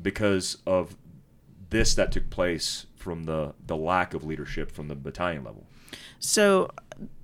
because 0.00 0.58
of 0.66 0.96
this 1.70 1.94
that 1.94 2.12
took 2.12 2.30
place 2.30 2.86
from 2.94 3.24
the 3.24 3.54
the 3.64 3.76
lack 3.76 4.12
of 4.12 4.24
leadership 4.24 4.70
from 4.70 4.88
the 4.88 4.94
battalion 4.94 5.44
level? 5.44 5.66
So, 6.18 6.70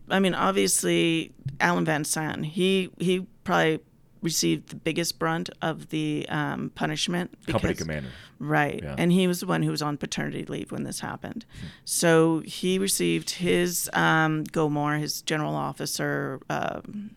I 0.08 0.20
mean, 0.20 0.34
obviously, 0.34 1.32
Alan 1.60 1.84
Van 1.84 2.04
Saun, 2.04 2.44
he 2.44 2.90
he 2.98 3.26
probably 3.44 3.80
received 4.22 4.70
the 4.70 4.76
biggest 4.76 5.18
brunt 5.18 5.50
of 5.62 5.90
the 5.90 6.26
um, 6.28 6.70
punishment. 6.74 7.30
Because, 7.46 7.60
Company 7.60 7.74
commander. 7.74 8.08
Right. 8.38 8.80
Yeah. 8.82 8.96
And 8.98 9.12
he 9.12 9.26
was 9.26 9.40
the 9.40 9.46
one 9.46 9.62
who 9.62 9.70
was 9.70 9.82
on 9.82 9.96
paternity 9.96 10.44
leave 10.44 10.72
when 10.72 10.82
this 10.82 11.00
happened. 11.00 11.46
Hmm. 11.60 11.66
So 11.84 12.40
he 12.40 12.78
received 12.78 13.30
his 13.30 13.88
um, 13.92 14.44
GOMOR, 14.44 14.98
his 14.98 15.22
general 15.22 15.54
officer. 15.54 16.40
Um, 16.50 17.12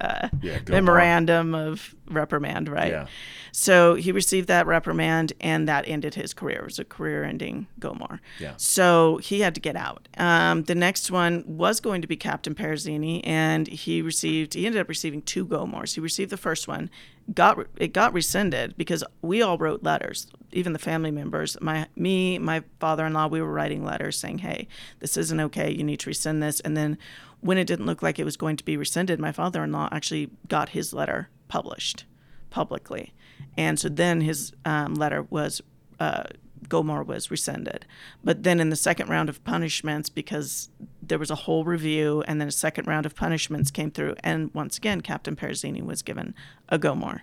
uh, 0.00 0.28
yeah, 0.42 0.58
memorandum 0.68 1.54
on. 1.54 1.68
of 1.68 1.94
reprimand, 2.08 2.68
right? 2.68 2.92
Yeah. 2.92 3.06
So 3.52 3.94
he 3.94 4.12
received 4.12 4.48
that 4.48 4.66
reprimand, 4.66 5.32
and 5.40 5.68
that 5.68 5.86
ended 5.86 6.14
his 6.14 6.32
career. 6.32 6.60
It 6.60 6.64
was 6.64 6.78
a 6.78 6.84
career-ending 6.84 7.66
GOMOR. 7.78 8.20
Yeah. 8.38 8.54
So 8.56 9.18
he 9.18 9.40
had 9.40 9.54
to 9.54 9.60
get 9.60 9.76
out. 9.76 10.08
Um, 10.16 10.64
the 10.64 10.74
next 10.74 11.10
one 11.10 11.44
was 11.46 11.80
going 11.80 12.00
to 12.02 12.08
be 12.08 12.16
Captain 12.16 12.54
Perozeni, 12.54 13.20
and 13.24 13.68
he 13.68 14.02
received. 14.02 14.54
He 14.54 14.66
ended 14.66 14.80
up 14.80 14.88
receiving 14.88 15.22
two 15.22 15.44
GOMORs. 15.44 15.94
He 15.94 16.00
received 16.00 16.30
the 16.30 16.36
first 16.36 16.66
one, 16.66 16.90
got 17.34 17.58
it 17.76 17.92
got 17.92 18.12
rescinded 18.12 18.76
because 18.76 19.04
we 19.20 19.42
all 19.42 19.58
wrote 19.58 19.82
letters, 19.82 20.26
even 20.52 20.72
the 20.72 20.78
family 20.78 21.10
members. 21.10 21.56
My 21.60 21.88
me, 21.96 22.38
my 22.38 22.62
father-in-law, 22.80 23.28
we 23.28 23.42
were 23.42 23.52
writing 23.52 23.84
letters 23.84 24.18
saying, 24.18 24.38
"Hey, 24.38 24.68
this 25.00 25.16
isn't 25.16 25.40
okay. 25.40 25.70
You 25.70 25.84
need 25.84 26.00
to 26.00 26.10
rescind 26.10 26.42
this." 26.42 26.60
And 26.60 26.76
then 26.76 26.98
when 27.42 27.58
it 27.58 27.66
didn't 27.66 27.86
look 27.86 28.02
like 28.02 28.18
it 28.18 28.24
was 28.24 28.36
going 28.36 28.56
to 28.56 28.64
be 28.64 28.76
rescinded, 28.76 29.20
my 29.20 29.32
father-in-law 29.32 29.90
actually 29.92 30.30
got 30.48 30.70
his 30.70 30.94
letter 30.94 31.28
published 31.48 32.06
publicly, 32.50 33.12
and 33.56 33.78
so 33.78 33.88
then 33.88 34.22
his 34.22 34.52
um, 34.64 34.94
letter 34.94 35.22
was. 35.22 35.60
Uh, 36.00 36.24
GOMOR 36.68 37.04
was 37.04 37.30
rescinded. 37.30 37.86
But 38.22 38.44
then 38.44 38.60
in 38.60 38.70
the 38.70 38.76
second 38.76 39.08
round 39.08 39.28
of 39.28 39.42
punishments, 39.44 40.08
because 40.08 40.68
there 41.02 41.18
was 41.18 41.30
a 41.30 41.34
whole 41.34 41.64
review 41.64 42.22
and 42.26 42.40
then 42.40 42.48
a 42.48 42.52
second 42.52 42.86
round 42.86 43.04
of 43.04 43.16
punishments 43.16 43.70
came 43.70 43.90
through, 43.90 44.14
and 44.22 44.54
once 44.54 44.78
again, 44.78 45.00
Captain 45.00 45.36
Perozeni 45.36 45.82
was 45.82 46.02
given 46.02 46.34
a 46.68 46.78
GOMOR. 46.78 47.22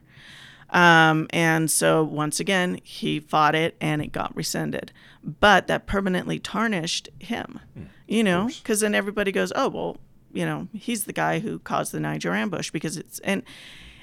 Um, 0.71 1.27
and 1.31 1.71
so 1.71 2.03
once 2.03 2.39
again, 2.39 2.79
he 2.83 3.19
fought 3.19 3.55
it 3.55 3.75
and 3.81 4.01
it 4.01 4.11
got 4.11 4.35
rescinded. 4.35 4.91
But 5.23 5.67
that 5.67 5.87
permanently 5.87 6.39
tarnished 6.39 7.09
him, 7.19 7.59
mm, 7.77 7.87
you 8.07 8.23
know, 8.23 8.47
because 8.47 8.81
then 8.81 8.93
everybody 8.93 9.31
goes, 9.31 9.51
oh, 9.55 9.69
well, 9.69 9.97
you 10.33 10.45
know, 10.45 10.67
he's 10.73 11.05
the 11.05 11.13
guy 11.13 11.39
who 11.39 11.59
caused 11.59 11.91
the 11.91 11.99
Niger 11.99 12.33
ambush 12.33 12.71
because 12.71 12.97
it's, 12.97 13.19
and, 13.19 13.43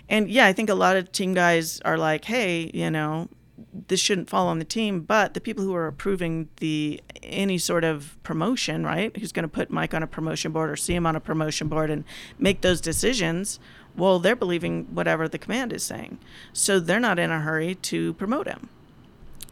and 0.08 0.30
yeah, 0.30 0.46
I 0.46 0.52
think 0.52 0.70
a 0.70 0.74
lot 0.74 0.96
of 0.96 1.12
team 1.12 1.34
guys 1.34 1.80
are 1.80 1.98
like, 1.98 2.24
hey, 2.24 2.70
you 2.72 2.90
know, 2.90 3.28
this 3.88 4.00
shouldn't 4.00 4.28
fall 4.28 4.48
on 4.48 4.58
the 4.58 4.64
team, 4.64 5.00
but 5.00 5.34
the 5.34 5.40
people 5.40 5.64
who 5.64 5.74
are 5.74 5.86
approving 5.86 6.48
the 6.56 7.00
any 7.22 7.58
sort 7.58 7.84
of 7.84 8.16
promotion, 8.22 8.84
right? 8.84 9.16
Who's 9.16 9.32
going 9.32 9.44
to 9.44 9.48
put 9.48 9.70
Mike 9.70 9.94
on 9.94 10.02
a 10.02 10.06
promotion 10.06 10.52
board 10.52 10.70
or 10.70 10.76
see 10.76 10.94
him 10.94 11.06
on 11.06 11.16
a 11.16 11.20
promotion 11.20 11.68
board 11.68 11.90
and 11.90 12.04
make 12.38 12.60
those 12.60 12.80
decisions? 12.80 13.58
Well, 13.96 14.18
they're 14.18 14.36
believing 14.36 14.84
whatever 14.94 15.26
the 15.26 15.38
command 15.38 15.72
is 15.72 15.82
saying, 15.82 16.18
so 16.52 16.78
they're 16.78 17.00
not 17.00 17.18
in 17.18 17.30
a 17.30 17.40
hurry 17.40 17.74
to 17.76 18.12
promote 18.14 18.46
him. 18.46 18.68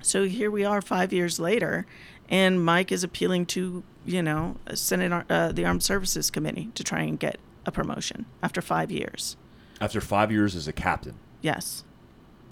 So 0.03 0.25
here 0.25 0.51
we 0.51 0.65
are, 0.65 0.83
five 0.83 1.13
years 1.13 1.41
later, 1.41 1.87
and 2.29 2.63
Mike 2.63 2.93
is 2.93 3.03
appealing 3.03 3.47
to 3.47 3.83
you 4.05 4.23
know 4.23 4.57
Senate 4.75 5.25
uh, 5.31 5.53
the 5.53 5.65
Armed 5.65 5.83
Services 5.83 6.31
Committee 6.31 6.71
to 6.75 6.85
try 6.85 7.03
and 7.03 7.19
get 7.19 7.39
a 7.67 7.73
promotion 7.73 8.27
after 8.43 8.61
five 8.61 8.91
years. 8.91 9.37
After 9.81 10.01
five 10.01 10.31
years 10.31 10.55
as 10.55 10.69
a 10.69 10.73
captain. 10.73 11.15
Yes. 11.43 11.85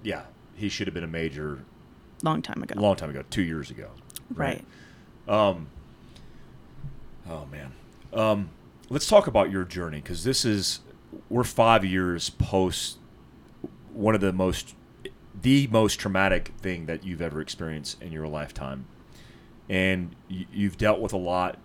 Yeah, 0.03 0.23
he 0.55 0.69
should 0.69 0.87
have 0.87 0.95
been 0.95 1.05
a 1.05 1.09
major 1.09 1.65
long 2.23 2.43
time 2.43 2.63
ago. 2.63 2.81
Long 2.81 2.97
time 2.97 3.11
ago, 3.11 3.25
two 3.31 3.43
years 3.43 3.71
ago. 3.71 3.91
Right. 4.35 4.65
right. 5.27 5.35
Um. 5.35 5.69
Oh 7.29 7.47
man. 7.47 7.73
Um. 8.13 8.51
Let's 8.89 9.07
talk 9.07 9.27
about 9.27 9.51
your 9.51 9.65
journey 9.65 9.99
because 9.99 10.25
this 10.25 10.45
is 10.45 10.81
we're 11.31 11.45
five 11.45 11.85
years 11.85 12.31
post 12.31 12.99
one 13.93 14.15
of 14.15 14.21
the 14.21 14.33
most, 14.33 14.75
the 15.41 15.67
most 15.69 15.97
traumatic 15.97 16.53
thing 16.59 16.87
that 16.87 17.05
you've 17.05 17.23
ever 17.23 17.41
experienced 17.41 18.03
in 18.03 18.13
your 18.13 18.27
lifetime, 18.27 18.87
and 19.69 20.15
you, 20.29 20.47
you've 20.53 20.77
dealt 20.79 21.01
with 21.01 21.13
a 21.13 21.19
lot. 21.19 21.59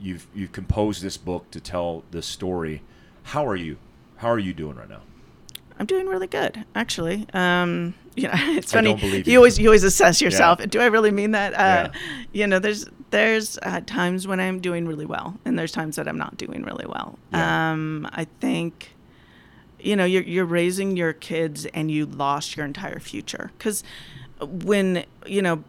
You've 0.00 0.26
you've 0.34 0.52
composed 0.52 1.02
this 1.02 1.16
book 1.16 1.50
to 1.50 1.60
tell 1.60 2.04
this 2.10 2.26
story. 2.26 2.82
How 3.24 3.46
are 3.46 3.56
you? 3.56 3.76
How 4.16 4.30
are 4.30 4.38
you 4.38 4.52
doing 4.54 4.76
right 4.76 4.88
now? 4.88 5.02
I'm 5.78 5.86
doing 5.86 6.06
really 6.06 6.26
good, 6.26 6.64
actually. 6.74 7.26
Um, 7.32 7.94
you 8.16 8.24
know, 8.24 8.32
it's 8.34 8.72
funny. 8.72 8.94
you 9.00 9.22
you. 9.24 9.36
always 9.38 9.58
you 9.58 9.68
always 9.68 9.84
assess 9.84 10.20
yourself. 10.20 10.60
Yeah. 10.60 10.66
Do 10.66 10.80
I 10.80 10.86
really 10.86 11.10
mean 11.10 11.30
that? 11.32 11.54
Uh, 11.54 11.56
Yeah. 11.92 12.00
You 12.32 12.46
know, 12.46 12.58
there's 12.58 12.86
there's 13.10 13.58
uh, 13.62 13.80
times 13.86 14.26
when 14.26 14.40
I'm 14.40 14.60
doing 14.60 14.86
really 14.86 15.06
well, 15.06 15.38
and 15.44 15.58
there's 15.58 15.72
times 15.72 15.96
that 15.96 16.06
I'm 16.06 16.18
not 16.18 16.36
doing 16.36 16.62
really 16.64 16.86
well. 16.86 17.18
Yeah. 17.32 17.72
Um, 17.72 18.08
I 18.12 18.26
think, 18.40 18.94
you 19.80 19.96
know, 19.96 20.04
you're 20.04 20.22
you're 20.22 20.44
raising 20.44 20.96
your 20.96 21.12
kids, 21.12 21.66
and 21.66 21.90
you 21.90 22.06
lost 22.06 22.56
your 22.56 22.66
entire 22.66 23.00
future 23.00 23.50
because 23.56 23.82
when 24.40 25.04
you 25.26 25.42
know 25.42 25.64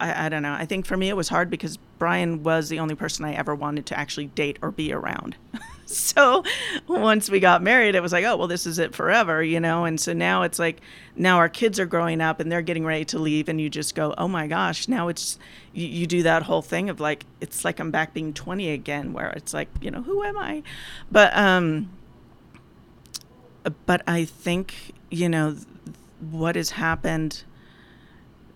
I, 0.00 0.26
I 0.26 0.28
don't 0.28 0.42
know. 0.42 0.52
I 0.52 0.64
think 0.64 0.86
for 0.86 0.96
me 0.96 1.08
it 1.08 1.16
was 1.16 1.28
hard 1.28 1.50
because 1.50 1.76
Brian 1.98 2.42
was 2.42 2.68
the 2.68 2.78
only 2.78 2.94
person 2.94 3.24
I 3.24 3.34
ever 3.34 3.54
wanted 3.54 3.86
to 3.86 3.98
actually 3.98 4.26
date 4.26 4.58
or 4.62 4.70
be 4.70 4.92
around. 4.92 5.36
so 5.86 6.44
once 6.86 7.30
we 7.30 7.40
got 7.40 7.62
married, 7.62 7.94
it 7.94 8.00
was 8.00 8.12
like, 8.12 8.24
oh, 8.24 8.36
well, 8.36 8.46
this 8.48 8.66
is 8.66 8.78
it 8.78 8.94
forever, 8.94 9.42
you 9.42 9.58
know? 9.58 9.84
And 9.84 10.00
so 10.00 10.12
now 10.12 10.42
it's 10.42 10.58
like, 10.58 10.80
now 11.16 11.38
our 11.38 11.48
kids 11.48 11.80
are 11.80 11.86
growing 11.86 12.20
up 12.20 12.40
and 12.40 12.50
they're 12.50 12.62
getting 12.62 12.84
ready 12.84 13.04
to 13.06 13.18
leave, 13.18 13.48
and 13.48 13.60
you 13.60 13.68
just 13.68 13.94
go, 13.94 14.14
oh 14.18 14.28
my 14.28 14.46
gosh, 14.46 14.86
now 14.86 15.08
it's, 15.08 15.38
you, 15.72 15.86
you 15.86 16.06
do 16.06 16.22
that 16.22 16.44
whole 16.44 16.62
thing 16.62 16.88
of 16.90 17.00
like, 17.00 17.24
it's 17.40 17.64
like 17.64 17.80
I'm 17.80 17.90
back 17.90 18.14
being 18.14 18.32
20 18.32 18.70
again, 18.70 19.12
where 19.12 19.30
it's 19.30 19.52
like, 19.52 19.68
you 19.80 19.90
know, 19.90 20.02
who 20.02 20.22
am 20.22 20.38
I? 20.38 20.62
But, 21.10 21.36
um, 21.36 21.90
but 23.86 24.02
I 24.06 24.24
think, 24.24 24.92
you 25.10 25.28
know, 25.28 25.56
what 26.30 26.56
has 26.56 26.70
happened 26.70 27.44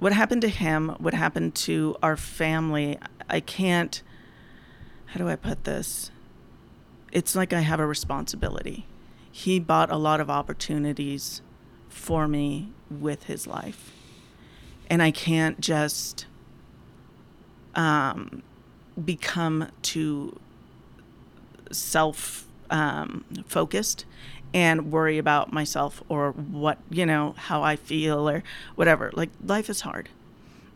what 0.03 0.13
happened 0.13 0.43
to 0.43 0.49
him, 0.49 0.89
what 0.99 1.15
happened 1.15 1.55
to 1.55 1.95
our 2.03 2.17
family, 2.17 2.99
I 3.31 3.39
can't, 3.39 4.03
how 5.07 5.19
do 5.19 5.29
I 5.29 5.37
put 5.37 5.63
this? 5.63 6.11
It's 7.13 7.37
like 7.37 7.53
I 7.53 7.61
have 7.61 7.79
a 7.79 7.87
responsibility. 7.87 8.85
He 9.31 9.61
bought 9.61 9.93
a 9.93 9.97
lot 9.97 10.19
of 10.19 10.29
opportunities 10.29 11.41
for 11.89 12.27
me 12.27 12.73
with 12.91 13.27
his 13.27 13.47
life. 13.47 13.93
And 14.91 15.01
I 15.01 15.13
can't 15.13 15.61
just 15.61 16.27
um, 17.77 18.43
become 19.05 19.71
too 19.83 20.41
self 21.71 22.49
um, 22.71 23.25
focused 23.47 24.05
and 24.55 24.93
worry 24.93 25.19
about 25.19 25.53
myself 25.53 26.03
or 26.09 26.33
what 26.33 26.79
you 26.91 27.07
know 27.07 27.35
how 27.37 27.63
I 27.63 27.77
feel 27.77 28.29
or 28.29 28.43
whatever. 28.75 29.11
Like 29.15 29.31
life 29.45 29.71
is 29.71 29.83
hard, 29.83 30.09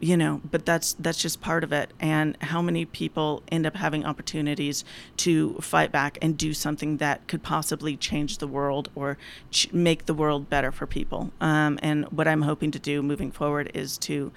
you 0.00 0.16
know, 0.16 0.40
but 0.50 0.64
that's 0.64 0.94
that's 0.94 1.20
just 1.20 1.40
part 1.40 1.64
of 1.64 1.72
it. 1.72 1.92
And 2.00 2.36
how 2.40 2.62
many 2.62 2.84
people 2.84 3.42
end 3.50 3.66
up 3.66 3.76
having 3.76 4.04
opportunities 4.04 4.84
to 5.18 5.54
fight 5.54 5.92
back 5.92 6.18
and 6.22 6.36
do 6.36 6.54
something 6.54 6.98
that 6.98 7.26
could 7.28 7.42
possibly 7.42 7.96
change 7.96 8.38
the 8.38 8.46
world 8.46 8.90
or 8.94 9.18
ch- 9.50 9.72
make 9.72 10.06
the 10.06 10.14
world 10.14 10.48
better 10.48 10.72
for 10.72 10.86
people. 10.86 11.32
Um, 11.40 11.78
and 11.82 12.06
what 12.06 12.28
I'm 12.28 12.42
hoping 12.42 12.70
to 12.72 12.78
do 12.78 13.02
moving 13.02 13.30
forward 13.30 13.70
is 13.74 13.98
to 13.98 14.32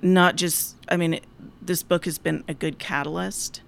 not 0.00 0.36
just. 0.36 0.76
I 0.88 0.96
mean, 0.96 1.14
it, 1.14 1.24
this 1.60 1.82
book 1.82 2.04
has 2.04 2.18
been 2.18 2.44
a 2.48 2.54
good 2.54 2.78
catalyst 2.78 3.62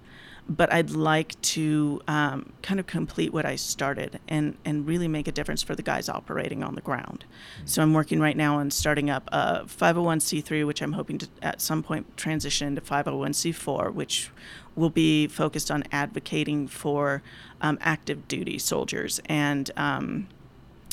but 0.51 0.71
I'd 0.73 0.89
like 0.89 1.39
to 1.41 2.01
um, 2.09 2.51
kind 2.61 2.79
of 2.79 2.85
complete 2.85 3.31
what 3.31 3.45
I 3.45 3.55
started 3.55 4.19
and, 4.27 4.57
and 4.65 4.85
really 4.85 5.07
make 5.07 5.29
a 5.29 5.31
difference 5.31 5.63
for 5.63 5.75
the 5.75 5.81
guys 5.81 6.09
operating 6.09 6.61
on 6.61 6.75
the 6.75 6.81
ground. 6.81 7.23
So 7.63 7.81
I'm 7.81 7.93
working 7.93 8.19
right 8.19 8.35
now 8.35 8.57
on 8.57 8.69
starting 8.69 9.09
up 9.09 9.29
a 9.31 9.63
501c3, 9.65 10.67
which 10.67 10.81
I'm 10.81 10.91
hoping 10.91 11.19
to 11.19 11.29
at 11.41 11.61
some 11.61 11.81
point 11.81 12.17
transition 12.17 12.67
into 12.67 12.81
501c4, 12.81 13.93
which 13.93 14.29
will 14.75 14.89
be 14.89 15.27
focused 15.27 15.71
on 15.71 15.85
advocating 15.89 16.67
for 16.67 17.23
um, 17.61 17.77
active 17.79 18.27
duty 18.27 18.59
soldiers 18.59 19.21
and 19.27 19.71
um, 19.77 20.27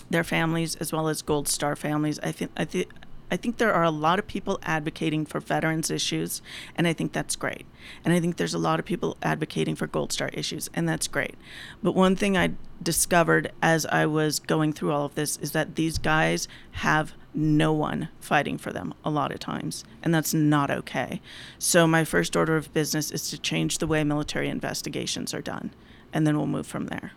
their 0.08 0.24
families 0.24 0.76
as 0.76 0.92
well 0.92 1.08
as 1.08 1.20
Gold 1.20 1.48
Star 1.48 1.74
families. 1.74 2.20
I 2.20 2.30
think 2.30 2.52
I 2.56 2.64
think. 2.64 2.88
I 3.30 3.36
think 3.36 3.58
there 3.58 3.72
are 3.72 3.84
a 3.84 3.90
lot 3.90 4.18
of 4.18 4.26
people 4.26 4.58
advocating 4.62 5.26
for 5.26 5.40
veterans 5.40 5.90
issues, 5.90 6.40
and 6.76 6.86
I 6.86 6.92
think 6.92 7.12
that's 7.12 7.36
great. 7.36 7.66
And 8.04 8.14
I 8.14 8.20
think 8.20 8.36
there's 8.36 8.54
a 8.54 8.58
lot 8.58 8.78
of 8.78 8.84
people 8.84 9.16
advocating 9.22 9.76
for 9.76 9.86
Gold 9.86 10.12
Star 10.12 10.30
issues, 10.32 10.70
and 10.74 10.88
that's 10.88 11.08
great. 11.08 11.34
But 11.82 11.94
one 11.94 12.16
thing 12.16 12.36
I 12.36 12.52
discovered 12.82 13.52
as 13.60 13.86
I 13.86 14.06
was 14.06 14.38
going 14.38 14.72
through 14.72 14.92
all 14.92 15.04
of 15.04 15.14
this 15.14 15.36
is 15.38 15.52
that 15.52 15.74
these 15.74 15.98
guys 15.98 16.48
have 16.72 17.12
no 17.34 17.72
one 17.72 18.08
fighting 18.20 18.58
for 18.58 18.72
them 18.72 18.94
a 19.04 19.10
lot 19.10 19.32
of 19.32 19.38
times, 19.38 19.84
and 20.02 20.14
that's 20.14 20.32
not 20.32 20.70
okay. 20.70 21.20
So, 21.58 21.86
my 21.86 22.04
first 22.04 22.34
order 22.34 22.56
of 22.56 22.72
business 22.72 23.10
is 23.10 23.28
to 23.30 23.38
change 23.38 23.78
the 23.78 23.86
way 23.86 24.02
military 24.04 24.48
investigations 24.48 25.34
are 25.34 25.42
done, 25.42 25.72
and 26.12 26.26
then 26.26 26.36
we'll 26.36 26.46
move 26.46 26.66
from 26.66 26.86
there. 26.86 27.12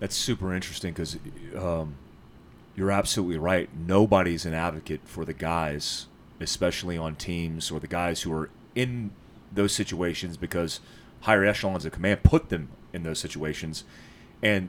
That's 0.00 0.16
super 0.16 0.54
interesting 0.54 0.92
because 0.92 1.18
um, 1.56 1.96
you're 2.78 2.92
absolutely 2.92 3.38
right. 3.38 3.68
Nobody's 3.76 4.46
an 4.46 4.54
advocate 4.54 5.00
for 5.04 5.24
the 5.24 5.32
guys, 5.32 6.06
especially 6.38 6.96
on 6.96 7.16
teams 7.16 7.72
or 7.72 7.80
the 7.80 7.88
guys 7.88 8.22
who 8.22 8.32
are 8.32 8.50
in 8.76 9.10
those 9.52 9.72
situations 9.72 10.36
because 10.36 10.78
higher 11.22 11.44
echelons 11.44 11.84
of 11.84 11.90
command 11.90 12.22
put 12.22 12.50
them 12.50 12.68
in 12.92 13.02
those 13.02 13.18
situations, 13.18 13.82
and 14.44 14.68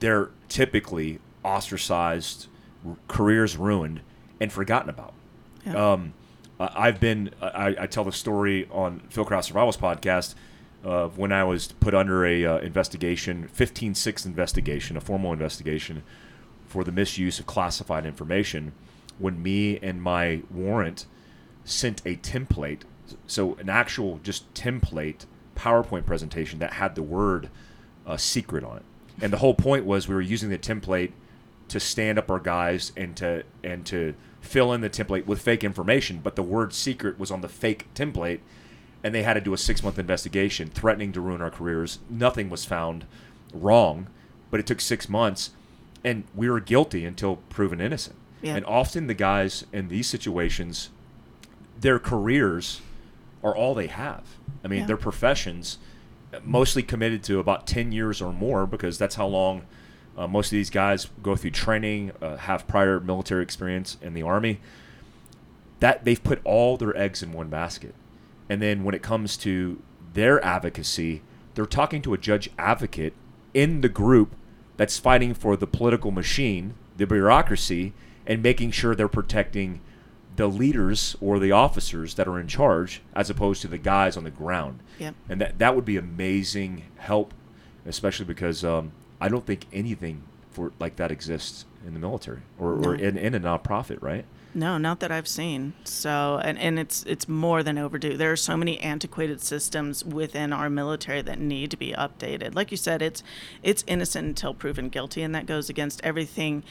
they're 0.00 0.30
typically 0.48 1.18
ostracized, 1.44 2.46
careers 3.06 3.58
ruined, 3.58 4.00
and 4.40 4.50
forgotten 4.50 4.88
about. 4.88 5.12
Yeah. 5.66 5.92
Um, 5.92 6.14
I've 6.58 7.00
been. 7.00 7.32
I, 7.42 7.76
I 7.80 7.86
tell 7.86 8.04
the 8.04 8.12
story 8.12 8.66
on 8.70 9.02
Fieldcraft 9.12 9.44
Survival's 9.44 9.76
podcast 9.76 10.36
of 10.82 11.18
when 11.18 11.32
I 11.32 11.44
was 11.44 11.72
put 11.80 11.92
under 11.92 12.24
a 12.24 12.46
uh, 12.46 12.58
investigation, 12.60 13.50
15-6 13.54 14.24
investigation, 14.24 14.96
a 14.96 15.02
formal 15.02 15.34
investigation 15.34 16.02
for 16.72 16.84
the 16.84 16.90
misuse 16.90 17.38
of 17.38 17.46
classified 17.46 18.06
information. 18.06 18.72
When 19.18 19.42
me 19.42 19.78
and 19.80 20.02
my 20.02 20.40
warrant 20.50 21.04
sent 21.64 22.00
a 22.06 22.16
template, 22.16 22.80
so 23.26 23.56
an 23.56 23.68
actual 23.68 24.20
just 24.22 24.52
template 24.54 25.26
PowerPoint 25.54 26.06
presentation 26.06 26.58
that 26.60 26.72
had 26.72 26.94
the 26.94 27.02
word 27.02 27.50
uh, 28.06 28.16
secret 28.16 28.64
on 28.64 28.78
it, 28.78 28.84
and 29.20 29.30
the 29.30 29.36
whole 29.36 29.54
point 29.54 29.84
was 29.84 30.08
we 30.08 30.14
were 30.14 30.22
using 30.22 30.48
the 30.48 30.56
template 30.56 31.12
to 31.68 31.78
stand 31.78 32.18
up 32.18 32.30
our 32.30 32.40
guys 32.40 32.90
and 32.96 33.14
to 33.18 33.44
and 33.62 33.84
to 33.86 34.14
fill 34.40 34.72
in 34.72 34.80
the 34.80 34.90
template 34.90 35.26
with 35.26 35.42
fake 35.42 35.62
information, 35.62 36.20
but 36.22 36.36
the 36.36 36.42
word 36.42 36.72
secret 36.72 37.18
was 37.18 37.30
on 37.30 37.42
the 37.42 37.48
fake 37.50 37.86
template, 37.94 38.40
and 39.04 39.14
they 39.14 39.22
had 39.22 39.34
to 39.34 39.42
do 39.42 39.52
a 39.52 39.58
six 39.58 39.82
month 39.82 39.98
investigation, 39.98 40.68
threatening 40.68 41.12
to 41.12 41.20
ruin 41.20 41.42
our 41.42 41.50
careers. 41.50 41.98
Nothing 42.08 42.48
was 42.48 42.64
found 42.64 43.04
wrong, 43.52 44.08
but 44.50 44.58
it 44.58 44.66
took 44.66 44.80
six 44.80 45.06
months, 45.10 45.50
and 46.04 46.24
we 46.34 46.48
were 46.50 46.60
guilty 46.60 47.04
until 47.04 47.36
proven 47.48 47.80
innocent. 47.80 48.16
Yeah. 48.40 48.56
And 48.56 48.64
often 48.66 49.06
the 49.06 49.14
guys 49.14 49.64
in 49.72 49.88
these 49.88 50.06
situations, 50.08 50.90
their 51.80 51.98
careers 51.98 52.80
are 53.44 53.54
all 53.54 53.74
they 53.74 53.86
have. 53.86 54.22
I 54.64 54.68
mean, 54.68 54.80
Yeah. 54.80 54.86
their 54.86 54.96
professions, 54.96 55.78
mostly 56.44 56.82
committed 56.82 57.22
to 57.24 57.38
about 57.38 57.66
10 57.66 57.92
years 57.92 58.20
or 58.22 58.32
more 58.32 58.66
because 58.66 58.98
that's 58.98 59.16
how 59.16 59.26
long 59.26 59.62
uh, 60.16 60.26
most 60.26 60.46
of 60.48 60.50
these 60.52 60.70
guys 60.70 61.08
go 61.22 61.36
through 61.36 61.50
training, 61.50 62.12
uh, 62.20 62.36
have 62.36 62.66
prior 62.66 63.00
military 63.00 63.42
experience 63.42 63.96
in 64.02 64.12
the 64.14 64.22
army. 64.22 64.60
That 65.80 66.04
they've 66.04 66.22
put 66.22 66.40
all 66.44 66.76
their 66.76 66.96
eggs 66.96 67.22
in 67.22 67.32
one 67.32 67.48
basket. 67.48 67.94
And 68.48 68.60
then 68.60 68.84
when 68.84 68.94
it 68.94 69.02
comes 69.02 69.36
to 69.38 69.80
their 70.14 70.44
advocacy, 70.44 71.22
they're 71.54 71.66
talking 71.66 72.02
to 72.02 72.12
a 72.14 72.18
judge 72.18 72.50
advocate 72.58 73.14
in 73.54 73.80
the 73.80 73.88
group 73.88 74.34
that's 74.76 74.98
fighting 74.98 75.34
for 75.34 75.56
the 75.56 75.66
political 75.66 76.10
machine, 76.10 76.74
the 76.96 77.06
bureaucracy, 77.06 77.92
and 78.26 78.42
making 78.42 78.70
sure 78.70 78.94
they're 78.94 79.08
protecting 79.08 79.80
the 80.36 80.46
leaders 80.46 81.16
or 81.20 81.38
the 81.38 81.52
officers 81.52 82.14
that 82.14 82.26
are 82.26 82.40
in 82.40 82.48
charge 82.48 83.02
as 83.14 83.28
opposed 83.28 83.60
to 83.62 83.68
the 83.68 83.78
guys 83.78 84.16
on 84.16 84.24
the 84.24 84.30
ground. 84.30 84.80
Yep. 84.98 85.14
And 85.28 85.40
that, 85.40 85.58
that 85.58 85.76
would 85.76 85.84
be 85.84 85.96
amazing 85.96 86.84
help, 86.96 87.34
especially 87.84 88.24
because 88.24 88.64
um, 88.64 88.92
I 89.20 89.28
don't 89.28 89.44
think 89.44 89.66
anything 89.72 90.22
for 90.50 90.72
like 90.78 90.96
that 90.96 91.10
exists 91.10 91.64
in 91.86 91.94
the 91.94 92.00
military 92.00 92.40
or, 92.58 92.74
or 92.74 92.94
in, 92.94 93.16
in 93.16 93.34
a 93.34 93.40
nonprofit, 93.40 94.02
right? 94.02 94.24
No, 94.54 94.76
not 94.76 95.00
that 95.00 95.10
I've 95.10 95.28
seen. 95.28 95.72
So, 95.84 96.38
and, 96.42 96.58
and 96.58 96.78
it's 96.78 97.02
it's 97.04 97.26
more 97.28 97.62
than 97.62 97.78
overdue. 97.78 98.16
There 98.16 98.32
are 98.32 98.36
so 98.36 98.56
many 98.56 98.78
antiquated 98.80 99.40
systems 99.40 100.04
within 100.04 100.52
our 100.52 100.68
military 100.68 101.22
that 101.22 101.38
need 101.38 101.70
to 101.70 101.76
be 101.76 101.92
updated. 101.92 102.54
Like 102.54 102.70
you 102.70 102.76
said, 102.76 103.00
it's 103.00 103.22
it's 103.62 103.82
innocent 103.86 104.26
until 104.26 104.52
proven 104.52 104.88
guilty, 104.90 105.22
and 105.22 105.34
that 105.34 105.46
goes 105.46 105.70
against 105.70 106.00
everything 106.04 106.64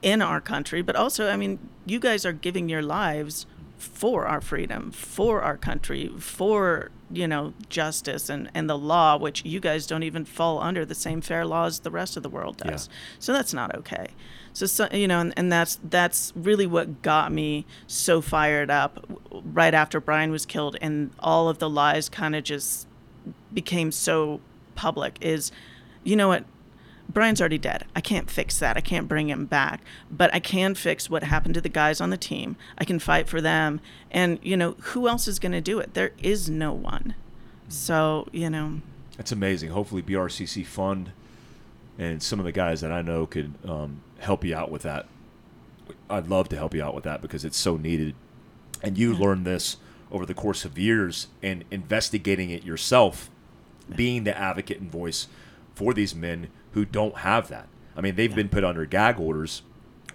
in 0.00 0.22
our 0.22 0.40
country. 0.40 0.80
But 0.80 0.96
also, 0.96 1.28
I 1.28 1.36
mean, 1.36 1.58
you 1.84 2.00
guys 2.00 2.24
are 2.24 2.32
giving 2.32 2.68
your 2.68 2.82
lives 2.82 3.46
for 3.76 4.26
our 4.26 4.40
freedom, 4.40 4.90
for 4.90 5.42
our 5.42 5.56
country, 5.56 6.08
for 6.18 6.90
you 7.10 7.28
know 7.28 7.52
justice 7.68 8.30
and 8.30 8.50
and 8.54 8.70
the 8.70 8.78
law, 8.78 9.18
which 9.18 9.44
you 9.44 9.60
guys 9.60 9.86
don't 9.86 10.02
even 10.02 10.24
fall 10.24 10.60
under 10.60 10.84
the 10.86 10.94
same 10.94 11.20
fair 11.20 11.44
laws 11.44 11.80
the 11.80 11.90
rest 11.90 12.16
of 12.16 12.22
the 12.22 12.28
world 12.30 12.56
does. 12.56 12.88
So 13.18 13.34
that's 13.34 13.52
not 13.52 13.74
okay. 13.76 14.08
So, 14.52 14.66
so 14.66 14.88
you 14.92 15.08
know, 15.08 15.20
and, 15.20 15.32
and 15.36 15.52
that's 15.52 15.78
that's 15.84 16.32
really 16.34 16.66
what 16.66 17.02
got 17.02 17.32
me 17.32 17.66
so 17.86 18.20
fired 18.20 18.70
up 18.70 19.06
right 19.30 19.74
after 19.74 20.00
Brian 20.00 20.30
was 20.30 20.46
killed, 20.46 20.76
and 20.80 21.10
all 21.18 21.48
of 21.48 21.58
the 21.58 21.70
lies 21.70 22.08
kind 22.08 22.34
of 22.34 22.44
just 22.44 22.86
became 23.52 23.92
so 23.92 24.40
public. 24.74 25.18
Is, 25.20 25.52
you 26.04 26.16
know 26.16 26.28
what? 26.28 26.44
Brian's 27.10 27.40
already 27.40 27.58
dead. 27.58 27.86
I 27.96 28.02
can't 28.02 28.30
fix 28.30 28.58
that. 28.58 28.76
I 28.76 28.82
can't 28.82 29.08
bring 29.08 29.30
him 29.30 29.46
back. 29.46 29.80
But 30.10 30.32
I 30.34 30.40
can 30.40 30.74
fix 30.74 31.08
what 31.08 31.24
happened 31.24 31.54
to 31.54 31.60
the 31.60 31.70
guys 31.70 32.00
on 32.00 32.10
the 32.10 32.18
team. 32.18 32.56
I 32.76 32.84
can 32.84 32.98
fight 32.98 33.28
for 33.28 33.40
them. 33.40 33.80
And, 34.10 34.38
you 34.42 34.56
know, 34.56 34.72
who 34.72 35.08
else 35.08 35.26
is 35.26 35.38
going 35.38 35.52
to 35.52 35.60
do 35.62 35.78
it? 35.78 35.94
There 35.94 36.12
is 36.18 36.50
no 36.50 36.72
one. 36.72 37.14
So, 37.68 38.28
you 38.30 38.50
know. 38.50 38.82
That's 39.16 39.32
amazing. 39.32 39.70
Hopefully, 39.70 40.02
BRCC 40.02 40.66
Fund 40.66 41.12
and 41.98 42.22
some 42.22 42.38
of 42.38 42.44
the 42.44 42.52
guys 42.52 42.82
that 42.82 42.92
I 42.92 43.02
know 43.02 43.26
could 43.26 43.54
um, 43.66 44.02
help 44.18 44.44
you 44.44 44.54
out 44.54 44.70
with 44.70 44.82
that. 44.82 45.06
I'd 46.10 46.28
love 46.28 46.48
to 46.50 46.56
help 46.56 46.74
you 46.74 46.82
out 46.82 46.94
with 46.94 47.04
that 47.04 47.22
because 47.22 47.44
it's 47.44 47.56
so 47.56 47.76
needed. 47.76 48.14
And 48.82 48.96
you 48.98 49.12
Yeah. 49.12 49.18
learned 49.20 49.46
this 49.46 49.76
over 50.10 50.24
the 50.26 50.34
course 50.34 50.64
of 50.64 50.78
years 50.78 51.28
and 51.42 51.64
investigating 51.70 52.50
it 52.50 52.64
yourself, 52.64 53.30
being 53.94 54.24
the 54.24 54.36
advocate 54.36 54.80
and 54.80 54.90
voice 54.90 55.28
for 55.74 55.94
these 55.94 56.14
men 56.14 56.48
who 56.72 56.84
don't 56.84 57.18
have 57.18 57.48
that. 57.48 57.68
I 57.96 58.00
mean, 58.00 58.14
they've 58.16 58.30
Yeah. 58.30 58.36
been 58.36 58.48
put 58.48 58.64
under 58.64 58.84
gag 58.86 59.18
orders, 59.18 59.62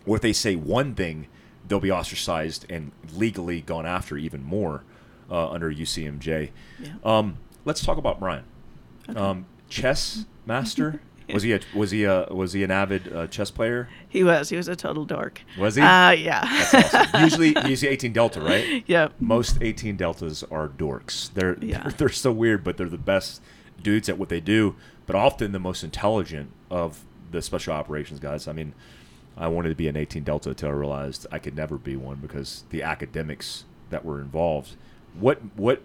or 0.05 0.15
if 0.17 0.21
they 0.21 0.33
say 0.33 0.55
one 0.55 0.95
thing, 0.95 1.27
they'll 1.67 1.79
be 1.79 1.91
ostracized 1.91 2.65
and 2.69 2.91
legally 3.15 3.61
gone 3.61 3.85
after 3.85 4.17
even 4.17 4.43
more 4.43 4.83
uh, 5.31 5.49
under 5.49 5.71
UCMJ. 5.71 6.51
Yeah. 6.79 6.89
Um, 7.03 7.37
let's 7.65 7.83
talk 7.83 7.97
about 7.97 8.19
Brian. 8.19 8.43
Um, 9.15 9.45
chess 9.69 10.25
master. 10.45 11.01
Was 11.31 11.43
he 11.43 11.53
a 11.53 11.59
was 11.75 11.91
he 11.91 12.03
a 12.03 12.27
was 12.31 12.53
he 12.53 12.63
an 12.63 12.71
avid 12.71 13.13
uh, 13.13 13.27
chess 13.27 13.51
player? 13.51 13.89
He 14.09 14.23
was. 14.23 14.49
He 14.49 14.57
was 14.57 14.67
a 14.67 14.75
total 14.75 15.05
dork. 15.05 15.41
Was 15.57 15.75
he? 15.75 15.81
Uh, 15.81 16.11
yeah. 16.11 16.41
Awesome. 16.43 17.21
Usually 17.23 17.53
he's 17.67 17.83
18 17.83 18.11
Delta, 18.13 18.41
right? 18.41 18.83
yep. 18.87 19.13
Most 19.19 19.57
18 19.61 19.95
Deltas 19.95 20.43
are 20.51 20.67
dorks. 20.67 21.31
They're, 21.33 21.57
Yeah. 21.63 21.83
they're 21.83 21.91
they're 21.97 22.09
so 22.09 22.31
weird, 22.31 22.63
but 22.63 22.77
they're 22.77 22.89
the 22.89 22.97
best 22.97 23.41
dudes 23.81 24.09
at 24.09 24.17
what 24.17 24.29
they 24.29 24.39
do. 24.39 24.75
But 25.05 25.15
often 25.15 25.51
the 25.51 25.59
most 25.59 25.83
intelligent 25.83 26.49
of 26.69 27.03
the 27.31 27.41
special 27.41 27.73
operations 27.73 28.19
guys. 28.19 28.47
I 28.47 28.53
mean, 28.53 28.73
I 29.35 29.47
wanted 29.47 29.69
to 29.69 29.75
be 29.75 29.87
an 29.87 29.97
18 29.97 30.23
Delta 30.23 30.49
until 30.49 30.69
I 30.69 30.73
realized 30.73 31.25
I 31.31 31.39
could 31.39 31.55
never 31.55 31.77
be 31.77 31.95
one 31.95 32.17
because 32.17 32.63
the 32.69 32.83
academics 32.83 33.65
that 33.89 34.05
were 34.05 34.19
involved. 34.21 34.75
What 35.19 35.39
what? 35.55 35.81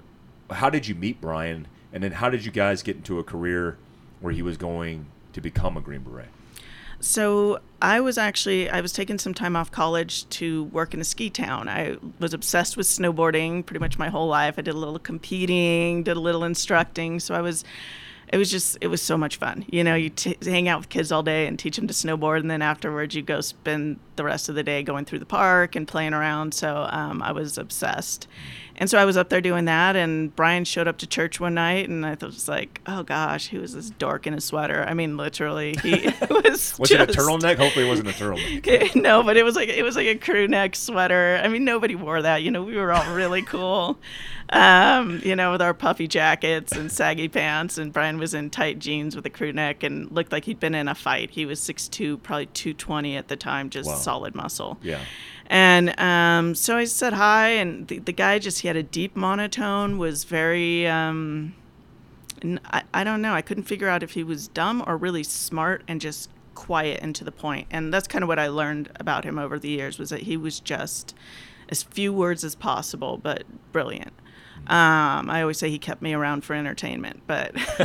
How 0.50 0.70
did 0.70 0.86
you 0.88 0.94
meet 0.94 1.20
Brian? 1.20 1.66
And 1.92 2.02
then 2.02 2.12
how 2.12 2.28
did 2.28 2.44
you 2.44 2.50
guys 2.52 2.82
get 2.82 2.96
into 2.96 3.18
a 3.18 3.24
career 3.24 3.78
where 4.20 4.32
he 4.32 4.42
was 4.42 4.56
going 4.56 5.06
to 5.38 5.42
become 5.42 5.76
a 5.76 5.80
Green 5.80 6.00
Beret? 6.00 6.28
So 7.00 7.60
I 7.80 8.00
was 8.00 8.18
actually 8.18 8.68
I 8.68 8.80
was 8.80 8.92
taking 8.92 9.18
some 9.18 9.32
time 9.32 9.54
off 9.54 9.70
college 9.70 10.28
to 10.30 10.64
work 10.64 10.94
in 10.94 11.00
a 11.00 11.04
ski 11.04 11.30
town. 11.30 11.68
I 11.68 11.96
was 12.18 12.34
obsessed 12.34 12.76
with 12.76 12.86
snowboarding 12.86 13.64
pretty 13.64 13.78
much 13.78 13.98
my 13.98 14.08
whole 14.08 14.26
life. 14.26 14.58
I 14.58 14.62
did 14.62 14.74
a 14.74 14.78
little 14.78 14.98
competing, 14.98 16.02
did 16.02 16.16
a 16.16 16.20
little 16.20 16.42
instructing. 16.42 17.20
So 17.20 17.34
I 17.34 17.40
was 17.40 17.64
it 18.32 18.36
was 18.36 18.50
just 18.50 18.78
it 18.80 18.88
was 18.88 19.00
so 19.00 19.16
much 19.16 19.36
fun. 19.36 19.64
You 19.68 19.84
know, 19.84 19.94
you 19.94 20.10
t- 20.10 20.36
hang 20.42 20.68
out 20.68 20.80
with 20.80 20.88
kids 20.88 21.12
all 21.12 21.22
day 21.22 21.46
and 21.46 21.58
teach 21.58 21.76
them 21.76 21.86
to 21.86 21.94
snowboard, 21.94 22.40
and 22.40 22.50
then 22.50 22.62
afterwards 22.62 23.14
you 23.14 23.22
go 23.22 23.40
spend 23.40 24.00
the 24.18 24.24
rest 24.24 24.50
of 24.50 24.54
the 24.54 24.62
day 24.62 24.82
going 24.82 25.06
through 25.06 25.20
the 25.20 25.24
park 25.26 25.74
and 25.74 25.88
playing 25.88 26.12
around. 26.12 26.52
So 26.52 26.86
um, 26.90 27.22
I 27.22 27.32
was 27.32 27.56
obsessed, 27.56 28.28
and 28.76 28.90
so 28.90 28.98
I 28.98 29.06
was 29.06 29.16
up 29.16 29.30
there 29.30 29.40
doing 29.40 29.64
that. 29.64 29.96
And 29.96 30.34
Brian 30.36 30.64
showed 30.64 30.86
up 30.86 30.98
to 30.98 31.06
church 31.06 31.40
one 31.40 31.54
night, 31.54 31.88
and 31.88 32.04
I 32.04 32.14
thought, 32.14 32.26
was 32.26 32.48
like, 32.48 32.82
oh 32.86 33.02
gosh, 33.02 33.48
he 33.48 33.56
was 33.56 33.72
this 33.72 33.88
dork 33.90 34.26
in 34.26 34.34
a 34.34 34.40
sweater. 34.42 34.84
I 34.86 34.92
mean, 34.92 35.16
literally, 35.16 35.74
he 35.82 36.12
was. 36.30 36.78
Was 36.78 36.90
it 36.90 37.00
a 37.00 37.06
turtleneck? 37.06 37.56
Hopefully, 37.56 37.86
it 37.86 37.88
wasn't 37.88 38.08
a 38.08 38.12
turtleneck. 38.12 38.94
no, 39.02 39.22
but 39.22 39.38
it 39.38 39.44
was 39.44 39.56
like 39.56 39.70
it 39.70 39.82
was 39.82 39.96
like 39.96 40.06
a 40.06 40.16
crew 40.16 40.46
neck 40.46 40.76
sweater. 40.76 41.40
I 41.42 41.48
mean, 41.48 41.64
nobody 41.64 41.94
wore 41.94 42.20
that. 42.20 42.42
You 42.42 42.50
know, 42.50 42.62
we 42.62 42.76
were 42.76 42.92
all 42.92 43.14
really 43.14 43.40
cool. 43.42 43.98
Um, 44.50 45.20
you 45.22 45.36
know, 45.36 45.52
with 45.52 45.60
our 45.60 45.74
puffy 45.74 46.08
jackets 46.08 46.72
and 46.72 46.90
saggy 46.90 47.28
pants, 47.28 47.76
and 47.76 47.92
Brian 47.92 48.18
was 48.18 48.32
in 48.32 48.48
tight 48.48 48.78
jeans 48.78 49.14
with 49.14 49.26
a 49.26 49.30
crew 49.30 49.52
neck 49.52 49.82
and 49.82 50.10
looked 50.10 50.32
like 50.32 50.46
he'd 50.46 50.58
been 50.58 50.74
in 50.74 50.88
a 50.88 50.94
fight. 50.94 51.30
He 51.30 51.44
was 51.44 51.60
6'2", 51.60 52.22
probably 52.22 52.46
220 52.46 53.14
at 53.16 53.28
the 53.28 53.36
time, 53.36 53.68
just 53.68 53.88
Wow. 53.90 53.96
Solid 54.08 54.34
muscle. 54.34 54.78
Yeah. 54.82 55.00
And 55.50 55.98
um, 56.00 56.54
so 56.54 56.78
I 56.78 56.84
said 56.84 57.12
hi, 57.12 57.48
and 57.50 57.86
the, 57.88 57.98
the 57.98 58.12
guy 58.12 58.38
just 58.38 58.60
he 58.60 58.68
had 58.68 58.76
a 58.76 58.82
deep 58.82 59.14
monotone, 59.14 59.98
was 59.98 60.24
very. 60.24 60.86
Um, 60.86 61.54
I, 62.64 62.82
I 62.94 63.04
don't 63.04 63.20
know. 63.20 63.34
I 63.34 63.42
couldn't 63.42 63.64
figure 63.64 63.88
out 63.88 64.02
if 64.02 64.12
he 64.12 64.22
was 64.22 64.48
dumb 64.48 64.82
or 64.86 64.96
really 64.96 65.24
smart 65.24 65.82
and 65.88 66.00
just 66.00 66.30
quiet 66.54 67.00
and 67.02 67.14
to 67.16 67.24
the 67.24 67.32
point. 67.32 67.66
And 67.70 67.92
that's 67.92 68.06
kind 68.06 68.22
of 68.22 68.28
what 68.28 68.38
I 68.38 68.46
learned 68.48 68.90
about 68.96 69.24
him 69.24 69.38
over 69.38 69.58
the 69.58 69.68
years 69.68 69.98
was 69.98 70.10
that 70.10 70.22
he 70.22 70.36
was 70.36 70.60
just 70.60 71.14
as 71.68 71.82
few 71.82 72.12
words 72.12 72.44
as 72.44 72.54
possible, 72.54 73.18
but 73.18 73.42
brilliant. 73.72 74.12
Um, 74.68 75.30
I 75.30 75.42
always 75.42 75.58
say 75.58 75.70
he 75.70 75.78
kept 75.78 76.02
me 76.02 76.14
around 76.14 76.44
for 76.44 76.54
entertainment, 76.54 77.22
but 77.26 77.54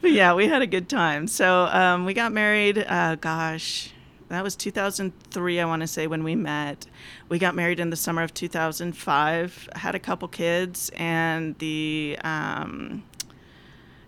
but 0.00 0.10
yeah, 0.10 0.34
we 0.34 0.46
had 0.46 0.62
a 0.62 0.66
good 0.66 0.88
time. 0.88 1.26
So 1.26 1.66
um, 1.66 2.04
we 2.04 2.14
got 2.14 2.32
married. 2.32 2.78
Uh, 2.86 3.16
gosh, 3.16 3.92
that 4.30 4.42
was 4.44 4.56
2003. 4.56 5.60
I 5.60 5.64
want 5.64 5.80
to 5.82 5.86
say 5.86 6.06
when 6.06 6.24
we 6.24 6.34
met. 6.34 6.86
We 7.28 7.38
got 7.38 7.54
married 7.54 7.80
in 7.80 7.90
the 7.90 7.96
summer 7.96 8.22
of 8.22 8.32
2005. 8.34 9.68
Had 9.76 9.94
a 9.94 9.98
couple 9.98 10.28
kids, 10.28 10.90
and 10.96 11.56
the 11.58 12.18
um, 12.24 13.02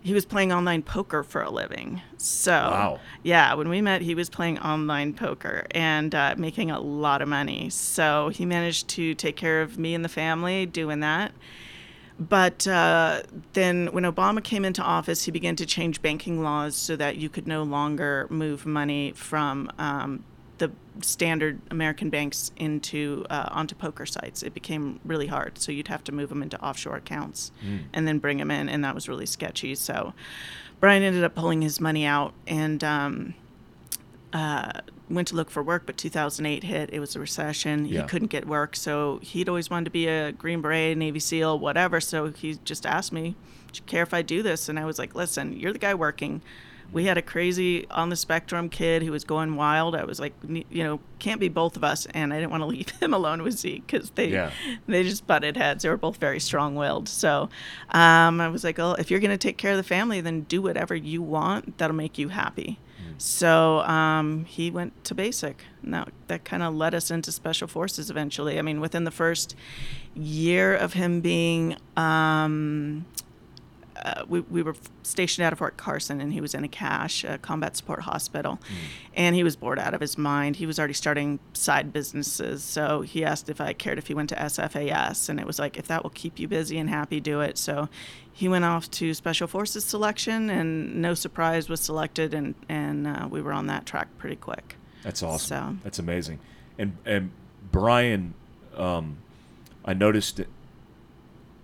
he 0.01 0.13
was 0.13 0.25
playing 0.25 0.51
online 0.51 0.81
poker 0.81 1.23
for 1.23 1.41
a 1.41 1.49
living. 1.49 2.01
So 2.17 2.51
Wow. 2.51 2.99
yeah, 3.23 3.53
when 3.53 3.69
we 3.69 3.81
met, 3.81 4.01
he 4.01 4.15
was 4.15 4.29
playing 4.29 4.59
online 4.59 5.13
poker 5.13 5.65
and 5.71 6.13
uh, 6.13 6.35
making 6.37 6.71
a 6.71 6.79
lot 6.79 7.21
of 7.21 7.29
money. 7.29 7.69
So 7.69 8.29
he 8.29 8.45
managed 8.45 8.89
to 8.89 9.15
take 9.15 9.37
care 9.37 9.61
of 9.61 9.77
me 9.77 9.93
and 9.95 10.03
the 10.03 10.09
family 10.09 10.65
doing 10.65 10.99
that. 10.99 11.31
But 12.19 12.67
uh, 12.67 13.23
then 13.53 13.87
when 13.87 14.03
Obama 14.03 14.43
came 14.43 14.65
into 14.65 14.81
office, 14.83 15.23
he 15.23 15.31
began 15.31 15.55
to 15.55 15.65
change 15.65 16.01
banking 16.01 16.43
laws 16.43 16.75
so 16.75 16.95
that 16.95 17.17
you 17.17 17.27
could 17.27 17.47
no 17.47 17.63
longer 17.63 18.27
move 18.29 18.65
money 18.65 19.13
from 19.13 19.71
um, 19.79 20.23
the 20.59 20.71
standard 21.01 21.59
American 21.71 22.11
banks 22.11 22.51
into 22.55 23.25
uh, 23.31 23.49
onto 23.51 23.73
poker 23.73 24.05
sites. 24.05 24.43
It 24.43 24.53
became 24.53 24.99
really 25.03 25.27
hard, 25.27 25.57
so 25.57 25.71
you'd 25.71 25.87
have 25.87 26.03
to 26.05 26.11
move 26.11 26.29
them 26.29 26.43
into 26.43 26.61
offshore 26.63 26.97
accounts 26.97 27.51
and 27.93 28.07
then 28.07 28.19
bring 28.19 28.37
them 28.37 28.51
in, 28.51 28.69
and 28.69 28.83
that 28.83 28.93
was 28.93 29.09
really 29.09 29.25
sketchy. 29.25 29.73
So 29.73 30.13
Brian 30.79 31.01
ended 31.01 31.23
up 31.23 31.33
pulling 31.33 31.63
his 31.63 31.81
money 31.81 32.05
out 32.05 32.33
and 32.45 32.83
um, 32.83 33.33
uh, 34.33 34.81
went 35.13 35.27
to 35.29 35.35
look 35.35 35.49
for 35.49 35.63
work, 35.63 35.85
but 35.85 35.97
2008 35.97 36.63
hit. 36.63 36.89
It 36.93 36.99
was 36.99 37.15
a 37.15 37.19
recession. 37.19 37.85
Yeah. 37.85 38.01
He 38.01 38.07
couldn't 38.07 38.29
get 38.29 38.47
work, 38.47 38.75
so 38.75 39.19
he'd 39.21 39.47
always 39.49 39.69
wanted 39.69 39.85
to 39.85 39.91
be 39.91 40.07
a 40.07 40.31
Green 40.31 40.61
Beret, 40.61 40.97
Navy 40.97 41.19
SEAL, 41.19 41.59
whatever. 41.59 41.99
So 42.01 42.31
he 42.31 42.55
just 42.63 42.85
asked 42.85 43.11
me, 43.13 43.35
"Do 43.71 43.77
you 43.79 43.83
care 43.85 44.03
if 44.03 44.13
I 44.13 44.21
do 44.21 44.41
this?" 44.43 44.69
And 44.69 44.77
I 44.79 44.85
was 44.85 44.99
like, 44.99 45.15
"Listen, 45.15 45.53
you're 45.59 45.73
the 45.73 45.79
guy 45.79 45.93
working." 45.93 46.41
We 46.91 47.05
had 47.05 47.17
a 47.17 47.23
crazy 47.23 47.87
on 47.89 48.09
the 48.09 48.15
spectrum 48.15 48.69
kid 48.69 49.01
who 49.01 49.11
was 49.11 49.23
going 49.23 49.55
wild. 49.55 49.95
I 49.95 50.03
was 50.03 50.19
like, 50.19 50.33
you 50.47 50.83
know, 50.83 50.99
can't 51.17 51.39
be 51.39 51.49
both 51.49 51.75
of 51.75 51.83
us, 51.83 52.05
and 52.13 52.31
I 52.31 52.37
didn't 52.39 52.51
want 52.51 52.61
to 52.61 52.67
leave 52.75 52.89
him 52.99 53.15
alone 53.15 53.41
with 53.41 53.57
Zeke 53.57 53.87
because 53.87 54.11
they 54.11 54.27
Yeah. 54.29 54.51
they 54.85 55.01
just 55.01 55.25
butted 55.25 55.57
heads. 55.57 55.81
They 55.81 55.89
were 55.89 55.97
both 55.97 56.17
very 56.17 56.39
strong 56.39 56.75
willed. 56.75 57.09
So 57.09 57.49
um, 57.89 58.39
I 58.39 58.47
was 58.49 58.63
like, 58.63 58.77
well, 58.77 58.93
if 58.95 59.09
you're 59.09 59.19
going 59.21 59.31
to 59.31 59.37
take 59.39 59.57
care 59.57 59.71
of 59.71 59.77
the 59.77 59.83
family, 59.83 60.21
then 60.21 60.41
do 60.41 60.61
whatever 60.61 60.93
you 60.95 61.23
want 61.23 61.79
that'll 61.79 61.95
make 61.95 62.19
you 62.19 62.27
happy. 62.29 62.77
So 63.17 63.79
um, 63.79 64.45
he 64.45 64.71
went 64.71 65.03
to 65.05 65.15
basic. 65.15 65.63
And 65.81 65.93
that, 65.93 66.09
that 66.27 66.45
kind 66.45 66.63
of 66.63 66.73
led 66.73 66.93
us 66.93 67.11
into 67.11 67.31
special 67.31 67.67
forces 67.67 68.09
eventually. 68.09 68.59
I 68.59 68.61
mean, 68.61 68.79
within 68.81 69.03
the 69.03 69.11
first 69.11 69.55
year 70.15 70.75
of 70.75 70.93
him 70.93 71.21
being 71.21 71.77
um, 71.97 73.05
uh, 74.03 74.23
we, 74.27 74.41
we 74.41 74.61
were 74.61 74.75
stationed 75.03 75.45
out 75.45 75.53
of 75.53 75.59
Fort 75.59 75.77
Carson 75.77 76.19
and 76.19 76.33
he 76.33 76.41
was 76.41 76.53
in 76.53 76.63
a 76.63 76.67
CASH, 76.67 77.23
a 77.23 77.37
combat 77.37 77.77
support 77.77 78.01
hospital. 78.01 78.59
And 79.15 79.35
he 79.35 79.43
was 79.43 79.55
bored 79.55 79.79
out 79.79 79.93
of 79.93 80.01
his 80.01 80.17
mind. 80.17 80.57
He 80.57 80.65
was 80.65 80.77
already 80.77 80.93
starting 80.93 81.39
side 81.53 81.93
businesses. 81.93 82.63
So 82.63 83.01
he 83.01 83.23
asked 83.23 83.47
if 83.49 83.61
I 83.61 83.71
cared 83.73 83.97
if 83.97 84.07
he 84.07 84.13
went 84.13 84.29
to 84.29 84.35
SFAS. 84.35 85.29
And 85.29 85.39
it 85.39 85.47
was 85.47 85.57
like, 85.57 85.77
if 85.77 85.87
that 85.87 86.03
will 86.03 86.09
keep 86.09 86.37
you 86.39 86.47
busy 86.47 86.77
and 86.77 86.89
happy, 86.89 87.19
do 87.21 87.39
it. 87.41 87.57
So 87.57 87.87
he 88.31 88.47
went 88.49 88.65
off 88.65 88.91
to 88.91 89.13
Special 89.13 89.47
Forces 89.47 89.85
selection 89.85 90.49
and 90.49 91.01
no 91.01 91.13
surprise 91.13 91.69
was 91.69 91.79
selected. 91.79 92.33
And, 92.33 92.55
and 92.67 93.07
uh, 93.07 93.27
we 93.29 93.41
were 93.41 93.53
on 93.53 93.67
that 93.67 93.85
track 93.85 94.09
pretty 94.17 94.35
quick. 94.35 94.75
That's 95.03 95.23
awesome. 95.23 95.77
So- 95.79 95.83
That's 95.83 95.99
amazing. 95.99 96.39
And 96.77 96.97
and 97.05 97.31
Brian, 97.71 98.33
um, 98.75 99.17
I 99.85 99.93
noticed 99.93 100.41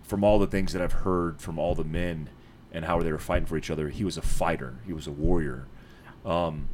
from 0.09 0.23
all 0.23 0.39
the 0.39 0.47
things 0.47 0.73
that 0.73 0.81
I've 0.81 0.91
heard 0.91 1.39
from 1.39 1.59
all 1.59 1.75
the 1.75 1.83
men 1.83 2.29
and 2.71 2.83
how 2.85 2.99
they 2.99 3.11
were 3.11 3.19
fighting 3.19 3.45
for 3.45 3.57
each 3.57 3.69
other. 3.69 3.89
He 3.89 4.03
was 4.03 4.17
a 4.17 4.23
fighter. 4.23 4.79
He 4.87 4.91
was 4.91 5.05
a 5.05 5.11
warrior. 5.11 5.67
Um, 6.25 6.67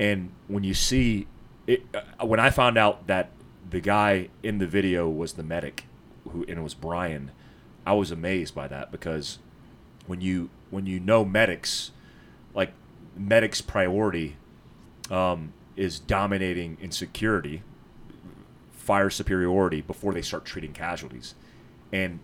and 0.00 0.32
when 0.48 0.64
you 0.64 0.74
see 0.74 1.28
it, 1.68 1.84
uh, 1.94 2.26
when 2.26 2.40
I 2.40 2.50
found 2.50 2.76
out 2.76 3.06
that 3.06 3.30
the 3.68 3.80
guy 3.80 4.28
in 4.42 4.58
the 4.58 4.66
video 4.66 5.08
was 5.08 5.34
the 5.34 5.44
medic, 5.44 5.84
who 6.30 6.44
and 6.48 6.58
it 6.58 6.62
was 6.62 6.74
Brian, 6.74 7.30
I 7.86 7.92
was 7.92 8.10
amazed 8.10 8.56
by 8.56 8.66
that 8.66 8.90
because 8.90 9.38
when 10.08 10.20
you 10.20 10.50
when 10.70 10.86
you 10.86 10.98
know 10.98 11.24
medics, 11.24 11.92
like 12.54 12.72
medics' 13.16 13.60
priority 13.60 14.36
um, 15.12 15.52
is 15.76 16.00
dominating 16.00 16.76
in 16.80 16.90
security, 16.90 17.62
fire 18.72 19.10
superiority 19.10 19.80
before 19.80 20.12
they 20.12 20.22
start 20.22 20.44
treating 20.44 20.72
casualties, 20.72 21.36
and 21.92 22.18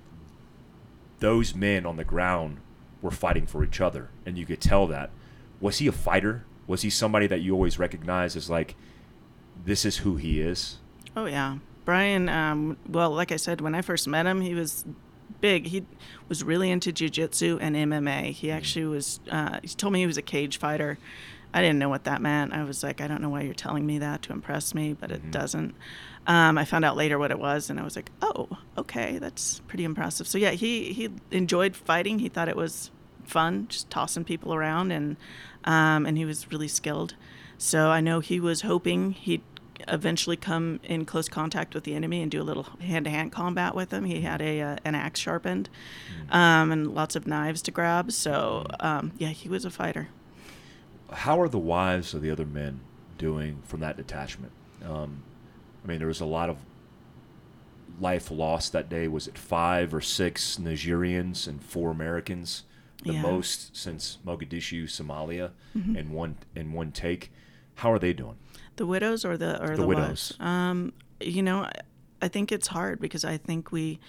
those 1.21 1.55
men 1.55 1.87
on 1.87 1.97
the 1.97 2.05
ground 2.05 2.59
were 3.03 3.11
fighting 3.11 3.47
for 3.47 3.65
each 3.65 3.81
other, 3.81 4.11
and 4.25 4.37
you 4.37 4.47
could 4.47 4.61
tell 4.61 4.87
that. 4.89 5.11
Was 5.61 5.79
he 5.79 5.87
a 5.87 5.93
fighter? 5.93 6.45
Was 6.67 6.83
he 6.83 6.91
somebody 6.91 7.27
that 7.27 7.41
you 7.41 7.55
always 7.55 7.79
recognize 7.79 8.37
as 8.37 8.51
like, 8.51 8.77
this 9.65 9.85
is 9.85 9.99
who 9.99 10.17
he 10.17 10.41
is? 10.41 10.79
Oh 11.17 11.27
yeah, 11.27 11.59
Brian. 11.85 12.29
Um, 12.29 12.77
well, 12.87 13.11
like 13.11 13.33
I 13.33 13.37
said, 13.37 13.61
when 13.61 13.75
I 13.75 13.83
first 13.83 14.07
met 14.07 14.27
him, 14.27 14.41
he 14.41 14.55
was 14.55 14.85
big. 15.41 15.67
He 15.67 15.85
was 16.29 16.45
really 16.45 16.71
into 16.71 16.93
jujitsu 16.93 17.59
and 17.61 17.75
MMA. 17.75 18.33
He 18.33 18.51
actually 18.51 18.87
was. 18.87 19.21
Uh, 19.31 19.61
he 19.63 19.69
told 19.69 19.93
me 19.93 20.01
he 20.01 20.07
was 20.07 20.19
a 20.19 20.23
cage 20.23 20.59
fighter. 20.59 20.99
I 21.55 21.63
didn't 21.63 21.79
know 21.79 21.89
what 21.89 22.05
that 22.05 22.21
meant. 22.21 22.53
I 22.53 22.65
was 22.65 22.83
like, 22.83 23.01
I 23.01 23.07
don't 23.07 23.23
know 23.23 23.31
why 23.31 23.43
you're 23.43 23.55
telling 23.55 23.87
me 23.87 23.99
that 23.99 24.21
to 24.23 24.33
impress 24.33 24.75
me, 24.75 24.93
but 24.93 25.11
it 25.11 25.31
doesn't. 25.31 25.75
Um, 26.27 26.59
I 26.59 26.65
found 26.65 26.85
out 26.85 26.97
later 26.97 27.19
what 27.19 27.31
it 27.31 27.39
was, 27.39 27.71
and 27.71 27.79
I 27.79 27.85
was 27.85 27.95
like, 27.95 28.11
oh, 28.21 28.49
okay, 28.77 29.19
that's 29.19 29.61
pretty 29.69 29.85
impressive. 29.85 30.27
So 30.27 30.39
yeah, 30.39 30.51
he 30.51 30.93
he 30.93 31.09
enjoyed 31.31 31.77
fighting. 31.77 32.19
He 32.19 32.29
thought 32.29 32.49
it 32.49 32.57
was 32.57 32.91
fun, 33.25 33.67
just 33.69 33.91
tossing 33.91 34.25
people 34.25 34.53
around, 34.53 34.91
and 34.91 35.17
um, 35.65 36.07
and 36.07 36.19
he 36.19 36.25
was 36.25 36.51
really 36.51 36.69
skilled. 36.69 37.15
So 37.59 37.91
I 37.91 38.01
know 38.01 38.21
he 38.21 38.41
was 38.41 38.63
hoping 38.63 39.13
he'd 39.13 39.43
eventually 39.89 40.37
come 40.37 40.81
in 40.83 41.05
close 41.05 41.29
contact 41.29 41.75
with 41.75 41.85
the 41.85 41.95
enemy 41.95 42.23
and 42.23 42.31
do 42.31 42.41
a 42.41 42.45
little 42.45 42.65
hand-to-hand 42.81 43.31
combat 43.31 43.75
with 43.75 43.91
them. 43.91 44.05
He 44.05 44.23
had 44.23 44.43
a 44.43 44.61
uh, 44.61 44.77
an 44.85 44.95
axe 44.95 45.21
sharpened, 45.21 45.69
um, 46.31 46.73
and 46.73 46.95
lots 46.95 47.15
of 47.15 47.27
knives 47.27 47.63
to 47.63 47.71
grab. 47.71 48.11
So 48.11 48.67
um, 48.81 49.13
yeah, 49.19 49.29
he 49.29 49.49
was 49.49 49.65
a 49.65 49.71
fighter. 49.71 50.09
How 51.13 51.41
are 51.41 51.49
the 51.49 51.59
wives 51.59 52.15
of 52.15 52.23
the 52.23 52.31
other 52.31 52.47
men 52.47 52.81
doing 53.17 53.63
from 53.65 53.81
that 53.81 53.97
detachment? 53.97 54.53
Um, 54.85 55.23
I 55.87 55.89
mean, 55.89 55.99
there 55.99 56.09
was 56.09 56.21
a 56.21 56.27
lot 56.27 56.51
of 56.51 56.59
life 58.01 58.29
lost 58.31 58.73
that 58.73 58.89
day. 58.89 59.07
Was 59.07 59.29
it 59.29 59.39
five 59.39 59.95
or 59.95 60.01
six 60.01 60.57
Nigerians 60.57 61.47
and 61.47 61.63
four 61.63 61.91
Americans? 61.93 62.65
The 63.05 63.13
Yeah. 63.13 63.23
most 63.23 63.77
since 63.77 64.19
Mogadishu, 64.27 64.85
Somalia, 64.85 65.53
in 65.75 66.11
one 66.13 66.39
in 66.57 66.73
one 66.73 66.91
take. 66.91 67.31
How 67.77 67.93
are 67.93 67.99
they 67.99 68.13
doing? 68.13 68.37
The 68.77 68.87
widows 68.87 69.25
or 69.25 69.37
the 69.37 69.63
or 69.63 69.77
The 69.77 69.83
the, 69.83 69.87
widows. 69.87 70.33
Um, 70.41 70.93
you 71.21 71.43
know, 71.43 71.61
I, 71.63 71.73
I 72.23 72.29
think 72.29 72.51
it's 72.51 72.67
hard 72.69 72.99
because 73.01 73.25
I 73.25 73.37
think 73.37 73.71
we 73.71 74.01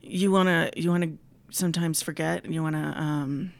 you 0.00 0.30
want 0.32 0.48
to 0.48 0.70
you 0.80 0.90
want 0.90 1.04
to 1.04 1.18
sometimes 1.50 2.02
forget. 2.02 2.46
You 2.46 2.62
want 2.62 2.76
to 2.76 3.00
um, 3.02 3.52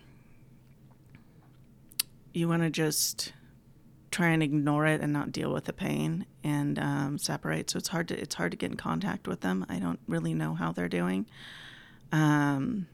you 2.32 2.48
want 2.48 2.62
to 2.62 2.70
just 2.70 3.32
try 4.12 4.28
and 4.28 4.42
ignore 4.42 4.86
it 4.86 5.00
and 5.00 5.12
not 5.12 5.32
deal 5.32 5.52
with 5.52 5.64
the 5.64 5.72
pain 5.72 6.26
and 6.44 6.78
um, 6.78 7.18
separate. 7.18 7.70
So 7.70 7.78
it's 7.78 7.88
hard 7.88 8.08
to 8.08 8.20
it's 8.20 8.36
hard 8.36 8.52
to 8.52 8.56
get 8.56 8.70
in 8.70 8.76
contact 8.76 9.26
with 9.26 9.40
them. 9.40 9.66
I 9.68 9.78
don't 9.78 10.00
really 10.06 10.34
know 10.34 10.54
how 10.54 10.70
they're 10.70 10.88
doing. 10.88 11.26
Um, 12.12 12.86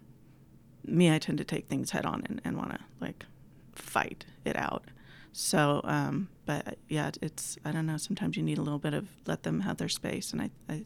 me, 0.85 1.13
I 1.13 1.19
tend 1.19 1.39
to 1.39 1.45
take 1.45 1.69
things 1.69 1.91
head 1.91 2.07
on 2.07 2.23
and, 2.27 2.41
and 2.45 2.57
want 2.57 2.71
to 2.71 2.79
like 3.01 3.27
fight 3.75 4.25
it 4.45 4.57
out. 4.57 4.85
So, 5.33 5.83
um, 5.85 6.29
but 6.47 6.79
yeah, 6.89 7.11
it's 7.21 7.59
I 7.65 7.73
don't 7.73 7.87
know. 7.87 7.99
Sometimes 7.99 8.37
you 8.37 8.43
need 8.43 8.59
a 8.59 8.63
little 8.63 8.79
bit 8.79 8.95
of 8.95 9.09
let 9.27 9.43
them 9.43 9.61
have 9.61 9.77
their 9.77 9.89
space, 9.89 10.33
and 10.33 10.41
I, 10.41 10.51
I 10.69 10.85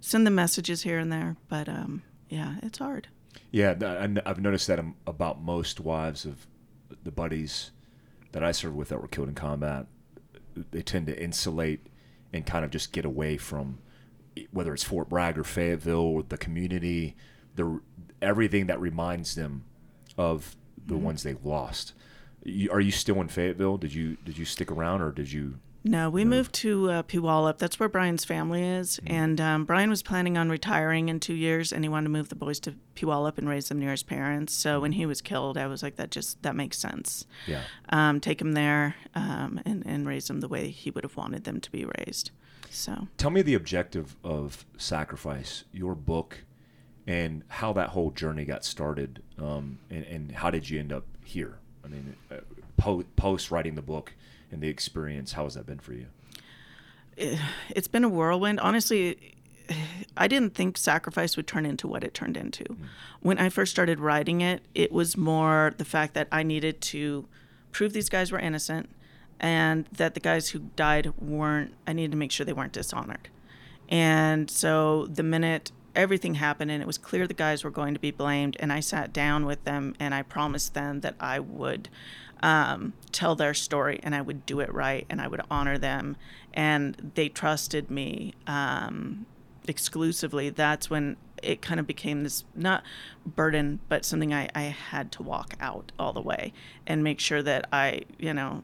send 0.00 0.26
them 0.26 0.36
messages 0.36 0.82
here 0.82 0.98
and 0.98 1.12
there. 1.12 1.36
But 1.48 1.68
um, 1.68 2.02
yeah, 2.28 2.56
it's 2.62 2.78
hard. 2.78 3.08
Yeah, 3.50 3.74
I've 4.24 4.40
noticed 4.40 4.68
that 4.68 4.78
um, 4.78 4.94
about 5.06 5.42
most 5.42 5.80
wives 5.80 6.24
of 6.24 6.46
the 7.02 7.10
buddies 7.10 7.72
that 8.34 8.42
I 8.42 8.50
served 8.50 8.74
with 8.74 8.88
that 8.88 9.00
were 9.00 9.06
killed 9.06 9.28
in 9.28 9.34
combat. 9.36 9.86
They 10.72 10.82
tend 10.82 11.06
to 11.06 11.22
insulate 11.22 11.86
and 12.32 12.44
kind 12.44 12.64
of 12.64 12.72
just 12.72 12.90
get 12.90 13.04
away 13.04 13.36
from 13.36 13.78
whether 14.50 14.74
it's 14.74 14.82
Fort 14.82 15.08
Bragg 15.08 15.38
or 15.38 15.44
Fayetteville 15.44 16.00
or 16.00 16.24
the 16.24 16.36
community, 16.36 17.14
the 17.54 17.80
everything 18.20 18.66
that 18.66 18.80
reminds 18.80 19.36
them 19.36 19.64
of 20.18 20.56
the 20.84 20.94
mm-hmm. 20.94 21.04
ones 21.04 21.22
they've 21.22 21.44
lost. 21.44 21.92
You, 22.42 22.72
are 22.72 22.80
you 22.80 22.90
still 22.90 23.20
in 23.20 23.28
Fayetteville? 23.28 23.76
Did 23.76 23.94
you 23.94 24.16
did 24.24 24.36
you 24.36 24.44
stick 24.44 24.70
around 24.70 25.00
or 25.00 25.12
did 25.12 25.32
you? 25.32 25.60
No, 25.86 26.08
we 26.08 26.24
moved 26.24 26.54
to 26.54 26.90
uh, 26.90 27.02
Puyallup. 27.02 27.58
That's 27.58 27.78
where 27.78 27.90
Brian's 27.90 28.24
family 28.24 28.62
is. 28.62 28.98
And 29.06 29.38
um, 29.38 29.66
Brian 29.66 29.90
was 29.90 30.02
planning 30.02 30.38
on 30.38 30.48
retiring 30.48 31.10
in 31.10 31.20
two 31.20 31.34
years, 31.34 31.74
and 31.74 31.84
he 31.84 31.90
wanted 31.90 32.04
to 32.04 32.10
move 32.10 32.30
the 32.30 32.34
boys 32.34 32.58
to 32.60 32.74
Puyallup 32.96 33.36
and 33.36 33.46
raise 33.46 33.68
them 33.68 33.80
near 33.80 33.90
his 33.90 34.02
parents. 34.02 34.54
So 34.54 34.80
when 34.80 34.92
he 34.92 35.04
was 35.04 35.20
killed, 35.20 35.58
I 35.58 35.66
was 35.66 35.82
like, 35.82 35.96
that 35.96 36.10
just 36.10 36.42
that 36.42 36.56
makes 36.56 36.78
sense. 36.78 37.26
Yeah. 37.46 37.64
Um, 37.90 38.18
take 38.18 38.40
him 38.40 38.52
there 38.52 38.96
um, 39.14 39.60
and 39.66 39.82
and 39.86 40.06
raise 40.08 40.26
them 40.26 40.40
the 40.40 40.48
way 40.48 40.70
he 40.70 40.90
would 40.90 41.04
have 41.04 41.16
wanted 41.16 41.44
them 41.44 41.60
to 41.60 41.70
be 41.70 41.84
raised. 41.98 42.30
So 42.70 43.08
Tell 43.18 43.30
me 43.30 43.42
the 43.42 43.54
objective 43.54 44.16
of 44.24 44.64
Sacrifice, 44.78 45.64
your 45.70 45.94
book, 45.94 46.44
and 47.06 47.42
how 47.48 47.74
that 47.74 47.90
whole 47.90 48.10
journey 48.10 48.46
got 48.46 48.64
started, 48.64 49.22
um, 49.38 49.78
and, 49.90 50.04
and 50.04 50.32
how 50.32 50.50
did 50.50 50.70
you 50.70 50.80
end 50.80 50.92
up 50.92 51.04
here? 51.22 51.58
I 51.84 51.88
mean, 51.88 52.16
uh, 52.30 52.36
po- 52.78 53.04
post 53.16 53.50
writing 53.50 53.74
the 53.74 53.82
book 53.82 54.14
and 54.54 54.62
the 54.62 54.68
experience, 54.68 55.32
how 55.32 55.44
has 55.44 55.54
that 55.54 55.66
been 55.66 55.80
for 55.80 55.92
you? 55.92 56.06
it's 57.16 57.88
been 57.88 58.04
a 58.04 58.08
whirlwind. 58.08 58.58
Honestly, 58.60 59.34
I 60.16 60.26
didn't 60.26 60.54
think 60.54 60.76
Sacrifice 60.76 61.36
would 61.36 61.46
turn 61.46 61.66
into 61.66 61.86
what 61.86 62.02
it 62.02 62.14
turned 62.14 62.36
into. 62.36 62.64
Mm. 62.64 62.76
When 63.20 63.38
I 63.38 63.48
first 63.48 63.70
started 63.70 64.00
writing 64.00 64.40
it, 64.40 64.62
it 64.74 64.92
was 64.92 65.16
more 65.16 65.74
the 65.76 65.84
fact 65.84 66.14
that 66.14 66.28
I 66.32 66.42
needed 66.42 66.80
to 66.82 67.26
prove 67.72 67.92
these 67.92 68.08
guys 68.08 68.32
were 68.32 68.38
innocent 68.38 68.90
and 69.40 69.86
that 69.92 70.14
the 70.14 70.20
guys 70.20 70.50
who 70.50 70.60
died 70.76 71.12
weren't, 71.18 71.74
I 71.86 71.92
needed 71.92 72.12
to 72.12 72.16
make 72.16 72.32
sure 72.32 72.46
they 72.46 72.52
weren't 72.52 72.72
dishonored. 72.72 73.28
And 73.88 74.50
so 74.50 75.06
the 75.06 75.22
minute 75.22 75.70
everything 75.94 76.34
happened 76.34 76.70
and 76.70 76.82
it 76.82 76.86
was 76.86 76.98
clear 76.98 77.26
the 77.26 77.34
guys 77.34 77.62
were 77.62 77.70
going 77.70 77.94
to 77.94 78.00
be 78.00 78.10
blamed, 78.10 78.56
and 78.60 78.72
I 78.72 78.80
sat 78.80 79.12
down 79.12 79.46
with 79.46 79.64
them 79.64 79.94
and 80.00 80.14
I 80.14 80.22
promised 80.22 80.74
them 80.74 81.00
that 81.00 81.14
I 81.20 81.38
would 81.40 81.88
um, 82.44 82.92
tell 83.10 83.34
their 83.34 83.54
story 83.54 83.98
and 84.02 84.14
I 84.14 84.20
would 84.20 84.44
do 84.44 84.60
it 84.60 84.72
right 84.72 85.06
and 85.08 85.18
I 85.18 85.26
would 85.26 85.40
honor 85.50 85.78
them. 85.78 86.16
And 86.52 87.12
they 87.14 87.30
trusted 87.30 87.90
me 87.90 88.34
um, 88.46 89.24
exclusively. 89.66 90.50
That's 90.50 90.90
when 90.90 91.16
it 91.42 91.62
kind 91.62 91.80
of 91.80 91.86
became 91.86 92.22
this 92.22 92.44
not 92.54 92.84
burden, 93.24 93.80
but 93.88 94.04
something 94.04 94.34
I, 94.34 94.50
I 94.54 94.62
had 94.64 95.10
to 95.12 95.22
walk 95.22 95.54
out 95.58 95.90
all 95.98 96.12
the 96.12 96.20
way 96.20 96.52
and 96.86 97.02
make 97.02 97.18
sure 97.18 97.42
that 97.42 97.66
I, 97.72 98.02
you 98.18 98.34
know, 98.34 98.62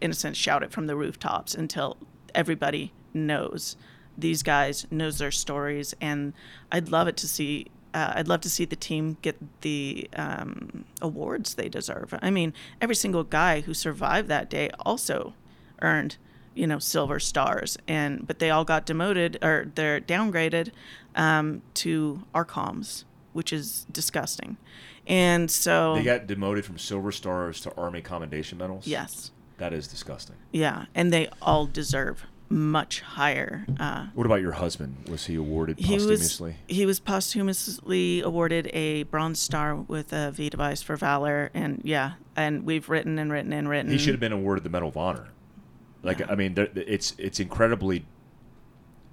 in 0.00 0.10
a 0.10 0.14
sense, 0.14 0.36
shout 0.36 0.64
it 0.64 0.72
from 0.72 0.88
the 0.88 0.96
rooftops 0.96 1.54
until 1.54 1.96
everybody 2.34 2.92
knows 3.14 3.76
these 4.18 4.42
guys 4.42 4.86
knows 4.90 5.18
their 5.18 5.30
stories 5.30 5.92
and 6.00 6.32
i'd 6.70 6.88
love 6.88 7.08
it 7.08 7.16
to 7.16 7.26
see 7.26 7.66
uh, 7.94 8.12
i'd 8.16 8.28
love 8.28 8.40
to 8.42 8.50
see 8.50 8.64
the 8.66 8.76
team 8.76 9.16
get 9.22 9.36
the 9.62 10.08
um, 10.16 10.84
awards 11.00 11.54
they 11.54 11.68
deserve 11.68 12.12
i 12.20 12.28
mean 12.30 12.52
every 12.80 12.94
single 12.96 13.24
guy 13.24 13.60
who 13.62 13.72
survived 13.72 14.28
that 14.28 14.50
day 14.50 14.68
also 14.80 15.32
earned 15.80 16.16
you 16.54 16.66
know 16.66 16.78
silver 16.78 17.18
stars 17.18 17.76
and 17.88 18.26
but 18.26 18.38
they 18.38 18.50
all 18.50 18.64
got 18.64 18.84
demoted 18.86 19.38
or 19.42 19.70
they're 19.74 20.00
downgraded 20.00 20.70
um, 21.16 21.62
to 21.74 22.22
arcoms 22.34 23.04
which 23.32 23.52
is 23.52 23.86
disgusting 23.90 24.56
and 25.06 25.50
so 25.50 25.96
They 25.96 26.02
got 26.04 26.26
demoted 26.26 26.64
from 26.64 26.78
silver 26.78 27.12
stars 27.12 27.60
to 27.60 27.74
Army 27.76 28.00
Commendation 28.00 28.58
medals. 28.58 28.86
yes 28.86 29.30
that 29.58 29.72
is 29.72 29.86
disgusting. 29.88 30.36
yeah 30.52 30.86
and 30.94 31.12
they 31.12 31.28
all 31.42 31.66
deserve 31.66 32.24
much 32.48 33.00
higher 33.00 33.66
uh, 33.80 34.06
What 34.14 34.26
about 34.26 34.40
your 34.40 34.52
husband? 34.52 35.08
Was 35.08 35.26
he 35.26 35.34
awarded 35.34 35.78
he 35.78 35.94
was 35.94 36.04
posthumously? 36.04 36.56
he 36.66 36.86
was 36.86 37.00
posthumously 37.00 38.20
awarded 38.20 38.70
a 38.72 39.04
bronze 39.04 39.40
star 39.40 39.74
with 39.74 40.12
a 40.12 40.30
V 40.30 40.50
device 40.50 40.82
for 40.82 40.96
valor, 40.96 41.50
and 41.54 41.80
yeah, 41.84 42.12
and 42.36 42.64
we've 42.64 42.88
written 42.88 43.18
and 43.18 43.32
written 43.32 43.52
and 43.52 43.68
written. 43.68 43.90
He 43.90 43.98
should 43.98 44.14
have 44.14 44.20
been 44.20 44.32
awarded 44.32 44.64
the 44.64 44.70
Medal 44.70 44.88
of 44.88 44.96
Honor. 44.96 45.28
Like, 46.02 46.30
I 46.30 46.34
mean, 46.34 46.54
there, 46.54 46.68
it's 46.74 47.14
it's 47.18 47.40
incredibly 47.40 48.04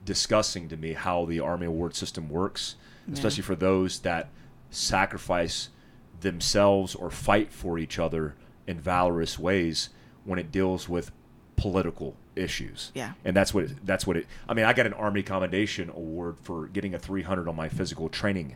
disgusting 0.03 0.67
to 0.69 0.77
me 0.77 0.93
how 0.93 1.25
the 1.25 1.39
Army 1.39 1.65
award 1.65 1.95
system 1.95 2.29
works, 2.29 2.75
especially 3.11 3.43
for 3.43 3.55
those 3.55 3.99
that 3.99 4.29
sacrifice 4.69 5.69
themselves 6.19 6.95
or 6.95 7.09
fight 7.09 7.51
for 7.51 7.77
each 7.77 7.97
other 7.97 8.35
in 8.67 8.79
valorous 8.79 9.39
ways 9.39 9.89
when 10.23 10.37
it 10.37 10.51
deals 10.51 10.87
with 10.87 11.11
political 11.61 12.15
issues. 12.35 12.91
Yeah. 12.95 13.11
And 13.23 13.35
that's 13.35 13.53
what 13.53 13.65
it, 13.65 13.85
that's 13.85 14.07
what 14.07 14.17
it. 14.17 14.25
I 14.49 14.55
mean, 14.55 14.65
I 14.65 14.73
got 14.73 14.87
an 14.87 14.93
Army 14.93 15.21
Commendation 15.21 15.89
Award 15.91 16.37
for 16.41 16.65
getting 16.67 16.95
a 16.95 16.99
300 16.99 17.47
on 17.47 17.55
my 17.55 17.69
physical 17.69 18.09
training 18.09 18.55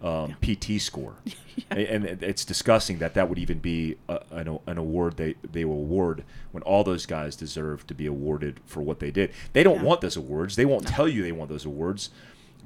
um, 0.00 0.36
PT 0.42 0.80
score, 0.80 1.14
and, 1.70 2.04
and 2.04 2.22
it's 2.22 2.44
disgusting 2.44 2.98
that 2.98 3.14
that 3.14 3.28
would 3.28 3.38
even 3.38 3.58
be 3.58 3.96
a, 4.08 4.20
an, 4.30 4.58
an 4.66 4.78
award 4.78 5.16
they 5.16 5.34
they 5.50 5.64
will 5.64 5.78
award 5.78 6.22
when 6.52 6.62
all 6.62 6.84
those 6.84 7.04
guys 7.06 7.34
deserve 7.34 7.84
to 7.88 7.94
be 7.94 8.06
awarded 8.06 8.60
for 8.66 8.80
what 8.82 9.00
they 9.00 9.10
did. 9.10 9.32
They 9.54 9.62
don't 9.64 9.76
Yeah. 9.78 9.82
want 9.84 10.02
those 10.02 10.16
awards. 10.16 10.54
They 10.54 10.66
won't 10.66 10.86
tell 10.86 11.08
you 11.08 11.22
they 11.22 11.32
want 11.32 11.50
those 11.50 11.64
awards, 11.64 12.10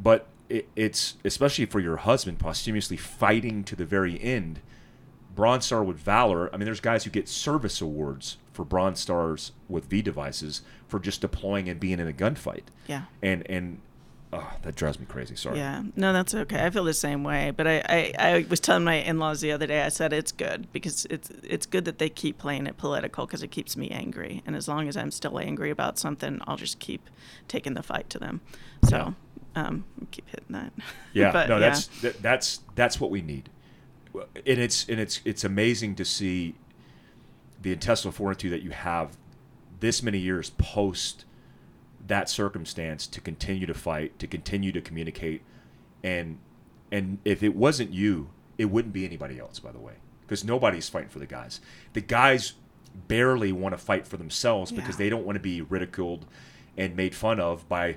but 0.03 0.27
it, 0.51 0.69
it's 0.77 1.15
especially 1.25 1.65
for 1.67 1.81
your 1.81 1.99
husband 1.99 2.39
posthumously 2.39 2.99
fighting 2.99 3.65
to 3.65 3.77
the 3.77 3.87
very 3.87 4.21
end. 4.21 4.61
Bronze 5.35 5.65
Star 5.65 5.83
with 5.85 5.97
Valor. 5.99 6.53
I 6.53 6.57
mean, 6.59 6.67
there's 6.67 6.81
guys 6.81 7.05
who 7.05 7.11
get 7.11 7.29
service 7.29 7.81
awards 7.81 8.37
for 8.61 8.65
Bronze 8.67 9.01
Stars 9.01 9.53
with 9.71 9.87
V 9.87 10.03
devices 10.03 10.61
for 10.87 11.01
just 11.01 11.23
deploying 11.23 11.71
and 11.71 11.81
being 11.81 11.99
in 11.99 12.07
a 12.07 12.13
gunfight. 12.13 12.65
Yeah. 12.87 13.05
And 13.23 13.49
and 13.49 13.81
oh, 14.35 14.53
that 14.65 14.75
drives 14.75 15.01
me 15.01 15.07
crazy. 15.07 15.35
Sorry. 15.35 15.57
Yeah, 15.57 15.83
no, 15.97 16.13
that's 16.13 16.35
okay. 16.35 16.63
I 16.63 16.69
feel 16.69 16.85
the 16.85 16.93
same 16.93 17.25
way. 17.25 17.53
But 17.57 17.67
I, 17.67 17.83
I, 17.89 18.13
I 18.19 18.47
was 18.51 18.61
telling 18.61 18.85
my 18.85 18.97
in-laws 18.97 19.41
the 19.41 19.51
other 19.51 19.67
day. 19.67 19.81
I 19.81 19.89
said 19.89 20.13
it's 20.13 20.31
good 20.31 20.71
because 20.75 21.07
it's 21.09 21.31
it's 21.43 21.65
good 21.65 21.87
that 21.87 21.97
they 21.97 22.11
keep 22.11 22.37
playing 22.37 22.67
it 22.67 22.77
political 22.77 23.25
because 23.25 23.43
it 23.43 23.51
keeps 23.51 23.79
me 23.79 23.89
angry. 23.89 24.43
And 24.45 24.55
as 24.55 24.69
long 24.69 24.89
as 24.89 24.95
I'm 24.95 25.11
still 25.11 25.39
angry 25.39 25.71
about 25.71 25.99
something, 25.99 26.43
I'll 26.47 26.59
just 26.59 26.81
keep 26.81 27.09
taking 27.49 27.73
the 27.73 27.83
fight 27.83 28.11
to 28.11 28.19
them. 28.19 28.43
So, 28.91 29.15
um, 29.55 29.85
keep 30.11 30.29
hitting 30.29 30.51
that. 30.51 30.75
Yeah. 31.15 31.33
But, 31.33 31.49
no, 31.49 31.55
yeah. 31.55 31.61
that's 31.61 31.87
that, 32.03 32.21
that's 32.21 32.61
that's 32.75 33.01
what 33.01 33.11
we 33.11 33.23
need. 33.23 33.49
And 34.15 34.59
it's 34.59 34.87
and 34.87 35.01
it's 35.01 35.23
it's 35.25 35.45
amazing 35.45 35.95
to 35.95 36.05
see 36.05 36.57
the 37.61 37.73
intestinal 37.73 38.13
fortitude 38.13 38.53
that 38.53 38.63
you 38.63 38.71
have 38.71 39.17
this 39.81 40.03
many 40.03 40.19
years 40.19 40.51
post 40.51 41.25
that 42.07 42.29
circumstance 42.29 43.07
to 43.07 43.21
continue 43.21 43.67
to 43.67 43.75
fight, 43.75 44.19
to 44.19 44.27
continue 44.27 44.73
to 44.73 44.81
communicate, 44.81 45.43
and 46.03 46.39
and 46.93 47.19
if 47.25 47.43
it 47.43 47.55
wasn't 47.55 47.91
you, 47.91 48.31
it 48.59 48.67
wouldn't 48.67 48.93
be 48.93 49.05
anybody 49.05 49.39
else. 49.39 49.59
By 49.59 49.73
the 49.73 49.79
way, 49.79 49.95
because 50.23 50.45
nobody's 50.45 50.89
fighting 50.89 51.11
for 51.11 51.19
the 51.19 51.27
guys. 51.27 51.61
The 51.93 52.01
guys 52.01 52.55
barely 53.09 53.53
want 53.53 53.73
to 53.73 53.79
fight 53.79 54.07
for 54.07 54.17
themselves 54.17 54.73
because 54.73 54.97
they 54.97 55.09
don't 55.09 55.25
want 55.25 55.37
to 55.37 55.41
be 55.41 55.63
ridiculed 55.63 56.27
and 56.77 56.97
made 56.97 57.15
fun 57.15 57.39
of 57.39 57.69
by 57.69 57.97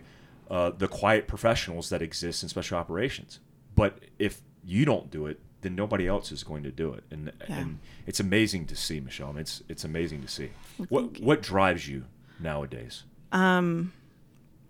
uh, 0.52 0.72
the 0.78 0.88
quiet 0.88 1.28
professionals 1.28 1.90
that 1.90 2.02
exist 2.02 2.44
in 2.44 2.50
special 2.50 2.78
operations. 2.78 3.40
But 3.76 4.00
if 4.20 4.42
you 4.64 4.86
don't 4.86 5.10
do 5.10 5.26
it, 5.26 5.40
then 5.64 5.76
nobody 5.76 6.08
else 6.08 6.32
is 6.32 6.44
going 6.44 6.64
to 6.64 6.72
do 6.72 6.94
it, 6.94 7.04
and 7.12 7.32
Yeah. 7.50 7.58
and 7.60 7.80
it's 8.06 8.20
amazing 8.20 8.66
to 8.68 8.76
see, 8.76 9.00
Michelle. 9.00 9.30
I 9.30 9.32
mean, 9.32 9.42
It's 9.42 9.64
it's 9.68 9.84
amazing 9.84 10.22
to 10.22 10.28
see. 10.28 10.50
what 10.90 11.20
what 11.20 11.42
drives 11.42 11.88
you 11.88 12.04
nowadays? 12.40 13.04
Um, 13.32 13.94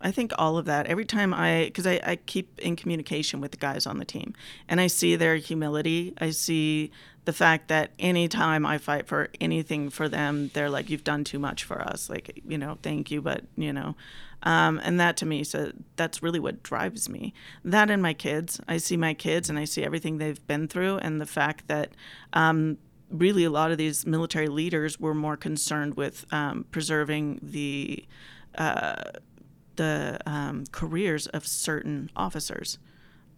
I 0.01 0.11
think 0.11 0.31
all 0.37 0.57
of 0.57 0.65
that. 0.65 0.85
Every 0.87 1.05
time 1.05 1.33
I, 1.33 1.65
because 1.65 1.87
I, 1.87 1.99
I 2.03 2.15
keep 2.17 2.59
in 2.59 2.75
communication 2.75 3.39
with 3.41 3.51
the 3.51 3.57
guys 3.57 3.85
on 3.85 3.97
the 3.99 4.05
team, 4.05 4.33
and 4.67 4.81
I 4.81 4.87
see 4.87 5.15
their 5.15 5.37
humility. 5.37 6.13
I 6.19 6.31
see 6.31 6.91
the 7.25 7.31
fact 7.33 7.69
that 7.69 7.91
anytime 7.99 8.65
I 8.65 8.77
fight 8.77 9.07
for 9.07 9.29
anything 9.39 9.89
for 9.89 10.09
them, 10.09 10.51
they're 10.53 10.69
like, 10.69 10.89
"You've 10.89 11.05
done 11.05 11.23
too 11.23 11.39
much 11.39 11.63
for 11.63 11.81
us." 11.81 12.09
Like, 12.09 12.41
you 12.45 12.57
know, 12.57 12.77
thank 12.83 13.11
you, 13.11 13.21
but 13.21 13.43
you 13.55 13.71
know, 13.71 13.95
um, 14.43 14.79
and 14.83 14.99
that 14.99 15.17
to 15.17 15.25
me, 15.25 15.43
so 15.43 15.71
that's 15.95 16.21
really 16.21 16.39
what 16.39 16.63
drives 16.63 17.09
me. 17.09 17.33
That 17.65 17.89
and 17.89 18.01
my 18.01 18.13
kids. 18.13 18.61
I 18.67 18.77
see 18.77 18.97
my 18.97 19.13
kids, 19.13 19.49
and 19.49 19.57
I 19.57 19.65
see 19.65 19.83
everything 19.83 20.17
they've 20.17 20.45
been 20.47 20.67
through, 20.67 20.97
and 20.97 21.19
the 21.19 21.25
fact 21.25 21.67
that. 21.67 21.91
Um, 22.33 22.77
Really, 23.09 23.43
a 23.43 23.51
lot 23.51 23.69
of 23.69 23.77
these 23.77 24.07
military 24.07 24.47
leaders 24.47 24.99
were 24.99 25.13
more 25.13 25.37
concerned 25.37 25.95
with 25.95 26.25
um, 26.33 26.65
preserving 26.71 27.39
the 27.43 28.05
the 29.75 30.19
um, 30.25 30.65
careers 30.71 31.27
of 31.27 31.45
certain 31.45 32.09
officers 32.15 32.79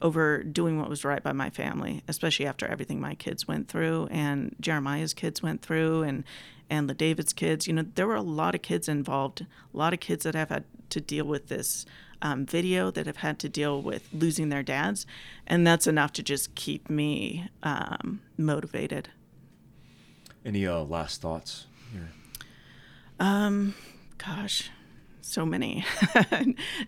over 0.02 0.44
doing 0.44 0.80
what 0.80 0.90
was 0.90 1.06
right 1.06 1.24
by 1.24 1.32
my 1.32 1.50
family, 1.50 2.04
especially 2.08 2.46
after 2.46 2.68
everything 2.68 3.00
my 3.00 3.16
kids 3.16 3.48
went 3.48 3.68
through 3.68 4.08
and 4.12 4.56
Jeremiah's 4.60 5.14
kids 5.14 5.42
went 5.42 5.62
through 5.62 6.04
and 6.04 6.24
and 6.70 6.88
La 6.88 6.94
David's 6.94 7.34
kids. 7.34 7.68
You 7.68 7.74
know, 7.74 7.86
there 7.96 8.08
were 8.08 8.16
a 8.16 8.22
lot 8.22 8.56
of 8.56 8.62
kids 8.62 8.88
involved, 8.88 9.42
a 9.42 9.78
lot 9.78 9.94
of 9.94 10.00
kids 10.00 10.24
that 10.24 10.36
have 10.36 10.50
had 10.50 10.66
to 10.90 11.02
deal 11.02 11.26
with 11.26 11.48
this 11.48 11.86
um, 12.22 12.46
video, 12.46 12.92
that 12.92 13.06
have 13.06 13.18
had 13.18 13.40
to 13.40 13.50
deal 13.50 13.82
with 13.82 14.08
losing 14.14 14.50
their 14.50 14.64
dads, 14.64 15.06
and 15.46 15.66
that's 15.66 15.88
enough 15.88 16.14
to 16.14 16.24
just 16.24 16.56
keep 16.56 16.90
me 16.90 17.50
um, 17.64 18.22
motivated. 18.38 19.10
Any 20.46 20.66
uh, 20.66 20.80
last 20.80 21.22
thoughts? 21.22 21.66
Here? 21.92 22.10
gosh 24.18 24.70
so 25.22 25.46
many 25.46 25.84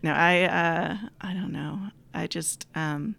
no 0.03 0.11
i 0.11 0.43
uh 0.43 0.97
i 1.21 1.33
don't 1.33 1.51
know 1.51 1.79
i 2.13 2.27
just 2.27 2.67
um 2.75 3.15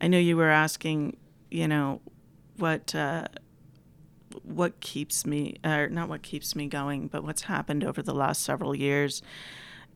i 0.00 0.08
know 0.08 0.18
you 0.18 0.36
were 0.36 0.48
asking 0.48 1.16
you 1.50 1.68
know 1.68 2.00
what 2.56 2.94
uh 2.94 3.26
what 4.42 4.80
keeps 4.80 5.26
me 5.26 5.56
or 5.64 5.88
not 5.88 6.08
what 6.08 6.22
keeps 6.22 6.54
me 6.54 6.66
going 6.66 7.08
but 7.08 7.24
what's 7.24 7.42
happened 7.42 7.84
over 7.84 8.02
the 8.02 8.14
last 8.14 8.42
several 8.42 8.74
years. 8.74 9.22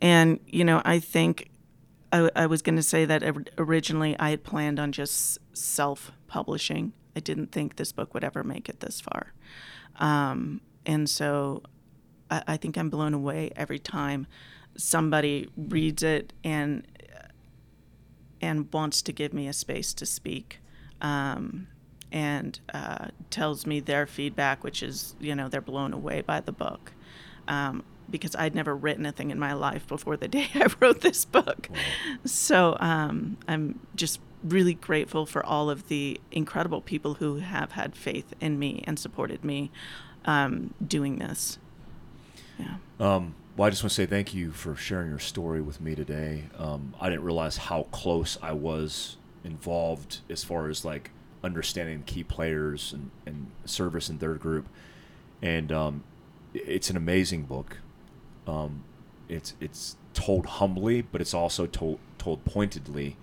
And 0.01 0.41
you 0.47 0.65
know 0.65 0.81
i 0.85 0.99
think 0.99 1.51
i, 2.13 2.31
I 2.35 2.47
was 2.47 2.63
going 2.63 2.77
to 2.77 2.83
say 2.83 3.05
that 3.05 3.23
originally 3.59 4.19
i 4.19 4.31
had 4.31 4.45
planned 4.45 4.81
on 4.81 4.93
just 4.93 5.39
self-publishing. 5.53 6.93
I 7.17 7.21
didn't 7.21 7.53
think 7.53 7.77
this 7.77 7.93
book 7.93 8.15
would 8.15 8.25
ever 8.25 8.45
make 8.45 8.69
it 8.69 8.81
this 8.81 9.01
far. 9.01 9.33
Um, 9.97 10.61
and 10.87 11.09
so 11.09 11.63
I, 12.31 12.43
I 12.49 12.57
think 12.57 12.77
I'm 12.77 12.91
blown 12.91 13.15
away 13.15 13.51
every 13.57 13.79
time 13.79 14.27
somebody 14.77 15.49
reads 15.57 16.03
it 16.03 16.33
and 16.45 16.87
and 18.41 18.73
wants 18.73 19.03
to 19.03 19.13
give 19.13 19.35
me 19.35 19.47
a 19.49 19.53
space 19.53 19.93
to 19.93 20.07
speak, 20.07 20.61
um, 21.03 21.67
and 22.13 22.59
uh, 22.75 23.09
tells 23.31 23.67
me 23.67 23.81
their 23.81 24.07
feedback, 24.07 24.65
which 24.65 24.83
is 24.83 25.15
you 25.21 25.35
know 25.35 25.49
they're 25.49 25.61
blown 25.61 25.93
away 25.93 26.21
by 26.21 26.41
the 26.41 26.53
book. 26.53 26.93
Um, 27.49 27.85
because 28.09 28.35
I'd 28.35 28.55
never 28.55 28.75
written 28.75 29.07
a 29.07 29.13
thing 29.13 29.31
in 29.31 29.39
my 29.39 29.53
life 29.53 29.87
before 29.87 30.17
the 30.17 30.29
day 30.37 30.49
I 30.55 30.67
wrote 30.81 31.01
this 31.01 31.25
book. 31.25 31.69
So 32.25 32.77
um, 32.81 33.37
I'm 33.47 33.81
just 33.95 34.21
really 34.43 34.75
grateful 34.75 35.27
for 35.27 35.45
all 35.45 35.71
of 35.71 35.89
the 35.89 36.21
incredible 36.33 36.81
people 36.81 37.15
who 37.15 37.37
have 37.37 37.73
had 37.73 37.95
faith 37.95 38.35
in 38.41 38.59
me 38.59 38.83
and 38.87 38.99
supported 38.99 39.45
me 39.45 39.71
um, 40.25 40.75
doing 40.85 41.19
this. 41.19 41.59
Yeah. 42.59 42.77
Um, 42.99 43.35
well, 43.57 43.67
I 43.67 43.71
just 43.71 43.83
want 43.83 43.91
to 43.91 43.95
say 43.95 44.07
thank 44.07 44.35
you 44.35 44.53
for 44.53 44.75
sharing 44.75 45.09
your 45.09 45.19
story 45.19 45.61
with 45.61 45.81
me 45.81 45.95
today. 45.95 46.45
Um, 46.59 46.95
I 47.01 47.11
didn't 47.11 47.25
realize 47.25 47.57
how 47.57 47.85
close 47.85 48.39
I 48.43 48.53
was 48.53 49.17
involved 49.45 50.21
as 50.29 50.45
far 50.45 50.69
as 50.69 50.85
like 50.85 51.11
understanding 51.43 52.03
key 52.05 52.25
players 52.25 52.93
and, 52.93 53.11
and 53.27 53.51
service 53.65 54.09
in 54.09 54.19
their 54.19 54.35
group. 54.35 54.69
And 55.43 55.73
um, 55.73 56.05
it's 56.55 56.91
an 56.91 56.97
amazing 56.97 57.45
book. 57.45 57.79
Um, 58.47 58.85
it's 59.29 59.55
it's 59.61 59.97
told 60.13 60.47
humbly, 60.47 61.03
but 61.03 61.21
it's 61.21 61.35
also 61.35 61.67
told 61.67 61.99
told 62.19 62.45
pointedly, 62.45 63.17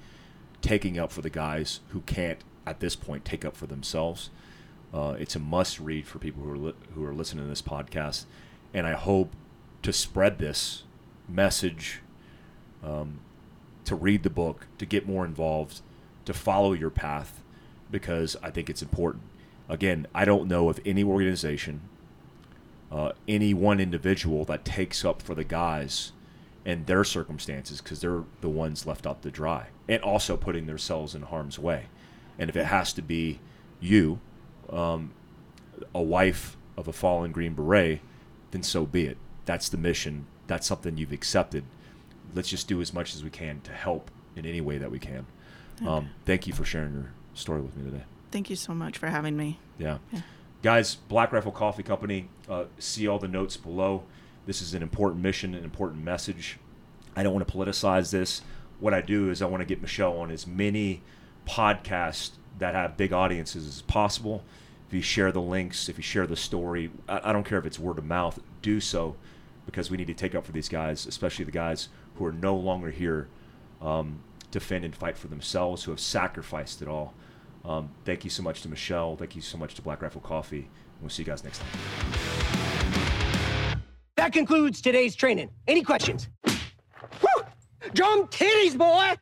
taking 0.61 0.98
up 0.98 1.11
for 1.11 1.22
the 1.22 1.30
guys 1.30 1.81
who 1.89 2.02
can't 2.02 2.44
at 2.65 2.80
this 2.80 2.95
point 2.95 3.26
take 3.26 3.45
up 3.45 3.56
for 3.56 3.68
themselves. 3.68 4.30
Uh, 4.94 5.15
it's 5.19 5.35
a 5.35 5.39
must 5.39 5.80
read 5.80 6.07
for 6.07 6.18
people 6.18 6.44
who 6.44 6.52
are 6.52 6.57
li- 6.57 6.73
who 6.95 7.06
are 7.06 7.14
listening 7.14 7.44
to 7.44 7.49
this 7.49 7.61
podcast, 7.61 8.26
and 8.73 8.88
I 8.88 8.94
hope 8.94 9.34
to 9.84 9.94
spread 9.94 10.39
this 10.39 10.84
message, 11.27 12.02
um, 12.84 13.19
to 13.85 13.95
read 13.95 14.23
the 14.23 14.30
book, 14.30 14.68
to 14.77 14.85
get 14.85 15.07
more 15.07 15.26
involved, 15.26 15.81
to 16.26 16.34
follow 16.34 16.73
your 16.73 16.89
path, 16.89 17.41
because 17.92 18.36
I 18.42 18.50
think 18.50 18.70
it's 18.70 18.82
important. 18.82 19.24
Again, 19.70 20.08
I 20.14 20.26
don't 20.26 20.48
know 20.48 20.70
of 20.70 20.80
any 20.86 21.04
organization, 21.04 21.82
uh, 22.92 23.12
any 23.28 23.54
one 23.54 23.80
individual 23.80 24.46
that 24.46 24.64
takes 24.64 25.04
up 25.04 25.22
for 25.22 25.36
the 25.36 25.44
guys 25.44 26.14
and 26.66 26.86
their 26.86 27.04
circumstances 27.04 27.82
because 27.82 28.02
they're 28.02 28.24
the 28.42 28.50
ones 28.50 28.86
left 28.86 29.08
out 29.08 29.22
to 29.24 29.32
dry 29.32 29.68
and 29.88 30.02
also 30.04 30.36
putting 30.38 30.66
themselves 30.66 31.16
in 31.16 31.24
harm's 31.24 31.60
way. 31.60 31.86
And 32.38 32.50
if 32.50 32.56
it 32.56 32.66
has 32.66 32.94
to 32.94 33.02
be 33.02 33.40
you, 33.80 34.20
um, 34.70 35.12
a 35.94 36.02
wife 36.02 36.58
of 36.76 36.88
a 36.88 36.94
fallen 36.94 37.32
Green 37.32 37.54
Beret, 37.54 38.02
then 38.52 38.64
so 38.64 38.86
be 38.86 39.06
it. 39.06 39.18
That's 39.46 39.70
the 39.70 39.78
mission. 39.78 40.28
That's 40.48 40.68
something 40.68 40.98
you've 40.98 41.12
accepted. 41.12 41.64
Let's 42.36 42.50
just 42.50 42.68
do 42.68 42.82
as 42.82 42.94
much 42.94 43.16
as 43.16 43.24
we 43.24 43.30
can 43.30 43.62
to 43.62 43.72
help 43.72 44.12
in 44.36 44.46
any 44.46 44.62
way 44.62 44.78
that 44.78 44.92
we 44.92 45.00
can. 45.00 45.26
Um, 45.86 46.10
thank 46.26 46.48
you 46.48 46.54
for 46.54 46.66
sharing 46.66 46.94
your 46.94 47.12
story 47.38 47.62
with 47.62 47.76
me 47.76 47.90
today. 47.90 48.04
Thank 48.32 48.50
you 48.50 48.56
so 48.56 48.74
much 48.74 48.98
for 48.98 49.08
having 49.08 49.38
me. 49.38 49.60
Yeah. 49.78 50.00
Yeah. 50.12 50.22
Guys, 50.64 50.96
Black 50.96 51.32
Rifle 51.32 51.52
Coffee 51.52 51.84
Company, 51.84 52.30
uh, 52.50 52.66
see 52.80 53.08
all 53.08 53.20
the 53.20 53.28
notes 53.28 53.58
below. 53.58 54.04
This 54.46 54.62
is 54.62 54.74
an 54.74 54.82
important 54.82 55.22
mission, 55.22 55.54
an 55.54 55.64
important 55.64 56.04
message. 56.04 56.58
I 57.16 57.24
don't 57.24 57.34
want 57.34 57.48
to 57.48 57.54
politicize 57.54 58.12
this. 58.12 58.42
What 58.80 58.94
I 58.94 59.02
do 59.02 59.30
is 59.30 59.42
I 59.42 59.46
want 59.46 59.62
to 59.62 59.66
get 59.66 59.82
Michelle 59.82 60.18
on 60.18 60.32
as 60.32 60.46
many 60.46 61.02
podcasts 61.48 62.32
that 62.60 62.76
have 62.76 62.98
big 62.98 63.14
audiences 63.14 63.68
as 63.68 63.82
possible. 63.84 64.44
If 64.88 64.94
you 64.94 65.02
share 65.02 65.32
the 65.32 65.42
links, 65.42 65.90
if 65.90 65.98
you 65.98 66.04
share 66.04 66.28
the 66.28 66.36
story, 66.36 66.92
I, 67.08 67.30
I 67.30 67.34
don't 67.34 67.44
care 67.44 67.60
if 67.60 67.66
it's 67.66 67.80
word 67.80 67.98
of 67.98 68.06
mouth, 68.06 68.40
do 68.62 68.80
so 68.80 69.16
because 69.66 69.92
we 69.92 69.98
need 69.98 70.08
to 70.08 70.14
take 70.14 70.34
up 70.34 70.46
for 70.46 70.54
these 70.54 70.70
guys, 70.70 71.06
especially 71.06 71.46
the 71.46 71.52
guys 71.52 71.90
who 72.16 72.26
are 72.26 72.32
no 72.32 72.56
longer 72.56 72.90
here 72.90 73.28
um, 73.82 74.20
to 74.40 74.60
defend 74.60 74.86
and 74.86 74.96
fight 74.96 75.18
for 75.18 75.28
themselves, 75.28 75.84
who 75.84 75.92
have 75.92 76.00
sacrificed 76.00 76.82
it 76.82 76.88
all. 76.88 77.14
Um, 77.68 77.89
thank 78.06 78.23
you 78.23 78.30
so 78.30 78.41
much 78.41 78.61
to 78.61 78.69
Michelle. 78.69 79.18
Thank 79.18 79.35
you 79.35 79.41
so 79.41 79.57
much 79.57 79.76
to 79.76 79.81
Black 79.81 80.02
Rifle 80.02 80.22
Coffee. 80.22 80.69
We'll 81.02 81.10
see 81.10 81.23
you 81.23 81.27
guys 81.27 81.44
next 81.44 81.60
time. 81.60 81.68
That 84.15 84.31
concludes 84.31 84.81
today's 84.81 85.15
training. 85.15 85.49
Any 85.68 85.84
questions? 85.84 86.30
Whew! 86.45 87.44
Drum 87.94 88.27
titties, 88.27 88.77
boy! 88.77 89.15